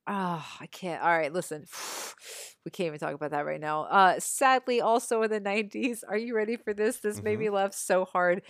Oh, 0.07 0.45
I 0.59 0.65
can't. 0.67 1.03
All 1.03 1.09
right, 1.15 1.31
listen. 1.33 1.65
We 2.65 2.71
can't 2.71 2.87
even 2.87 2.99
talk 2.99 3.13
about 3.13 3.31
that 3.31 3.45
right 3.45 3.61
now. 3.61 3.83
Uh 3.83 4.19
sadly 4.19 4.81
also 4.81 5.21
in 5.21 5.31
the 5.31 5.39
90s. 5.39 6.03
Are 6.05 6.17
you 6.17 6.35
ready 6.35 6.57
for 6.57 6.73
this? 6.73 6.97
This 6.97 7.21
made 7.23 7.37
Mhm. 7.37 7.41
me 7.43 7.49
laugh 7.49 7.73
so 7.73 8.03
hard. 8.03 8.41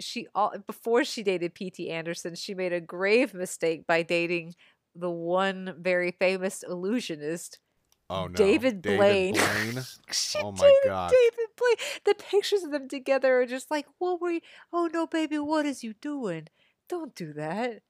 She 0.00 0.26
all 0.34 0.54
before 0.66 1.04
she 1.04 1.22
dated 1.22 1.54
PT 1.54 1.88
Anderson, 1.90 2.34
she 2.34 2.54
made 2.54 2.72
a 2.72 2.80
grave 2.80 3.34
mistake 3.34 3.86
by 3.86 4.00
dating 4.02 4.54
the 4.98 5.10
one 5.10 5.74
very 5.78 6.10
famous 6.12 6.62
illusionist, 6.62 7.58
Oh 8.10 8.26
no, 8.26 8.34
David 8.34 8.80
Blaine. 8.82 9.34
Blaine. 9.34 9.84
Oh 10.36 10.52
my 10.52 10.74
God. 10.84 11.10
David 11.10 11.48
Blaine. 11.56 11.76
The 12.04 12.14
pictures 12.14 12.62
of 12.62 12.70
them 12.70 12.88
together 12.88 13.40
are 13.40 13.46
just 13.46 13.70
like, 13.70 13.86
what 13.98 14.20
were 14.20 14.30
you? 14.30 14.40
Oh 14.72 14.88
no, 14.92 15.06
baby, 15.06 15.38
what 15.38 15.66
is 15.66 15.84
you 15.84 15.94
doing? 15.94 16.48
Don't 16.88 17.14
do 17.14 17.34
that. 17.34 17.82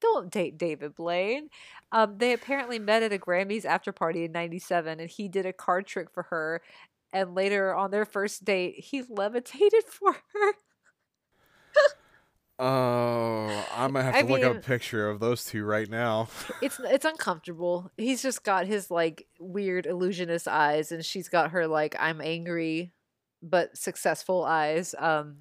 Don't 0.00 0.30
date 0.30 0.56
David 0.56 0.94
Blaine. 0.94 1.48
Um, 1.90 2.18
they 2.18 2.32
apparently 2.32 2.78
met 2.78 3.02
at 3.02 3.12
a 3.12 3.18
Grammys 3.18 3.64
after 3.64 3.90
party 3.90 4.24
in 4.24 4.30
'97, 4.30 5.00
and 5.00 5.10
he 5.10 5.28
did 5.28 5.44
a 5.44 5.52
card 5.52 5.86
trick 5.86 6.08
for 6.12 6.24
her. 6.24 6.62
And 7.12 7.34
later 7.34 7.74
on 7.74 7.90
their 7.90 8.04
first 8.04 8.44
date, 8.44 8.78
he 8.78 9.02
levitated 9.08 9.84
for 9.90 10.12
her. 10.12 10.52
Oh, 12.58 13.66
I'm 13.76 13.92
gonna 13.92 14.02
have 14.04 14.14
to 14.14 14.18
I 14.18 14.22
look 14.22 14.42
up 14.42 14.56
a 14.56 14.60
picture 14.60 15.08
of 15.08 15.20
those 15.20 15.44
two 15.44 15.64
right 15.64 15.88
now. 15.88 16.28
It's 16.62 16.80
it's 16.80 17.04
uncomfortable. 17.04 17.90
He's 17.96 18.20
just 18.22 18.42
got 18.42 18.66
his 18.66 18.90
like 18.90 19.26
weird 19.38 19.86
illusionist 19.86 20.48
eyes, 20.48 20.90
and 20.90 21.04
she's 21.04 21.28
got 21.28 21.52
her 21.52 21.66
like 21.66 21.94
I'm 21.98 22.20
angry 22.20 22.92
but 23.42 23.76
successful 23.76 24.44
eyes. 24.44 24.94
Um, 24.98 25.36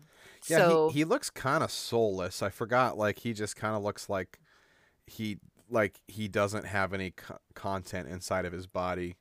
Yeah, 0.47 0.57
so 0.57 0.89
he, 0.89 0.99
he 0.99 1.05
looks 1.05 1.31
kind 1.31 1.63
of 1.63 1.71
soulless. 1.71 2.43
I 2.43 2.49
forgot, 2.49 2.97
like 2.97 3.17
he 3.19 3.33
just 3.33 3.55
kind 3.55 3.75
of 3.75 3.81
looks 3.81 4.07
like 4.09 4.39
he 5.07 5.39
like 5.69 5.99
he 6.07 6.27
doesn't 6.27 6.65
have 6.65 6.93
any 6.93 7.11
co- 7.11 7.39
content 7.55 8.07
inside 8.09 8.45
of 8.45 8.53
his 8.53 8.67
body. 8.67 9.17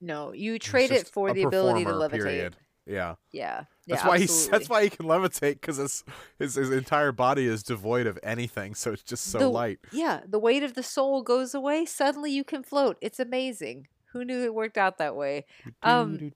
no, 0.00 0.32
you 0.32 0.58
trade 0.58 0.90
it 0.90 1.08
for 1.08 1.32
the 1.32 1.44
ability 1.44 1.84
to 1.86 1.90
levitate. 1.92 2.10
period. 2.10 2.56
Yeah, 2.86 3.14
Yeah, 3.32 3.64
that's 3.86 4.02
yeah, 4.02 4.08
why 4.08 4.18
he's 4.18 4.48
that's 4.48 4.68
why 4.68 4.82
he 4.84 4.90
can 4.90 5.06
levitate 5.06 5.54
because 5.60 5.78
his, 5.78 6.04
his 6.38 6.54
his 6.56 6.70
entire 6.70 7.12
body 7.12 7.46
is 7.46 7.62
devoid 7.62 8.06
of 8.06 8.18
anything, 8.22 8.74
so 8.74 8.92
it's 8.92 9.02
just 9.02 9.24
so 9.24 9.38
The- 9.38 9.48
light. 9.48 9.78
Yeah, 9.90 10.20
the 10.28 10.38
weight 10.38 10.62
of 10.62 10.74
the 10.74 10.82
soul 10.82 11.22
goes 11.22 11.54
away. 11.54 11.86
Suddenly 11.86 12.30
you 12.32 12.44
can 12.44 12.62
float. 12.62 12.98
It's 13.00 13.18
amazing. 13.18 13.88
Who 14.12 14.24
knew 14.24 14.44
it 14.44 14.54
worked 14.54 14.78
out 14.78 14.98
that 14.98 15.16
way? 15.16 15.44
Um, 15.82 16.30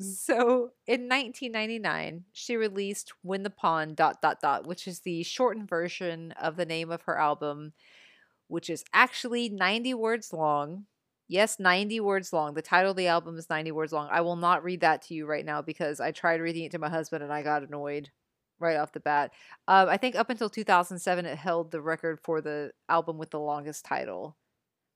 So 0.00 0.72
in 0.86 1.08
1999, 1.08 2.24
she 2.32 2.56
released 2.56 3.12
"When 3.22 3.42
the 3.42 3.50
Pawn." 3.50 3.94
Dot 3.94 4.20
dot 4.22 4.40
dot, 4.40 4.66
which 4.66 4.86
is 4.86 5.00
the 5.00 5.22
shortened 5.22 5.68
version 5.68 6.32
of 6.32 6.56
the 6.56 6.66
name 6.66 6.90
of 6.92 7.02
her 7.02 7.18
album, 7.18 7.72
which 8.48 8.70
is 8.70 8.84
actually 8.92 9.48
90 9.48 9.94
words 9.94 10.32
long. 10.32 10.86
Yes, 11.28 11.58
90 11.58 11.98
words 12.00 12.32
long. 12.32 12.54
The 12.54 12.62
title 12.62 12.92
of 12.92 12.96
the 12.96 13.08
album 13.08 13.36
is 13.36 13.50
90 13.50 13.72
words 13.72 13.92
long. 13.92 14.08
I 14.10 14.20
will 14.20 14.36
not 14.36 14.62
read 14.62 14.80
that 14.80 15.02
to 15.02 15.14
you 15.14 15.26
right 15.26 15.44
now 15.44 15.60
because 15.62 16.00
I 16.00 16.12
tried 16.12 16.40
reading 16.40 16.64
it 16.64 16.72
to 16.72 16.78
my 16.78 16.88
husband 16.88 17.22
and 17.24 17.32
I 17.32 17.42
got 17.42 17.62
annoyed 17.64 18.10
right 18.60 18.76
off 18.76 18.92
the 18.92 19.00
bat. 19.00 19.32
Um, 19.68 19.88
I 19.88 19.96
think 19.96 20.14
up 20.16 20.30
until 20.30 20.48
2007, 20.48 21.26
it 21.26 21.36
held 21.38 21.72
the 21.72 21.80
record 21.80 22.20
for 22.22 22.40
the 22.40 22.72
album 22.88 23.18
with 23.18 23.30
the 23.30 23.40
longest 23.40 23.84
title. 23.84 24.36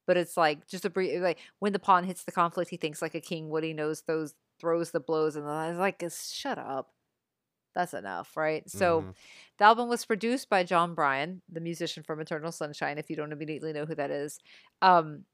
But 0.07 0.17
it's 0.19 0.37
like 0.37 0.67
just 0.69 0.85
a 0.87 0.91
brief, 0.91 1.23
like 1.23 1.41
when 1.61 1.73
the 1.75 1.79
pawn 1.81 2.05
hits 2.05 2.25
the 2.25 2.33
conflict, 2.33 2.71
he 2.71 2.77
thinks 2.79 3.03
like 3.03 3.15
a 3.15 3.21
king. 3.21 3.49
What 3.51 3.65
he 3.65 3.73
knows, 3.75 4.03
those 4.03 4.35
throws 4.61 4.91
the 4.93 5.01
blows, 5.01 5.37
and 5.37 5.47
I 5.49 5.71
was 5.71 5.79
like, 5.79 6.03
shut 6.11 6.59
up. 6.59 6.93
That's 7.75 7.95
enough, 7.95 8.37
right? 8.37 8.69
So 8.69 9.03
Mhm. 9.03 9.15
the 9.59 9.65
album 9.65 9.89
was 9.89 10.05
produced 10.05 10.49
by 10.49 10.65
Jon 10.65 10.95
Brion, 10.95 11.43
the 11.49 11.61
musician 11.61 12.03
from 12.03 12.21
Eternal 12.21 12.51
Sunshine, 12.53 12.99
if 12.99 13.09
you 13.11 13.17
don't 13.17 13.33
immediately 13.33 13.73
know 13.73 13.87
who 13.87 13.95
that 13.95 14.11
is. 14.11 14.39
Um, 14.83 15.25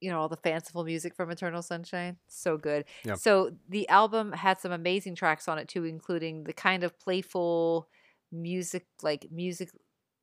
you 0.00 0.10
know, 0.10 0.20
all 0.20 0.28
the 0.28 0.36
fanciful 0.36 0.84
music 0.84 1.14
from 1.14 1.30
Eternal 1.30 1.62
Sunshine. 1.62 2.16
So 2.28 2.56
good. 2.56 2.84
Yep. 3.04 3.18
So 3.18 3.50
the 3.68 3.88
album 3.88 4.32
had 4.32 4.60
some 4.60 4.72
amazing 4.72 5.14
tracks 5.14 5.48
on 5.48 5.58
it 5.58 5.68
too, 5.68 5.84
including 5.84 6.44
the 6.44 6.52
kind 6.52 6.84
of 6.84 6.98
playful 6.98 7.88
music 8.30 8.86
like 9.02 9.26
music 9.30 9.70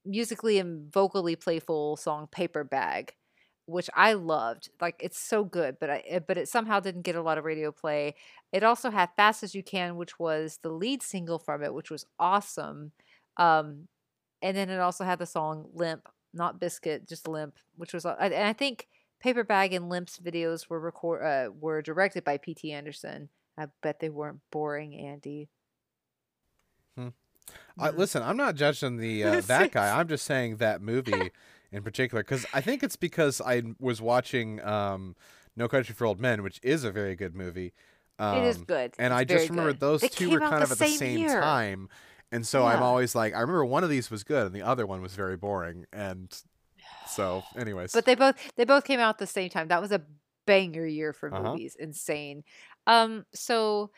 musically 0.05 0.59
and 0.59 0.91
vocally 0.93 1.36
playful 1.36 1.97
song 1.97 2.28
Paper 2.32 2.63
Bag, 2.63 3.13
which 3.65 3.89
I 3.93 4.13
loved. 4.13 4.69
Like 4.80 4.95
it's 4.99 5.19
so 5.19 5.43
good, 5.43 5.78
but 5.80 5.89
I 5.89 6.03
eh, 6.07 6.19
but 6.19 6.38
it 6.38 6.47
somehow 6.47 6.80
didn't 6.80 7.01
get 7.03 7.15
a 7.15 7.21
lot 7.21 7.38
of 7.38 7.45
radio 7.45 7.71
play. 7.71 8.15
It 8.51 8.63
also 8.63 8.91
had 8.91 9.09
Fast 9.17 9.43
as 9.43 9.55
You 9.55 9.63
Can, 9.63 9.97
which 9.97 10.19
was 10.19 10.59
the 10.61 10.69
lead 10.69 11.03
single 11.03 11.39
from 11.39 11.63
it, 11.63 11.73
which 11.73 11.91
was 11.91 12.05
awesome. 12.19 12.91
Um 13.38 13.88
and 14.41 14.55
then 14.55 14.69
it 14.69 14.80
also 14.80 15.03
had 15.03 15.19
the 15.19 15.26
song 15.26 15.69
Limp, 15.73 16.07
not 16.34 16.59
Biscuit, 16.59 17.07
just 17.07 17.28
Limp, 17.28 17.55
which 17.76 17.93
was 17.93 18.05
and 18.05 18.34
I 18.34 18.53
think 18.53 18.88
Paper 19.26 19.43
Bag 19.43 19.73
and 19.73 19.89
Limp's 19.89 20.19
videos 20.19 20.69
were 20.69 20.80
record 20.80 21.23
uh, 21.23 21.49
were 21.59 21.82
directed 21.82 22.23
by 22.23 22.38
P.T. 22.38 22.71
Anderson. 22.71 23.30
I 23.57 23.65
bet 23.82 23.99
they 23.99 24.09
weren't 24.09 24.41
boring, 24.51 24.93
Andy. 24.95 25.49
I, 27.78 27.89
Mm. 27.89 27.97
listen, 27.97 28.21
I'm 28.21 28.38
not 28.38 28.53
judging 28.55 28.97
the 28.97 29.23
uh, 29.23 29.41
that 29.47 29.71
guy. 29.71 29.99
I'm 29.99 30.07
just 30.07 30.26
saying 30.26 30.57
that 30.57 30.80
movie 30.82 31.32
in 31.71 31.82
particular 31.82 32.23
because 32.23 32.45
I 32.53 32.61
think 32.61 32.84
it's 32.84 32.95
because 32.95 33.41
I 33.41 33.63
was 33.80 33.99
watching 33.99 34.63
um, 34.63 35.15
No 35.57 35.67
Country 35.67 35.95
for 35.95 36.05
Old 36.05 36.19
Men, 36.21 36.43
which 36.43 36.59
is 36.61 36.84
a 36.84 36.91
very 36.91 37.15
good 37.15 37.34
movie. 37.36 37.73
Um, 38.19 38.38
it 38.43 38.45
is 38.47 38.57
good, 38.59 38.93
and 38.99 39.11
It's 39.11 39.19
I 39.19 39.23
just 39.23 39.49
remember 39.49 39.71
good. 39.71 39.80
those 39.80 40.01
They 40.01 40.07
two 40.07 40.30
were 40.30 40.39
kind 40.39 40.63
of 40.63 40.71
at 40.71 40.78
the 40.78 40.86
same 40.88 41.17
year. 41.17 41.41
time, 41.41 41.89
and 42.32 42.45
so 42.45 42.63
I'm 42.63 42.84
always 42.84 43.15
like, 43.15 43.34
I 43.34 43.39
remember 43.41 43.65
one 43.65 43.84
of 43.84 43.89
these 43.89 44.11
was 44.11 44.23
good 44.23 44.45
and 44.45 44.55
the 44.55 44.61
other 44.61 44.86
one 44.86 45.01
was 45.01 45.15
very 45.15 45.36
boring, 45.36 45.86
and 45.91 46.32
so, 47.08 47.43
anyways, 47.58 47.93
But 47.93 48.06
they 48.06 48.16
both 48.16 48.36
they 48.56 48.66
both 48.66 48.86
came 48.86 48.99
out 48.99 49.16
at 49.16 49.18
the 49.20 49.28
same 49.28 49.49
time. 49.49 49.68
That 49.70 49.82
was 49.82 49.91
a 49.91 50.06
banger 50.45 50.86
year 50.86 51.14
for 51.14 51.32
Uh-huh. 51.32 51.58
movies. 51.58 51.76
Insane. 51.80 52.43
Um 52.88 53.26
so 53.34 53.91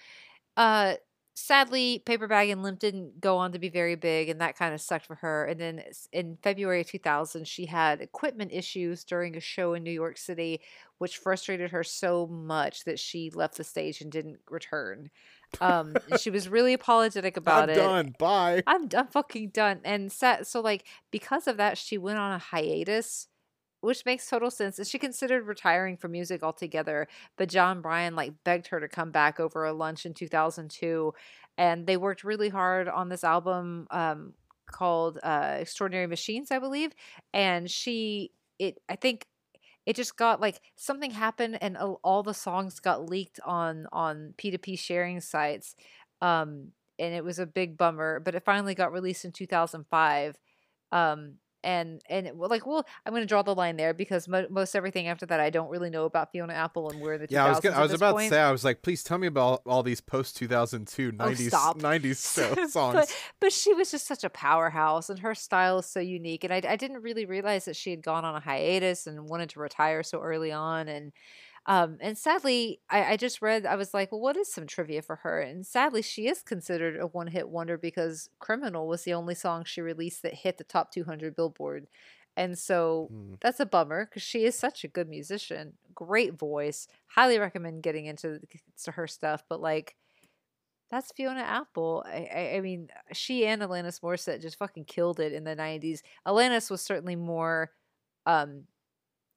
uh 0.58 0.96
sadly 1.36 2.00
Paper 2.06 2.28
Bag 2.28 2.50
and 2.50 2.64
Limp 2.64 2.80
didn't 2.80 3.20
go 3.22 3.38
on 3.38 3.52
to 3.54 3.60
be 3.60 3.70
very 3.70 3.96
big 3.96 4.30
and 4.30 4.42
that 4.42 4.58
kind 4.58 4.74
of 4.74 4.82
sucked 4.82 5.08
for 5.08 5.16
her. 5.16 5.46
And 5.46 5.60
then 5.60 5.84
in 6.14 6.38
February 6.44 6.82
of 6.82 6.88
2000 6.88 7.48
she 7.48 7.66
had 7.68 8.02
equipment 8.02 8.52
issues 8.54 9.04
during 9.06 9.38
a 9.38 9.42
show 9.42 9.74
in 9.74 9.84
New 9.84 9.92
York 9.92 10.18
City 10.18 10.62
which 11.00 11.18
frustrated 11.18 11.72
her 11.72 11.84
so 11.84 12.28
much 12.28 12.86
that 12.86 13.00
she 13.00 13.32
left 13.32 13.58
the 13.58 13.64
stage 13.64 14.02
and 14.02 14.12
didn't 14.12 14.40
return. 14.50 15.12
Um 15.62 15.96
she 16.20 16.30
was 16.30 16.50
really 16.50 16.74
apologetic 16.74 17.38
about 17.44 17.70
it. 17.70 17.74
I'm 17.74 17.78
it. 17.78 17.82
done. 17.82 18.16
Bye. 18.20 18.64
I'm 18.68 18.88
done 18.88 19.08
fucking 19.08 19.50
done. 19.50 19.82
And 19.84 20.12
set. 20.12 20.48
so 20.48 20.62
like 20.62 20.86
because 21.12 21.48
of 21.48 21.58
that, 21.58 21.78
she 21.78 21.98
went 21.98 22.20
on 22.20 22.32
a 22.32 22.38
hiatus, 22.38 23.28
which 23.82 24.06
makes 24.06 24.30
total 24.30 24.52
sense. 24.52 24.78
And 24.78 24.88
she 24.88 25.00
considered 25.00 25.46
retiring 25.48 25.98
from 25.98 26.12
music 26.12 26.44
altogether. 26.44 27.08
But 27.38 27.50
Jon 27.50 27.82
Brion 27.82 28.16
like 28.16 28.34
begged 28.44 28.68
her 28.68 28.80
to 28.80 28.88
come 28.88 29.12
back 29.12 29.40
over 29.40 29.66
a 29.66 29.74
lunch 29.74 30.06
in 30.06 30.14
2002, 30.14 31.14
and 31.58 31.88
they 31.88 31.98
worked 31.98 32.24
really 32.24 32.50
hard 32.50 32.88
on 32.88 33.10
this 33.10 33.24
album 33.24 33.88
um, 33.92 34.34
called 34.70 35.20
uh, 35.24 35.58
Extraordinary 35.60 36.08
Machines, 36.08 36.52
I 36.52 36.60
believe. 36.60 36.92
And 37.34 37.70
she, 37.70 38.32
it, 38.60 38.80
I 38.90 38.96
think. 38.96 39.26
It 39.88 39.96
just 39.96 40.18
got 40.18 40.42
like 40.42 40.62
something 40.76 41.12
happened, 41.12 41.60
and 41.64 41.78
all 41.78 42.22
the 42.24 42.36
songs 42.36 42.82
got 42.82 43.10
leaked 43.10 43.40
on 43.46 43.88
on 43.94 44.36
P2P 44.38 44.78
sharing 44.78 45.22
sites, 45.22 45.76
um, 46.22 46.74
and 47.00 47.16
it 47.16 47.24
was 47.24 47.40
a 47.40 47.48
big 47.48 47.78
bummer. 47.78 48.20
But 48.20 48.36
it 48.36 48.46
finally 48.46 48.76
got 48.76 48.92
released 48.92 49.26
in 49.26 49.32
2005, 49.32 50.38
um, 50.92 51.36
and 51.64 52.02
and 52.10 52.32
like 52.38 52.66
well, 52.66 52.86
I'm 53.06 53.12
going 53.14 53.24
to 53.24 53.28
draw 53.28 53.42
the 53.42 53.56
line 53.56 53.78
there 53.78 53.94
because 53.94 54.28
mo- 54.28 54.48
most 54.50 54.76
everything 54.76 55.08
after 55.08 55.26
that 55.26 55.40
I 55.40 55.50
don't 55.50 55.70
really 55.70 55.90
know 55.90 56.06
about 56.06 56.32
Fiona 56.32 56.54
Apple 56.54 56.90
and 56.90 57.02
where 57.02 57.18
the 57.18 57.28
2000s 57.28 57.32
Yeah, 57.32 57.46
I 57.46 57.50
was 57.50 57.60
gonna, 57.60 57.76
I 57.76 57.82
was 57.82 57.94
about 57.94 58.14
point. 58.16 58.30
to 58.30 58.36
say 58.36 58.42
I 58.42 58.52
was 58.52 58.64
like, 58.64 58.82
please 58.82 59.04
tell 59.04 59.18
me 59.18 59.28
about 59.28 59.62
all 59.66 59.84
these 59.84 60.00
post 60.02 60.38
2002 60.38 61.14
Oh, 61.20 61.24
90s 61.24 61.48
stop. 61.48 61.80
90s 61.80 62.16
so- 62.18 62.56
but, 62.56 62.70
songs. 62.70 63.14
but 63.40 63.52
she 63.52 63.74
was 63.74 63.92
just 63.92 64.06
such 64.08 64.24
a 64.24 64.30
powerhouse 64.30 65.10
and 65.10 65.20
her 65.20 65.34
style 65.36 65.80
is 65.80 65.86
so 65.88 66.00
unique 66.00 66.44
and 66.44 66.54
I, 66.54 66.62
I 66.68 66.76
didn't 66.76 67.02
really 67.02 67.26
realize 67.26 67.66
that 67.66 67.76
she 67.76 67.90
had 67.92 68.02
gone 68.04 68.24
on 68.26 68.36
a 68.36 68.40
hiatus 68.40 69.08
and 69.08 69.28
wanted 69.28 69.50
to 69.50 69.60
retire 69.60 70.04
so 70.04 70.22
early 70.22 70.52
on 70.52 70.88
and 70.88 71.12
um 71.68 71.98
and 72.02 72.18
sadly 72.18 72.80
I, 72.90 73.14
I 73.14 73.18
just 73.18 73.42
read 73.42 73.66
i 73.66 73.76
was 73.76 73.94
like 73.94 74.12
well 74.12 74.22
what 74.22 74.38
is 74.38 74.52
some 74.52 74.68
trivia 74.68 75.02
for 75.02 75.18
her 75.18 75.42
and 75.42 75.66
sadly 75.66 76.02
she 76.02 76.28
is 76.28 76.42
considered 76.42 77.00
a 77.00 77.08
one-hit 77.08 77.50
wonder 77.50 77.78
because 77.78 78.30
criminal 78.40 78.88
was 78.88 79.04
the 79.04 79.14
only 79.14 79.36
song 79.36 79.64
she 79.66 79.82
released 79.82 80.24
that 80.24 80.34
hit 80.36 80.58
the 80.58 80.64
top 80.64 80.92
200 80.92 81.36
billboard 81.36 81.88
and 82.36 82.58
so 82.58 83.12
Hmm. 83.12 83.36
that's 83.42 83.60
a 83.60 83.66
bummer 83.66 84.06
because 84.06 84.24
she 84.24 84.46
is 84.46 84.56
such 84.58 84.84
a 84.84 84.88
good 84.88 85.10
musician 85.10 85.74
great 85.94 86.34
voice 86.38 86.88
highly 87.08 87.40
recommend 87.40 87.84
getting 87.84 88.06
into 88.06 88.40
to 88.84 88.92
her 88.92 89.08
stuff 89.08 89.44
but 89.50 89.62
like 89.62 89.96
that's 90.90 91.12
Fiona 91.12 91.42
Apple. 91.42 92.04
I, 92.08 92.30
I, 92.34 92.56
I 92.58 92.62
mean, 92.62 92.88
she 93.14 93.46
and 93.46 93.62
Alanis 93.62 94.00
Morissette 94.00 94.42
just 94.42 94.58
fucking 94.58 94.86
killed 94.86 95.20
it 95.20 95.34
in 95.34 95.44
the 95.44 95.56
'90s. 95.56 96.02
Alanis 96.26 96.72
was 96.72 96.82
certainly 96.82 97.16
more 97.16 97.72
um, 98.26 98.64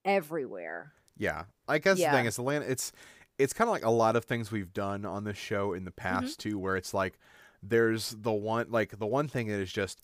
everywhere. 0.04 0.92
Yeah, 1.20 1.44
I 1.68 1.78
guess 1.78 1.98
the 1.98 2.04
thing 2.16 2.26
is, 2.26 2.38
Atlanta. 2.38 2.64
It's 2.68 2.92
it's 3.38 3.52
kind 3.52 3.68
of 3.68 3.72
like 3.72 3.84
a 3.84 3.90
lot 3.90 4.16
of 4.16 4.24
things 4.24 4.50
we've 4.50 4.72
done 4.72 5.04
on 5.06 5.24
this 5.24 5.36
show 5.38 5.72
in 5.74 5.84
the 5.84 5.90
Mm-hmm. 5.92 6.20
past 6.24 6.40
too, 6.40 6.58
where 6.58 6.76
it's 6.76 6.92
like 6.94 7.18
there's 7.62 8.16
the 8.18 8.32
one 8.32 8.66
like 8.70 8.98
the 8.98 9.06
one 9.06 9.28
thing 9.28 9.46
that 9.48 9.60
is 9.60 9.70
just 9.72 10.00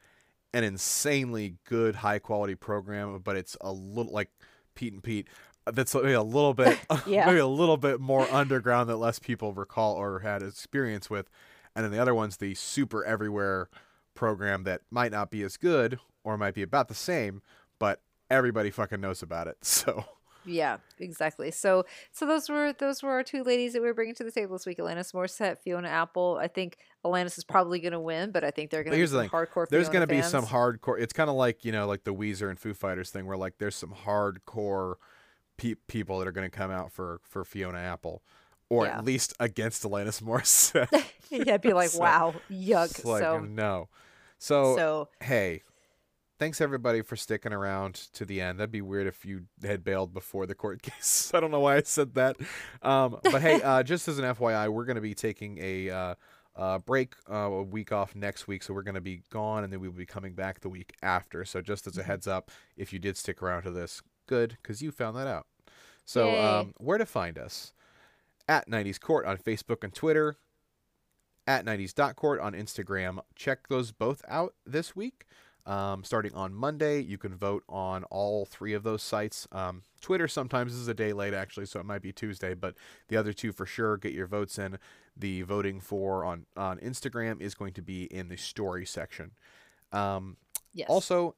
an 0.54 0.62
insanely 0.62 1.56
good 1.64 1.96
high 1.96 2.18
quality 2.18 2.54
program, 2.54 3.18
but 3.24 3.36
it's 3.36 3.56
a 3.60 3.72
little 3.72 4.12
like 4.12 4.30
Pete 4.74 4.92
and 4.92 5.02
Pete. 5.02 5.28
uh, 5.66 5.70
That's 5.72 5.94
maybe 5.94 6.12
a 6.12 6.22
little 6.22 6.54
bit, 6.54 6.78
Yeah. 7.06 7.26
maybe 7.26 7.38
a 7.38 7.46
little 7.46 7.76
bit 7.78 8.00
more 8.00 8.26
underground 8.30 8.88
that 8.90 8.96
less 8.96 9.18
people 9.18 9.52
recall 9.54 9.94
or 9.94 10.20
had 10.20 10.42
experience 10.42 11.08
with, 11.10 11.28
and 11.74 11.84
then 11.84 11.92
the 11.92 11.98
other 11.98 12.14
one's 12.14 12.36
the 12.36 12.54
super 12.54 13.04
everywhere 13.04 13.68
program 14.14 14.64
that 14.64 14.82
might 14.90 15.12
not 15.12 15.30
be 15.30 15.42
as 15.42 15.56
good 15.56 15.98
or 16.24 16.36
might 16.38 16.54
be 16.54 16.62
about 16.62 16.88
the 16.88 16.94
same, 16.94 17.42
but 17.78 18.00
everybody 18.30 18.70
fucking 18.70 19.00
knows 19.00 19.22
about 19.22 19.46
it. 19.46 19.56
So 19.62 20.04
Yeah, 20.46 20.76
exactly. 20.98 21.50
So, 21.50 21.84
so 22.12 22.24
those 22.26 22.48
were 22.48 22.72
those 22.72 23.02
were 23.02 23.10
our 23.10 23.22
two 23.22 23.42
ladies 23.42 23.72
that 23.72 23.82
we 23.82 23.88
were 23.88 23.94
bringing 23.94 24.14
to 24.14 24.24
the 24.24 24.30
table 24.30 24.54
this 24.54 24.64
week: 24.66 24.78
Alanis 24.78 25.12
Morissette, 25.12 25.58
Fiona 25.58 25.88
Apple. 25.88 26.38
I 26.40 26.46
think 26.48 26.78
Alanis 27.04 27.36
is 27.36 27.44
probably 27.44 27.80
going 27.80 27.92
to 27.92 28.00
win, 28.00 28.30
but 28.30 28.44
I 28.44 28.50
think 28.50 28.70
they're 28.70 28.82
going 28.84 28.92
to 28.92 28.96
be 28.96 28.98
here's 28.98 29.10
the 29.10 29.20
thing. 29.22 29.30
hardcore. 29.30 29.66
there's 29.68 29.88
going 29.88 30.00
to 30.00 30.06
be 30.06 30.22
some 30.22 30.44
hardcore 30.46 31.00
it's 31.00 31.12
kind 31.12 31.28
of 31.28 31.36
like 31.36 31.64
you 31.64 31.72
know 31.72 31.86
like 31.86 32.04
the 32.04 32.14
Weezer 32.14 32.48
and 32.48 32.58
Foo 32.58 32.74
Fighters 32.74 33.10
thing 33.10 33.26
where 33.26 33.36
like 33.36 33.58
there's 33.58 33.76
some 33.76 33.92
hardcore 34.04 34.94
pe- 35.56 35.74
people 35.88 36.18
that 36.18 36.28
are 36.28 36.32
going 36.32 36.48
to 36.48 36.56
come 36.56 36.70
out 36.70 36.92
for 36.92 37.20
for 37.24 37.44
Fiona 37.44 37.78
Apple 37.78 38.22
or 38.68 38.86
Yeah. 38.86 38.98
at 38.98 39.04
least 39.04 39.32
against 39.40 39.82
Alanis 39.84 40.22
Morissette 40.22 41.04
yeah, 41.30 41.56
be 41.56 41.72
like, 41.72 41.90
So, 41.90 42.00
wow, 42.00 42.34
yuck. 42.50 43.04
Like 43.04 43.22
so 43.22 43.40
no 43.40 43.88
So, 44.38 44.76
So 44.76 45.08
hey, 45.20 45.62
thanks 46.38 46.60
everybody 46.60 47.02
for 47.02 47.16
sticking 47.16 47.52
around 47.52 47.94
to 48.12 48.24
the 48.24 48.40
end. 48.40 48.58
That'd 48.58 48.70
be 48.70 48.82
weird 48.82 49.06
if 49.06 49.24
you 49.24 49.42
had 49.62 49.82
bailed 49.84 50.12
before 50.12 50.46
the 50.46 50.54
court 50.54 50.82
case. 50.82 51.30
I 51.34 51.40
don't 51.40 51.50
know 51.50 51.60
why 51.60 51.76
I 51.76 51.82
said 51.82 52.14
that. 52.14 52.36
Um, 52.82 53.18
but 53.22 53.40
hey, 53.42 53.62
uh, 53.62 53.82
just 53.84 54.08
as 54.08 54.18
an 54.18 54.24
FYI, 54.34 54.68
we're 54.68 54.84
going 54.84 54.96
to 54.96 55.00
be 55.02 55.14
taking 55.14 55.58
a 55.60 55.90
uh, 55.90 56.14
uh, 56.56 56.78
break, 56.78 57.14
uh, 57.30 57.34
a 57.36 57.62
week 57.62 57.92
off 57.92 58.14
next 58.14 58.46
week. 58.46 58.62
So 58.62 58.74
we're 58.74 58.82
going 58.82 58.94
to 58.96 59.00
be 59.00 59.22
gone 59.30 59.64
and 59.64 59.72
then 59.72 59.80
we'll 59.80 59.92
be 59.92 60.06
coming 60.06 60.34
back 60.34 60.60
the 60.60 60.68
week 60.68 60.94
after. 61.02 61.44
So 61.44 61.60
just 61.60 61.86
as 61.86 61.96
a 61.98 62.02
Mhm. 62.02 62.06
heads 62.06 62.26
up, 62.26 62.50
if 62.76 62.92
you 62.92 62.98
did 62.98 63.16
stick 63.16 63.42
around 63.42 63.62
to 63.62 63.70
this, 63.70 64.02
good, 64.26 64.56
because 64.62 64.82
you 64.82 64.90
found 64.90 65.16
that 65.16 65.26
out. 65.26 65.46
So 66.04 66.38
um, 66.40 66.74
where 66.78 66.98
to 66.98 67.06
find 67.06 67.38
us? 67.38 67.72
At 68.48 68.68
90s 68.68 69.00
Court 69.00 69.26
on 69.26 69.38
Facebook 69.38 69.82
and 69.82 69.92
Twitter. 69.92 70.36
At 71.48 71.64
90s.court 71.64 72.40
on 72.40 72.54
Instagram. 72.54 73.20
Check 73.36 73.68
those 73.68 73.92
both 73.92 74.22
out 74.28 74.54
this 74.64 74.96
week. 74.96 75.26
Um, 75.66 76.04
starting 76.04 76.32
on 76.32 76.54
Monday, 76.54 77.00
you 77.00 77.18
can 77.18 77.34
vote 77.34 77.64
on 77.68 78.04
all 78.04 78.46
three 78.46 78.72
of 78.72 78.84
those 78.84 79.02
sites. 79.02 79.48
Um, 79.50 79.82
Twitter 80.00 80.28
sometimes 80.28 80.72
is 80.72 80.86
a 80.86 80.94
day 80.94 81.12
late, 81.12 81.34
actually, 81.34 81.66
so 81.66 81.80
it 81.80 81.86
might 81.86 82.02
be 82.02 82.12
Tuesday, 82.12 82.54
but 82.54 82.76
the 83.08 83.16
other 83.16 83.32
two 83.32 83.50
for 83.50 83.66
sure, 83.66 83.96
get 83.96 84.12
your 84.12 84.28
votes 84.28 84.58
in. 84.58 84.78
The 85.16 85.42
voting 85.42 85.80
for 85.80 86.24
on, 86.24 86.46
on 86.56 86.78
Instagram 86.78 87.40
is 87.40 87.54
going 87.54 87.72
to 87.72 87.82
be 87.82 88.04
in 88.04 88.28
the 88.28 88.36
story 88.36 88.86
section. 88.86 89.32
Um, 89.90 90.36
yes. 90.72 90.88
also, 90.88 91.34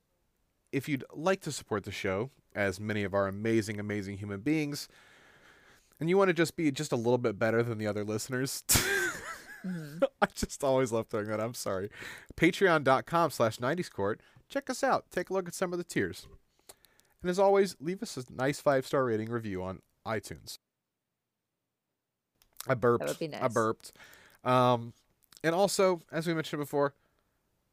if 0.72 0.89
you'd 0.89 1.05
like 1.14 1.41
to 1.43 1.53
support 1.53 1.85
the 1.85 1.93
show, 1.93 2.31
as 2.55 2.79
many 2.79 3.05
of 3.05 3.14
our 3.14 3.29
amazing, 3.29 3.81
amazing 3.81 4.18
human 4.18 4.41
beings, 4.41 4.89
and 6.01 6.11
you 6.11 6.18
want 6.18 6.29
to 6.29 6.35
just 6.35 6.55
be 6.55 6.70
just 6.70 6.93
a 6.93 6.97
little 6.97 7.18
bit 7.18 7.39
better 7.39 7.62
than 7.62 7.79
the 7.79 7.87
other 7.87 8.05
listeners, 8.05 8.62
Mhm. 9.68 10.02
I 10.22 10.26
just 10.34 10.64
always 10.64 10.92
love 10.92 11.08
throwing 11.08 11.28
that. 11.28 11.40
I'm 11.40 11.54
sorry. 11.54 11.90
Patreon.com 12.36 13.30
slash 13.30 13.58
90s 13.58 13.90
court. 13.90 14.20
Check 14.48 14.70
us 14.70 14.82
out. 14.82 15.10
Take 15.10 15.30
a 15.30 15.34
look 15.34 15.46
at 15.46 15.54
some 15.54 15.72
of 15.72 15.78
the 15.78 15.84
tiers. 15.84 16.26
And 17.22 17.30
as 17.30 17.38
always, 17.38 17.76
leave 17.80 18.02
us 18.02 18.16
a 18.16 18.24
nice 18.32 18.60
five 18.60 18.86
star 18.86 19.04
rating 19.04 19.28
review 19.30 19.62
on 19.62 19.82
iTunes. 20.06 20.58
I 22.66 22.74
burped. 22.74 23.00
That 23.00 23.08
would 23.10 23.18
be 23.18 23.28
nice. 23.28 23.42
I 23.42 23.48
burped. 23.48 23.92
Um, 24.44 24.92
and 25.42 25.54
also, 25.54 26.00
as 26.12 26.26
we 26.26 26.34
mentioned 26.34 26.60
before, 26.60 26.94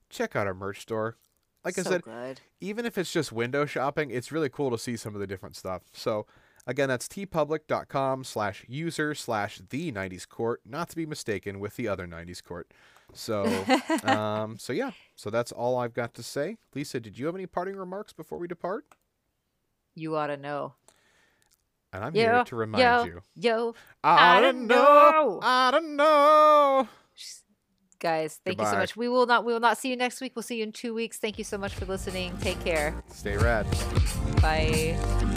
check 0.09 0.35
out 0.35 0.47
our 0.47 0.53
merch 0.53 0.81
store. 0.81 1.17
Like 1.63 1.79
I 1.79 1.81
said, 1.81 2.03
good. 2.03 2.41
even 2.61 2.85
if 2.85 2.97
it's 2.97 3.11
just 3.11 3.31
window 3.31 3.65
shopping, 3.65 4.11
it's 4.11 4.31
really 4.31 4.49
cool 4.49 4.69
to 4.71 4.77
see 4.77 4.95
some 4.97 5.15
of 5.15 5.19
the 5.19 5.25
different 5.27 5.55
stuff. 5.55 5.81
So 5.93 6.27
again, 6.67 6.89
that's 6.89 7.07
teepublic.com 7.07 8.23
slash 8.23 8.65
user 8.67 9.13
slash 9.15 9.61
the 9.69 9.91
90s 9.91 10.27
court, 10.27 10.61
not 10.65 10.89
to 10.89 10.95
be 10.95 11.05
mistaken 11.05 11.59
with 11.59 11.75
the 11.75 11.87
other 11.87 12.07
90s 12.07 12.43
court. 12.43 12.71
So, 13.13 13.45
um, 14.03 14.57
so 14.57 14.73
yeah, 14.73 14.91
so 15.15 15.29
that's 15.29 15.51
all 15.51 15.77
I've 15.77 15.93
got 15.93 16.13
to 16.15 16.23
say. 16.23 16.57
Lisa, 16.73 16.99
did 16.99 17.17
you 17.17 17.25
have 17.27 17.35
any 17.35 17.45
parting 17.45 17.75
remarks 17.75 18.13
before 18.13 18.39
we 18.39 18.47
depart? 18.47 18.85
you 19.95 20.15
ought 20.15 20.27
to 20.27 20.37
know. 20.37 20.73
And 21.93 22.03
I'm 22.03 22.15
Yo, 22.15 22.21
here 22.21 22.43
to 22.43 22.55
remind 22.55 22.83
yo, 22.83 23.03
you. 23.05 23.21
Yo, 23.35 23.75
I, 24.03 24.37
I 24.37 24.41
don't 24.41 24.67
don't 24.67 24.67
know. 24.67 24.75
know. 24.75 25.39
I 25.41 25.71
don't 25.71 25.95
know. 25.95 26.89
guys, 27.99 28.39
thank 28.43 28.59
you 28.59 28.65
so 28.65 28.75
much. 28.75 28.97
We 28.97 29.07
will 29.07 29.25
not 29.25 29.45
we 29.45 29.53
will 29.53 29.61
not 29.61 29.77
see 29.77 29.89
you 29.89 29.95
next 29.95 30.19
week. 30.19 30.33
We'll 30.35 30.43
see 30.43 30.57
you 30.57 30.63
in 30.63 30.73
two 30.73 30.93
weeks. 30.93 31.17
Thank 31.17 31.37
you 31.37 31.45
so 31.45 31.57
much 31.57 31.73
for 31.73 31.85
listening. 31.85 32.37
Take 32.41 32.61
care. 32.65 33.01
Stay 33.11 33.37
rad. 33.37 33.65
Bye. 34.41 35.33